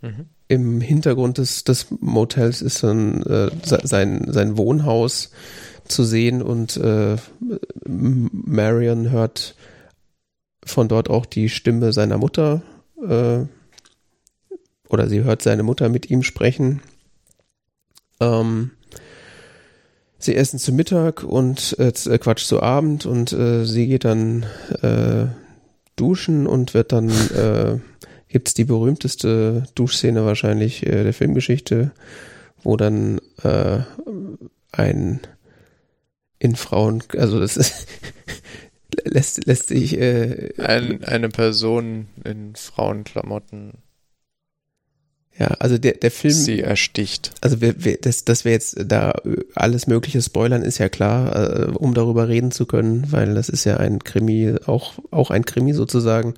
mhm. 0.01 0.25
Im 0.47 0.81
Hintergrund 0.81 1.39
des, 1.39 1.63
des 1.63 1.87
Motels 2.01 2.61
ist 2.61 2.83
dann 2.83 3.23
äh, 3.23 3.49
sein, 3.63 4.31
sein 4.31 4.57
Wohnhaus 4.57 5.31
zu 5.87 6.03
sehen 6.03 6.41
und 6.41 6.77
äh, 6.77 7.17
Marion 7.87 9.09
hört 9.09 9.55
von 10.63 10.87
dort 10.87 11.09
auch 11.09 11.25
die 11.25 11.49
Stimme 11.49 11.93
seiner 11.93 12.17
Mutter 12.17 12.61
äh, 13.07 13.45
oder 14.89 15.07
sie 15.07 15.23
hört 15.23 15.41
seine 15.41 15.63
Mutter 15.63 15.89
mit 15.89 16.09
ihm 16.09 16.23
sprechen. 16.23 16.81
Ähm, 18.19 18.71
sie 20.17 20.35
essen 20.35 20.59
zu 20.59 20.71
Mittag 20.71 21.23
und 21.23 21.77
äh, 21.79 21.89
äh, 21.89 22.17
Quatsch 22.17 22.45
zu 22.45 22.61
Abend 22.61 23.05
und 23.05 23.31
äh, 23.33 23.65
sie 23.65 23.87
geht 23.87 24.05
dann 24.05 24.45
äh, 24.81 25.25
duschen 25.95 26.47
und 26.47 26.73
wird 26.73 26.91
dann 26.91 27.09
äh, 27.09 27.79
gibt's 28.27 28.53
die 28.53 28.65
berühmteste 28.65 29.63
Duschszene 29.75 30.25
wahrscheinlich 30.25 30.85
äh, 30.85 31.03
der 31.03 31.13
Filmgeschichte, 31.13 31.91
wo 32.63 32.75
dann 32.75 33.19
äh, 33.43 33.79
ein 34.71 35.21
in 36.37 36.55
Frauen, 36.55 37.01
also 37.17 37.39
das 37.39 37.55
ist 37.57 37.87
lässt 39.05 39.45
lässt 39.45 39.67
sich 39.69 39.97
äh, 39.97 40.53
ein, 40.57 41.03
eine 41.03 41.29
Person 41.29 42.07
in 42.23 42.55
Frauenklamotten 42.55 43.73
ja, 45.37 45.47
also 45.59 45.77
der, 45.77 45.93
der 45.93 46.11
Film. 46.11 46.33
Sie 46.33 46.61
ersticht. 46.61 47.31
Also 47.41 47.59
wir, 47.59 47.83
wir, 47.83 47.97
das, 47.97 48.23
dass 48.23 48.45
wir 48.45 48.53
jetzt 48.53 48.77
da 48.87 49.13
alles 49.53 49.85
Mögliche 49.85 50.21
spoilern, 50.21 50.61
ist 50.61 50.77
ja 50.77 50.87
klar, 50.87 51.35
äh, 51.35 51.71
um 51.71 51.93
darüber 51.93 52.29
reden 52.29 52.51
zu 52.51 52.65
können, 52.65 53.11
weil 53.11 53.35
das 53.35 53.49
ist 53.49 53.65
ja 53.65 53.77
ein 53.77 53.99
Krimi, 53.99 54.55
auch, 54.65 54.93
auch 55.11 55.31
ein 55.31 55.45
Krimi 55.45 55.73
sozusagen. 55.73 56.35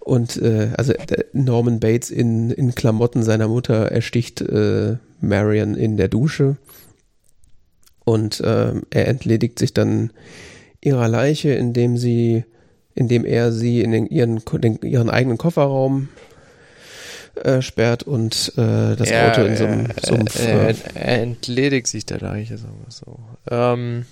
Und 0.00 0.40
äh, 0.40 0.70
also 0.76 0.94
Norman 1.32 1.80
Bates 1.80 2.10
in, 2.10 2.50
in 2.50 2.74
Klamotten 2.74 3.22
seiner 3.22 3.48
Mutter 3.48 3.90
ersticht 3.90 4.40
äh, 4.40 4.96
Marion 5.20 5.74
in 5.74 5.96
der 5.98 6.08
Dusche. 6.08 6.56
Und 8.04 8.40
äh, 8.40 8.72
er 8.90 9.08
entledigt 9.08 9.58
sich 9.58 9.74
dann 9.74 10.10
ihrer 10.80 11.08
Leiche, 11.08 11.52
indem 11.52 11.96
sie, 11.96 12.44
indem 12.94 13.24
er 13.24 13.52
sie 13.52 13.82
in 13.82 13.92
den, 13.92 14.06
ihren, 14.06 14.40
den, 14.62 14.78
ihren 14.82 15.10
eigenen 15.10 15.38
Kofferraum 15.38 16.08
äh, 17.36 17.62
sperrt 17.62 18.02
und 18.02 18.52
äh, 18.56 18.96
das 18.96 19.10
ja, 19.10 19.30
Auto 19.30 19.42
in 19.42 19.56
so 19.56 19.64
einem 19.64 19.88
Sumpf. 20.02 20.38
Er, 20.38 20.68
äh, 20.68 20.74
er, 20.94 21.22
entledigt 21.22 21.86
sich 21.86 22.06
der 22.06 22.20
Leiche, 22.20 22.58
sagen 22.58 22.80
wir 22.84 22.92
so. 22.92 23.18
Ähm, 23.50 24.06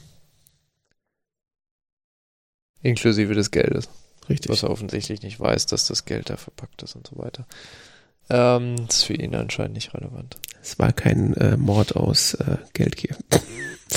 inklusive 2.83 3.35
des 3.35 3.51
Geldes. 3.51 3.89
Richtig. 4.29 4.51
Was 4.51 4.63
er 4.63 4.71
offensichtlich 4.71 5.23
nicht 5.23 5.39
weiß, 5.41 5.67
dass 5.67 5.87
das 5.87 6.05
Geld 6.05 6.31
da 6.31 6.37
verpackt 6.37 6.83
ist 6.83 6.95
und 6.95 7.07
so 7.07 7.19
weiter. 7.19 7.47
Ähm, 8.31 8.77
das 8.87 8.99
ist 8.99 9.05
für 9.05 9.15
ihn 9.15 9.35
anscheinend 9.35 9.75
nicht 9.75 9.95
relevant. 9.95 10.37
Es 10.63 10.79
war 10.79 10.93
kein 10.93 11.35
äh, 11.35 11.57
Mord 11.57 11.97
aus 11.97 12.35
äh, 12.35 12.59
Geldgier. 12.73 13.17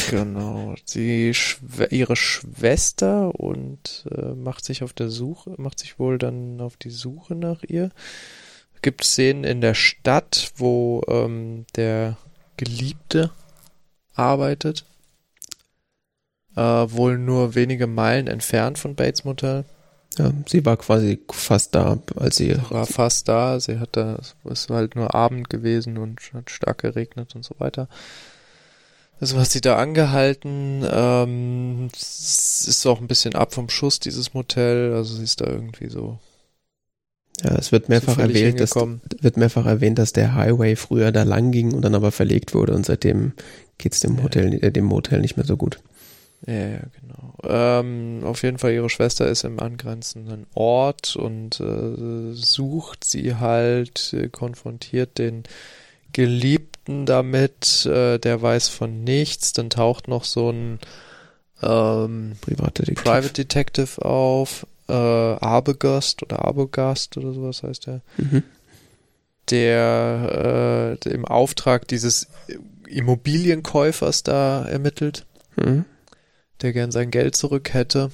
Genau. 0.10 0.76
Sie 0.84 1.34
schw 1.34 1.88
ihre 1.89 2.15
Schwester 2.15 3.39
und 3.39 4.06
äh, 4.11 4.34
macht 4.34 4.65
sich 4.65 4.84
auf 4.84 4.93
der 4.93 5.10
Suche, 5.10 5.53
macht 5.57 5.80
sich 5.80 5.99
wohl 5.99 6.18
dann 6.18 6.60
auf 6.60 6.76
die 6.76 6.89
Suche 6.89 7.35
nach 7.35 7.64
ihr 7.64 7.91
gibt 8.85 9.03
Szenen 9.03 9.43
in 9.43 9.61
der 9.61 9.73
Stadt, 9.73 10.51
wo 10.57 11.01
ähm, 11.07 11.65
der 11.75 12.17
Geliebte 12.55 13.31
arbeitet. 14.13 14.85
Äh, 16.55 16.61
wohl 16.61 17.17
nur 17.17 17.55
wenige 17.55 17.87
Meilen 17.87 18.27
entfernt 18.27 18.77
von 18.77 18.93
Bates 18.93 19.23
Motel. 19.23 19.65
Ja, 20.19 20.31
sie 20.45 20.63
war 20.67 20.77
quasi 20.77 21.19
fast 21.31 21.73
da, 21.73 21.97
als 22.15 22.35
sie. 22.35 22.55
War 22.69 22.85
fast 22.85 23.27
da. 23.27 23.59
Sie 23.59 23.79
hat 23.79 23.89
da, 23.93 24.19
es 24.43 24.69
war 24.69 24.77
halt 24.77 24.95
nur 24.95 25.15
Abend 25.15 25.49
gewesen 25.49 25.97
und 25.97 26.21
hat 26.35 26.51
stark 26.51 26.77
geregnet 26.77 27.35
und 27.35 27.43
so 27.43 27.55
weiter. 27.57 27.89
Also 29.19 29.35
was 29.35 29.51
sie 29.51 29.61
da 29.61 29.77
angehalten, 29.77 30.85
ähm, 30.87 31.87
ist 31.91 32.85
auch 32.85 33.01
ein 33.01 33.07
bisschen 33.07 33.33
ab 33.33 33.51
vom 33.55 33.67
Schuss, 33.67 33.99
dieses 33.99 34.35
Motel. 34.35 34.93
Also 34.93 35.15
sie 35.15 35.23
ist 35.23 35.41
da 35.41 35.47
irgendwie 35.47 35.89
so 35.89 36.19
ja, 37.43 37.55
es 37.55 37.71
wird 37.71 37.89
mehrfach 37.89 38.17
erwähnt, 38.17 38.59
dass, 38.59 38.75
wird 38.75 39.37
mehrfach 39.37 39.65
erwähnt, 39.65 39.99
dass 39.99 40.13
der 40.13 40.35
Highway 40.35 40.75
früher 40.75 41.11
da 41.11 41.23
lang 41.23 41.51
ging 41.51 41.73
und 41.73 41.81
dann 41.81 41.95
aber 41.95 42.11
verlegt 42.11 42.53
wurde 42.53 42.73
und 42.73 42.85
seitdem 42.85 43.33
geht's 43.77 43.99
dem 43.99 44.23
Hotel, 44.23 44.63
äh, 44.63 44.71
dem 44.71 44.85
Motel 44.85 45.21
nicht 45.21 45.37
mehr 45.37 45.45
so 45.45 45.57
gut. 45.57 45.79
Ja, 46.45 46.53
ja 46.53 46.79
genau. 47.01 47.33
Ähm, 47.43 48.21
auf 48.23 48.43
jeden 48.43 48.57
Fall, 48.57 48.73
ihre 48.73 48.89
Schwester 48.89 49.27
ist 49.27 49.43
im 49.43 49.59
angrenzenden 49.59 50.47
Ort 50.53 51.15
und 51.15 51.59
äh, 51.59 52.33
sucht 52.33 53.03
sie 53.03 53.35
halt, 53.35 54.13
äh, 54.13 54.29
konfrontiert 54.29 55.17
den 55.17 55.43
Geliebten 56.13 57.05
damit, 57.05 57.85
äh, 57.85 58.17
der 58.19 58.41
weiß 58.41 58.69
von 58.69 59.03
nichts, 59.03 59.51
dann 59.53 59.69
taucht 59.69 60.07
noch 60.07 60.23
so 60.23 60.51
ein 60.51 60.79
ähm, 61.61 62.33
Privatdetektiv. 62.41 63.03
Private 63.03 63.33
Detective 63.33 64.03
auf, 64.03 64.65
äh, 64.87 64.93
Arbogast 64.93 66.23
oder 66.23 66.45
Arbogast 66.45 67.17
oder 67.17 67.33
sowas 67.33 67.63
heißt 67.63 67.87
der, 67.87 68.01
mhm. 68.17 68.43
der 69.49 70.97
äh, 71.03 71.09
im 71.09 71.25
Auftrag 71.25 71.87
dieses 71.87 72.27
Immobilienkäufers 72.87 74.23
da 74.23 74.65
ermittelt, 74.65 75.25
mhm. 75.55 75.85
der 76.61 76.73
gern 76.73 76.91
sein 76.91 77.11
Geld 77.11 77.35
zurück 77.35 77.73
hätte. 77.73 78.11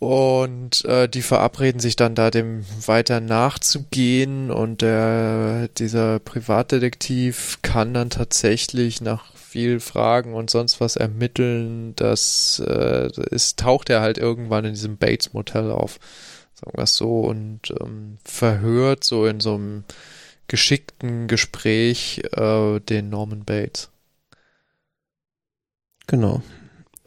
Und 0.00 0.82
äh, 0.86 1.08
die 1.10 1.20
verabreden 1.20 1.78
sich 1.78 1.94
dann 1.94 2.14
da 2.14 2.30
dem 2.30 2.64
weiter 2.86 3.20
nachzugehen 3.20 4.50
und 4.50 4.80
der 4.80 5.68
dieser 5.76 6.18
Privatdetektiv 6.20 7.58
kann 7.60 7.92
dann 7.92 8.08
tatsächlich 8.08 9.02
nach 9.02 9.30
viel 9.50 9.80
Fragen 9.80 10.34
und 10.34 10.48
sonst 10.48 10.80
was 10.80 10.94
ermitteln, 10.94 11.96
das 11.96 12.62
äh, 12.64 13.10
ist, 13.30 13.58
taucht 13.58 13.90
er 13.90 14.00
halt 14.00 14.16
irgendwann 14.16 14.64
in 14.64 14.74
diesem 14.74 14.96
Bates 14.96 15.32
Motel 15.32 15.72
auf, 15.72 15.98
sagen 16.54 16.76
wir 16.76 16.84
es 16.84 16.96
so, 16.96 17.22
und 17.22 17.74
ähm, 17.80 18.18
verhört 18.24 19.02
so 19.02 19.26
in 19.26 19.40
so 19.40 19.54
einem 19.54 19.84
geschickten 20.46 21.26
Gespräch 21.26 22.22
äh, 22.32 22.78
den 22.78 23.08
Norman 23.08 23.44
Bates. 23.44 23.90
Genau. 26.06 26.42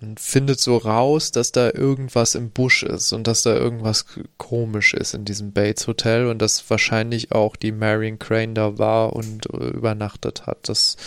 Und 0.02 0.20
findet 0.20 0.60
so 0.60 0.76
raus, 0.76 1.32
dass 1.32 1.54
da 1.54 1.72
irgendwas 1.72 2.36
im 2.36 2.50
Busch 2.50 2.84
ist 2.84 3.14
und 3.14 3.26
dass 3.26 3.44
da 3.44 3.56
irgendwas 3.56 4.06
komisch 4.38 4.94
ist 4.94 5.14
in 5.14 5.24
diesem 5.24 5.54
Bates 5.54 5.88
Hotel 5.88 6.28
und 6.28 6.42
dass 6.42 6.70
wahrscheinlich 6.70 7.32
auch 7.32 7.56
die 7.56 7.72
Marion 7.72 8.20
Crane 8.20 8.54
da 8.54 8.78
war 8.78 9.14
und 9.14 9.46
äh, 9.54 9.68
übernachtet 9.68 10.46
hat. 10.46 10.68
Das 10.68 10.98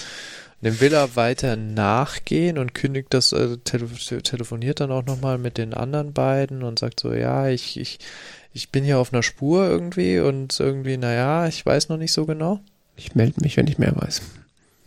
dem 0.63 0.81
will 0.81 0.93
er 0.93 1.17
weiter 1.17 1.57
nachgehen 1.57 2.59
und 2.59 2.75
kündigt 2.75 3.09
das, 3.11 3.33
also 3.33 3.57
tele 3.57 3.89
telefoniert 4.23 4.81
dann 4.81 4.91
auch 4.91 5.05
nochmal 5.05 5.39
mit 5.39 5.59
den 5.59 5.75
anderen 5.75 6.13
beiden 6.13 6.63
und 6.63 6.79
sagt 6.79 7.01
so, 7.01 7.13
ja, 7.13 7.49
ich, 7.49 7.79
ich, 7.79 7.99
ich 8.53 8.71
bin 8.71 8.85
hier 8.85 8.99
auf 8.99 9.13
einer 9.13 9.23
Spur 9.23 9.67
irgendwie 9.67 10.19
und 10.19 10.59
irgendwie, 10.59 10.97
naja, 10.97 11.47
ich 11.47 11.65
weiß 11.65 11.89
noch 11.89 11.99
nicht 11.99 12.13
so 12.13 12.25
genau. 12.25 12.61
Ich 12.97 13.15
melde 13.15 13.43
mich, 13.43 13.57
wenn 13.57 13.67
ich 13.67 13.79
mehr 13.79 13.95
weiß. 13.95 14.23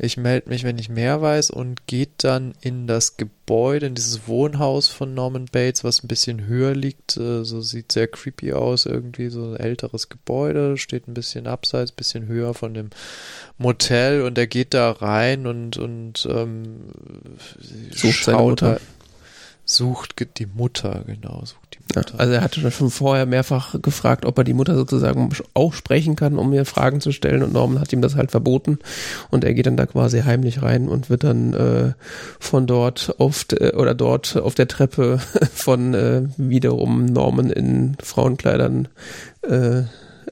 Ich 0.02 0.16
melde 0.16 0.50
mich, 0.50 0.64
wenn 0.64 0.78
ich 0.78 0.88
mehr 0.88 1.22
weiß 1.22 1.52
und 1.52 1.86
geht 1.86 2.24
dann 2.24 2.54
in 2.62 2.88
das 2.88 3.18
Gebäude, 3.18 3.88
in 3.88 3.96
dieses 3.96 4.28
Wohnhaus 4.28 4.88
von 4.88 5.14
Norman 5.14 5.46
Bates, 5.52 5.84
was 5.84 6.02
ein 6.02 6.08
bisschen 6.08 6.48
höher 6.48 6.74
liegt. 6.74 7.18
Äh, 7.18 7.44
so 7.44 7.60
sieht 7.60 7.92
sehr 7.92 8.08
creepy 8.08 8.54
aus, 8.54 8.86
irgendwie 8.86 9.28
so 9.28 9.44
ein 9.44 9.58
älteres 9.58 10.08
Gebäude, 10.08 10.78
steht 10.78 11.10
ein 11.10 11.14
bisschen 11.14 11.48
abseits, 11.48 11.92
bisschen 11.92 12.28
höher 12.28 12.54
von 12.54 12.74
dem 12.74 12.92
Motel 13.58 14.22
und 14.22 14.38
er 14.38 14.48
geht 14.48 14.74
da 14.74 14.92
rein 14.92 15.46
und, 15.46 15.76
und 15.76 16.26
ähm, 16.32 16.78
sucht 17.92 18.24
seine 18.24 18.38
Mutter. 18.38 18.68
Halt, 18.68 18.82
Sucht 19.72 20.16
die 20.40 20.48
Mutter, 20.48 21.04
genau, 21.06 21.44
sucht 21.46 21.76
die 21.76 21.96
Mutter. 21.96 22.14
Ja, 22.14 22.20
also 22.20 22.34
er 22.34 22.42
hatte 22.42 22.72
schon 22.72 22.90
vorher 22.90 23.28
mehrfach 23.28 23.80
gefragt, 23.84 24.26
ob 24.26 24.36
er 24.40 24.44
die 24.44 24.56
Mutter 24.56 24.74
sozusagen 24.74 25.30
auch 25.54 25.74
sprechen 25.74 26.16
kann, 26.16 26.40
um 26.40 26.50
mir 26.50 26.66
Fragen 26.66 27.02
zu 27.02 27.12
stellen 27.12 27.44
und 27.44 27.54
Norman 27.54 27.80
hat 27.80 27.94
ihm 27.94 28.02
das 28.02 28.16
halt 28.16 28.32
verboten 28.32 28.80
und 29.30 29.44
er 29.44 29.54
geht 29.54 29.68
dann 29.68 29.78
da 29.78 29.86
quasi 29.86 30.22
heimlich 30.22 30.64
rein 30.64 30.90
und 30.90 31.12
wird 31.12 31.24
dann 31.24 31.54
äh, 31.54 31.94
von 32.40 32.66
dort 32.66 33.14
auf 33.20 33.46
äh, 33.52 33.76
oder 33.76 33.94
dort 33.94 34.38
auf 34.38 34.56
der 34.56 34.68
Treppe 34.68 35.20
von 35.54 35.94
äh, 35.94 36.24
wiederum 36.38 37.06
Norman 37.06 37.52
in 37.52 37.96
Frauenkleidern 38.02 38.88
äh, 39.44 39.84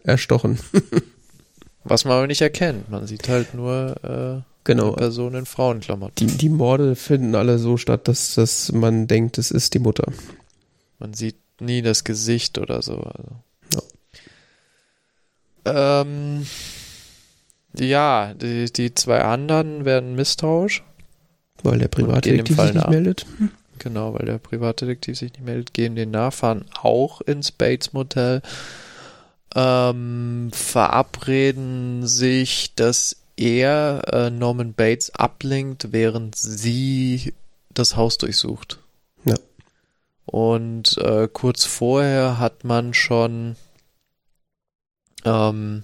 erstochen. 0.03 0.57
Was 1.83 2.05
man 2.05 2.17
aber 2.17 2.25
nicht 2.25 2.41
erkennt, 2.41 2.89
man 2.89 3.05
sieht 3.05 3.29
halt 3.29 3.53
nur 3.53 4.43
äh 4.43 4.56
Genau. 4.67 4.91
Person 4.91 5.33
in 5.33 5.45
Frauenklamotten. 5.45 6.27
Die, 6.27 6.37
die 6.37 6.49
Morde 6.49 6.97
finden 6.97 7.35
alle 7.35 7.57
so 7.57 7.77
statt, 7.77 8.09
dass, 8.09 8.35
dass 8.35 8.69
man 8.73 9.07
denkt, 9.07 9.37
es 9.37 9.49
ist 9.49 9.73
die 9.73 9.79
Mutter. 9.79 10.11
Man 10.99 11.13
sieht 11.13 11.37
nie 11.61 11.81
das 11.81 12.03
Gesicht 12.03 12.57
oder 12.57 12.81
so. 12.81 12.97
Also. 12.97 13.83
Ja. 15.65 16.01
Ähm, 16.01 16.45
ja, 17.77 18.33
die, 18.33 18.65
die 18.65 18.93
zwei 18.93 19.21
anderen 19.21 19.85
werden 19.85 20.15
misstrauisch. 20.15 20.83
Weil 21.63 21.79
der 21.79 21.87
Privatdetektiv 21.87 22.59
sich 22.59 22.73
nicht 22.73 22.89
meldet. 22.89 23.25
Genau, 23.79 24.15
weil 24.15 24.25
der 24.25 24.37
Privatdetektiv 24.37 25.17
sich 25.17 25.31
nicht 25.31 25.45
meldet, 25.45 25.73
gehen 25.73 25.95
den 25.95 26.11
nach, 26.11 26.33
fahren 26.33 26.65
auch 26.81 27.21
ins 27.21 27.53
Bates 27.53 27.93
Motel, 27.93 28.41
ähm, 29.55 30.49
verabreden 30.51 32.05
sich, 32.05 32.73
dass 32.75 33.15
er 33.37 34.01
äh, 34.11 34.29
Norman 34.29 34.73
Bates 34.73 35.13
ablenkt, 35.13 35.91
während 35.91 36.35
sie 36.35 37.33
das 37.69 37.95
Haus 37.95 38.17
durchsucht. 38.17 38.79
Ja. 39.23 39.35
Und 40.25 40.97
äh, 40.97 41.29
kurz 41.31 41.63
vorher 41.65 42.39
hat 42.39 42.63
man 42.63 42.93
schon 42.93 43.55
ähm, 45.23 45.83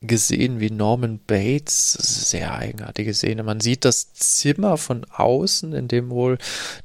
gesehen, 0.00 0.60
wie 0.60 0.70
Norman 0.70 1.18
Bates, 1.26 1.92
sehr 1.92 2.54
eigenartige 2.54 3.12
Szene, 3.12 3.42
man 3.42 3.60
sieht 3.60 3.84
das 3.84 4.12
Zimmer 4.14 4.76
von 4.76 5.04
außen, 5.04 5.72
in 5.72 5.88
dem 5.88 6.10
wohl 6.10 6.38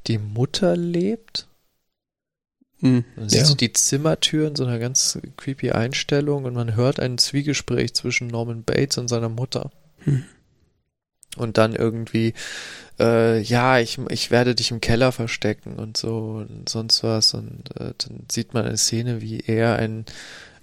die 0.06 0.18
Mutter 0.18 0.76
lebt. 0.76 1.46
Mhm, 2.80 3.04
man 3.16 3.28
sieht 3.28 3.40
ja. 3.40 3.46
so 3.46 3.54
die 3.54 3.72
Zimmertür 3.72 4.48
in 4.48 4.56
so 4.56 4.64
einer 4.64 4.78
ganz 4.78 5.18
creepy 5.36 5.70
Einstellung 5.70 6.44
und 6.44 6.54
man 6.54 6.74
hört 6.74 6.98
ein 6.98 7.18
Zwiegespräch 7.18 7.94
zwischen 7.94 8.26
Norman 8.26 8.64
Bates 8.64 8.98
und 8.98 9.08
seiner 9.08 9.28
Mutter. 9.28 9.70
Hm. 10.04 10.24
Und 11.36 11.58
dann 11.58 11.74
irgendwie, 11.74 12.34
äh, 13.00 13.40
ja, 13.40 13.78
ich, 13.80 13.98
ich 14.10 14.30
werde 14.30 14.54
dich 14.54 14.70
im 14.70 14.80
Keller 14.80 15.10
verstecken 15.10 15.76
und 15.76 15.96
so 15.96 16.44
und 16.48 16.68
sonst 16.68 17.02
was. 17.02 17.34
Und 17.34 17.70
äh, 17.78 17.92
dann 17.98 18.26
sieht 18.30 18.54
man 18.54 18.64
eine 18.64 18.76
Szene, 18.76 19.20
wie 19.20 19.40
er 19.40 19.76
ein, 19.76 20.04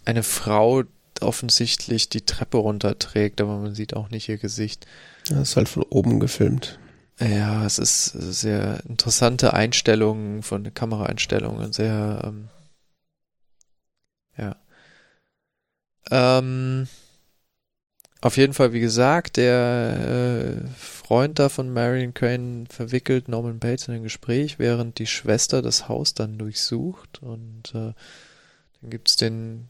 eine 0.06 0.24
Frau 0.24 0.84
offensichtlich 1.20 2.10
die 2.10 2.22
Treppe 2.26 2.58
runterträgt, 2.58 3.42
aber 3.42 3.58
man 3.58 3.76
sieht 3.76 3.96
auch 3.96 4.10
nicht 4.10 4.30
ihr 4.30 4.38
Gesicht. 4.38 4.88
Das 5.30 5.50
ist 5.50 5.56
halt 5.58 5.70
von 5.70 5.84
oben 5.84 6.20
gefilmt. 6.20 6.80
Ja, 7.20 7.66
es 7.66 7.78
ist 7.78 8.06
sehr 8.06 8.82
interessante 8.88 9.54
Einstellungen 9.54 10.42
von 10.42 10.74
Kameraeinstellungen, 10.74 11.72
sehr, 11.72 12.22
ähm, 12.26 12.48
ja. 14.38 14.56
Ähm, 16.10 16.88
auf 18.22 18.38
jeden 18.38 18.54
Fall, 18.54 18.72
wie 18.72 18.80
gesagt, 18.80 19.38
der 19.38 20.62
äh, 20.64 20.68
Freund 20.78 21.40
da 21.40 21.50
von 21.50 21.74
Marion 21.74 22.14
Crane 22.14 22.68
verwickelt 22.68 23.28
Norman 23.28 23.58
Bates 23.58 23.88
in 23.88 23.96
ein 23.96 24.04
Gespräch, 24.04 24.60
während 24.60 25.00
die 25.00 25.08
Schwester 25.08 25.64
das 25.64 25.90
Haus 25.90 26.14
dann 26.14 26.38
durchsucht. 26.38 27.22
Und 27.24 27.70
äh, 27.74 27.94
dann 28.80 28.90
gibt's 28.90 29.16
den 29.16 29.70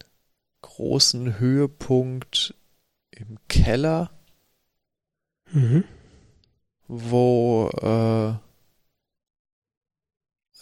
großen 0.62 1.40
Höhepunkt 1.40 2.54
im 3.12 3.38
Keller, 3.48 4.12
mhm. 5.52 5.86
wo 6.88 7.70
äh, 7.82 8.34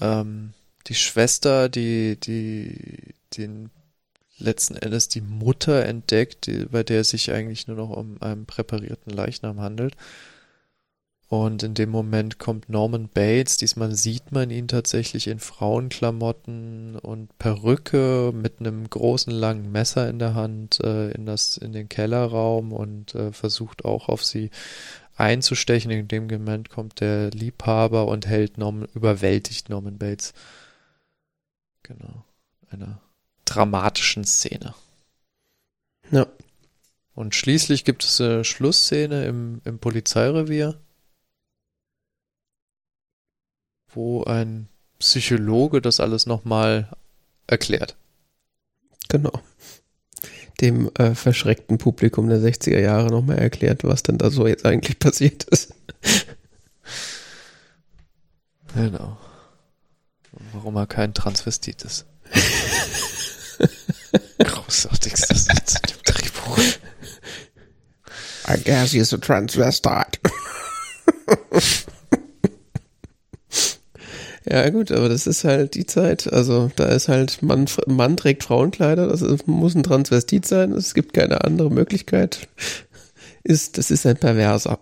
ähm, 0.04 0.54
die 0.88 0.96
Schwester, 0.96 1.70
die, 1.70 2.20
die 2.20 3.16
den 3.36 3.72
letzten 4.40 4.76
Endes 4.76 5.08
die 5.10 5.22
Mutter 5.22 5.86
entdeckt, 5.86 6.48
die, 6.48 6.66
bei 6.66 6.84
der 6.84 7.02
es 7.02 7.10
sich 7.10 7.32
eigentlich 7.32 7.68
nur 7.68 7.78
noch 7.78 7.90
um 7.90 8.22
einen 8.22 8.46
präparierten 8.46 9.14
Leichnam 9.14 9.60
handelt. 9.60 9.96
Und 11.30 11.62
in 11.62 11.76
dem 11.76 11.92
Moment 11.92 12.40
kommt 12.40 12.70
Norman 12.70 13.08
Bates. 13.08 13.58
Diesmal 13.58 13.94
sieht 13.94 14.32
man 14.32 14.50
ihn 14.50 14.68
tatsächlich 14.68 15.28
in 15.28 15.38
Frauenklamotten 15.38 16.96
und 16.96 17.38
Perücke 17.38 18.32
mit 18.34 18.60
einem 18.60 18.90
großen 18.90 19.32
langen 19.32 19.72
Messer 19.72 20.10
in 20.10 20.18
der 20.18 20.34
Hand 20.34 20.80
äh, 20.84 21.12
in 21.12 21.28
das 21.28 21.58
in 21.58 21.72
den 21.72 21.88
Kellerraum 21.88 22.74
und 22.74 23.14
äh, 23.14 23.32
versucht 23.32 23.86
auch 23.86 24.10
auf 24.10 24.26
sie 24.26 24.50
einzustechen. 25.18 25.92
In 25.92 26.08
dem 26.08 26.26
Moment 26.26 26.70
kommt 26.70 27.00
der 27.00 27.30
Liebhaber 27.30 28.08
und 28.08 28.26
hält 28.26 28.58
Norman, 28.58 28.88
überwältigt 28.96 29.70
Norman 29.70 30.00
Bates. 30.00 30.34
Genau. 31.84 32.26
Einer 32.72 33.02
dramatischen 33.50 34.24
Szene. 34.24 34.74
Ja. 36.12 36.28
Und 37.16 37.36
schließlich 37.36 37.84
gibt 37.84 38.04
es 38.04 38.22
eine 38.22 38.46
Schlussszene 38.46 39.26
im, 39.26 39.62
im 39.66 39.80
Polizeirevier, 39.80 40.80
wo 43.94 44.24
ein 44.24 44.70
Psychologe 45.00 45.82
das 45.82 46.00
alles 46.00 46.26
nochmal 46.26 46.90
erklärt. 47.48 47.98
Genau. 49.10 49.42
Dem 50.62 50.92
äh, 50.96 51.16
verschreckten 51.16 51.78
Publikum 51.78 52.30
der 52.30 52.40
60er 52.40 52.80
Jahre 52.80 53.08
nochmal 53.08 53.40
erklärt, 53.40 53.84
was 53.84 54.04
denn 54.04 54.18
da 54.18 54.30
so 54.30 54.48
jetzt 54.48 54.66
eigentlich 54.66 55.00
passiert 55.00 55.44
ist. 55.46 55.74
Genau. 58.76 59.18
Warum 60.54 60.76
er 60.76 60.88
kein 60.88 61.14
Transvestit 61.14 61.82
ist. 61.82 62.06
Großartigster 64.40 65.36
Satz 65.36 65.76
in 65.76 65.82
dem 65.90 66.04
Drehbuch. 66.06 66.60
I 68.48 68.58
guess 68.64 68.92
he's 68.92 69.14
a 69.14 69.18
transvestite. 69.18 70.20
ja, 74.46 74.70
gut, 74.70 74.92
aber 74.92 75.10
das 75.10 75.28
ist 75.28 75.44
halt 75.44 75.76
die 75.76 75.86
Zeit. 75.86 76.32
Also, 76.32 76.72
da 76.76 76.86
ist 76.86 77.08
halt, 77.08 77.44
Mann, 77.44 77.68
Mann 77.86 78.18
trägt 78.18 78.44
Frauenkleider, 78.44 79.08
das 79.08 79.22
ist, 79.22 79.48
muss 79.48 79.76
ein 79.76 79.84
Transvestit 79.84 80.48
sein, 80.48 80.72
es 80.72 80.94
gibt 80.94 81.14
keine 81.14 81.44
andere 81.44 81.70
Möglichkeit. 81.70 82.48
Ist, 83.44 83.78
das 83.78 83.92
ist 83.92 84.06
ein 84.06 84.18
Perverser. 84.18 84.80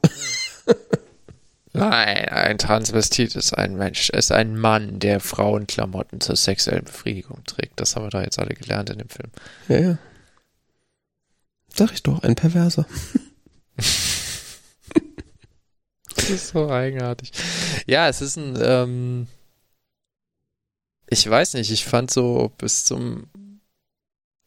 Nein, 1.77 2.29
ein 2.29 2.57
Transvestit 2.57 3.35
ist 3.35 3.53
ein 3.53 3.75
Mensch, 3.75 4.09
ist 4.09 4.31
ein 4.31 4.57
Mann, 4.57 4.99
der 4.99 5.19
Frauenklamotten 5.19 6.21
zur 6.21 6.35
sexuellen 6.35 6.85
Befriedigung 6.85 7.43
trägt. 7.45 7.79
Das 7.79 7.95
haben 7.95 8.05
wir 8.05 8.09
da 8.09 8.23
jetzt 8.23 8.39
alle 8.39 8.55
gelernt 8.55 8.89
in 8.89 8.97
dem 8.97 9.09
Film. 9.09 9.29
Ja, 9.67 9.79
ja. 9.79 9.97
Sag 11.73 11.93
ich 11.93 12.03
doch, 12.03 12.23
ein 12.23 12.35
Perverser. 12.35 12.85
das 16.15 16.29
ist 16.29 16.47
so 16.49 16.69
eigenartig. 16.69 17.31
Ja, 17.85 18.07
es 18.09 18.21
ist 18.21 18.37
ein, 18.37 18.57
ähm, 18.59 19.27
ich 21.07 21.29
weiß 21.29 21.53
nicht, 21.53 21.71
ich 21.71 21.85
fand 21.85 22.09
so 22.11 22.51
bis 22.57 22.85
zum 22.85 23.29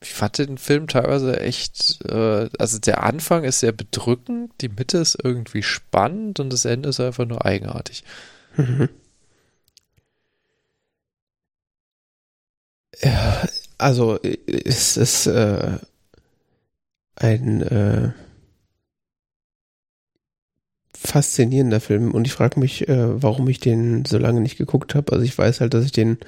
ich 0.03 0.15
fand 0.15 0.39
den 0.39 0.59
Film 0.59 0.87
teilweise 0.89 1.41
echt, 1.41 2.05
äh, 2.07 2.49
also 2.59 2.79
der 2.79 3.03
Anfang 3.05 3.45
ist 3.45 3.61
sehr 3.61 3.73
bedrückend, 3.73 4.53
die 4.61 4.69
Mitte 4.71 4.99
ist 4.99 5.19
irgendwie 5.23 5.63
spannend 5.63 6.41
und 6.41 6.53
das 6.53 6.65
Ende 6.65 6.89
ist 6.89 7.01
einfach 7.01 7.27
nur 7.27 7.45
eigenartig. 7.45 8.05
Mhm. 8.57 8.89
Ja, 13.03 13.47
also 13.79 14.19
es 14.23 14.97
ist 14.97 15.27
äh, 15.27 15.79
ein 17.17 17.63
äh, 17.63 18.13
faszinierender 20.95 21.81
Film 21.81 22.13
und 22.13 22.27
ich 22.27 22.33
frage 22.33 22.61
mich, 22.61 22.89
äh, 22.89 23.23
warum 23.23 23.49
ich 23.49 23.59
den 23.61 24.05
so 24.05 24.19
lange 24.19 24.41
nicht 24.41 24.59
geguckt 24.59 24.95
habe. 24.95 25.13
Also 25.13 25.25
ich 25.25 25.37
weiß 25.37 25.61
halt, 25.61 25.73
dass 25.75 25.85
ich 25.85 25.93
den 25.93 26.19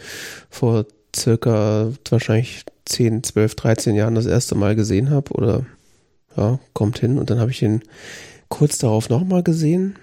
vor 0.51 0.87
circa 1.15 1.93
wahrscheinlich 2.09 2.65
10, 2.87 3.23
12, 3.23 3.55
13 3.55 3.95
Jahren 3.95 4.15
das 4.15 4.27
erste 4.27 4.55
Mal 4.55 4.75
gesehen 4.75 5.11
habe 5.11 5.33
oder 5.33 5.67
ja, 6.37 6.59
kommt 6.73 6.99
hin 6.99 7.19
und 7.19 7.31
dann 7.31 7.39
habe 7.39 7.51
ich 7.51 7.63
ihn 7.63 7.83
kurz 8.49 8.79
darauf 8.79 9.09
nochmal 9.09 9.43
gesehen. 9.43 9.97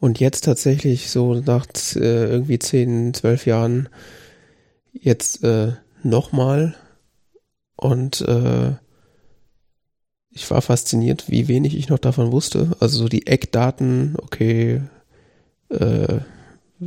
Und 0.00 0.20
jetzt 0.20 0.44
tatsächlich 0.44 1.10
so 1.10 1.34
nach 1.34 1.66
äh, 1.96 1.98
irgendwie 1.98 2.58
10, 2.58 3.14
12 3.14 3.46
Jahren 3.46 3.88
jetzt 4.92 5.42
äh, 5.44 5.72
nochmal 6.02 6.74
und 7.76 8.20
äh, 8.22 8.72
ich 10.30 10.50
war 10.50 10.60
fasziniert, 10.62 11.30
wie 11.30 11.48
wenig 11.48 11.76
ich 11.76 11.88
noch 11.88 11.98
davon 11.98 12.32
wusste. 12.32 12.76
Also 12.80 12.98
so 12.98 13.08
die 13.08 13.26
Eckdaten, 13.26 14.16
okay, 14.20 14.82
äh, 15.70 16.18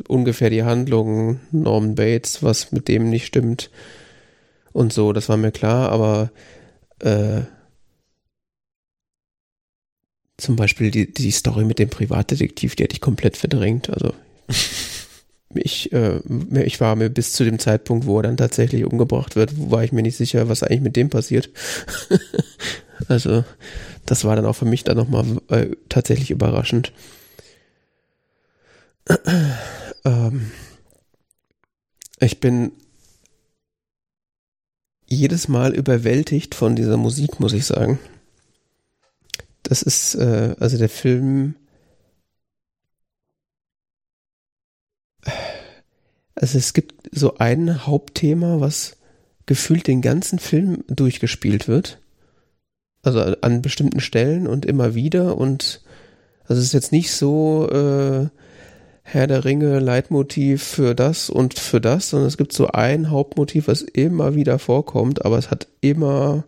ungefähr 0.08 0.50
die 0.50 0.64
Handlung, 0.64 1.40
Norman 1.52 1.96
Bates, 1.96 2.44
was 2.44 2.72
mit 2.72 2.88
dem 2.88 3.10
nicht 3.10 3.26
stimmt 3.26 3.70
und 4.78 4.94
so, 4.94 5.12
das 5.12 5.28
war 5.28 5.38
mir 5.38 5.52
klar, 5.52 5.90
aber 5.90 6.32
äh, 7.00 7.42
zum 10.38 10.56
Beispiel 10.56 10.92
die, 10.92 11.12
die 11.12 11.32
Story 11.32 11.66
mit 11.66 11.80
dem 11.80 11.90
Privatdetektiv, 11.90 12.76
die 12.76 12.84
hätte 12.84 12.94
ich 12.94 13.02
komplett 13.02 13.38
verdrängt. 13.38 13.90
Also 13.90 14.14
ich, 15.56 15.92
äh, 15.94 16.20
ich 16.64 16.80
war 16.80 16.96
mir 16.96 17.10
bis 17.10 17.34
zu 17.34 17.44
dem 17.44 17.58
Zeitpunkt, 17.58 18.06
wo 18.06 18.20
er 18.20 18.24
dann 18.24 18.38
tatsächlich 18.38 18.86
umgebracht 18.86 19.36
wird, 19.36 19.52
war 19.72 19.84
ich 19.84 19.92
mir 19.92 20.04
nicht 20.04 20.16
sicher, 20.16 20.48
was 20.48 20.62
eigentlich 20.62 20.82
mit 20.82 20.96
dem 20.96 21.10
passiert. 21.10 21.50
also 23.08 23.44
das 24.06 24.26
war 24.26 24.36
dann 24.36 24.46
auch 24.46 24.54
für 24.54 24.66
mich 24.66 24.84
dann 24.84 24.98
nochmal 24.98 25.26
äh, 25.50 25.76
tatsächlich 25.90 26.30
überraschend. 26.30 26.92
Ähm, 30.08 30.52
ich 32.20 32.40
bin 32.40 32.72
jedes 35.06 35.48
Mal 35.48 35.76
überwältigt 35.76 36.56
von 36.56 36.76
dieser 36.76 36.98
Musik, 36.98 37.40
muss 37.40 37.54
ich 37.54 37.66
sagen. 37.66 38.00
Das 39.64 39.82
ist, 39.82 40.16
äh, 40.16 40.56
also 40.60 40.78
der 40.78 40.90
Film. 40.90 41.56
Also 46.36 46.58
es 46.58 46.74
gibt 46.74 47.10
so 47.12 47.38
ein 47.38 47.86
Hauptthema, 47.86 48.60
was 48.60 48.98
gefühlt 49.46 49.88
den 49.88 50.02
ganzen 50.02 50.40
Film 50.40 50.84
durchgespielt 50.88 51.68
wird. 51.68 52.00
Also 53.02 53.20
an 53.22 53.62
bestimmten 53.62 54.02
Stellen 54.02 54.48
und 54.48 54.66
immer 54.66 54.96
wieder. 54.96 55.38
Und 55.38 55.82
also 56.46 56.60
es 56.60 56.68
ist 56.68 56.74
jetzt 56.74 56.92
nicht 56.92 57.12
so 57.12 57.70
äh, 57.70 58.30
Herr 59.10 59.26
der 59.26 59.46
Ringe 59.46 59.80
Leitmotiv 59.80 60.62
für 60.62 60.94
das 60.94 61.30
und 61.30 61.58
für 61.58 61.80
das, 61.80 62.10
sondern 62.10 62.28
es 62.28 62.36
gibt 62.36 62.52
so 62.52 62.68
ein 62.68 63.10
Hauptmotiv, 63.10 63.70
was 63.70 63.82
immer 63.82 64.36
wieder 64.36 64.60
vorkommt, 64.60 65.24
aber 65.24 65.38
es 65.38 65.50
hat 65.50 65.70
immer 65.80 66.44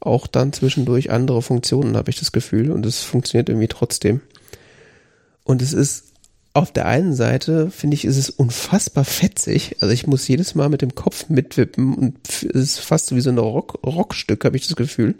auch 0.00 0.26
dann 0.26 0.52
zwischendurch 0.52 1.12
andere 1.12 1.40
Funktionen, 1.40 1.96
habe 1.96 2.10
ich 2.10 2.18
das 2.18 2.32
Gefühl. 2.32 2.72
Und 2.72 2.84
es 2.84 3.04
funktioniert 3.04 3.48
irgendwie 3.48 3.68
trotzdem. 3.68 4.22
Und 5.44 5.62
es 5.62 5.72
ist 5.72 6.06
auf 6.52 6.72
der 6.72 6.86
einen 6.86 7.14
Seite, 7.14 7.70
finde 7.70 7.94
ich, 7.94 8.04
ist 8.04 8.16
es 8.16 8.28
unfassbar 8.28 9.04
fetzig. 9.04 9.76
Also 9.78 9.94
ich 9.94 10.08
muss 10.08 10.26
jedes 10.26 10.56
Mal 10.56 10.70
mit 10.70 10.82
dem 10.82 10.96
Kopf 10.96 11.28
mitwippen 11.28 11.94
und 11.94 12.18
es 12.28 12.42
ist 12.42 12.80
fast 12.80 13.14
wie 13.14 13.20
so 13.20 13.30
ein 13.30 13.38
Rock, 13.38 13.78
Rockstück, 13.86 14.44
habe 14.44 14.56
ich 14.56 14.66
das 14.66 14.74
Gefühl. 14.74 15.14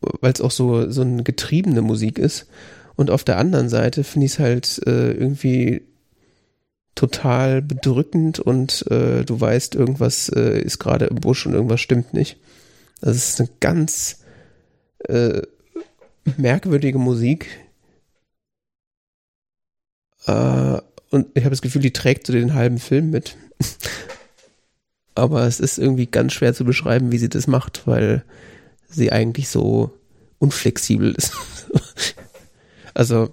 Weil 0.00 0.32
es 0.32 0.40
auch 0.40 0.50
so, 0.50 0.90
so 0.90 1.02
eine 1.02 1.22
getriebene 1.24 1.82
Musik 1.82 2.18
ist. 2.18 2.46
Und 3.00 3.10
auf 3.10 3.24
der 3.24 3.38
anderen 3.38 3.70
Seite 3.70 4.04
finde 4.04 4.26
ich 4.26 4.32
es 4.32 4.38
halt 4.38 4.82
äh, 4.86 5.12
irgendwie 5.12 5.80
total 6.94 7.62
bedrückend 7.62 8.40
und 8.40 8.84
äh, 8.90 9.24
du 9.24 9.40
weißt, 9.40 9.74
irgendwas 9.74 10.28
äh, 10.28 10.60
ist 10.60 10.80
gerade 10.80 11.06
im 11.06 11.16
Busch 11.16 11.46
und 11.46 11.54
irgendwas 11.54 11.80
stimmt 11.80 12.12
nicht. 12.12 12.36
Das 13.00 13.16
ist 13.16 13.40
eine 13.40 13.48
ganz 13.60 14.18
äh, 15.08 15.40
merkwürdige 16.36 16.98
Musik. 16.98 17.46
Äh, 20.26 20.82
und 21.08 21.28
ich 21.32 21.44
habe 21.44 21.54
das 21.54 21.62
Gefühl, 21.62 21.80
die 21.80 21.94
trägt 21.94 22.26
so 22.26 22.34
den 22.34 22.52
halben 22.52 22.78
Film 22.78 23.08
mit. 23.08 23.38
Aber 25.14 25.46
es 25.46 25.58
ist 25.58 25.78
irgendwie 25.78 26.06
ganz 26.06 26.34
schwer 26.34 26.52
zu 26.52 26.66
beschreiben, 26.66 27.12
wie 27.12 27.18
sie 27.18 27.30
das 27.30 27.46
macht, 27.46 27.86
weil 27.86 28.24
sie 28.90 29.10
eigentlich 29.10 29.48
so 29.48 29.98
unflexibel 30.38 31.14
ist. 31.14 31.32
Also 32.94 33.32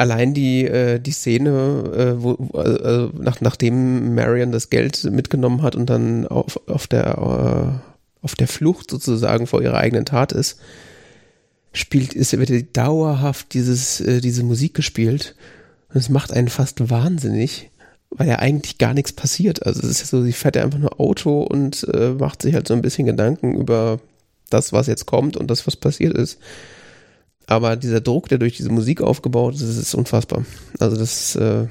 allein 0.00 0.32
die, 0.32 0.64
äh, 0.64 0.98
die 0.98 1.12
Szene, 1.12 1.84
äh, 1.94 2.22
wo, 2.22 2.58
äh, 2.58 3.10
nach, 3.22 3.40
nachdem 3.42 4.14
Marion 4.14 4.50
das 4.50 4.70
Geld 4.70 5.04
mitgenommen 5.04 5.60
hat 5.62 5.76
und 5.76 5.90
dann 5.90 6.26
auf, 6.26 6.58
auf, 6.68 6.86
der, 6.86 7.18
äh, 7.18 8.24
auf 8.24 8.34
der 8.34 8.48
Flucht 8.48 8.90
sozusagen 8.90 9.46
vor 9.46 9.60
ihrer 9.62 9.76
eigenen 9.76 10.06
Tat 10.06 10.32
ist, 10.32 10.58
spielt, 11.72 12.14
ist, 12.14 12.36
wird 12.38 12.76
dauerhaft 12.76 13.52
dieses, 13.52 14.00
äh, 14.00 14.20
diese 14.20 14.42
Musik 14.42 14.74
gespielt. 14.74 15.36
Und 15.90 15.96
es 15.96 16.08
macht 16.08 16.32
einen 16.32 16.48
fast 16.48 16.88
wahnsinnig, 16.88 17.70
weil 18.10 18.28
ja 18.28 18.38
eigentlich 18.38 18.78
gar 18.78 18.94
nichts 18.94 19.12
passiert. 19.12 19.66
Also 19.66 19.80
es 19.80 20.00
ist 20.00 20.08
so, 20.08 20.22
sie 20.22 20.32
fährt 20.32 20.56
ja 20.56 20.62
einfach 20.62 20.78
nur 20.78 20.98
Auto 20.98 21.42
und 21.42 21.86
äh, 21.92 22.10
macht 22.10 22.40
sich 22.42 22.54
halt 22.54 22.66
so 22.66 22.74
ein 22.74 22.82
bisschen 22.82 23.06
Gedanken 23.06 23.54
über 23.54 24.00
das, 24.48 24.72
was 24.72 24.86
jetzt 24.86 25.06
kommt 25.06 25.36
und 25.36 25.50
das, 25.50 25.66
was 25.66 25.76
passiert 25.76 26.16
ist. 26.16 26.38
Aber 27.50 27.74
dieser 27.74 28.00
Druck, 28.00 28.28
der 28.28 28.38
durch 28.38 28.56
diese 28.56 28.70
Musik 28.70 29.00
aufgebaut 29.00 29.56
ist, 29.56 29.62
ist 29.62 29.94
unfassbar. 29.96 30.44
Also 30.78 30.96
das 30.96 31.34
äh, 31.34 31.66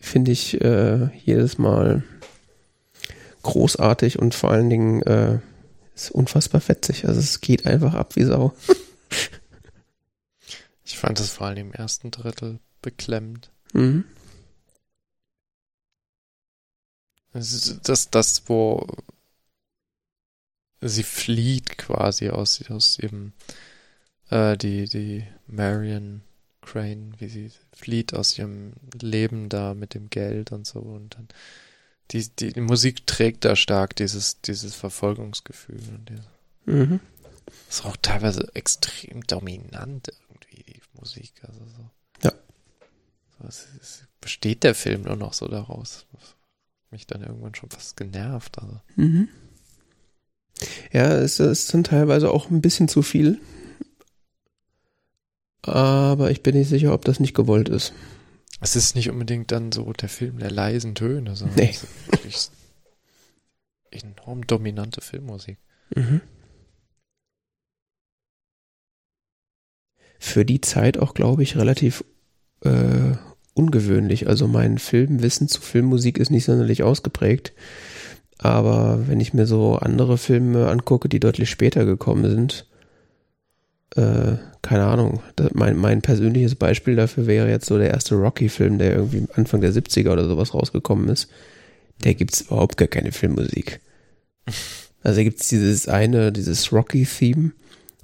finde 0.00 0.30
ich 0.30 0.60
äh, 0.60 1.08
jedes 1.24 1.58
Mal 1.58 2.04
großartig 3.42 4.20
und 4.20 4.36
vor 4.36 4.52
allen 4.52 4.70
Dingen 4.70 5.02
äh, 5.02 5.40
ist 5.96 6.12
unfassbar 6.12 6.60
fetzig. 6.60 7.08
Also 7.08 7.18
es 7.18 7.40
geht 7.40 7.66
einfach 7.66 7.94
ab 7.94 8.14
wie 8.14 8.22
Sau. 8.22 8.54
ich 10.84 10.96
fand 10.96 11.18
das 11.18 11.30
vor 11.30 11.48
allem 11.48 11.66
im 11.66 11.72
ersten 11.72 12.12
Drittel 12.12 12.60
beklemmend. 12.80 13.50
Mhm. 13.72 14.04
Das 17.32 18.08
das, 18.12 18.42
wo 18.46 18.86
sie 20.82 21.02
flieht 21.02 21.78
quasi 21.78 22.28
aus, 22.28 22.62
aus 22.70 22.98
ihrem, 22.98 23.32
äh, 24.30 24.56
die, 24.56 24.88
die 24.88 25.24
Marion 25.46 26.22
Crane, 26.60 27.14
wie 27.18 27.28
sie 27.28 27.50
flieht 27.72 28.14
aus 28.14 28.38
ihrem 28.38 28.74
Leben 29.00 29.48
da 29.48 29.74
mit 29.74 29.94
dem 29.94 30.10
Geld 30.10 30.52
und 30.52 30.66
so 30.66 30.80
und 30.80 31.14
dann 31.14 31.28
die, 32.10 32.28
die, 32.28 32.52
die 32.52 32.60
Musik 32.60 33.06
trägt 33.06 33.44
da 33.44 33.56
stark 33.56 33.96
dieses, 33.96 34.40
dieses 34.42 34.74
Verfolgungsgefühl 34.74 35.80
und 35.88 36.08
diese, 36.08 36.76
mhm. 36.78 37.00
ist 37.68 37.84
auch 37.84 37.96
teilweise 37.96 38.50
extrem 38.54 39.22
dominant 39.22 40.08
irgendwie, 40.08 40.62
die 40.62 40.82
Musik, 40.98 41.32
also 41.42 41.60
so. 41.64 41.90
Ja. 42.22 42.32
So, 43.38 43.48
es, 43.48 43.66
es 43.80 44.04
besteht 44.20 44.62
der 44.62 44.74
Film 44.74 45.02
nur 45.02 45.16
noch 45.16 45.32
so 45.32 45.48
daraus. 45.48 46.06
Mich 46.90 47.06
dann 47.06 47.22
irgendwann 47.22 47.54
schon 47.54 47.70
fast 47.70 47.96
genervt, 47.96 48.58
also. 48.58 48.80
Mhm. 48.96 49.28
Ja, 50.92 51.12
es 51.12 51.40
ist 51.40 51.72
dann 51.72 51.84
teilweise 51.84 52.30
auch 52.30 52.50
ein 52.50 52.60
bisschen 52.60 52.88
zu 52.88 53.02
viel. 53.02 53.40
Aber 55.62 56.30
ich 56.30 56.42
bin 56.42 56.56
nicht 56.56 56.68
sicher, 56.68 56.92
ob 56.92 57.04
das 57.04 57.20
nicht 57.20 57.34
gewollt 57.34 57.68
ist. 57.68 57.92
Es 58.60 58.76
ist 58.76 58.94
nicht 58.94 59.10
unbedingt 59.10 59.50
dann 59.50 59.72
so 59.72 59.92
der 59.92 60.08
Film 60.08 60.38
der 60.38 60.50
leisen 60.50 60.94
Töne, 60.94 61.34
sondern 61.34 61.56
nee. 61.56 61.70
es 61.70 61.82
ist 61.82 62.10
wirklich 62.10 62.50
enorm 63.90 64.46
dominante 64.46 65.00
Filmmusik. 65.00 65.58
Mhm. 65.94 66.20
Für 70.18 70.44
die 70.44 70.60
Zeit 70.60 70.98
auch, 70.98 71.14
glaube 71.14 71.42
ich, 71.42 71.56
relativ 71.56 72.04
äh, 72.60 73.16
ungewöhnlich. 73.54 74.28
Also 74.28 74.46
mein 74.46 74.78
Filmwissen 74.78 75.48
zu 75.48 75.60
Filmmusik 75.60 76.18
ist 76.18 76.30
nicht 76.30 76.44
sonderlich 76.44 76.82
ausgeprägt. 76.82 77.52
Aber 78.42 79.06
wenn 79.06 79.20
ich 79.20 79.34
mir 79.34 79.46
so 79.46 79.76
andere 79.76 80.18
Filme 80.18 80.68
angucke, 80.68 81.08
die 81.08 81.20
deutlich 81.20 81.48
später 81.48 81.84
gekommen 81.84 82.28
sind, 82.28 82.66
äh, 83.94 84.36
keine 84.62 84.84
Ahnung, 84.86 85.22
mein, 85.52 85.76
mein 85.76 86.02
persönliches 86.02 86.56
Beispiel 86.56 86.96
dafür 86.96 87.26
wäre 87.28 87.48
jetzt 87.48 87.66
so 87.66 87.78
der 87.78 87.90
erste 87.90 88.16
Rocky-Film, 88.16 88.78
der 88.78 88.96
irgendwie 88.96 89.26
Anfang 89.34 89.60
der 89.60 89.72
70er 89.72 90.12
oder 90.12 90.26
sowas 90.26 90.54
rausgekommen 90.54 91.08
ist. 91.08 91.28
Der 92.02 92.14
gibt's 92.14 92.42
überhaupt 92.42 92.76
gar 92.76 92.88
keine 92.88 93.12
Filmmusik. 93.12 93.80
Also 95.04 95.16
da 95.16 95.24
gibt's 95.24 95.48
dieses 95.48 95.88
eine, 95.88 96.30
dieses 96.30 96.72
Rocky-Theme, 96.72 97.50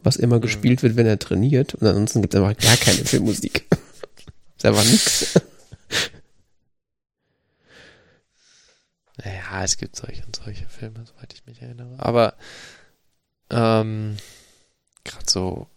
was 0.03 0.17
immer 0.17 0.39
mhm. 0.39 0.41
gespielt 0.41 0.83
wird, 0.83 0.97
wenn 0.97 1.07
er 1.07 1.21
trainiert. 1.21 1.77
Und 1.77 1.87
ansonsten 1.87 2.23
gibt's 2.23 2.35
einfach 2.35 2.57
gar 2.57 2.77
keine 2.77 2.99
Filmmusik. 3.05 3.67
ist 4.57 4.67
einfach 4.67 4.85
nix. 4.85 5.41
Ja, 9.25 9.65
es 9.65 9.77
gibt 9.77 9.97
solche 9.97 10.25
und 10.27 10.37
solche 10.37 10.67
Filme, 10.69 11.05
soweit 11.05 11.33
ich 11.35 11.45
mich 11.47 11.61
erinnere. 11.61 11.99
Aber 11.99 12.37
ähm, 13.51 14.17
gerade 15.05 15.29
so 15.29 15.69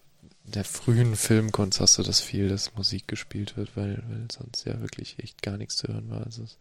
in 0.46 0.52
der 0.52 0.66
frühen 0.66 1.16
Filmkunst 1.16 1.80
hast 1.80 1.98
du 1.98 2.04
das 2.04 2.20
viel, 2.20 2.50
dass 2.50 2.76
Musik 2.76 3.08
gespielt 3.08 3.58
wird, 3.58 3.76
weil, 3.78 4.04
weil 4.08 4.28
sonst 4.32 4.66
ja 4.66 4.80
wirklich 4.82 5.20
echt 5.20 5.42
gar 5.42 5.58
nichts 5.58 5.78
zu 5.78 5.88
hören 5.88 6.10
war. 6.10 6.26
Also 6.26 6.44
es 6.44 6.58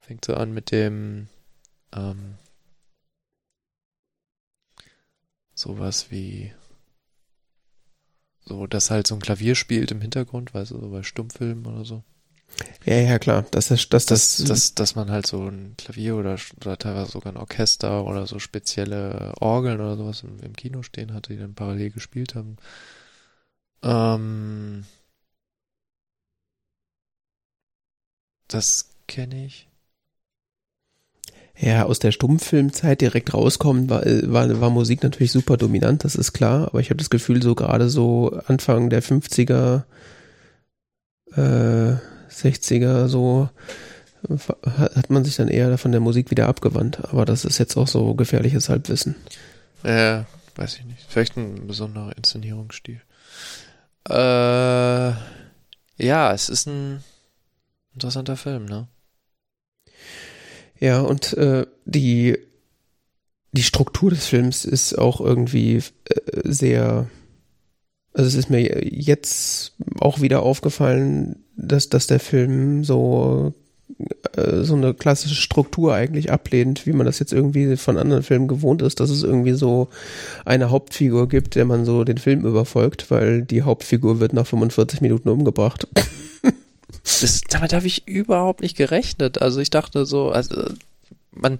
fängt 0.00 0.24
so 0.24 0.34
an 0.34 0.52
mit 0.52 0.70
dem 0.70 1.28
ähm, 1.92 2.36
sowas 5.54 6.10
wie 6.10 6.52
so, 8.44 8.66
dass 8.66 8.90
halt 8.90 9.06
so 9.06 9.14
ein 9.14 9.20
Klavier 9.22 9.54
spielt 9.54 9.90
im 9.90 10.02
Hintergrund, 10.02 10.52
weißt 10.52 10.72
du, 10.72 10.80
so 10.80 10.90
bei 10.90 11.02
Stummfilmen 11.02 11.66
oder 11.66 11.84
so. 11.84 12.04
Ja, 12.84 12.94
ja, 12.96 13.18
klar. 13.18 13.46
Das 13.50 13.70
ist, 13.70 13.92
das, 13.92 14.06
das, 14.06 14.36
das, 14.36 14.46
dass, 14.46 14.74
dass 14.74 14.94
man 14.94 15.10
halt 15.10 15.26
so 15.26 15.46
ein 15.48 15.74
Klavier 15.78 16.16
oder, 16.16 16.36
oder 16.60 16.78
teilweise 16.78 17.12
sogar 17.12 17.32
ein 17.32 17.36
Orchester 17.38 18.04
oder 18.04 18.26
so 18.26 18.38
spezielle 18.38 19.32
Orgeln 19.40 19.80
oder 19.80 19.96
sowas 19.96 20.22
im, 20.22 20.38
im 20.40 20.54
Kino 20.54 20.82
stehen 20.82 21.14
hatte, 21.14 21.32
die 21.32 21.38
dann 21.38 21.54
parallel 21.54 21.90
gespielt 21.90 22.34
haben. 22.34 22.56
Ähm, 23.82 24.84
das 28.48 28.88
kenne 29.06 29.44
ich. 29.44 29.68
Ja, 31.56 31.84
aus 31.84 32.00
der 32.00 32.10
Stummfilmzeit 32.10 33.00
direkt 33.00 33.32
rauskommen, 33.32 33.88
war, 33.88 34.02
war, 34.04 34.60
war 34.60 34.70
Musik 34.70 35.02
natürlich 35.04 35.30
super 35.30 35.56
dominant, 35.56 36.02
das 36.04 36.16
ist 36.16 36.32
klar, 36.32 36.66
aber 36.68 36.80
ich 36.80 36.90
habe 36.90 36.98
das 36.98 37.10
Gefühl, 37.10 37.42
so 37.42 37.54
gerade 37.54 37.88
so 37.88 38.36
Anfang 38.48 38.90
der 38.90 39.02
50er, 39.02 39.84
äh, 41.36 41.96
60er, 42.34 43.08
so 43.08 43.48
hat 44.78 45.10
man 45.10 45.24
sich 45.24 45.36
dann 45.36 45.48
eher 45.48 45.76
von 45.78 45.92
der 45.92 46.00
Musik 46.00 46.30
wieder 46.30 46.48
abgewandt. 46.48 47.04
Aber 47.10 47.24
das 47.24 47.44
ist 47.44 47.58
jetzt 47.58 47.76
auch 47.76 47.88
so 47.88 48.14
gefährliches 48.14 48.68
Halbwissen. 48.68 49.16
Ja, 49.84 50.26
weiß 50.56 50.76
ich 50.76 50.84
nicht. 50.84 51.04
Vielleicht 51.08 51.36
ein 51.36 51.66
besonderer 51.66 52.16
Inszenierungsstil. 52.16 53.00
Äh, 54.08 55.12
ja, 55.96 56.32
es 56.32 56.48
ist 56.48 56.66
ein 56.66 57.02
interessanter 57.92 58.36
Film, 58.36 58.64
ne? 58.64 58.88
Ja, 60.80 61.00
und 61.00 61.32
äh, 61.34 61.66
die, 61.84 62.38
die 63.52 63.62
Struktur 63.62 64.10
des 64.10 64.26
Films 64.26 64.64
ist 64.64 64.98
auch 64.98 65.20
irgendwie 65.20 65.76
äh, 65.76 65.82
sehr. 66.44 67.08
Also 68.12 68.28
es 68.28 68.34
ist 68.34 68.50
mir 68.50 68.84
jetzt 68.86 69.74
auch 69.98 70.20
wieder 70.20 70.42
aufgefallen, 70.42 71.43
dass, 71.56 71.88
dass 71.88 72.06
der 72.06 72.20
Film 72.20 72.84
so 72.84 73.54
äh, 74.36 74.62
so 74.62 74.74
eine 74.74 74.94
klassische 74.94 75.34
Struktur 75.34 75.94
eigentlich 75.94 76.32
ablehnt, 76.32 76.86
wie 76.86 76.92
man 76.92 77.06
das 77.06 77.18
jetzt 77.18 77.32
irgendwie 77.32 77.76
von 77.76 77.98
anderen 77.98 78.22
Filmen 78.22 78.48
gewohnt 78.48 78.82
ist, 78.82 79.00
dass 79.00 79.10
es 79.10 79.22
irgendwie 79.22 79.52
so 79.52 79.88
eine 80.44 80.70
Hauptfigur 80.70 81.28
gibt, 81.28 81.54
der 81.54 81.64
man 81.64 81.84
so 81.84 82.04
den 82.04 82.18
Film 82.18 82.44
überfolgt, 82.44 83.10
weil 83.10 83.42
die 83.42 83.62
Hauptfigur 83.62 84.20
wird 84.20 84.32
nach 84.32 84.46
45 84.46 85.00
Minuten 85.00 85.28
umgebracht. 85.28 85.86
Das, 87.20 87.42
damit 87.50 87.74
habe 87.74 87.86
ich 87.86 88.08
überhaupt 88.08 88.62
nicht 88.62 88.76
gerechnet. 88.76 89.42
Also 89.42 89.60
ich 89.60 89.68
dachte 89.68 90.06
so, 90.06 90.30
also 90.30 90.64
man, 91.32 91.58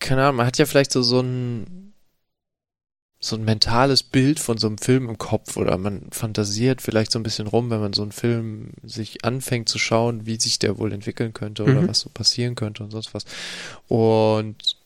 keine 0.00 0.22
Ahnung, 0.22 0.36
man 0.36 0.46
hat 0.46 0.58
ja 0.58 0.66
vielleicht 0.66 0.90
so, 0.90 1.02
so 1.02 1.20
ein 1.20 1.83
so 3.24 3.36
ein 3.36 3.44
mentales 3.44 4.02
Bild 4.02 4.38
von 4.38 4.58
so 4.58 4.66
einem 4.66 4.76
Film 4.76 5.08
im 5.08 5.16
Kopf 5.16 5.56
oder 5.56 5.78
man 5.78 6.02
fantasiert 6.10 6.82
vielleicht 6.82 7.10
so 7.10 7.18
ein 7.18 7.22
bisschen 7.22 7.46
rum, 7.46 7.70
wenn 7.70 7.80
man 7.80 7.94
so 7.94 8.02
einen 8.02 8.12
Film 8.12 8.72
sich 8.82 9.24
anfängt 9.24 9.70
zu 9.70 9.78
schauen, 9.78 10.26
wie 10.26 10.38
sich 10.38 10.58
der 10.58 10.76
wohl 10.76 10.92
entwickeln 10.92 11.32
könnte 11.32 11.62
oder 11.62 11.80
mhm. 11.80 11.88
was 11.88 12.00
so 12.00 12.10
passieren 12.10 12.54
könnte 12.54 12.84
und 12.84 12.90
sonst 12.90 13.14
was. 13.14 13.24
Und 13.88 14.76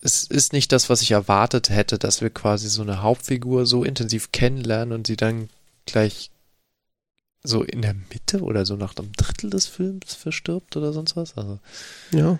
es 0.00 0.24
ist 0.24 0.54
nicht 0.54 0.72
das, 0.72 0.88
was 0.88 1.02
ich 1.02 1.10
erwartet 1.10 1.68
hätte, 1.68 1.98
dass 1.98 2.22
wir 2.22 2.30
quasi 2.30 2.70
so 2.70 2.80
eine 2.80 3.02
Hauptfigur 3.02 3.66
so 3.66 3.84
intensiv 3.84 4.32
kennenlernen 4.32 4.94
und 4.94 5.06
sie 5.06 5.16
dann 5.16 5.50
gleich 5.84 6.30
so 7.42 7.62
in 7.62 7.82
der 7.82 7.94
Mitte 7.94 8.40
oder 8.40 8.64
so 8.64 8.76
nach 8.76 8.96
einem 8.96 9.12
Drittel 9.12 9.50
des 9.50 9.66
Films 9.66 10.14
verstirbt 10.14 10.78
oder 10.78 10.94
sonst 10.94 11.14
was. 11.14 11.36
Also 11.36 11.60
ja. 12.10 12.38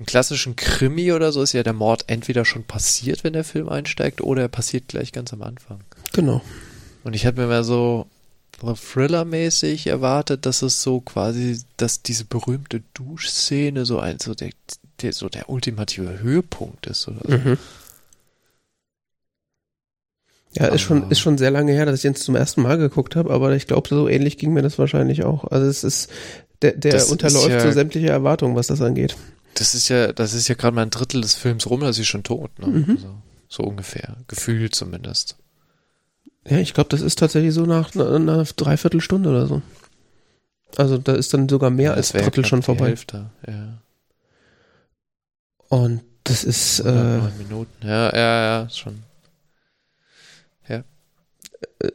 Im 0.00 0.06
klassischen 0.06 0.56
Krimi 0.56 1.12
oder 1.12 1.30
so 1.30 1.42
ist 1.42 1.52
ja 1.52 1.62
der 1.62 1.74
Mord 1.74 2.04
entweder 2.06 2.46
schon 2.46 2.64
passiert, 2.64 3.22
wenn 3.22 3.34
der 3.34 3.44
Film 3.44 3.68
einsteigt, 3.68 4.22
oder 4.22 4.40
er 4.40 4.48
passiert 4.48 4.88
gleich 4.88 5.12
ganz 5.12 5.30
am 5.34 5.42
Anfang. 5.42 5.80
Genau. 6.14 6.40
Und 7.04 7.14
ich 7.14 7.24
hätte 7.24 7.38
mir 7.38 7.48
mal 7.48 7.64
so 7.64 8.06
Thriller-mäßig 8.62 9.88
erwartet, 9.88 10.46
dass 10.46 10.62
es 10.62 10.82
so 10.82 11.02
quasi, 11.02 11.60
dass 11.76 12.02
diese 12.02 12.24
berühmte 12.24 12.82
Duschszene 12.94 13.84
so 13.84 13.98
ein, 13.98 14.18
so 14.18 14.34
der, 14.34 14.50
der 15.02 15.12
so 15.12 15.28
der 15.28 15.50
ultimative 15.50 16.20
Höhepunkt 16.20 16.86
ist 16.86 17.06
oder 17.06 17.20
so. 17.22 17.36
Mhm. 17.36 17.58
Ja, 20.54 20.68
ist 20.68 20.80
schon, 20.80 21.10
ist 21.10 21.20
schon 21.20 21.36
sehr 21.36 21.50
lange 21.50 21.72
her, 21.72 21.84
dass 21.84 21.98
ich 21.98 22.04
jetzt 22.04 22.22
zum 22.22 22.36
ersten 22.36 22.62
Mal 22.62 22.78
geguckt 22.78 23.16
habe, 23.16 23.30
aber 23.30 23.54
ich 23.54 23.66
glaube, 23.66 23.86
so 23.86 24.08
ähnlich 24.08 24.38
ging 24.38 24.54
mir 24.54 24.62
das 24.62 24.78
wahrscheinlich 24.78 25.24
auch. 25.24 25.44
Also 25.44 25.66
es 25.66 25.84
ist, 25.84 26.10
der, 26.62 26.72
der 26.72 27.06
unterläuft 27.10 27.50
ja, 27.50 27.60
so 27.60 27.70
sämtliche 27.70 28.08
Erwartungen, 28.08 28.56
was 28.56 28.68
das 28.68 28.80
angeht. 28.80 29.14
Das 29.54 29.74
ist 29.74 29.88
ja, 29.88 30.12
das 30.12 30.32
ist 30.32 30.48
ja 30.48 30.54
gerade 30.54 30.74
mal 30.74 30.82
ein 30.82 30.90
Drittel 30.90 31.20
des 31.20 31.34
Films 31.34 31.68
rum, 31.68 31.80
da 31.80 31.90
ist 31.90 31.96
sie 31.96 32.04
schon 32.04 32.22
tot, 32.22 32.58
ne? 32.58 32.66
Mhm. 32.66 32.90
Also, 32.90 33.14
so 33.48 33.62
ungefähr. 33.64 34.16
Gefühlt 34.28 34.74
zumindest. 34.74 35.36
Ja, 36.48 36.58
ich 36.58 36.72
glaube, 36.72 36.88
das 36.88 37.00
ist 37.00 37.18
tatsächlich 37.18 37.52
so 37.52 37.66
nach 37.66 37.94
einer 37.94 38.44
Dreiviertelstunde 38.44 39.28
oder 39.28 39.46
so. 39.46 39.62
Also 40.76 40.98
da 40.98 41.14
ist 41.14 41.34
dann 41.34 41.48
sogar 41.48 41.70
mehr 41.70 41.90
ja, 41.90 41.94
als 41.96 42.14
ein 42.14 42.22
Drittel 42.22 42.44
schon 42.44 42.62
vorbei. 42.62 42.88
Hälfte, 42.88 43.30
ja. 43.46 43.82
Und 45.68 46.02
das 46.24 46.44
ist. 46.44 46.80
Äh, 46.80 46.92
neun 46.92 47.38
Minuten, 47.38 47.86
ja, 47.86 48.14
ja, 48.14 48.62
ja, 48.62 48.68
schon 48.70 49.02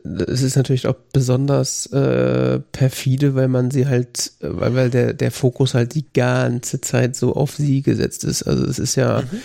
es 0.04 0.42
ist 0.42 0.56
natürlich 0.56 0.88
auch 0.88 0.96
besonders 1.14 1.88
äh, 1.88 2.60
perfide, 2.72 3.36
weil 3.36 3.48
man 3.48 3.72
sie 3.72 3.88
halt, 3.88 4.34
weil, 4.40 4.76
weil 4.76 4.90
der, 4.90 5.14
der 5.14 5.32
Fokus 5.32 5.74
halt 5.74 5.96
die 5.96 6.06
ganze 6.14 6.82
Zeit 6.82 7.16
so 7.16 7.36
auf 7.36 7.56
sie 7.56 7.82
gesetzt 7.82 8.24
ist. 8.24 8.44
Also 8.44 8.66
es 8.66 8.80
ist 8.80 8.96
ja, 8.96 9.22
mhm. 9.22 9.38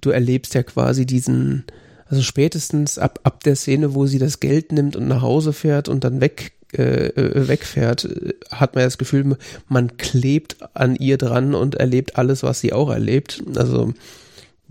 du 0.00 0.10
erlebst 0.10 0.54
ja 0.54 0.62
quasi 0.62 1.06
diesen, 1.06 1.64
also 2.06 2.22
spätestens 2.22 2.98
ab, 2.98 3.20
ab 3.22 3.42
der 3.44 3.56
Szene, 3.56 3.94
wo 3.94 4.06
sie 4.06 4.18
das 4.18 4.40
Geld 4.40 4.72
nimmt 4.72 4.96
und 4.96 5.08
nach 5.08 5.22
Hause 5.22 5.52
fährt 5.52 5.88
und 5.88 6.04
dann 6.04 6.20
weg, 6.20 6.52
äh, 6.72 7.08
äh 7.08 7.48
wegfährt, 7.48 8.08
hat 8.50 8.74
man 8.74 8.84
das 8.84 8.98
Gefühl, 8.98 9.36
man 9.68 9.96
klebt 9.96 10.56
an 10.74 10.96
ihr 10.96 11.18
dran 11.18 11.54
und 11.54 11.74
erlebt 11.74 12.16
alles, 12.16 12.42
was 12.42 12.60
sie 12.60 12.72
auch 12.72 12.90
erlebt. 12.90 13.42
Also 13.56 13.92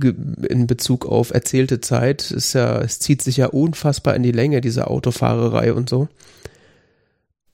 in 0.02 0.68
Bezug 0.68 1.06
auf 1.06 1.34
erzählte 1.34 1.80
Zeit 1.82 2.32
ist 2.32 2.54
ja, 2.54 2.82
es 2.82 3.00
zieht 3.00 3.22
sich 3.22 3.38
ja 3.38 3.48
unfassbar 3.48 4.16
in 4.16 4.24
die 4.24 4.32
Länge, 4.32 4.62
diese 4.62 4.88
Autofahrerei 4.88 5.74
und 5.74 5.90
so. 5.90 6.10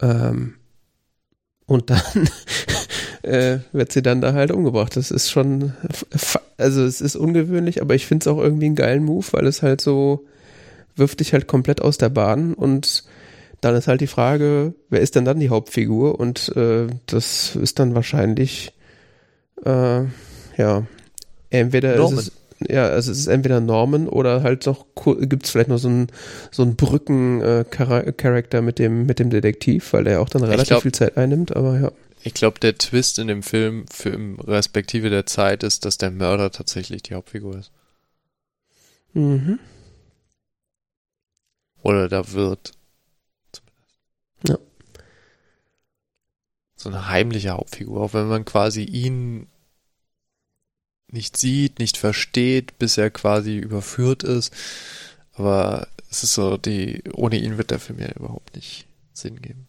Ähm, 0.02 0.56
und 1.68 1.90
dann 1.90 2.30
äh, 3.24 3.60
wird 3.72 3.92
sie 3.92 4.02
dann 4.02 4.22
da 4.22 4.34
halt 4.34 4.52
umgebracht. 4.52 4.98
Das 4.98 5.12
ist 5.12 5.30
schon, 5.30 5.74
also 6.58 6.84
es 6.84 7.00
ist 7.00 7.16
ungewöhnlich, 7.16 7.82
aber 7.82 7.96
ich 7.96 8.08
finde 8.08 8.24
es 8.24 8.28
auch 8.28 8.40
irgendwie 8.40 8.66
einen 8.66 8.76
geilen 8.76 9.04
Move, 9.04 9.26
weil 9.32 9.46
es 9.46 9.62
halt 9.62 9.82
so 9.82 10.26
wirft 10.96 11.20
dich 11.20 11.34
halt 11.34 11.48
komplett 11.48 11.82
aus 11.82 11.98
der 11.98 12.10
Bahn 12.10 12.54
und 12.54 13.04
dann 13.62 13.76
ist 13.76 13.88
halt 13.88 14.02
die 14.02 14.08
Frage, 14.08 14.74
wer 14.90 15.02
ist 15.02 15.16
denn 15.16 15.24
dann 15.24 15.40
die 15.40 15.50
Hauptfigur? 15.50 16.20
Und 16.20 16.54
äh, 16.56 16.88
das 17.06 17.56
ist 17.56 17.80
dann 17.80 17.94
wahrscheinlich 17.96 18.74
äh, 19.64 20.04
ja 20.58 20.84
Entweder 21.52 21.96
Norman. 21.96 22.20
ist 22.20 22.28
es, 22.60 22.70
ja, 22.70 22.88
also 22.88 23.12
es 23.12 23.20
ist 23.20 23.28
entweder 23.28 23.60
Norman 23.60 24.08
oder 24.08 24.44
halt 24.44 24.66
noch 24.66 24.86
gibt 24.96 25.46
es 25.46 25.52
vielleicht 25.52 25.70
noch 25.70 25.78
so 25.78 25.88
einen 25.88 26.08
so 26.52 26.64
einen 26.64 26.76
Brücken-Charakter 26.76 28.58
äh, 28.58 28.62
mit 28.62 28.80
dem 28.80 29.06
mit 29.06 29.20
dem 29.20 29.30
Detektiv, 29.30 29.94
weil 29.94 30.06
der 30.06 30.22
auch 30.22 30.30
dann 30.30 30.44
relativ 30.44 30.68
glaub, 30.68 30.82
viel 30.84 30.92
Zeit 30.92 31.18
einnimmt, 31.18 31.56
aber 31.56 31.80
ja. 31.80 31.92
Ich 32.24 32.34
glaube, 32.36 32.60
der 32.60 32.78
Twist 32.78 33.18
in 33.18 33.28
dem 33.28 33.42
Film 33.42 33.86
für 33.92 34.10
im 34.10 34.40
Respektive 34.40 35.10
der 35.10 35.26
Zeit 35.26 35.64
ist, 35.64 35.86
dass 35.86 35.98
der 35.98 36.12
Mörder 36.12 36.52
tatsächlich 36.52 37.02
die 37.02 37.16
Hauptfigur 37.16 37.58
ist. 37.58 37.72
Mhm. 39.14 39.60
Oder 41.82 42.08
da 42.10 42.32
wird. 42.32 42.74
Ja. 44.48 44.58
So 46.76 46.90
eine 46.90 47.08
heimliche 47.08 47.50
Hauptfigur, 47.50 48.02
auch 48.02 48.14
wenn 48.14 48.28
man 48.28 48.46
quasi 48.46 48.84
ihn 48.84 49.48
nicht 51.14 51.38
sieht, 51.38 51.80
nicht 51.80 51.98
versteht, 51.98 52.78
bis 52.80 52.98
er 52.98 53.10
quasi 53.10 53.58
überführt 53.58 54.24
ist. 54.24 54.54
Aber 55.34 55.88
es 56.10 56.24
ist 56.24 56.34
so, 56.34 56.58
die, 56.58 57.04
ohne 57.14 57.38
ihn 57.38 57.58
wird 57.58 57.72
der 57.72 57.80
Film 57.80 58.00
ja 58.00 58.12
überhaupt 58.12 58.56
nicht 58.56 58.86
Sinn 59.14 59.42
geben. 59.42 59.68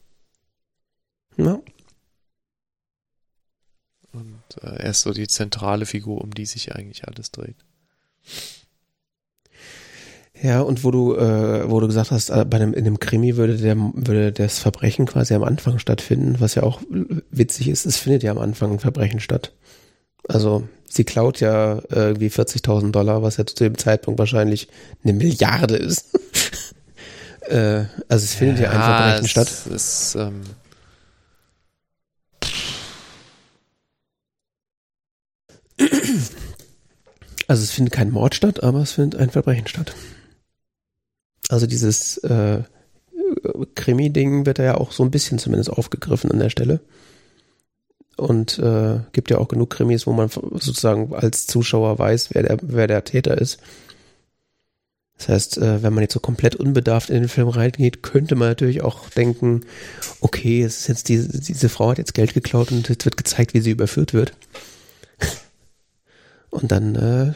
Ja. 1.37 1.61
Und 4.13 4.43
äh, 4.63 4.77
er 4.77 4.91
ist 4.91 5.03
so 5.03 5.13
die 5.13 5.29
zentrale 5.29 5.87
Figur, 5.87 6.21
um 6.21 6.35
die 6.35 6.47
sich 6.47 6.75
eigentlich 6.75 7.07
alles 7.07 7.31
dreht. 7.31 7.57
Ja, 10.43 10.61
und 10.61 10.83
wo 10.83 10.91
du, 10.91 11.15
äh, 11.15 11.71
wo 11.71 11.79
du 11.79 11.87
gesagt 11.87 12.11
hast, 12.11 12.31
äh, 12.31 12.45
bei 12.45 12.57
einem, 12.57 12.75
in 12.75 12.85
einem 12.85 12.99
Krimi 12.99 13.37
würde 13.37 13.57
der, 13.57 13.77
würde 13.77 14.33
das 14.33 14.59
Verbrechen 14.59 15.07
quasi 15.07 15.35
am 15.35 15.45
Anfang 15.45 15.79
stattfinden, 15.79 16.41
was 16.41 16.57
ja 16.57 16.65
auch 16.65 16.81
witzig 17.31 17.69
ist, 17.69 17.87
es 17.87 17.97
findet 17.97 18.23
ja 18.25 18.33
am 18.33 18.39
Anfang 18.39 18.73
ein 18.73 18.81
Verbrechen 18.81 19.21
statt. 19.21 19.53
Also 20.29 20.69
sie 20.89 21.05
klaut 21.05 21.41
ja 21.41 21.81
irgendwie 21.91 22.29
40.000 22.29 22.91
Dollar, 22.93 23.23
was 23.23 23.37
ja 23.39 23.47
zu 23.47 23.55
dem 23.65 23.79
Zeitpunkt 23.79 24.19
wahrscheinlich 24.19 24.69
eine 25.03 25.13
Milliarde 25.15 25.77
ist. 25.77 26.19
äh, 27.49 27.85
also 28.09 28.25
es 28.25 28.35
findet 28.35 28.59
ja, 28.61 28.65
ja 28.65 28.71
ein 28.73 28.83
Verbrechen 28.83 29.29
statt. 29.29 29.51
Ist, 29.75 30.17
ähm 30.17 30.43
also 37.49 37.63
es 37.63 37.71
findet 37.71 37.95
kein 37.95 38.11
Mord 38.11 38.35
statt, 38.35 38.63
aber 38.63 38.81
es 38.81 38.93
findet 38.93 39.19
ein 39.21 39.31
Verbrechen 39.31 39.67
statt. 39.67 39.95
Also 41.49 41.67
dieses 41.67 42.19
äh, 42.19 42.63
Krimi-Ding 43.75 44.47
wird 44.47 44.59
da 44.59 44.63
ja 44.63 44.77
auch 44.77 44.93
so 44.93 45.03
ein 45.03 45.11
bisschen 45.11 45.39
zumindest 45.39 45.71
aufgegriffen 45.71 46.31
an 46.31 46.39
der 46.39 46.51
Stelle. 46.51 46.81
Und 48.17 48.59
äh, 48.59 49.01
gibt 49.13 49.31
ja 49.31 49.39
auch 49.39 49.49
genug 49.49 49.71
Krimis, 49.71 50.07
wo 50.07 50.13
man 50.13 50.29
sozusagen 50.29 51.15
als 51.15 51.47
Zuschauer 51.47 51.99
weiß, 51.99 52.31
wer 52.33 52.43
der, 52.43 52.59
wer 52.61 52.87
der 52.87 53.05
Täter 53.05 53.39
ist. 53.39 53.59
Das 55.17 55.29
heißt, 55.29 55.59
äh, 55.59 55.83
wenn 55.83 55.95
man 55.95 56.03
jetzt 56.03 56.15
so 56.15 56.21
komplett 56.21 56.57
unbedarft 56.57 57.09
in 57.09 57.21
den 57.21 57.29
Film 57.29 57.49
reingeht, 57.49 58.03
könnte 58.03 58.35
man 58.35 58.49
natürlich 58.49 58.83
auch 58.83 59.09
denken, 59.09 59.61
okay, 60.21 60.63
es 60.63 60.81
ist 60.81 60.89
jetzt 60.89 61.09
diese, 61.09 61.41
diese 61.41 61.69
Frau 61.69 61.91
hat 61.91 61.99
jetzt 61.99 62.15
Geld 62.15 62.35
geklaut 62.35 62.73
und 62.73 62.89
jetzt 62.89 63.05
wird 63.05 63.17
gezeigt, 63.17 63.55
wie 63.55 63.61
sie 63.61 63.71
überführt 63.71 64.15
wird. 64.15 64.33
Und 66.51 66.71
dann 66.71 66.97
äh, 66.97 67.33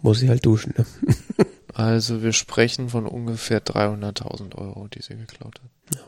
muss 0.00 0.20
sie 0.20 0.28
halt 0.28 0.46
duschen. 0.46 0.72
Ne? 0.76 0.86
Also 1.74 2.22
wir 2.22 2.32
sprechen 2.32 2.88
von 2.88 3.04
ungefähr 3.04 3.62
300.000 3.62 4.54
Euro, 4.54 4.88
die 4.88 5.02
sie 5.02 5.14
geklaut 5.14 5.60
hat. 5.62 5.94
Ja. 5.94 6.00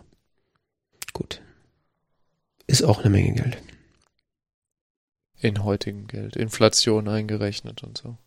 Gut. 1.13 1.43
Ist 2.69 2.85
auch 2.85 3.01
eine 3.01 3.11
Menge 3.11 3.33
Geld. 3.33 3.59
In 5.41 5.65
heutigem 5.65 6.07
Geld. 6.07 6.37
Inflation 6.37 7.09
eingerechnet 7.09 7.83
und 7.83 7.97
so. 7.97 8.19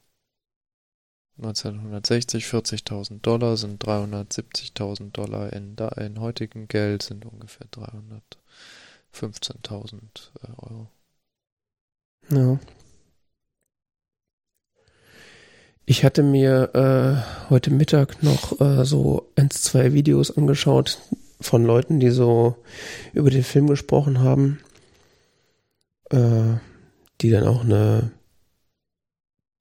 1960 1.38 2.46
40.000 2.46 3.22
Dollar 3.22 3.56
sind 3.56 3.84
370.000 3.84 5.12
Dollar 5.12 5.54
in, 5.54 5.76
in 5.98 6.20
heutigem 6.20 6.68
Geld 6.68 7.04
sind 7.04 7.26
ungefähr 7.26 7.68
315.000 9.14 10.02
äh, 10.44 10.48
Euro. 10.58 10.88
Ja. 12.30 12.60
Ich 15.86 16.04
hatte 16.04 16.24
mir 16.24 16.74
äh, 16.74 17.50
heute 17.50 17.70
Mittag 17.70 18.24
noch 18.24 18.60
äh, 18.60 18.86
so 18.86 19.32
ein, 19.36 19.52
zwei 19.52 19.94
Videos 19.94 20.36
angeschaut 20.36 21.00
von 21.42 21.66
Leuten, 21.66 22.00
die 22.00 22.10
so 22.10 22.56
über 23.14 23.30
den 23.30 23.44
Film 23.44 23.68
gesprochen 23.68 24.20
haben, 24.20 24.60
äh, 26.10 26.58
die 27.22 27.30
dann 27.30 27.48
auch 27.48 27.64
eine 27.64 28.12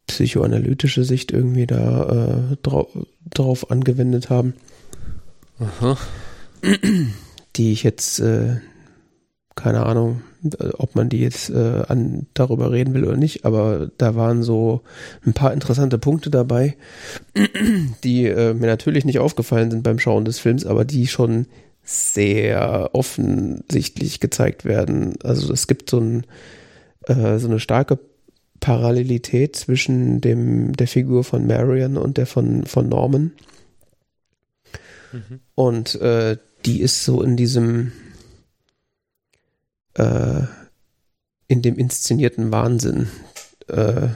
psychoanalytische 0.07 1.05
Sicht 1.05 1.31
irgendwie 1.33 1.67
da 1.67 2.51
äh, 2.53 2.57
drau 2.63 2.89
drauf 3.33 3.71
angewendet 3.71 4.29
haben. 4.31 4.55
Aha. 5.59 5.97
Die 7.57 7.73
ich 7.73 7.83
jetzt, 7.83 8.21
äh, 8.21 8.57
keine 9.55 9.85
Ahnung, 9.87 10.23
ob 10.79 10.95
man 10.95 11.09
die 11.09 11.19
jetzt 11.19 11.51
äh, 11.51 11.83
an, 11.89 12.27
darüber 12.33 12.71
reden 12.71 12.95
will 12.95 13.05
oder 13.05 13.17
nicht, 13.17 13.45
aber 13.45 13.91
da 13.99 14.15
waren 14.15 14.43
so 14.43 14.83
ein 15.27 15.33
paar 15.33 15.53
interessante 15.53 15.99
Punkte 15.99 16.31
dabei, 16.31 16.77
die 18.05 18.27
äh, 18.27 18.55
mir 18.55 18.67
natürlich 18.67 19.05
nicht 19.05 19.19
aufgefallen 19.19 19.71
sind 19.71 19.83
beim 19.83 19.99
Schauen 19.99 20.25
des 20.25 20.39
Films, 20.39 20.65
aber 20.65 20.85
die 20.85 21.07
schon 21.07 21.47
sehr 21.83 22.91
offensichtlich 22.93 24.21
gezeigt 24.21 24.65
werden. 24.65 25.15
Also 25.23 25.53
es 25.53 25.67
gibt 25.67 25.91
so, 25.91 25.99
ein, 25.99 26.27
äh, 27.07 27.39
so 27.39 27.49
eine 27.49 27.61
starke 27.61 27.99
Parallelität 28.61 29.57
zwischen 29.57 30.21
dem, 30.21 30.73
der 30.75 30.87
Figur 30.87 31.25
von 31.25 31.47
Marion 31.47 31.97
und 31.97 32.19
der 32.19 32.27
von, 32.27 32.65
von 32.67 32.89
Norman. 32.89 33.33
Mhm. 35.13 35.41
Und 35.55 35.95
äh, 36.01 36.37
die 36.67 36.81
ist 36.81 37.05
so 37.05 37.23
in 37.23 37.37
diesem 37.37 37.93
äh, 39.95 40.43
in 41.51 41.63
dem 41.63 41.77
inszenierten 41.77 42.53
Wahnsinn 42.53 43.09
äh, 43.67 44.09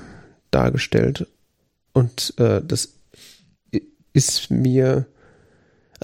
dargestellt. 0.53 1.27
Und 1.93 2.35
äh, 2.39 2.63
das 2.65 2.95
ist 4.13 4.53
mir, 4.53 5.07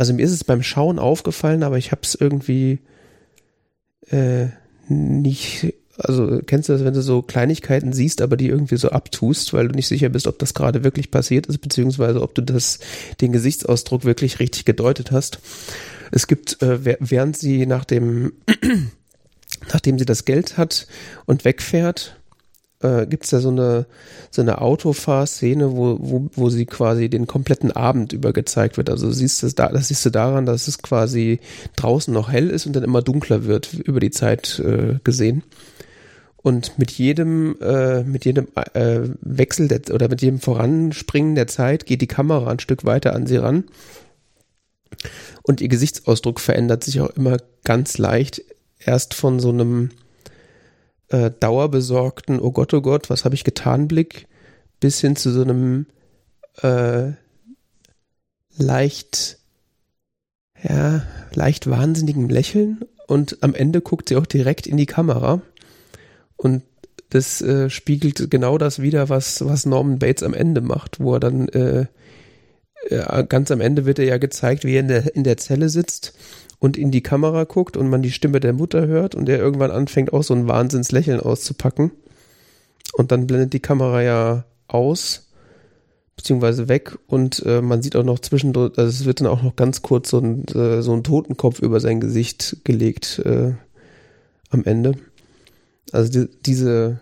also 0.01 0.15
mir 0.15 0.23
ist 0.23 0.33
es 0.33 0.45
beim 0.45 0.63
Schauen 0.63 0.99
aufgefallen, 0.99 1.63
aber 1.63 1.77
ich 1.77 1.93
habe 1.93 2.01
es 2.05 2.15
irgendwie 2.15 2.79
äh, 4.09 4.47
nicht, 4.89 5.75
also 5.99 6.41
kennst 6.47 6.71
du 6.71 6.73
das, 6.73 6.87
wenn 6.87 6.95
du 6.95 7.03
so 7.03 7.21
Kleinigkeiten 7.21 7.93
siehst, 7.93 8.23
aber 8.23 8.39
die 8.39 8.49
irgendwie 8.49 8.79
so 8.79 8.89
abtust, 8.89 9.53
weil 9.53 9.69
du 9.69 9.75
nicht 9.75 9.89
sicher 9.89 10.09
bist, 10.09 10.27
ob 10.27 10.39
das 10.39 10.55
gerade 10.55 10.85
wirklich 10.85 11.11
passiert 11.11 11.49
ist, 11.49 11.59
beziehungsweise 11.59 12.23
ob 12.23 12.35
du 12.35 12.41
das, 12.41 12.79
den 13.21 13.31
Gesichtsausdruck 13.31 14.07
wirklich 14.07 14.41
richtig 14.41 14.65
gedeutet 14.65 15.13
hast. 15.13 15.41
Es 16.11 16.27
gibt, 16.27 16.63
äh, 16.63 16.97
während 16.99 17.37
sie 17.37 17.67
nach 17.67 17.85
dem 17.85 18.33
nachdem 19.71 19.99
sie 19.99 20.07
das 20.07 20.25
Geld 20.25 20.57
hat 20.57 20.87
und 21.27 21.45
wegfährt, 21.45 22.19
äh, 22.83 23.07
gibt 23.07 23.25
es 23.25 23.31
da 23.31 23.41
so 23.41 23.51
eine, 23.51 23.87
so 24.31 24.43
eine 24.43 24.61
Autofahrszene, 24.61 25.77
wo, 25.77 25.99
wo, 26.01 26.31
wo 26.35 26.51
sie 26.51 26.67
quasi 26.67 27.09
den 27.09 27.27
kompletten 27.27 27.73
Abend 27.73 28.13
über 28.13 28.33
gezeigt 28.33 28.77
wird. 28.77 28.91
Also 28.91 29.11
siehst 29.11 29.43
du 29.43 29.49
da, 29.49 29.69
das 29.69 29.89
siehst 29.89 30.05
du 30.07 30.11
daran, 30.11 30.47
dass 30.47 30.69
es 30.69 30.83
quasi 30.83 31.41
draußen 31.77 32.13
noch 32.13 32.31
hell 32.31 32.51
ist 32.51 32.67
und 32.67 32.75
dann 32.75 32.85
immer 32.85 33.03
dunkler 33.03 33.45
wird 33.45 33.75
über 33.75 34.01
die 34.01 34.11
Zeit 34.11 34.59
äh, 34.61 34.99
gesehen. 35.05 35.43
Und 36.43 36.79
mit 36.79 36.91
jedem, 36.93 37.57
äh, 37.61 38.03
mit 38.03 38.25
jedem 38.25 38.49
äh, 38.73 39.01
Wechsel 39.21 39.69
der, 39.69 39.95
oder 39.95 40.09
mit 40.09 40.23
jedem 40.23 40.41
Voranspringen 40.41 41.35
der 41.35 41.49
Zeit 41.49 41.85
geht 41.85 42.01
die 42.01 42.07
Kamera 42.07 42.51
ein 42.51 42.61
Stück 42.61 42.87
weiter 42.87 43.15
an 43.15 43.27
sie 43.27 43.37
ran. 43.37 43.65
Und 45.43 45.61
ihr 45.61 45.69
Gesichtsausdruck 45.69 46.41
verändert 46.41 46.83
sich 46.83 47.01
auch 47.01 47.11
immer 47.11 47.37
ganz 47.65 47.99
leicht 47.99 48.43
erst 48.79 49.13
von 49.13 49.39
so 49.39 49.51
einem 49.51 49.91
äh, 51.11 51.31
dauerbesorgten, 51.39 52.41
oh 52.41 52.53
Gott, 52.53 52.73
oh 52.75 52.81
Gott, 52.81 53.11
was 53.11 53.25
habe 53.25 53.35
ich 53.35 53.45
getan, 53.45 53.89
Blick, 53.89 54.27
bis 54.81 55.01
hin 55.01 55.17
zu 55.17 55.31
so 55.31 55.43
einem 55.43 55.87
äh, 56.63 57.13
leicht, 58.57 59.39
ja, 60.63 61.03
leicht 61.35 61.69
wahnsinnigen 61.69 62.29
Lächeln 62.29 62.81
und 63.07 63.43
am 63.43 63.55
Ende 63.55 63.81
guckt 63.81 64.09
sie 64.09 64.17
auch 64.17 64.27
direkt 64.27 64.67
in 64.67 64.77
die 64.77 64.87
Kamera 64.87 65.43
und 66.37 66.63
das 67.11 67.43
äh, 67.43 67.69
spiegelt 67.71 68.31
genau 68.31 68.57
das 68.57 68.81
wieder, 68.81 69.09
was, 69.09 69.45
was 69.45 69.67
Norman 69.67 69.99
Bates 69.99 70.23
am 70.23 70.33
Ende 70.33 70.61
macht, 70.61 71.01
wo 71.01 71.15
er 71.15 71.21
dann 71.21 71.49
äh, 71.49 71.87
äh, 72.89 73.25
ganz 73.25 73.51
am 73.51 73.61
Ende 73.61 73.85
wird 73.85 73.99
er 73.99 74.05
ja 74.05 74.19
gezeigt, 74.19 74.65
wie 74.65 74.75
er 74.75 74.81
in 74.81 74.89
der, 74.89 75.17
in 75.17 75.25
der 75.25 75.37
Zelle 75.37 75.69
sitzt 75.69 76.15
und 76.61 76.77
in 76.77 76.93
die 76.93 77.03
Kamera 77.03 77.45
guckt 77.45 77.77
und 77.77 77.89
man 77.89 78.03
die 78.03 78.13
Stimme 78.13 78.39
der 78.39 78.53
Mutter 78.53 78.87
hört 78.87 79.17
und 79.17 79.29
er 79.29 79.39
irgendwann 79.39 79.73
anfängt 79.73 80.13
auch 80.13 80.23
so 80.23 80.35
ein 80.35 80.47
Wahnsinnslächeln 80.47 81.19
auszupacken. 81.19 81.91
Und 82.93 83.11
dann 83.11 83.27
blendet 83.27 83.55
die 83.55 83.61
Kamera 83.61 84.03
ja 84.03 84.45
aus, 84.69 85.31
beziehungsweise 86.17 86.69
weg 86.69 86.99
und 87.07 87.43
äh, 87.47 87.63
man 87.63 87.83
sieht 87.83 87.97
auch 87.97 88.05
noch 88.05 88.19
zwischendurch, 88.19 88.77
also 88.77 88.91
es 88.91 89.07
wird 89.07 89.21
dann 89.21 89.27
auch 89.27 89.43
noch 89.43 89.57
ganz 89.57 89.81
kurz 89.81 90.11
so 90.11 90.19
ein, 90.19 90.47
äh, 90.49 90.83
so 90.83 90.93
ein 90.93 91.03
Totenkopf 91.03 91.61
über 91.61 91.81
sein 91.81 92.01
Gesicht 92.01 92.59
gelegt 92.65 93.23
äh, 93.25 93.55
am 94.51 94.65
Ende. 94.65 94.97
Also 95.93 96.11
die, 96.11 96.29
diese 96.45 97.01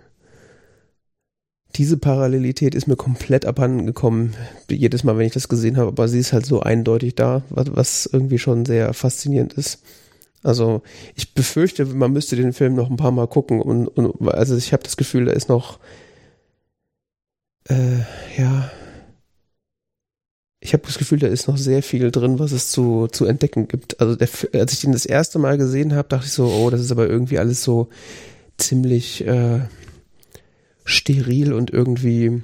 diese 1.76 1.96
Parallelität 1.96 2.74
ist 2.74 2.86
mir 2.86 2.96
komplett 2.96 3.44
abhanden 3.44 3.86
gekommen, 3.86 4.34
jedes 4.70 5.04
Mal, 5.04 5.18
wenn 5.18 5.26
ich 5.26 5.34
das 5.34 5.48
gesehen 5.48 5.76
habe, 5.76 5.88
aber 5.88 6.08
sie 6.08 6.18
ist 6.18 6.32
halt 6.32 6.46
so 6.46 6.60
eindeutig 6.60 7.14
da, 7.14 7.42
was, 7.50 7.76
was 7.76 8.10
irgendwie 8.10 8.38
schon 8.38 8.64
sehr 8.64 8.94
faszinierend 8.94 9.52
ist. 9.54 9.82
Also 10.42 10.82
ich 11.14 11.34
befürchte, 11.34 11.84
man 11.84 12.12
müsste 12.12 12.36
den 12.36 12.52
Film 12.52 12.74
noch 12.74 12.90
ein 12.90 12.96
paar 12.96 13.10
Mal 13.10 13.26
gucken 13.26 13.60
und, 13.60 13.88
und 13.88 14.28
also 14.28 14.56
ich 14.56 14.72
habe 14.72 14.82
das 14.82 14.96
Gefühl, 14.96 15.26
da 15.26 15.32
ist 15.32 15.48
noch 15.48 15.78
äh, 17.68 17.98
ja 18.36 18.70
ich 20.60 20.72
habe 20.72 20.82
das 20.86 20.98
Gefühl, 20.98 21.18
da 21.18 21.28
ist 21.28 21.48
noch 21.48 21.56
sehr 21.56 21.82
viel 21.82 22.10
drin, 22.10 22.38
was 22.38 22.52
es 22.52 22.70
zu, 22.70 23.06
zu 23.06 23.26
entdecken 23.26 23.68
gibt. 23.68 24.00
Also 24.00 24.16
der, 24.16 24.28
als 24.54 24.72
ich 24.72 24.80
den 24.80 24.92
das 24.92 25.06
erste 25.06 25.38
Mal 25.38 25.56
gesehen 25.56 25.94
habe, 25.94 26.08
dachte 26.08 26.26
ich 26.26 26.32
so, 26.32 26.46
oh, 26.46 26.70
das 26.70 26.80
ist 26.80 26.90
aber 26.90 27.08
irgendwie 27.08 27.38
alles 27.38 27.62
so 27.62 27.88
ziemlich 28.56 29.24
äh, 29.26 29.60
steril 30.89 31.52
und 31.52 31.70
irgendwie 31.70 32.43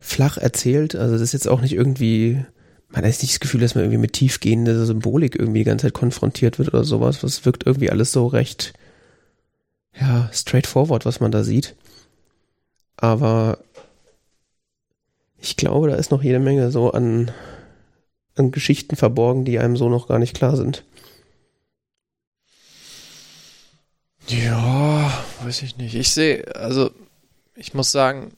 flach 0.00 0.36
erzählt. 0.36 0.94
Also 0.96 1.14
das 1.14 1.22
ist 1.22 1.32
jetzt 1.32 1.48
auch 1.48 1.60
nicht 1.60 1.72
irgendwie, 1.72 2.44
man 2.88 2.98
hat 2.98 3.04
jetzt 3.06 3.22
nicht 3.22 3.34
das 3.34 3.40
Gefühl, 3.40 3.60
dass 3.60 3.74
man 3.74 3.84
irgendwie 3.84 4.00
mit 4.00 4.12
tiefgehender 4.14 4.84
Symbolik 4.84 5.36
irgendwie 5.36 5.60
die 5.60 5.64
ganze 5.64 5.86
Zeit 5.86 5.94
konfrontiert 5.94 6.58
wird 6.58 6.68
oder 6.68 6.84
sowas. 6.84 7.22
Was 7.22 7.44
wirkt 7.46 7.66
irgendwie 7.66 7.90
alles 7.90 8.12
so 8.12 8.26
recht, 8.26 8.74
ja, 9.98 10.28
straightforward, 10.32 11.06
was 11.06 11.20
man 11.20 11.30
da 11.30 11.44
sieht. 11.44 11.76
Aber 12.96 13.58
ich 15.38 15.56
glaube, 15.56 15.88
da 15.88 15.94
ist 15.94 16.10
noch 16.10 16.22
jede 16.22 16.40
Menge 16.40 16.70
so 16.72 16.90
an, 16.90 17.30
an 18.34 18.50
Geschichten 18.50 18.96
verborgen, 18.96 19.44
die 19.44 19.60
einem 19.60 19.76
so 19.76 19.88
noch 19.88 20.08
gar 20.08 20.18
nicht 20.18 20.34
klar 20.34 20.56
sind. 20.56 20.84
Ja, 24.28 25.24
weiß 25.42 25.62
ich 25.62 25.76
nicht. 25.76 25.94
Ich 25.94 26.12
sehe, 26.12 26.54
also 26.56 26.90
ich 27.54 27.74
muss 27.74 27.92
sagen, 27.92 28.32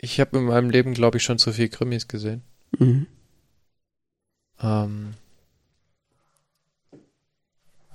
ich 0.00 0.20
habe 0.20 0.38
in 0.38 0.44
meinem 0.44 0.70
Leben, 0.70 0.94
glaube 0.94 1.16
ich, 1.16 1.22
schon 1.22 1.38
zu 1.38 1.52
viel 1.52 1.68
Krimis 1.68 2.08
gesehen. 2.08 2.42
Mhm. 2.78 3.06
Ähm, 4.60 5.14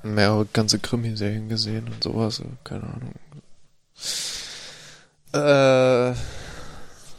mehrere 0.04 0.46
ganze 0.46 0.80
Krimiserien 0.80 1.50
gesehen 1.50 1.88
und 1.88 2.04
sowas, 2.04 2.42
keine 2.64 2.84
Ahnung. 2.84 3.14
Äh, 5.34 6.16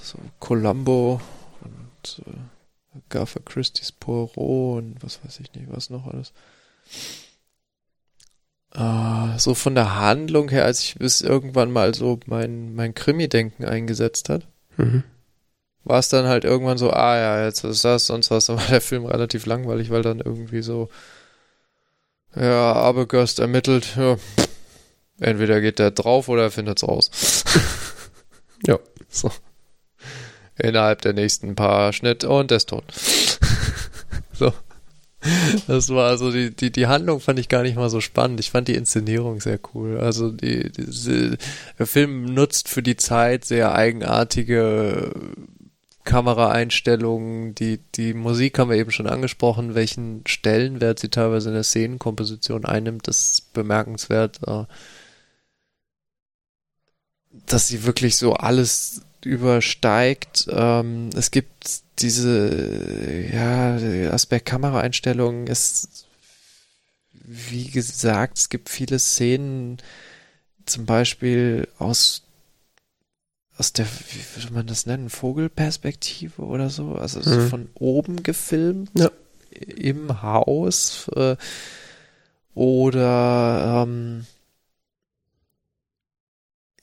so 0.02 0.18
Columbo 0.40 1.20
und 1.60 2.22
äh, 2.26 2.98
Agatha 2.98 3.40
Christie's 3.44 3.92
Poirot 3.92 4.36
und 4.36 4.96
was 5.00 5.24
weiß 5.24 5.40
ich 5.40 5.52
nicht, 5.54 5.70
was 5.70 5.90
noch 5.90 6.06
alles. 6.06 6.32
So 9.40 9.54
von 9.54 9.74
der 9.74 9.98
Handlung 9.98 10.50
her, 10.50 10.66
als 10.66 10.80
ich 10.80 10.96
bis 10.96 11.22
irgendwann 11.22 11.72
mal 11.72 11.94
so 11.94 12.20
mein, 12.26 12.74
mein 12.74 12.94
Krimi-Denken 12.94 13.64
eingesetzt 13.64 14.28
hat, 14.28 14.46
mhm. 14.76 15.02
war 15.84 15.98
es 15.98 16.10
dann 16.10 16.26
halt 16.26 16.44
irgendwann 16.44 16.76
so, 16.76 16.90
ah 16.90 17.16
ja, 17.16 17.44
jetzt 17.44 17.64
ist 17.64 17.84
das, 17.84 18.06
sonst 18.06 18.30
was, 18.30 18.46
dann 18.46 18.58
war 18.58 18.66
der 18.66 18.82
Film 18.82 19.06
relativ 19.06 19.46
langweilig, 19.46 19.90
weil 19.90 20.02
dann 20.02 20.20
irgendwie 20.20 20.60
so, 20.60 20.90
ja, 22.36 22.74
Abegast 22.74 23.38
ermittelt, 23.38 23.96
ja, 23.96 24.18
entweder 25.20 25.60
geht 25.62 25.78
der 25.78 25.90
drauf 25.90 26.28
oder 26.28 26.44
er 26.44 26.50
findet 26.50 26.82
es 26.82 26.86
raus. 26.86 27.44
ja, 28.66 28.78
so. 29.08 29.30
Innerhalb 30.58 31.00
der 31.00 31.14
nächsten 31.14 31.54
paar 31.54 31.94
Schnitt 31.94 32.24
und 32.24 32.50
der 32.50 32.58
ist 32.58 32.68
tot. 32.68 32.84
so. 34.32 34.52
Das 35.66 35.90
war 35.90 36.08
also 36.08 36.30
die, 36.30 36.54
die, 36.54 36.70
die 36.72 36.86
Handlung 36.86 37.20
fand 37.20 37.38
ich 37.38 37.48
gar 37.48 37.62
nicht 37.62 37.76
mal 37.76 37.90
so 37.90 38.00
spannend. 38.00 38.40
Ich 38.40 38.50
fand 38.50 38.68
die 38.68 38.74
Inszenierung 38.74 39.40
sehr 39.40 39.60
cool. 39.74 39.98
Also 39.98 40.30
die, 40.30 40.70
die, 40.72 41.36
der 41.78 41.86
Film 41.86 42.24
nutzt 42.24 42.68
für 42.68 42.82
die 42.82 42.96
Zeit 42.96 43.44
sehr 43.44 43.74
eigenartige 43.74 45.12
Kameraeinstellungen. 46.04 47.54
Die, 47.54 47.80
die 47.94 48.14
Musik 48.14 48.58
haben 48.58 48.70
wir 48.70 48.78
eben 48.78 48.90
schon 48.90 49.06
angesprochen, 49.06 49.74
welchen 49.74 50.22
Stellenwert 50.26 50.98
sie 50.98 51.10
teilweise 51.10 51.50
in 51.50 51.54
der 51.54 51.64
Szenenkomposition 51.64 52.64
einnimmt, 52.64 53.06
das 53.06 53.32
ist 53.32 53.52
bemerkenswert. 53.52 54.40
Äh, 54.46 54.64
dass 57.46 57.68
sie 57.68 57.84
wirklich 57.84 58.16
so 58.16 58.32
alles 58.34 59.02
übersteigt. 59.24 60.46
Ähm, 60.50 61.10
es 61.14 61.30
gibt 61.30 61.82
diese, 61.98 63.28
ja, 63.32 64.10
Aspekt 64.12 64.46
Kameraeinstellungen 64.46 65.46
ist, 65.46 66.06
wie 67.12 67.68
gesagt, 67.68 68.38
es 68.38 68.48
gibt 68.48 68.68
viele 68.68 68.98
Szenen, 68.98 69.78
zum 70.66 70.86
Beispiel 70.86 71.68
aus 71.78 72.22
aus 73.60 73.74
der, 73.74 73.84
wie 73.84 74.40
würde 74.40 74.54
man 74.54 74.66
das 74.66 74.86
nennen, 74.86 75.10
Vogelperspektive 75.10 76.40
oder 76.40 76.70
so, 76.70 76.94
also 76.94 77.20
mhm. 77.20 77.48
von 77.48 77.68
oben 77.74 78.22
gefilmt 78.22 78.90
ja. 78.94 79.10
im 79.50 80.22
Haus 80.22 81.08
äh, 81.14 81.36
oder 82.54 83.84
ähm, 83.86 84.24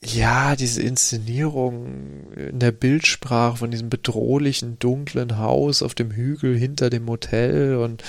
ja, 0.04 0.54
diese 0.54 0.82
Inszenierung 0.82 2.32
in 2.34 2.58
der 2.60 2.70
Bildsprache 2.70 3.56
von 3.56 3.70
diesem 3.70 3.90
bedrohlichen, 3.90 4.78
dunklen 4.78 5.38
Haus 5.38 5.82
auf 5.82 5.94
dem 5.94 6.12
Hügel 6.12 6.56
hinter 6.56 6.88
dem 6.88 7.08
Hotel 7.08 7.76
und 7.76 8.04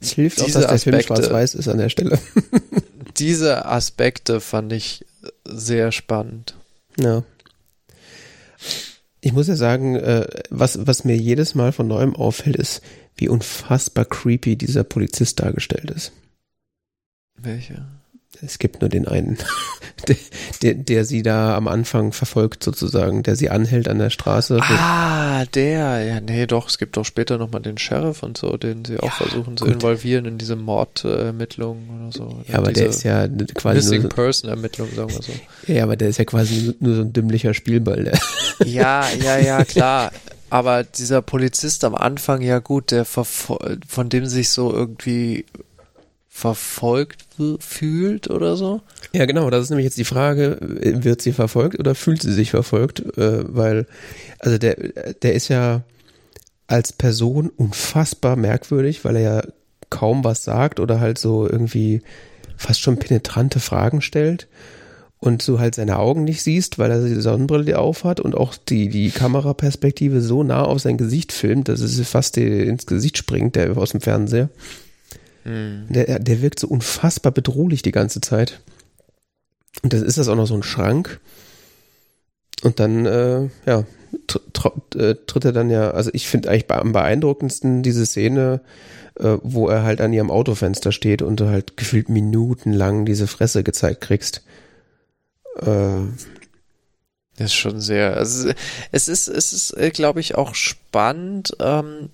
es 0.00 0.12
hilft 0.12 0.40
auch, 0.40 0.44
dass 0.44 0.54
der 0.54 0.70
Aspekte, 0.70 0.90
Film 0.90 1.02
schwarz-weiß 1.02 1.54
ist 1.54 1.68
an 1.68 1.78
der 1.78 1.88
Stelle. 1.88 2.18
diese 3.16 3.66
Aspekte 3.66 4.40
fand 4.40 4.72
ich 4.72 5.04
sehr 5.44 5.90
spannend. 5.90 6.54
Ja. 6.96 7.24
Ich 9.20 9.32
muss 9.32 9.48
ja 9.48 9.56
sagen, 9.56 9.96
äh, 9.96 10.26
was, 10.50 10.86
was 10.86 11.04
mir 11.04 11.16
jedes 11.16 11.56
Mal 11.56 11.72
von 11.72 11.88
neuem 11.88 12.14
auffällt, 12.14 12.54
ist, 12.54 12.82
wie 13.16 13.28
unfassbar 13.28 14.04
creepy 14.04 14.54
dieser 14.54 14.84
Polizist 14.84 15.40
dargestellt 15.40 15.90
ist. 15.90 16.12
Welcher? 17.36 17.88
Es 18.44 18.58
gibt 18.58 18.80
nur 18.80 18.88
den 18.88 19.08
einen, 19.08 19.36
der, 20.08 20.16
der, 20.62 20.74
der, 20.74 21.04
sie 21.04 21.22
da 21.22 21.56
am 21.56 21.66
Anfang 21.66 22.12
verfolgt 22.12 22.62
sozusagen, 22.62 23.22
der 23.22 23.36
sie 23.36 23.50
anhält 23.50 23.88
an 23.88 23.98
der 23.98 24.10
Straße. 24.10 24.60
Ah, 24.62 25.44
der, 25.46 26.04
ja, 26.04 26.20
nee, 26.20 26.46
doch, 26.46 26.68
es 26.68 26.78
gibt 26.78 26.96
doch 26.96 27.04
später 27.04 27.38
nochmal 27.38 27.62
den 27.62 27.78
Sheriff 27.78 28.22
und 28.22 28.38
so, 28.38 28.56
den 28.56 28.84
sie 28.84 28.94
ja, 28.94 29.00
auch 29.00 29.12
versuchen 29.12 29.56
zu 29.56 29.66
involvieren 29.66 30.24
in 30.24 30.38
diese 30.38 30.56
Mordermittlungen 30.56 32.08
oder 32.08 32.12
so. 32.12 32.42
Ja, 32.46 32.58
aber 32.58 32.72
der 32.72 32.86
ist 32.86 33.02
ja 33.02 33.26
quasi 33.54 33.76
Missing 33.76 34.02
so, 34.02 34.08
Person 34.08 34.50
Ermittlung, 34.50 34.88
sagen 34.94 35.10
wir 35.10 35.22
so. 35.22 35.32
Ja, 35.66 35.82
aber 35.82 35.96
der 35.96 36.08
ist 36.08 36.18
ja 36.18 36.24
quasi 36.24 36.74
nur 36.80 36.94
so 36.94 37.02
ein 37.02 37.12
dümmlicher 37.12 37.54
Spielball. 37.54 38.04
Der. 38.04 38.18
Ja, 38.64 39.06
ja, 39.22 39.38
ja, 39.38 39.64
klar. 39.64 40.10
Aber 40.50 40.82
dieser 40.82 41.22
Polizist 41.22 41.84
am 41.84 41.94
Anfang, 41.94 42.42
ja 42.42 42.58
gut, 42.58 42.90
der 42.90 43.04
von 43.04 44.08
dem 44.08 44.26
sich 44.26 44.50
so 44.50 44.72
irgendwie 44.72 45.44
verfolgt 46.38 47.26
fühlt 47.58 48.30
oder 48.30 48.54
so? 48.54 48.80
Ja, 49.12 49.26
genau, 49.26 49.50
das 49.50 49.64
ist 49.64 49.70
nämlich 49.70 49.86
jetzt 49.86 49.98
die 49.98 50.04
Frage, 50.04 50.56
wird 50.60 51.20
sie 51.20 51.32
verfolgt 51.32 51.80
oder 51.80 51.96
fühlt 51.96 52.22
sie 52.22 52.32
sich 52.32 52.50
verfolgt? 52.50 53.00
Äh, 53.18 53.42
weil, 53.52 53.86
also 54.38 54.56
der, 54.56 54.76
der 55.14 55.32
ist 55.34 55.48
ja 55.48 55.82
als 56.68 56.92
Person 56.92 57.48
unfassbar 57.48 58.36
merkwürdig, 58.36 59.04
weil 59.04 59.16
er 59.16 59.22
ja 59.22 59.42
kaum 59.90 60.22
was 60.22 60.44
sagt 60.44 60.78
oder 60.78 61.00
halt 61.00 61.18
so 61.18 61.48
irgendwie 61.48 62.02
fast 62.56 62.82
schon 62.82 62.98
penetrante 62.98 63.58
Fragen 63.58 64.00
stellt 64.00 64.46
und 65.18 65.46
du 65.48 65.58
halt 65.58 65.74
seine 65.74 65.98
Augen 65.98 66.22
nicht 66.22 66.44
siehst, 66.44 66.78
weil 66.78 66.92
er 66.92 67.04
die 67.04 67.20
Sonnenbrille 67.20 67.76
aufhat 67.76 68.20
und 68.20 68.36
auch 68.36 68.54
die, 68.54 68.88
die 68.88 69.10
Kameraperspektive 69.10 70.20
so 70.20 70.44
nah 70.44 70.62
auf 70.62 70.78
sein 70.78 70.98
Gesicht 70.98 71.32
filmt, 71.32 71.68
dass 71.68 71.80
es 71.80 72.00
fast 72.08 72.36
ins 72.36 72.86
Gesicht 72.86 73.18
springt, 73.18 73.56
der 73.56 73.76
aus 73.76 73.90
dem 73.90 74.00
Fernseher. 74.00 74.50
Mhm. 75.48 75.86
Der, 75.88 76.18
der 76.18 76.42
wirkt 76.42 76.60
so 76.60 76.68
unfassbar 76.68 77.32
bedrohlich 77.32 77.82
die 77.82 77.92
ganze 77.92 78.20
Zeit. 78.20 78.60
Und 79.82 79.92
dann 79.92 80.04
ist 80.04 80.18
das 80.18 80.28
auch 80.28 80.36
noch 80.36 80.46
so 80.46 80.54
ein 80.54 80.62
Schrank. 80.62 81.20
Und 82.62 82.80
dann, 82.80 83.06
äh, 83.06 83.48
ja, 83.66 83.84
äh, 84.94 85.14
tritt 85.26 85.44
er 85.44 85.52
dann 85.52 85.70
ja, 85.70 85.90
also 85.90 86.10
ich 86.12 86.28
finde 86.28 86.50
eigentlich 86.50 86.70
am 86.70 86.92
beeindruckendsten 86.92 87.82
diese 87.82 88.04
Szene, 88.04 88.60
äh, 89.18 89.36
wo 89.42 89.68
er 89.68 89.84
halt 89.84 90.00
an 90.00 90.12
ihrem 90.12 90.30
Autofenster 90.30 90.92
steht 90.92 91.22
und 91.22 91.40
du 91.40 91.48
halt 91.48 91.76
gefühlt 91.76 92.08
minutenlang 92.08 93.04
diese 93.04 93.26
Fresse 93.26 93.62
gezeigt 93.62 94.00
kriegst. 94.00 94.42
Äh, 95.60 96.06
das 97.36 97.46
ist 97.46 97.54
schon 97.54 97.80
sehr, 97.80 98.16
also 98.16 98.50
es 98.90 99.08
ist, 99.08 99.28
es 99.28 99.52
ist, 99.52 99.70
äh, 99.76 99.90
glaube 99.90 100.18
ich, 100.18 100.34
auch 100.34 100.56
spannend, 100.56 101.56
ähm, 101.60 102.10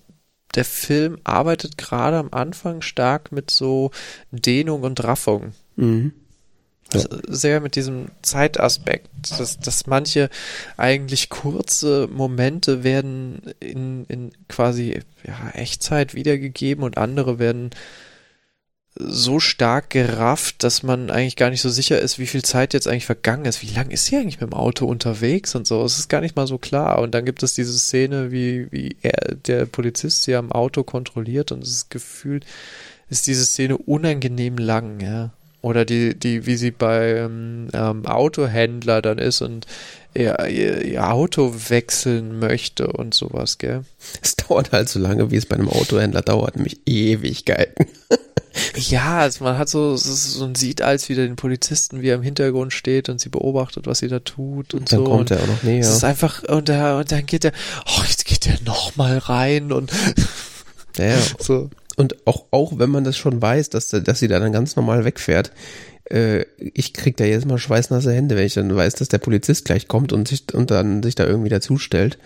der 0.55 0.65
Film 0.65 1.17
arbeitet 1.23 1.77
gerade 1.77 2.17
am 2.17 2.29
Anfang 2.31 2.81
stark 2.81 3.31
mit 3.31 3.51
so 3.51 3.91
Dehnung 4.31 4.83
und 4.83 5.03
Raffung. 5.03 5.53
Mhm. 5.75 6.13
Ja. 6.93 6.99
Also 6.99 7.07
sehr 7.27 7.61
mit 7.61 7.75
diesem 7.75 8.09
Zeitaspekt, 8.21 9.09
dass, 9.39 9.59
dass 9.59 9.87
manche 9.87 10.29
eigentlich 10.77 11.29
kurze 11.29 12.07
Momente 12.11 12.83
werden 12.83 13.41
in, 13.59 14.05
in 14.05 14.31
quasi 14.47 15.01
ja, 15.25 15.49
Echtzeit 15.53 16.13
wiedergegeben 16.13 16.83
und 16.83 16.97
andere 16.97 17.39
werden 17.39 17.71
so 18.97 19.39
stark 19.41 19.89
gerafft, 19.89 20.63
dass 20.63 20.81
man 20.81 21.09
eigentlich 21.09 21.35
gar 21.35 21.49
nicht 21.49 21.61
so 21.61 21.69
sicher 21.69 21.99
ist, 21.99 22.17
wie 22.17 22.27
viel 22.27 22.43
Zeit 22.43 22.73
jetzt 22.73 22.87
eigentlich 22.87 23.05
vergangen 23.05 23.45
ist. 23.45 23.61
Wie 23.61 23.73
lange 23.73 23.93
ist 23.93 24.05
sie 24.05 24.15
eigentlich 24.15 24.39
mit 24.39 24.49
dem 24.49 24.53
Auto 24.53 24.85
unterwegs 24.85 25.53
und 25.55 25.67
so? 25.67 25.83
Es 25.83 25.99
ist 25.99 26.07
gar 26.07 26.21
nicht 26.21 26.37
mal 26.37 26.47
so 26.47 26.57
klar. 26.57 26.99
Und 26.99 27.13
dann 27.13 27.25
gibt 27.25 27.43
es 27.43 27.53
diese 27.53 27.77
Szene, 27.77 28.31
wie, 28.31 28.71
wie 28.71 28.95
er, 29.01 29.35
der 29.35 29.65
Polizist 29.65 30.23
sie 30.23 30.35
am 30.35 30.51
Auto 30.51 30.83
kontrolliert 30.83 31.51
und 31.51 31.63
es 31.63 31.89
gefühlt 31.89 32.45
ist 33.09 33.27
diese 33.27 33.45
Szene 33.45 33.77
unangenehm 33.77 34.57
lang, 34.57 34.99
ja. 34.99 35.31
Oder 35.61 35.83
die, 35.83 36.17
die, 36.17 36.45
wie 36.45 36.57
sie 36.57 36.71
beim 36.71 37.69
ähm, 37.73 38.05
Autohändler 38.05 39.01
dann 39.01 39.17
ist 39.17 39.41
und 39.41 39.65
er 40.13 40.47
ihr, 40.47 40.83
ihr 40.83 41.11
Auto 41.11 41.53
wechseln 41.69 42.37
möchte 42.37 42.87
und 42.87 43.15
sowas, 43.15 43.57
gell? 43.57 43.83
Es 44.21 44.35
dauert 44.35 44.71
halt 44.71 44.89
so 44.89 44.99
lange, 44.99 45.31
wie 45.31 45.37
es 45.37 45.47
bei 45.47 45.55
einem 45.55 45.69
Autohändler 45.69 46.21
dauert, 46.21 46.55
nämlich 46.55 46.81
Ewigkeiten. 46.85 47.87
Ja, 48.75 49.19
also 49.19 49.43
man 49.43 49.57
hat 49.57 49.69
so, 49.69 49.95
so 49.95 50.43
ein 50.43 50.55
sieht 50.55 50.81
als 50.81 51.09
wieder 51.09 51.23
den 51.23 51.35
Polizisten, 51.35 52.01
wie 52.01 52.09
er 52.09 52.15
im 52.15 52.21
Hintergrund 52.21 52.73
steht 52.73 53.09
und 53.09 53.19
sie 53.19 53.29
beobachtet, 53.29 53.87
was 53.87 53.99
sie 53.99 54.07
da 54.07 54.19
tut 54.19 54.73
und, 54.73 54.81
und 54.81 54.91
dann 54.91 54.99
so. 54.99 55.05
Dann 55.05 55.13
kommt 55.17 55.31
er 55.31 55.41
auch 55.41 55.47
noch 55.47 55.63
näher. 55.63 55.81
Es 55.81 55.89
ist 55.89 56.03
einfach, 56.03 56.43
und, 56.43 56.69
da, 56.69 56.99
und 56.99 57.11
dann 57.11 57.25
geht 57.25 57.45
er, 57.45 57.51
oh, 57.85 58.01
jetzt 58.07 58.25
geht 58.25 58.47
er 58.47 58.57
nochmal 58.65 59.17
rein 59.17 59.71
und 59.71 59.91
ja, 60.97 61.17
so. 61.39 61.69
Und 61.97 62.27
auch, 62.27 62.45
auch 62.51 62.77
wenn 62.77 62.89
man 62.89 63.05
das 63.05 63.17
schon 63.17 63.41
weiß, 63.41 63.69
dass, 63.69 63.89
dass 63.89 64.19
sie 64.19 64.27
da 64.27 64.39
dann 64.39 64.51
ganz 64.51 64.75
normal 64.75 65.05
wegfährt, 65.05 65.51
äh, 66.09 66.45
ich 66.57 66.93
krieg 66.93 67.17
da 67.17 67.23
jetzt 67.23 67.45
mal 67.45 67.57
schweißnasse 67.57 68.11
Hände, 68.11 68.35
wenn 68.35 68.45
ich 68.45 68.55
dann 68.55 68.75
weiß, 68.75 68.95
dass 68.95 69.07
der 69.07 69.17
Polizist 69.19 69.65
gleich 69.65 69.87
kommt 69.87 70.11
und 70.13 70.27
sich 70.27 70.53
und 70.53 70.71
dann 70.71 71.03
sich 71.03 71.15
da 71.15 71.25
irgendwie 71.25 71.49
dazustellt. 71.49 72.17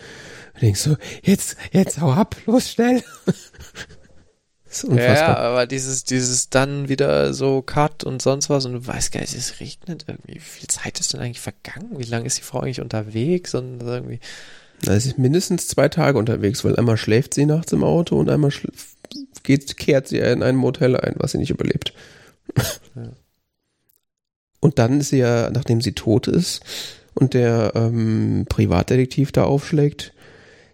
Und 0.55 0.63
denkst 0.63 0.81
so, 0.81 0.97
jetzt, 1.23 1.55
jetzt 1.71 2.01
hau 2.01 2.11
ab, 2.11 2.35
los, 2.45 2.71
schnell. 2.71 3.03
Das 4.69 4.83
ist 4.83 4.83
unfassbar. 4.83 5.15
Ja, 5.15 5.35
aber 5.37 5.65
dieses, 5.65 6.03
dieses 6.03 6.49
dann 6.49 6.89
wieder 6.89 7.33
so 7.33 7.63
Cut 7.63 8.03
und 8.03 8.21
sonst 8.21 8.51
was 8.51 8.65
und 8.65 8.73
du 8.73 8.85
weißt 8.85 9.11
gar 9.11 9.21
nicht, 9.21 9.33
es 9.33 9.59
regnet 9.59 10.05
irgendwie. 10.07 10.35
Wie 10.35 10.39
viel 10.39 10.67
Zeit 10.67 10.99
ist 10.99 11.13
denn 11.13 11.21
eigentlich 11.21 11.41
vergangen? 11.41 11.97
Wie 11.97 12.03
lange 12.03 12.27
ist 12.27 12.37
die 12.37 12.43
Frau 12.43 12.59
eigentlich 12.59 12.79
unterwegs? 12.79 13.55
Und 13.55 13.81
irgendwie. 13.81 14.19
Na, 14.85 14.99
sie 14.99 15.09
ist 15.09 15.17
mindestens 15.17 15.67
zwei 15.67 15.89
Tage 15.89 16.19
unterwegs, 16.19 16.63
weil 16.63 16.75
einmal 16.75 16.97
schläft 16.97 17.33
sie 17.33 17.47
nachts 17.47 17.73
im 17.73 17.83
Auto 17.83 18.17
und 18.17 18.29
einmal 18.29 18.51
geht, 19.41 19.75
kehrt 19.77 20.07
sie 20.07 20.19
in 20.19 20.43
ein 20.43 20.55
Motel 20.55 20.95
ein, 20.95 21.15
was 21.17 21.31
sie 21.31 21.39
nicht 21.39 21.49
überlebt. 21.51 21.93
Ja. 22.95 23.09
Und 24.59 24.77
dann 24.77 24.99
ist 24.99 25.09
sie 25.09 25.19
ja, 25.19 25.49
nachdem 25.49 25.81
sie 25.81 25.93
tot 25.93 26.27
ist 26.27 26.61
und 27.15 27.33
der 27.33 27.71
ähm, 27.75 28.45
Privatdetektiv 28.49 29.31
da 29.31 29.45
aufschlägt, 29.45 30.13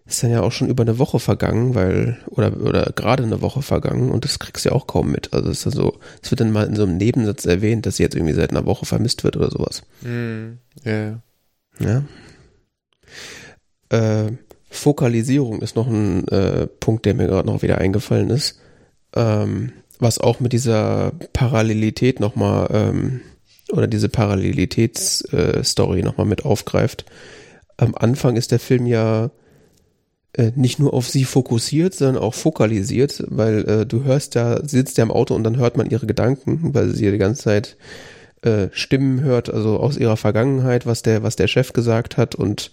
ist 0.07 0.21
dann 0.21 0.31
ja 0.31 0.41
auch 0.41 0.51
schon 0.51 0.69
über 0.69 0.83
eine 0.83 0.99
Woche 0.99 1.19
vergangen, 1.19 1.73
weil, 1.73 2.19
oder, 2.27 2.55
oder 2.61 2.91
gerade 2.95 3.23
eine 3.23 3.41
Woche 3.41 3.61
vergangen 3.61 4.11
und 4.11 4.23
das 4.23 4.37
kriegst 4.37 4.65
du 4.65 4.69
ja 4.69 4.75
auch 4.75 4.85
kaum 4.85 5.11
mit. 5.11 5.33
Also 5.33 5.49
es 5.49 5.57
ist 5.57 5.65
dann 5.65 5.73
so, 5.73 5.99
es 6.21 6.29
wird 6.29 6.41
dann 6.41 6.51
mal 6.51 6.67
in 6.67 6.75
so 6.75 6.83
einem 6.83 6.97
Nebensatz 6.97 7.45
erwähnt, 7.45 7.85
dass 7.85 7.97
sie 7.97 8.03
jetzt 8.03 8.15
irgendwie 8.15 8.33
seit 8.33 8.51
einer 8.51 8.65
Woche 8.65 8.85
vermisst 8.85 9.23
wird 9.23 9.35
oder 9.35 9.49
sowas. 9.49 9.81
Mm, 10.01 10.59
yeah. 10.85 11.21
Ja. 11.79 12.03
Äh, 13.89 14.31
Fokalisierung 14.69 15.61
ist 15.61 15.75
noch 15.75 15.87
ein 15.87 16.27
äh, 16.27 16.67
Punkt, 16.67 17.05
der 17.05 17.15
mir 17.15 17.27
gerade 17.27 17.47
noch 17.47 17.63
wieder 17.63 17.79
eingefallen 17.79 18.29
ist. 18.29 18.59
Ähm, 19.15 19.71
was 19.99 20.19
auch 20.19 20.39
mit 20.39 20.53
dieser 20.53 21.13
Parallelität 21.33 22.19
nochmal 22.19 22.67
ähm, 22.71 23.21
oder 23.71 23.87
diese 23.87 24.09
Parallelitätsstory 24.09 25.99
äh, 25.99 26.03
nochmal 26.03 26.27
mit 26.27 26.45
aufgreift. 26.45 27.05
Am 27.77 27.95
Anfang 27.95 28.35
ist 28.35 28.51
der 28.51 28.59
Film 28.59 28.85
ja 28.85 29.31
äh, 30.37 30.51
nicht 30.55 30.79
nur 30.79 30.93
auf 30.93 31.09
sie 31.09 31.25
fokussiert, 31.25 31.93
sondern 31.93 32.21
auch 32.21 32.33
fokalisiert, 32.33 33.23
weil 33.27 33.67
äh, 33.67 33.85
du 33.85 34.03
hörst 34.03 34.35
ja, 34.35 34.65
sitzt 34.65 34.97
ja 34.97 35.03
im 35.03 35.11
Auto 35.11 35.35
und 35.35 35.43
dann 35.43 35.57
hört 35.57 35.77
man 35.77 35.89
ihre 35.89 36.05
Gedanken, 36.05 36.73
weil 36.73 36.89
sie 36.89 37.09
die 37.09 37.17
ganze 37.17 37.43
Zeit 37.43 37.77
äh, 38.41 38.67
Stimmen 38.71 39.21
hört, 39.21 39.53
also 39.53 39.79
aus 39.79 39.97
ihrer 39.97 40.17
Vergangenheit, 40.17 40.85
was 40.85 41.01
der, 41.01 41.23
was 41.23 41.35
der 41.35 41.47
Chef 41.47 41.73
gesagt 41.73 42.17
hat 42.17 42.35
und 42.35 42.71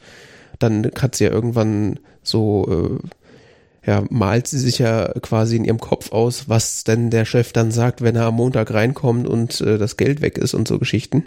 dann 0.59 0.91
hat 1.01 1.15
sie 1.15 1.25
ja 1.25 1.31
irgendwann 1.31 1.99
so 2.23 3.01
äh, 3.03 3.07
ja, 3.85 4.05
malt 4.11 4.47
sie 4.47 4.59
sich 4.59 4.79
ja 4.79 5.13
quasi 5.23 5.57
in 5.57 5.65
ihrem 5.65 5.81
Kopf 5.81 6.13
aus, 6.13 6.49
was 6.49 6.85
denn 6.85 7.11
der 7.11 7.25
Chef 7.25 7.53
dann 7.53 7.73
sagt, 7.73 8.01
wenn 8.01 8.15
er 8.15 8.27
am 8.27 8.37
Montag 8.37 8.73
reinkommt 8.73 9.27
und 9.27 9.61
äh, 9.61 9.79
das 9.79 9.97
Geld 9.97 10.21
weg 10.21 10.39
ist 10.39 10.55
und 10.55 10.69
so 10.69 10.79
Geschichten. 10.79 11.25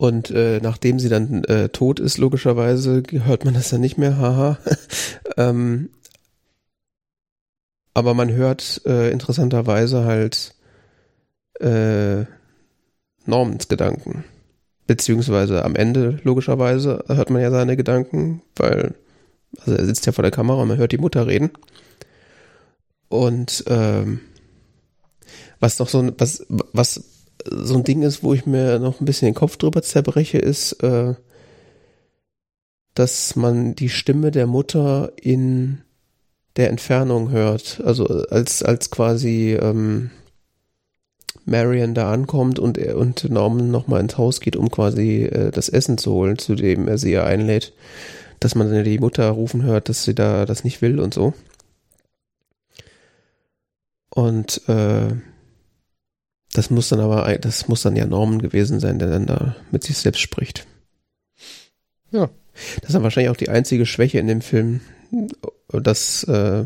Und 0.00 0.30
äh, 0.30 0.60
nachdem 0.62 0.98
sie 0.98 1.10
dann 1.10 1.44
äh, 1.44 1.68
tot 1.68 2.00
ist, 2.00 2.16
logischerweise, 2.16 3.02
hört 3.10 3.44
man 3.44 3.52
das 3.52 3.68
dann 3.68 3.82
nicht 3.82 3.98
mehr, 3.98 4.16
haha. 4.16 4.56
ähm, 5.36 5.90
aber 7.92 8.14
man 8.14 8.32
hört 8.32 8.80
äh, 8.86 9.10
interessanterweise 9.10 10.06
halt 10.06 10.54
äh, 11.60 12.24
Normans 13.26 13.68
Gedanken. 13.68 14.24
Beziehungsweise 14.86 15.66
am 15.66 15.76
Ende, 15.76 16.18
logischerweise, 16.22 17.04
hört 17.06 17.28
man 17.28 17.42
ja 17.42 17.50
seine 17.50 17.76
Gedanken, 17.76 18.40
weil 18.56 18.94
also 19.58 19.74
er 19.74 19.84
sitzt 19.84 20.06
ja 20.06 20.12
vor 20.12 20.22
der 20.22 20.30
Kamera 20.30 20.62
und 20.62 20.68
man 20.68 20.78
hört 20.78 20.92
die 20.92 20.98
Mutter 20.98 21.26
reden. 21.26 21.50
Und 23.10 23.64
ähm, 23.66 24.20
was 25.58 25.78
noch 25.78 25.90
so 25.90 26.10
was, 26.16 26.46
was 26.48 27.19
so 27.46 27.76
ein 27.76 27.84
Ding 27.84 28.02
ist, 28.02 28.22
wo 28.22 28.34
ich 28.34 28.46
mir 28.46 28.78
noch 28.78 29.00
ein 29.00 29.04
bisschen 29.04 29.26
den 29.26 29.34
Kopf 29.34 29.56
drüber 29.56 29.82
zerbreche, 29.82 30.38
ist, 30.38 30.72
äh, 30.82 31.14
dass 32.94 33.36
man 33.36 33.74
die 33.74 33.88
Stimme 33.88 34.30
der 34.30 34.46
Mutter 34.46 35.12
in 35.20 35.82
der 36.56 36.70
Entfernung 36.70 37.30
hört. 37.30 37.80
Also 37.84 38.06
als, 38.06 38.62
als 38.62 38.90
quasi 38.90 39.56
ähm, 39.60 40.10
Marion 41.44 41.94
da 41.94 42.12
ankommt 42.12 42.58
und 42.58 42.78
er 42.78 42.96
und 42.96 43.28
Norman 43.30 43.70
nochmal 43.70 44.00
ins 44.00 44.18
Haus 44.18 44.40
geht, 44.40 44.56
um 44.56 44.70
quasi 44.70 45.24
äh, 45.24 45.50
das 45.50 45.68
Essen 45.68 45.98
zu 45.98 46.12
holen, 46.12 46.38
zu 46.38 46.54
dem 46.54 46.88
er 46.88 46.98
sie 46.98 47.12
ja 47.12 47.24
einlädt 47.24 47.72
dass 48.40 48.54
man 48.54 48.72
dann 48.72 48.84
die 48.84 48.98
Mutter 48.98 49.28
rufen 49.28 49.62
hört, 49.62 49.88
dass 49.88 50.04
sie 50.04 50.14
da 50.14 50.46
das 50.46 50.64
nicht 50.64 50.82
will 50.82 50.98
und 50.98 51.14
so. 51.14 51.34
Und 54.08 54.66
äh, 54.68 55.14
das 56.52 56.70
muss 56.70 56.88
dann 56.88 57.00
aber, 57.00 57.38
das 57.38 57.68
muss 57.68 57.82
dann 57.82 57.96
ja 57.96 58.06
Norman 58.06 58.42
gewesen 58.42 58.80
sein, 58.80 58.98
der 58.98 59.08
dann 59.08 59.26
da 59.26 59.56
mit 59.70 59.84
sich 59.84 59.96
selbst 59.98 60.20
spricht. 60.20 60.66
Ja. 62.10 62.30
Das 62.80 62.90
ist 62.90 62.94
dann 62.94 63.02
wahrscheinlich 63.02 63.30
auch 63.30 63.36
die 63.36 63.48
einzige 63.48 63.86
Schwäche 63.86 64.18
in 64.18 64.26
dem 64.26 64.42
Film, 64.42 64.80
dass 65.68 66.24
äh, 66.24 66.64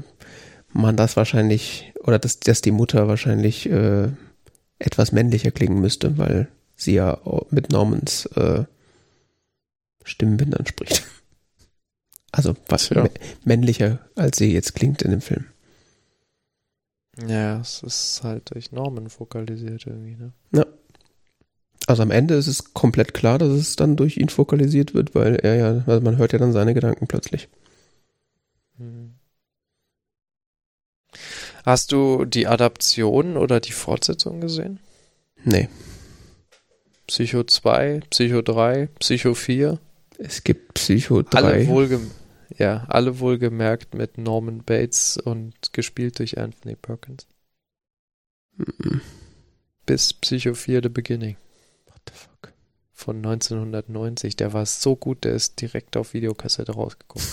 man 0.73 0.97
das 0.97 1.16
wahrscheinlich, 1.16 1.93
oder 2.01 2.19
dass, 2.19 2.40
dass 2.40 2.62
die 2.62 2.73
Mutter 2.73 3.06
wahrscheinlich 3.06 3.69
äh, 3.70 4.09
etwas 4.78 5.12
männlicher 5.12 5.51
klingen 5.51 5.81
müsste, 5.81 6.19
weil 6.19 6.48
sie 6.74 6.94
ja 6.94 7.19
mit 7.51 7.70
Normans 7.70 8.27
äh, 8.35 8.65
Stimmbindern 10.02 10.66
spricht. 10.66 11.05
Also 12.32 12.56
was 12.69 12.89
ja. 12.89 13.09
männlicher, 13.44 14.01
als 14.16 14.39
sie 14.39 14.52
jetzt 14.52 14.74
klingt 14.74 15.02
in 15.02 15.12
dem 15.12 15.20
Film. 15.20 15.47
Ja, 17.28 17.61
es 17.61 17.82
ist 17.82 18.23
halt 18.24 18.53
durch 18.53 18.73
Normen 18.73 19.09
fokalisiert 19.09 19.86
irgendwie, 19.86 20.16
ne? 20.16 20.32
Ja. 20.53 20.66
Also 21.86 22.03
am 22.03 22.11
Ende 22.11 22.35
ist 22.35 22.47
es 22.47 22.73
komplett 22.73 23.15
klar, 23.15 23.39
dass 23.39 23.51
es 23.51 23.77
dann 23.77 23.97
durch 23.97 24.16
ihn 24.16 24.31
fokalisiert 24.31 24.95
wird, 24.95 25.15
weil 25.15 25.36
er 25.36 25.55
ja, 25.57 25.85
also 25.86 26.01
man 26.01 26.16
hört 26.16 26.32
ja 26.32 26.39
dann 26.39 26.53
seine 26.53 26.74
Gedanken 26.74 27.07
plötzlich. 27.07 27.49
Hm. 28.78 29.15
Hast 31.65 31.93
du 31.93 32.24
die 32.24 32.47
Adaption 32.47 33.36
oder 33.36 33.61
die 33.61 33.73
Fortsetzung 33.73 34.41
gesehen? 34.41 34.81
Nee. 35.45 35.69
Psycho 37.07 37.45
2, 37.45 38.01
Psycho 38.11 38.43
3, 38.43 38.89
Psycho 38.99 39.35
4? 39.35 39.78
Es 40.19 40.43
gibt 40.43 40.74
Psycho 40.74 41.23
3. 41.23 41.39
Alle 41.39 41.66
wohlgem 41.69 42.11
ja, 42.57 42.85
alle 42.89 43.19
wohlgemerkt 43.21 43.95
mit 43.95 44.19
Norman 44.19 44.62
Bates 44.65 45.16
und 45.16 45.73
gespielt 45.73 46.19
durch 46.19 46.39
Anthony 46.39 46.77
Perkins. 46.77 47.27
Mhm. 48.57 49.01
Bis 49.87 50.12
Psycho 50.12 50.55
4 50.55 50.83
The 50.83 50.89
Beginning. 50.89 51.37
What 51.87 52.01
the 52.09 52.15
fuck? 52.15 52.53
Von 52.93 53.16
1990. 53.16 54.37
Der 54.37 54.53
war 54.53 54.66
so 54.66 54.97
gut, 54.97 55.25
der 55.25 55.33
ist 55.33 55.61
direkt 55.61 55.97
auf 55.97 56.15
Videokassette 56.15 56.73
rausgekommen. 56.73 57.27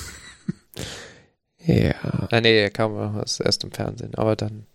ja. 1.65 1.95
Ah, 2.31 2.41
nee, 2.41 2.53
der 2.53 2.71
kam 2.71 2.95
erst 3.15 3.63
im 3.63 3.71
Fernsehen, 3.71 4.15
aber 4.15 4.35
dann 4.35 4.65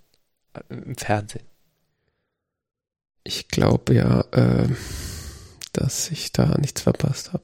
äh, 0.55 0.75
im 0.75 0.97
Fernsehen. 0.97 1.45
Ich 3.25 3.49
glaube 3.49 3.95
ja, 3.95 4.21
äh, 4.31 4.69
dass 5.73 6.11
ich 6.11 6.33
da 6.33 6.57
nichts 6.59 6.81
verpasst 6.83 7.33
habe. 7.33 7.43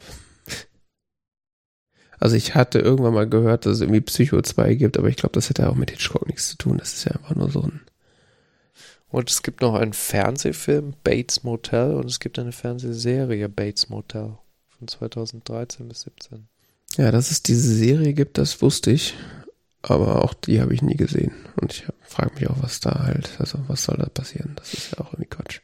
Also 2.22 2.36
ich 2.36 2.54
hatte 2.54 2.78
irgendwann 2.78 3.14
mal 3.14 3.28
gehört, 3.28 3.66
dass 3.66 3.72
es 3.72 3.80
irgendwie 3.80 4.00
Psycho 4.00 4.40
2 4.40 4.74
gibt, 4.74 4.96
aber 4.96 5.08
ich 5.08 5.16
glaube, 5.16 5.32
das 5.32 5.48
hätte 5.48 5.68
auch 5.68 5.74
mit 5.74 5.90
Hitchcock 5.90 6.24
nichts 6.28 6.50
zu 6.50 6.56
tun. 6.56 6.78
Das 6.78 6.94
ist 6.94 7.04
ja 7.04 7.10
einfach 7.10 7.34
nur 7.34 7.50
so 7.50 7.62
ein. 7.62 7.80
Und 9.08 9.28
es 9.28 9.42
gibt 9.42 9.60
noch 9.60 9.74
einen 9.74 9.92
Fernsehfilm, 9.92 10.94
Bates 11.02 11.42
Motel, 11.42 11.94
und 11.96 12.04
es 12.04 12.20
gibt 12.20 12.38
eine 12.38 12.52
Fernsehserie, 12.52 13.48
Bates 13.48 13.88
Motel, 13.88 14.38
von 14.68 14.86
2013 14.86 15.88
bis 15.88 16.02
17. 16.02 16.46
Ja, 16.96 17.10
dass 17.10 17.32
es 17.32 17.42
diese 17.42 17.74
Serie 17.74 18.12
gibt, 18.12 18.38
das 18.38 18.62
wusste 18.62 18.92
ich. 18.92 19.16
Aber 19.82 20.24
auch 20.24 20.32
die 20.32 20.60
habe 20.60 20.74
ich 20.74 20.80
nie 20.80 20.96
gesehen. 20.96 21.34
Und 21.60 21.72
ich 21.72 21.86
frage 22.02 22.34
mich 22.36 22.48
auch, 22.48 22.62
was 22.62 22.78
da 22.78 23.02
halt, 23.02 23.32
also 23.40 23.58
was 23.66 23.82
soll 23.82 23.96
da 23.96 24.06
passieren? 24.06 24.52
Das 24.54 24.74
ist 24.74 24.92
ja 24.92 25.00
auch 25.00 25.12
irgendwie 25.12 25.28
Quatsch. 25.28 25.58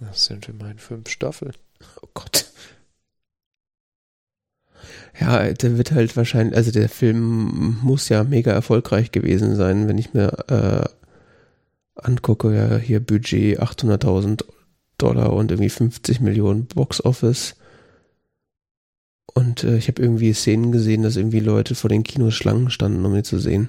Das 0.00 0.24
sind 0.24 0.48
immerhin 0.48 0.78
fünf 0.78 1.10
Staffeln. 1.10 1.52
Oh 2.00 2.08
Gott. 2.14 2.46
Ja, 5.20 5.52
der 5.52 5.76
wird 5.76 5.92
halt 5.92 6.16
wahrscheinlich, 6.16 6.56
also 6.56 6.70
der 6.70 6.88
Film 6.88 7.78
muss 7.82 8.08
ja 8.08 8.24
mega 8.24 8.52
erfolgreich 8.52 9.10
gewesen 9.12 9.56
sein, 9.56 9.88
wenn 9.88 9.98
ich 9.98 10.14
mir 10.14 10.32
äh, 10.48 10.88
angucke, 11.94 12.54
ja, 12.54 12.76
hier 12.76 13.00
Budget 13.00 13.60
800.000 13.60 14.44
Dollar 14.98 15.32
und 15.32 15.50
irgendwie 15.50 15.70
50 15.70 16.20
Millionen 16.20 16.66
Box 16.66 17.04
Office. 17.04 17.56
Und 19.34 19.62
äh, 19.62 19.76
ich 19.76 19.88
habe 19.88 20.02
irgendwie 20.02 20.32
Szenen 20.32 20.72
gesehen, 20.72 21.02
dass 21.02 21.16
irgendwie 21.16 21.40
Leute 21.40 21.74
vor 21.74 21.90
den 21.90 22.02
Kinos 22.02 22.34
Schlangen 22.34 22.70
standen, 22.70 23.04
um 23.04 23.14
ihn 23.14 23.24
zu 23.24 23.38
sehen. 23.38 23.68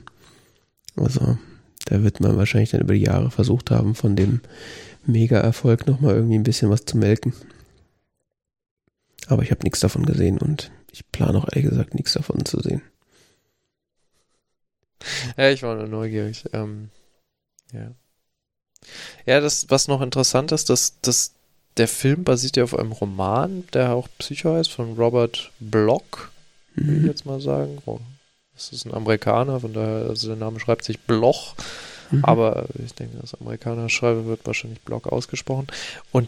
Also, 0.95 1.38
da 1.86 2.03
wird 2.03 2.19
man 2.19 2.38
wahrscheinlich 2.38 2.72
dann 2.72 2.81
über 2.81 2.94
die 2.94 3.03
Jahre 3.06 3.30
versucht 3.30 3.69
haben, 3.72 3.94
von 3.95 4.15
dem 4.15 4.41
Mega-Erfolg 5.06 5.88
nochmal 5.88 6.15
irgendwie 6.15 6.38
ein 6.38 6.44
bisschen 6.44 6.69
was 6.69 6.86
zu 6.86 6.98
melken. 6.98 7.34
Aber 9.27 9.44
ich 9.44 9.52
habe 9.52 9.64
nichts 9.64 9.80
davon 9.80 10.06
gesehen 10.06 10.40
und 10.40 10.72
ich 10.91 11.10
plane 11.11 11.38
auch 11.38 11.48
ehrlich 11.52 11.70
gesagt 11.70 11.94
nichts 11.95 12.14
davon 12.14 12.45
zu 12.45 12.60
sehen. 12.60 12.82
Ja, 15.38 15.49
ich 15.49 15.64
war 15.64 15.76
nur 15.76 15.88
neugierig. 15.88 16.45
Ähm, 16.53 16.90
ja. 17.72 17.91
Ja, 19.26 19.40
das, 19.40 19.70
was 19.70 19.88
noch 19.88 20.02
interessant 20.02 20.52
ist, 20.52 20.70
dass, 20.70 20.99
dass 21.02 21.34
der 21.78 21.88
Film 21.88 22.24
basiert 22.24 22.57
ja 22.57 22.64
auf 22.64 22.78
einem 22.78 22.91
Roman, 22.91 23.66
der 23.74 23.94
auch 23.94 24.07
Psycho 24.18 24.53
heißt, 24.53 24.72
von 24.72 24.95
Robert 24.95 25.52
Bloch, 25.60 26.30
mhm. 26.76 26.88
würde 26.88 26.99
ich 26.99 27.06
jetzt 27.07 27.26
mal 27.26 27.40
sagen. 27.40 27.78
Oh, 27.86 27.99
das 28.53 28.72
ist 28.74 28.86
ein 28.86 28.94
Amerikaner, 28.94 29.60
von 29.61 29.74
daher, 29.74 30.10
also 30.10 30.28
der 30.28 30.36
Name 30.36 30.60
schreibt 30.60 30.84
sich 30.84 30.99
Bloch, 30.99 31.56
mhm. 32.11 32.26
aber 32.26 32.66
ich 32.84 32.94
denke, 32.94 33.18
das 33.22 33.36
Amerikaner 33.36 33.90
schreibe 33.90 34.26
wird 34.26 34.45
wahrscheinlich 34.45 34.82
Bloch 34.82 35.06
ausgesprochen. 35.06 35.68
Und 36.11 36.28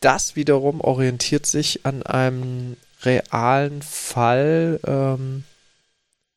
das 0.00 0.36
wiederum 0.36 0.80
orientiert 0.80 1.46
sich 1.46 1.84
an 1.86 2.02
einem 2.02 2.76
realen 3.04 3.82
Fall 3.82 4.80
ähm, 4.84 5.44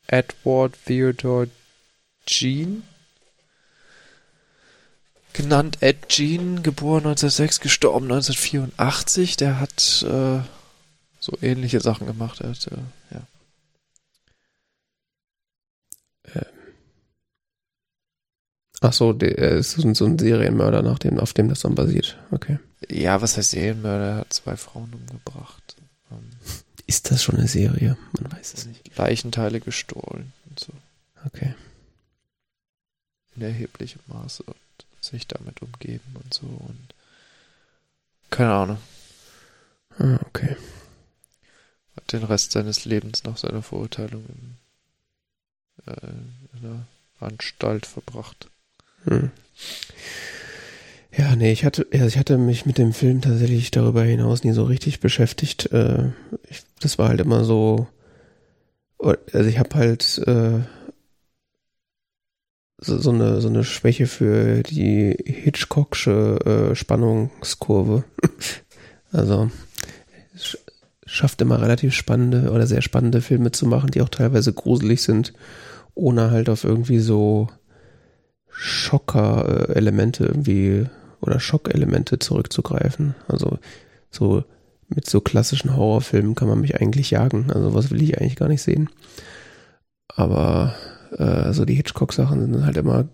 Edward 0.08 0.78
Theodore 0.86 1.50
Jean, 2.26 2.84
genannt 5.34 5.78
Ed 5.82 6.10
Jean, 6.10 6.64
geboren 6.64 7.06
1906, 7.06 7.60
gestorben 7.60 8.06
1984. 8.06 9.38
Der 9.38 9.60
hat 9.60 10.06
äh, 10.08 10.40
so 11.20 11.38
ähnliche 11.42 11.82
Sachen 11.82 12.08
gemacht. 12.08 12.42
Er 12.42 12.50
hat, 12.50 12.68
äh, 12.68 13.16
ja. 13.16 13.28
Ähm. 16.36 16.46
Ach 18.82 18.94
so, 18.94 19.14
der 19.14 19.38
ist 19.38 19.72
so 19.72 20.06
ein 20.06 20.20
Serienmörder, 20.20 20.82
nach 20.82 21.00
dem, 21.00 21.20
auf 21.20 21.34
dem 21.34 21.50
das 21.50 21.62
dann 21.62 21.76
basiert. 21.76 22.18
Okay. 22.32 22.60
Ja, 22.90 23.22
was 23.22 23.38
heißt 23.38 23.52
Serienmörder? 23.52 24.06
Er 24.06 24.18
hat 24.18 24.34
zwei 24.34 24.56
Frauen 24.56 24.94
umgebracht. 24.94 25.75
Ist 26.88 27.12
das 27.12 27.24
schon 27.24 27.36
eine 27.36 27.48
Serie? 27.48 27.98
Man 28.20 28.32
weiß 28.32 28.54
es 28.54 28.66
nicht. 28.66 28.96
Leichenteile 28.98 29.60
gestohlen 29.60 30.34
und 30.50 30.60
so. 30.60 30.74
Okay. 31.26 31.56
In 33.36 33.42
erheblichem 33.42 34.02
Maße 34.08 34.44
und 34.44 34.56
sich 35.02 35.28
damit 35.28 35.62
umgeben 35.62 36.16
und 36.24 36.34
so 36.34 36.46
und 36.46 36.94
keine 38.30 38.54
Ahnung. 38.54 38.78
Ah, 39.98 40.20
okay. 40.26 40.58
Hat 41.96 42.12
den 42.12 42.24
Rest 42.24 42.52
seines 42.52 42.86
Lebens 42.86 43.24
nach 43.24 43.38
seiner 43.38 43.62
Verurteilung 43.62 44.26
in, 44.26 44.58
äh, 45.94 46.08
in 46.58 46.66
einer 46.66 46.88
Anstalt 47.20 47.86
verbracht. 47.86 48.50
Hm. 49.06 49.32
Ja, 51.18 51.36
nee, 51.36 51.52
ich 51.52 51.64
hatte, 51.64 51.88
also 51.94 52.08
ich 52.08 52.18
hatte 52.18 52.38
mich 52.38 52.66
mit 52.66 52.78
dem 52.78 52.92
Film 52.92 53.22
tatsächlich 53.22 53.72
darüber 53.72 54.04
hinaus 54.04 54.44
nie 54.44 54.52
so 54.52 54.66
richtig 54.66 55.00
beschäftigt. 55.00 55.72
Äh, 55.72 56.10
ich, 56.50 56.64
das 56.82 56.98
war 56.98 57.08
halt 57.08 57.22
immer 57.22 57.46
so, 57.46 57.88
also 59.00 59.48
ich 59.48 59.58
habe 59.58 59.76
halt 59.76 60.18
äh, 60.28 60.60
so, 62.78 62.98
so, 62.98 63.12
eine 63.12 63.40
so 63.40 63.48
eine 63.48 63.64
Schwäche 63.64 64.08
für 64.08 64.62
die 64.64 65.16
Hitchcocksche 65.26 66.72
äh, 66.72 66.76
Spannungskurve. 66.76 68.04
also 69.14 69.50
schafft 71.06 71.40
immer 71.42 71.62
relativ 71.62 71.94
spannende 71.94 72.52
oder 72.52 72.68
sehr 72.68 72.82
spannende 72.82 73.22
Filme 73.22 73.52
zu 73.52 73.68
machen, 73.68 73.92
die 73.92 74.02
auch 74.02 74.10
teilweise 74.10 74.52
gruselig 74.52 75.02
sind, 75.04 75.34
ohne 75.94 76.32
halt 76.32 76.50
auf 76.50 76.66
irgendwie 76.66 77.00
so 77.00 77.48
Schocker-Elemente 78.50 80.26
irgendwie 80.26 80.88
oder 81.22 81.40
Schockelemente 81.40 82.20
zurückzugreifen. 82.20 83.16
Also 83.28 83.60
so 84.12 84.44
mit 84.88 85.10
so 85.10 85.22
klassischen 85.22 85.76
Horrorfilmen 85.76 86.36
kann 86.36 86.48
man 86.48 86.62
mich 86.62 86.80
eigentlich 86.80 87.12
jagen. 87.12 87.52
Also 87.52 87.74
was 87.74 87.92
will 87.92 88.02
ich 88.02 88.20
eigentlich 88.20 88.36
gar 88.36 88.50
nicht 88.50 88.62
sehen. 88.62 88.90
Aber 90.08 90.76
äh, 91.18 91.54
so 91.54 91.66
die 91.66 91.76
Hitchcock-Sachen 91.76 92.54
sind 92.54 92.66
halt 92.66 92.78
immer 92.78 93.08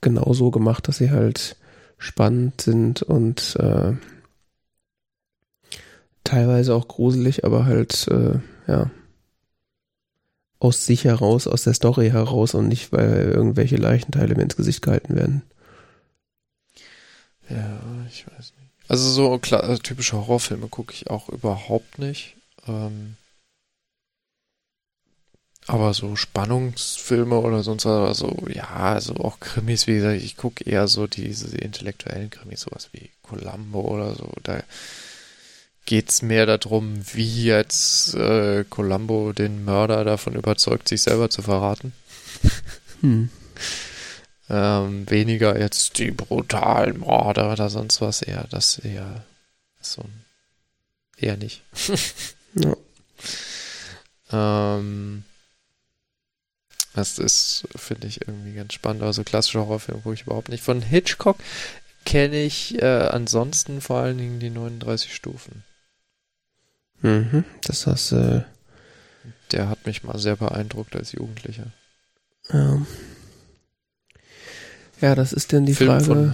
genau 0.00 0.32
so 0.32 0.50
gemacht, 0.50 0.86
dass 0.88 0.98
sie 0.98 1.10
halt 1.10 1.56
spannend 1.98 2.60
sind 2.60 3.02
und 3.02 3.56
äh, 3.58 3.92
teilweise 6.24 6.74
auch 6.74 6.88
gruselig, 6.88 7.44
aber 7.44 7.64
halt 7.64 8.08
äh, 8.08 8.38
ja 8.66 8.90
aus 10.58 10.86
sich 10.86 11.04
heraus, 11.04 11.46
aus 11.46 11.64
der 11.64 11.74
Story 11.74 12.10
heraus 12.10 12.54
und 12.54 12.68
nicht, 12.68 12.90
weil 12.92 13.32
irgendwelche 13.34 13.76
Leichenteile 13.76 14.34
mir 14.34 14.42
ins 14.42 14.56
Gesicht 14.56 14.80
gehalten 14.80 15.14
werden. 15.14 15.42
Ja, 17.48 17.80
ich 18.08 18.26
weiß 18.26 18.52
nicht. 18.58 18.70
Also 18.88 19.08
so 19.10 19.38
klar, 19.38 19.64
also 19.64 19.80
typische 19.80 20.16
Horrorfilme 20.16 20.68
gucke 20.68 20.92
ich 20.92 21.08
auch 21.10 21.28
überhaupt 21.28 21.98
nicht. 21.98 22.36
Ähm, 22.66 23.16
aber 25.66 25.94
so 25.94 26.14
Spannungsfilme 26.14 27.38
oder 27.38 27.62
sonst 27.62 27.86
was, 27.86 28.22
also 28.22 28.46
ja, 28.52 28.68
also 28.68 29.14
auch 29.16 29.40
Krimis, 29.40 29.86
wie 29.86 29.94
gesagt, 29.94 30.20
ich 30.20 30.36
gucke 30.36 30.64
eher 30.64 30.88
so 30.88 31.06
diese 31.06 31.56
intellektuellen 31.56 32.28
Krimis, 32.28 32.62
sowas 32.62 32.90
wie 32.92 33.10
Columbo 33.22 33.80
oder 33.80 34.14
so. 34.14 34.30
Da 34.42 34.62
geht's 35.86 36.20
mehr 36.20 36.44
darum, 36.44 36.96
wie 37.14 37.44
jetzt 37.44 38.14
äh, 38.14 38.64
Columbo 38.68 39.32
den 39.32 39.64
Mörder 39.64 40.04
davon 40.04 40.34
überzeugt, 40.34 40.88
sich 40.88 41.02
selber 41.02 41.30
zu 41.30 41.42
verraten. 41.42 41.92
Hm. 43.00 43.28
Ähm, 44.50 45.08
weniger 45.08 45.58
jetzt 45.58 45.98
die 45.98 46.10
brutalen 46.10 46.98
Morde 46.98 47.48
oder 47.48 47.70
sonst 47.70 48.00
was, 48.02 48.20
eher 48.20 48.46
das 48.50 48.78
eher 48.78 49.24
so 49.80 50.02
ein 50.02 50.24
eher 51.16 51.36
nicht. 51.36 51.62
ja. 52.54 52.76
ähm, 54.32 55.24
das 56.94 57.18
ist, 57.18 57.66
finde 57.74 58.06
ich, 58.06 58.26
irgendwie 58.26 58.54
ganz 58.54 58.72
spannend. 58.74 59.02
Also 59.02 59.24
klassische 59.24 59.60
Horrorfilme 59.60 60.02
gucke 60.02 60.14
ich 60.14 60.22
überhaupt 60.22 60.48
nicht. 60.48 60.62
Von 60.62 60.80
Hitchcock 60.80 61.38
kenne 62.04 62.42
ich 62.42 62.80
äh, 62.80 63.08
ansonsten 63.08 63.80
vor 63.80 63.98
allen 63.98 64.18
Dingen 64.18 64.40
die 64.40 64.50
39 64.50 65.14
Stufen. 65.14 65.64
Mhm, 67.00 67.44
das 67.62 67.86
hast 67.86 68.12
äh 68.12 68.42
Der 69.52 69.68
hat 69.68 69.86
mich 69.86 70.04
mal 70.04 70.18
sehr 70.18 70.36
beeindruckt 70.36 70.94
als 70.96 71.12
Jugendlicher. 71.12 71.66
Ja. 72.52 72.80
Ja, 75.04 75.14
das 75.14 75.34
ist 75.34 75.52
denn 75.52 75.66
die 75.66 75.74
Film 75.74 76.00
Frage, 76.00 76.32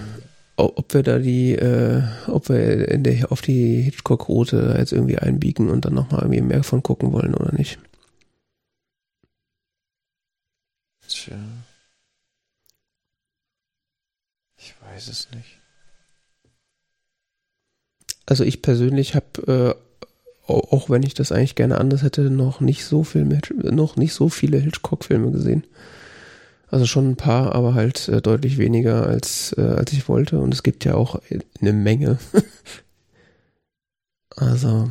ob 0.55 0.93
wir 0.93 1.03
da 1.03 1.19
die, 1.19 1.55
äh, 1.55 2.03
ob 2.27 2.47
wir 2.47 2.87
in 2.87 3.03
der, 3.03 3.29
auf 3.29 3.41
die 3.41 3.81
Hitchcock-Route 3.81 4.75
jetzt 4.77 4.93
irgendwie 4.93 5.17
einbiegen 5.17 5.69
und 5.69 5.83
dann 5.83 5.93
nochmal 5.93 6.21
irgendwie 6.21 6.39
mehr 6.39 6.63
von 6.63 6.81
gucken 6.81 7.11
wollen 7.11 7.35
oder 7.35 7.53
nicht. 7.53 7.79
Tja. 11.05 11.35
Ich 14.57 14.73
weiß 14.81 15.09
es 15.09 15.27
nicht. 15.35 15.59
Also 18.25 18.45
ich 18.45 18.61
persönlich 18.61 19.15
habe, 19.15 19.75
äh, 20.47 20.49
auch 20.49 20.89
wenn 20.89 21.03
ich 21.03 21.13
das 21.13 21.33
eigentlich 21.33 21.55
gerne 21.55 21.77
anders 21.77 22.03
hätte, 22.03 22.29
noch 22.29 22.61
nicht 22.61 22.85
so 22.85 23.03
viel 23.03 23.25
mit, 23.25 23.53
noch 23.53 23.97
nicht 23.97 24.13
so 24.13 24.29
viele 24.29 24.59
Hitchcock-Filme 24.59 25.31
gesehen. 25.31 25.65
Also 26.71 26.85
schon 26.85 27.09
ein 27.09 27.15
paar, 27.17 27.53
aber 27.53 27.73
halt 27.73 28.07
äh, 28.07 28.21
deutlich 28.21 28.57
weniger 28.57 29.05
als, 29.05 29.53
äh, 29.57 29.61
als 29.61 29.91
ich 29.91 30.07
wollte. 30.07 30.39
Und 30.39 30.53
es 30.53 30.63
gibt 30.63 30.85
ja 30.85 30.95
auch 30.95 31.21
eine 31.59 31.73
Menge. 31.73 32.17
also. 34.37 34.89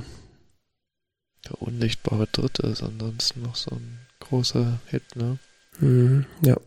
Der 1.46 1.62
unsichtbare 1.62 2.26
Dritte 2.26 2.66
ist 2.66 2.82
ansonsten 2.82 3.40
noch 3.40 3.56
so 3.56 3.70
ein 3.70 3.98
großer 4.20 4.78
Hit, 4.88 5.16
ne? 5.16 5.38
Mhm, 5.78 6.26
ja. 6.42 6.58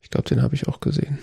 Ich 0.00 0.08
glaube, 0.08 0.30
den 0.30 0.40
habe 0.40 0.54
ich 0.54 0.66
auch 0.66 0.80
gesehen. 0.80 1.18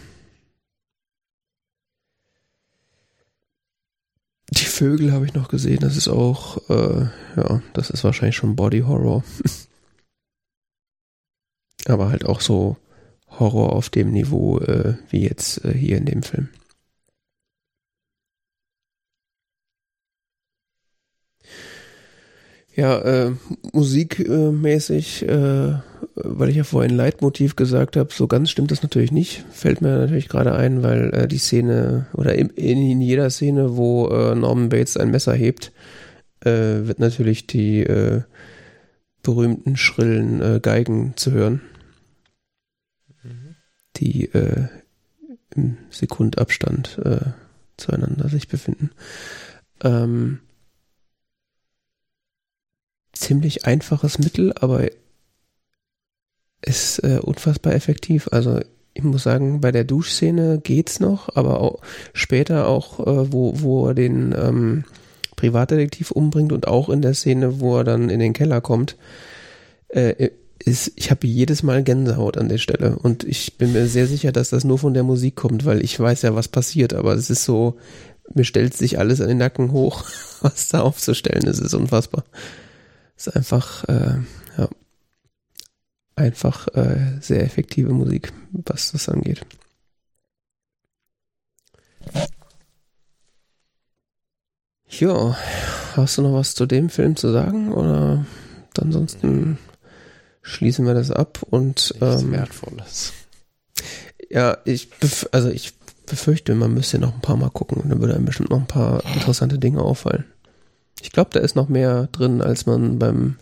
Die 4.52 4.66
Vögel 4.66 5.12
habe 5.12 5.26
ich 5.26 5.34
noch 5.34 5.48
gesehen. 5.48 5.80
Das 5.80 5.98
ist 5.98 6.10
auch, 6.10 6.70
äh, 6.70 7.08
ja, 7.36 7.64
das 7.74 7.90
ist 7.90 8.04
wahrscheinlich 8.04 8.36
schon 8.36 8.56
Body 8.56 8.82
Horror. 8.82 9.24
Aber 11.86 12.10
halt 12.10 12.26
auch 12.26 12.42
so 12.42 12.78
Horror 13.40 13.74
auf 13.74 13.90
dem 13.90 14.12
Niveau 14.12 14.60
äh, 14.60 14.96
wie 15.10 15.24
jetzt 15.24 15.64
äh, 15.66 15.74
hier 15.74 15.98
in 15.98 16.06
dem 16.06 16.24
Film. 16.24 16.50
Ja, 22.76 23.00
äh, 23.00 23.32
musikmäßig, 23.72 25.26
äh, 25.30 25.76
weil 26.16 26.50
ich 26.50 26.58
ja 26.58 26.66
vorhin 26.66 26.94
Leitmotiv 26.94 27.56
gesagt 27.56 27.96
habe, 27.96 28.10
so 28.12 28.28
ganz 28.28 28.50
stimmt 28.50 28.70
das 28.70 28.84
natürlich 28.84 29.14
nicht. 29.14 29.46
Fällt 29.50 29.80
mir 29.80 29.98
natürlich 29.98 30.28
gerade 30.28 30.54
ein, 30.54 30.84
weil 30.84 31.14
äh, 31.14 31.28
die 31.28 31.38
Szene 31.38 32.08
oder 32.14 32.36
in, 32.36 32.50
in 32.50 33.00
jeder 33.00 33.30
Szene, 33.30 33.78
wo 33.78 34.10
äh, 34.10 34.36
Norman 34.36 34.68
Bates 34.68 34.98
ein 34.98 35.10
Messer 35.10 35.34
hebt, 35.34 35.72
äh, 36.42 36.50
wird 36.86 37.00
natürlich 37.00 37.48
die 37.48 37.84
äh, 37.84 38.24
berühmten 39.24 39.78
schrillen 39.78 40.42
äh, 40.42 40.60
Geigen 40.62 41.14
zu 41.16 41.32
hören 41.32 41.62
die 43.98 44.26
äh, 44.34 44.68
im 45.56 45.78
Sekundabstand 45.90 47.00
äh, 47.04 47.32
zueinander 47.78 48.30
sich 48.30 48.48
befinden. 48.48 48.92
Ähm, 49.84 50.40
ziemlich 53.14 53.66
einfaches 53.66 54.20
Mittel, 54.20 54.54
aber 54.54 54.88
ist 56.62 57.00
äh, 57.00 57.20
unfassbar 57.22 57.74
effektiv. 57.74 58.30
Also 58.32 58.60
ich 58.94 59.04
muss 59.04 59.24
sagen, 59.24 59.62
bei 59.62 59.72
der 59.72 59.84
Duschszene 59.84 60.60
geht's 60.64 61.00
noch, 61.00 61.36
aber 61.36 61.62
auch 61.62 61.82
später 62.14 62.68
auch, 62.68 63.00
äh, 63.00 63.32
wo, 63.32 63.62
wo 63.62 63.88
er 63.88 63.94
den 63.94 64.34
ähm, 64.38 64.84
Privatdetektiv 65.36 66.12
umbringt 66.12 66.54
und 66.54 66.68
auch 66.68 66.90
in 66.90 67.02
der 67.02 67.14
Szene, 67.14 67.60
wo 67.60 67.78
er 67.78 67.84
dann 67.84 68.10
in 68.10 68.20
den 68.20 68.34
Keller 68.34 68.62
kommt, 68.62 68.96
äh, 69.90 70.30
ist, 70.66 70.92
ich 70.96 71.12
habe 71.12 71.28
jedes 71.28 71.64
Mal 71.64 71.84
Gänsehaut 71.84 72.38
an 72.38 72.50
der 72.50 72.58
Stelle 72.58 72.98
und 72.98 73.24
ich 73.24 73.58
bin 73.58 73.74
mir 73.74 73.88
sehr 73.88 74.08
sicher, 74.08 74.32
dass 74.32 74.50
das 74.50 74.64
nur 74.64 74.80
von 74.80 74.94
der 74.94 75.04
Musik 75.04 75.36
kommt, 75.36 75.66
weil 75.66 75.84
ich 75.84 76.00
weiß 76.00 76.24
ja, 76.24 76.36
was 76.36 76.48
passiert, 76.48 76.94
aber 76.94 77.14
es 77.14 77.30
ist 77.30 77.46
so, 77.46 77.78
mir 78.34 78.46
stellt 78.46 78.74
sich 78.74 78.98
alles 78.98 79.22
an 79.22 79.28
den 79.28 79.38
Nacken 79.38 79.72
hoch, 79.72 80.04
was 80.42 80.70
da 80.70 80.82
aufzustellen 80.82 81.46
ist, 81.46 81.60
ist 81.60 81.76
unfassbar. 81.76 82.26
Es 83.16 83.28
ist 83.28 83.36
einfach, 83.36 83.84
äh, 83.86 84.18
ja, 84.58 84.70
einfach 86.16 86.68
äh, 86.70 87.20
sehr 87.22 87.44
effektive 87.44 87.94
Musik, 87.94 88.34
was 88.52 88.92
das 88.92 89.08
angeht. 89.08 89.46
Ja, 94.90 95.38
hast 95.96 96.18
du 96.18 96.22
noch 96.24 96.34
was 96.34 96.56
zu 96.56 96.66
dem 96.66 96.90
Film 96.90 97.16
zu 97.16 97.32
sagen 97.32 97.72
oder 97.74 98.26
ansonsten 98.80 99.58
schließen 100.46 100.86
wir 100.86 100.94
das 100.94 101.12
ab 101.12 101.40
und 101.50 101.96
ähm, 102.02 102.32
Wertvolles. 102.32 103.14
Ja, 104.30 104.58
ich 104.64 104.90
also 105.32 105.50
ich 105.50 105.74
befürchte, 106.06 106.54
man 106.54 106.74
müsste 106.74 107.00
noch 107.00 107.14
ein 107.16 107.22
paar 107.22 107.36
Mal 107.36 107.50
gucken 107.50 107.82
und 107.82 107.90
dann 107.90 108.00
würde 108.00 108.14
einem 108.14 108.26
bestimmt 108.26 108.52
noch 108.52 108.60
ein 108.60 108.68
paar 108.68 109.04
interessante 109.16 109.58
Dinge 109.58 109.82
auffallen. 109.82 110.26
Ich 111.02 111.12
glaube, 111.12 111.32
da 111.34 111.40
ist 111.40 111.56
noch 111.56 111.68
mehr 111.68 112.08
drin, 112.12 112.42
als 112.42 112.68
man 112.68 113.00
beim 113.00 113.38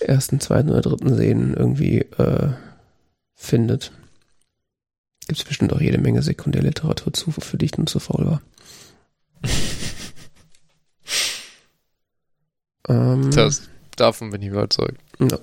ersten, 0.00 0.40
zweiten 0.40 0.70
oder 0.70 0.82
dritten 0.82 1.14
Sehen 1.14 1.54
irgendwie 1.54 2.00
äh, 2.00 2.50
findet. 3.34 3.92
Gibt 5.26 5.38
es 5.38 5.44
bestimmt 5.44 5.72
auch 5.72 5.80
jede 5.80 5.98
Menge 5.98 6.22
Sekundärliteratur 6.22 7.12
zu, 7.12 7.30
für 7.30 7.56
die 7.56 7.66
ich 7.66 7.76
nun 7.78 7.86
zu 7.86 8.00
faul 8.00 8.26
war. 8.26 8.42
ähm, 12.88 13.30
das, 13.30 13.62
davon 13.96 14.30
bin 14.30 14.42
ich 14.42 14.48
überzeugt. 14.48 15.00
Ja. 15.20 15.38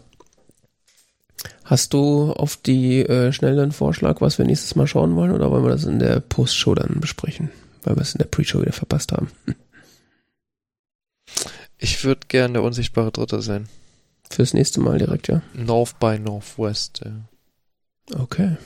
Hast 1.63 1.93
du 1.93 2.33
auf 2.33 2.57
die 2.57 3.01
äh, 3.01 3.31
schnell 3.31 3.59
einen 3.59 3.71
Vorschlag, 3.71 4.19
was 4.21 4.37
wir 4.37 4.45
nächstes 4.45 4.75
Mal 4.75 4.87
schauen 4.87 5.15
wollen, 5.15 5.31
oder 5.31 5.49
wollen 5.49 5.63
wir 5.63 5.69
das 5.69 5.85
in 5.85 5.99
der 5.99 6.19
Post-Show 6.19 6.75
dann 6.75 6.99
besprechen, 6.99 7.49
weil 7.83 7.95
wir 7.95 8.01
es 8.01 8.13
in 8.13 8.19
der 8.19 8.25
Pre-Show 8.25 8.61
wieder 8.61 8.73
verpasst 8.73 9.11
haben? 9.13 9.31
Ich 11.77 12.03
würde 12.03 12.27
gerne 12.27 12.53
der 12.53 12.63
unsichtbare 12.63 13.11
Dritte 13.11 13.41
sein. 13.41 13.67
Fürs 14.29 14.53
nächste 14.53 14.81
Mal 14.81 14.97
direkt, 14.97 15.27
ja? 15.27 15.41
North 15.53 15.99
by 15.99 16.19
Northwest, 16.19 17.01
ja. 17.03 17.11
Okay. 18.19 18.57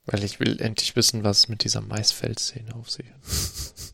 Weil 0.05 0.25
ich 0.25 0.41
will 0.41 0.61
endlich 0.61 0.95
wissen, 0.95 1.25
was 1.25 1.49
mit 1.49 1.65
dieser 1.65 1.81
Maisfeld-Szene 1.81 2.75
auf 2.75 2.91
sich 2.91 3.07
hat. 3.07 3.15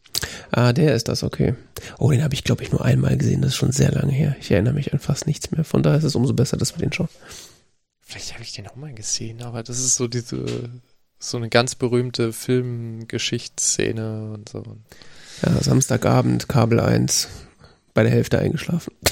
ah, 0.51 0.73
der 0.73 0.95
ist 0.95 1.09
das, 1.09 1.23
okay. 1.23 1.55
Oh, 1.99 2.11
den 2.11 2.23
habe 2.23 2.35
ich, 2.35 2.45
glaube 2.45 2.63
ich, 2.63 2.73
nur 2.73 2.85
einmal 2.85 3.17
gesehen. 3.17 3.43
Das 3.43 3.53
ist 3.53 3.57
schon 3.57 3.73
sehr 3.73 3.93
lange 3.93 4.13
her. 4.13 4.37
Ich 4.41 4.51
erinnere 4.51 4.75
mich 4.75 4.93
an 4.93 4.99
fast 4.99 5.27
nichts 5.27 5.51
mehr. 5.51 5.65
Von 5.65 5.83
daher 5.83 5.99
ist 5.99 6.05
es 6.05 6.15
umso 6.15 6.35
besser, 6.35 6.57
dass 6.57 6.75
wir 6.75 6.81
den 6.81 6.93
schauen. 6.93 7.09
Vielleicht 8.01 8.33
habe 8.33 8.43
ich 8.43 8.53
den 8.53 8.67
auch 8.67 8.77
mal 8.77 8.95
gesehen, 8.95 9.43
aber 9.43 9.63
das 9.63 9.79
ist 9.79 9.97
so 9.97 10.09
diese, 10.09 10.71
so 11.19 11.37
eine 11.37 11.51
ganz 11.51 11.75
berühmte 11.75 12.33
Filmgeschichtsszene 12.33 14.33
und 14.33 14.49
so. 14.49 14.63
Ja, 15.43 15.63
Samstagabend, 15.63 16.49
Kabel 16.49 16.81
1, 16.81 17.29
bei 17.95 18.03
der 18.03 18.13
Hälfte 18.13 18.39
eingeschlafen. 18.39 18.95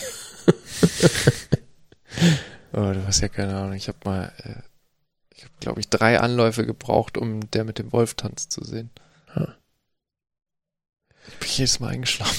oh, 2.73 2.93
du 2.93 3.07
hast 3.07 3.21
ja 3.21 3.29
keine 3.29 3.55
Ahnung. 3.55 3.75
Ich 3.75 3.89
habe 3.89 3.99
mal, 4.05 4.33
äh, 4.39 4.63
ich 5.35 5.45
habe, 5.45 5.53
glaube 5.61 5.81
ich, 5.81 5.89
drei 5.89 6.19
Anläufe 6.19 6.65
gebraucht, 6.65 7.19
um 7.19 7.51
der 7.51 7.65
mit 7.65 7.79
dem 7.79 7.93
Wolf 7.93 8.15
tanzt 8.15 8.51
zu 8.51 8.65
sehen. 8.65 8.91
Ha. 11.41 11.45
Ich 11.45 11.49
bin 11.49 11.49
jedes 11.57 11.81
Mal 11.81 11.89
eingeschlafen. 11.89 12.37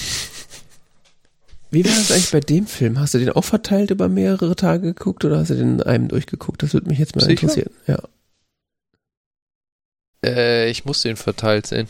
Wie 1.70 1.84
war 1.84 1.92
das 1.92 2.10
eigentlich 2.10 2.30
bei 2.30 2.40
dem 2.40 2.66
Film? 2.66 2.98
Hast 2.98 3.14
du 3.14 3.18
den 3.18 3.30
auch 3.30 3.44
verteilt 3.44 3.90
über 3.90 4.08
mehrere 4.08 4.56
Tage 4.56 4.94
geguckt 4.94 5.24
oder 5.24 5.38
hast 5.38 5.50
du 5.50 5.54
den 5.54 5.80
in 5.80 5.82
einem 5.82 6.08
durchgeguckt? 6.08 6.62
Das 6.62 6.72
würde 6.72 6.88
mich 6.88 6.98
jetzt 6.98 7.14
mal 7.14 7.22
Sicher? 7.22 7.42
interessieren. 7.42 7.70
Ja. 7.86 7.98
Äh, 10.24 10.70
ich 10.70 10.84
musste 10.84 11.10
ihn 11.10 11.16
verteilt 11.16 11.66
sehen. 11.66 11.88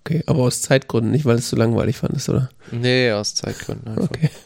Okay, 0.00 0.22
aber 0.26 0.40
aus 0.40 0.62
Zeitgründen, 0.62 1.12
nicht 1.12 1.24
weil 1.24 1.36
es 1.36 1.48
so 1.48 1.56
langweilig 1.56 1.96
fandest, 1.96 2.28
oder? 2.28 2.50
Nee, 2.70 3.12
aus 3.12 3.34
Zeitgründen 3.34 3.88
einfach. 3.88 4.04
Okay. 4.04 4.30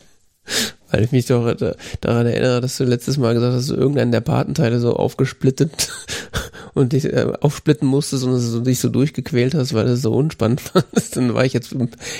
Weil 0.90 1.02
ich 1.02 1.10
mich 1.10 1.26
doch 1.26 1.56
daran 2.00 2.26
erinnere, 2.26 2.60
dass 2.60 2.76
du 2.76 2.84
letztes 2.84 3.16
Mal 3.16 3.34
gesagt 3.34 3.54
hast, 3.54 3.68
dass 3.68 3.74
du 3.74 3.80
irgendeinen 3.80 4.12
der 4.12 4.20
Patenteile 4.20 4.78
so 4.78 4.94
aufgesplittet 4.94 5.90
und 6.74 6.92
dich 6.92 7.04
äh, 7.04 7.32
aufsplitten 7.40 7.86
musstest 7.86 8.24
und 8.24 8.32
du 8.32 8.60
dich 8.60 8.80
so 8.80 8.88
durchgequält 8.88 9.54
hast, 9.54 9.74
weil 9.74 9.86
es 9.86 10.02
so 10.02 10.12
unspannend 10.12 10.60
fandest, 10.60 11.16
dann 11.16 11.32
war 11.34 11.44
ich 11.44 11.52
jetzt, 11.52 11.74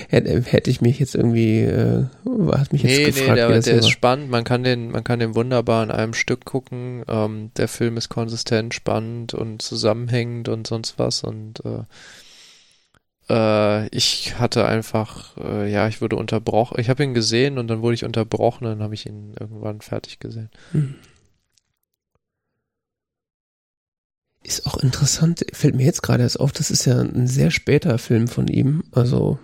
hätte, 0.09 0.43
hätte 0.43 0.71
ich 0.71 0.81
mich 0.81 0.99
jetzt 1.01 1.15
irgendwie, 1.15 1.61
äh, 1.61 2.05
hat 2.53 2.73
mich 2.73 2.83
jetzt 2.83 2.99
nee, 2.99 3.05
gefragt. 3.07 3.31
Nee, 3.31 3.49
der, 3.49 3.61
der 3.61 3.75
ist 3.79 3.91
spannend, 3.91 4.31
man 4.31 4.45
kann 4.45 4.63
den, 4.63 4.91
man 4.91 5.05
kann 5.05 5.19
den 5.19 5.35
wunderbar 5.35 5.83
in 5.83 5.91
einem 5.91 6.15
Stück 6.15 6.45
gucken, 6.45 7.05
ähm, 7.09 7.51
der 7.57 7.69
Film 7.69 7.97
ist 7.97 8.09
konsistent, 8.09 8.75
spannend 8.75 9.35
und 9.35 9.61
zusammenhängend 9.61 10.49
und 10.49 10.67
sonst 10.67 10.99
was 10.99 11.25
und 11.25 11.65
äh, 11.65 11.83
äh, 13.29 13.89
ich 13.89 14.39
hatte 14.39 14.67
einfach, 14.67 15.37
äh, 15.39 15.71
ja, 15.71 15.89
ich 15.89 16.01
wurde 16.01 16.17
unterbrochen. 16.17 16.79
Ich 16.79 16.91
habe 16.91 17.03
ihn 17.03 17.15
gesehen 17.15 17.59
und 17.59 17.69
dann 17.69 17.83
wurde 17.83 17.95
ich 17.95 18.05
unterbrochen 18.05 18.67
und 18.67 18.73
dann 18.73 18.83
habe 18.83 18.95
ich 18.95 19.07
ihn 19.07 19.35
irgendwann 19.39 19.81
fertig 19.81 20.19
gesehen. 20.19 20.51
Hm. 20.73 20.97
Ist 24.47 24.67
auch 24.67 24.77
interessant, 24.77 25.45
fällt 25.55 25.75
mir 25.75 25.87
jetzt 25.87 26.03
gerade 26.03 26.23
erst 26.23 26.39
auf, 26.39 26.53
das 26.53 26.71
ist 26.71 26.85
ja 26.85 27.01
ein 27.01 27.27
sehr 27.27 27.51
später 27.51 27.97
Film 27.99 28.29
von 28.29 28.47
ihm. 28.47 28.85
Also, 28.93 29.39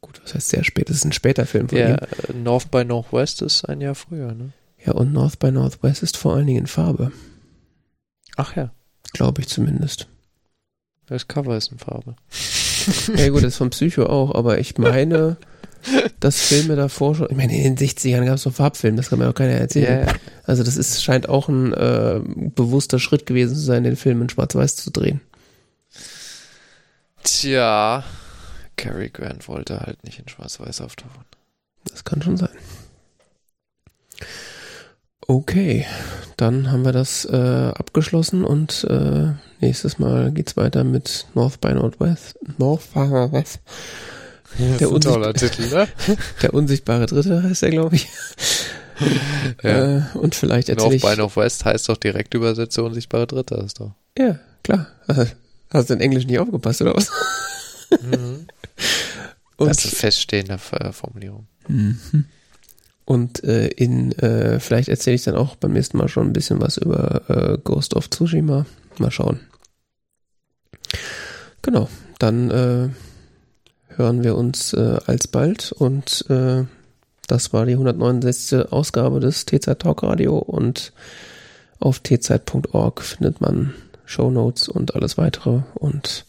gut, 0.00 0.20
was 0.22 0.34
heißt 0.34 0.50
sehr 0.50 0.62
spät? 0.62 0.88
Das 0.88 0.96
ist 0.96 1.04
ein 1.04 1.12
später 1.12 1.46
Film 1.46 1.68
von 1.68 1.78
ja, 1.78 1.96
ihm. 2.28 2.44
North 2.44 2.70
by 2.70 2.84
Northwest 2.84 3.42
ist 3.42 3.68
ein 3.68 3.80
Jahr 3.80 3.96
früher, 3.96 4.32
ne? 4.34 4.52
Ja, 4.84 4.92
und 4.92 5.12
North 5.12 5.40
by 5.40 5.50
Northwest 5.50 6.04
ist 6.04 6.16
vor 6.16 6.34
allen 6.34 6.46
Dingen 6.46 6.60
in 6.60 6.66
Farbe. 6.68 7.10
Ach 8.36 8.54
ja. 8.54 8.70
Glaube 9.12 9.40
ich 9.40 9.48
zumindest. 9.48 10.06
Das 11.06 11.26
Cover 11.26 11.56
ist 11.56 11.72
in 11.72 11.78
Farbe. 11.78 12.14
ja 13.16 13.28
gut, 13.30 13.42
das 13.42 13.54
ist 13.54 13.58
von 13.58 13.70
Psycho 13.70 14.06
auch, 14.06 14.32
aber 14.32 14.60
ich 14.60 14.78
meine, 14.78 15.38
dass 16.20 16.40
Filme 16.40 16.76
davor 16.76 17.14
schon, 17.14 17.28
ich 17.30 17.36
meine, 17.36 17.56
in 17.56 17.76
den 17.76 17.88
60ern 17.88 18.24
gab 18.24 18.36
es 18.36 18.44
noch 18.44 18.54
Farbfilme, 18.54 18.96
das 18.96 19.10
kann 19.10 19.18
mir 19.18 19.28
auch 19.28 19.34
keiner 19.34 19.54
erzählen. 19.54 20.06
Yeah. 20.06 20.14
Also 20.44 20.62
das 20.62 20.76
ist, 20.76 21.02
scheint 21.02 21.28
auch 21.28 21.48
ein 21.48 21.72
äh, 21.72 22.20
bewusster 22.54 22.98
Schritt 22.98 23.26
gewesen 23.26 23.54
zu 23.54 23.62
sein, 23.62 23.84
den 23.84 23.96
Film 23.96 24.22
in 24.22 24.28
Schwarz-Weiß 24.28 24.76
zu 24.76 24.90
drehen. 24.90 25.20
Tja, 27.22 28.04
Cary 28.76 29.10
Grant 29.10 29.48
wollte 29.48 29.80
halt 29.80 30.04
nicht 30.04 30.18
in 30.18 30.28
Schwarz-Weiß 30.28 30.80
auftauchen. 30.80 31.24
Das 31.84 32.04
kann 32.04 32.22
schon 32.22 32.36
sein. 32.36 32.50
Okay, 35.28 35.84
dann 36.36 36.70
haben 36.70 36.84
wir 36.84 36.92
das 36.92 37.24
äh, 37.24 37.72
abgeschlossen 37.74 38.44
und 38.44 38.84
äh, 38.88 39.32
nächstes 39.60 39.98
Mal 39.98 40.30
geht's 40.30 40.56
weiter 40.56 40.84
mit 40.84 41.26
North 41.34 41.60
by 41.60 41.74
Northwest. 41.74 42.38
North 42.58 42.92
by 42.94 43.08
Northwest. 43.08 43.60
Der, 44.58 44.90
unsichtbare 44.90 45.34
Titel, 45.34 45.68
ne? 45.68 45.88
der 46.42 46.54
unsichtbare 46.54 47.06
Dritte 47.06 47.42
heißt 47.42 47.62
er, 47.62 47.70
glaube 47.70 47.96
ich. 47.96 48.08
ja. 49.62 49.98
Äh, 49.98 50.02
und 50.14 50.34
vielleicht 50.34 50.68
erzähle 50.68 50.94
ich... 50.94 51.02
North 51.02 51.14
by 51.14 51.20
Northwest 51.20 51.64
heißt 51.64 51.88
doch 51.88 51.96
direkt 51.96 52.34
übersetzt 52.34 52.76
der 52.76 52.84
unsichtbare 52.84 53.26
Dritte, 53.26 53.56
ist 53.56 53.80
doch. 53.80 53.92
Ja, 54.16 54.38
klar. 54.62 54.88
Hast 55.70 55.90
du 55.90 55.94
in 55.94 56.00
Englisch 56.00 56.26
nicht 56.26 56.38
aufgepasst, 56.38 56.80
oder 56.82 56.94
was? 56.96 57.10
mhm. 57.90 58.46
Und, 59.56 59.68
das 59.68 59.78
ist 59.78 59.92
eine 59.92 59.96
feststehende 59.96 60.58
Formulierung. 60.58 61.46
Mhm. 61.68 62.26
Und 63.04 63.44
äh, 63.44 63.68
in, 63.68 64.12
äh, 64.18 64.58
vielleicht 64.58 64.88
erzähle 64.88 65.14
ich 65.14 65.22
dann 65.22 65.36
auch 65.36 65.56
beim 65.56 65.72
nächsten 65.72 65.96
Mal 65.96 66.08
schon 66.08 66.26
ein 66.26 66.32
bisschen 66.32 66.60
was 66.60 66.76
über 66.76 67.22
äh, 67.30 67.58
Ghost 67.62 67.94
of 67.94 68.10
Tsushima. 68.10 68.66
Mal 68.98 69.10
schauen. 69.10 69.40
Genau, 71.62 71.88
dann 72.18 72.50
äh, 72.50 72.88
hören 73.96 74.22
wir 74.22 74.36
uns 74.36 74.72
äh, 74.72 74.98
alsbald 75.06 75.72
und 75.72 76.24
äh, 76.28 76.64
das 77.26 77.52
war 77.52 77.66
die 77.66 77.72
169. 77.72 78.72
Ausgabe 78.72 79.20
des 79.20 79.46
TZ 79.46 79.78
Talk 79.78 80.02
Radio 80.02 80.38
und 80.38 80.92
auf 81.80 82.00
tzeit.org 82.00 83.02
findet 83.02 83.40
man 83.40 83.74
Show 84.04 84.30
Notes 84.30 84.68
und 84.68 84.94
alles 84.94 85.18
weitere 85.18 85.62
und 85.74 86.26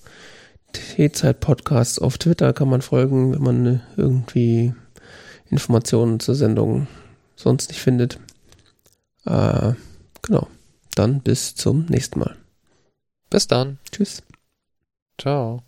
TZ 0.74 1.40
Podcasts 1.40 2.00
auf 2.00 2.18
Twitter 2.18 2.54
kann 2.54 2.70
man 2.70 2.82
folgen, 2.82 3.34
wenn 3.34 3.42
man 3.42 3.82
irgendwie 3.96 4.74
Informationen 5.50 6.20
zur 6.20 6.36
Sendung 6.36 6.88
sonst 7.36 7.70
nicht 7.70 7.80
findet. 7.80 8.20
Äh, 9.26 9.74
genau. 10.22 10.48
Dann 10.96 11.22
bis 11.22 11.56
zum 11.56 11.86
nächsten 11.86 12.20
Mal. 12.20 12.36
Bis 13.30 13.48
dann. 13.48 13.78
Tschüss. 13.92 14.24
Ciao. 15.20 15.67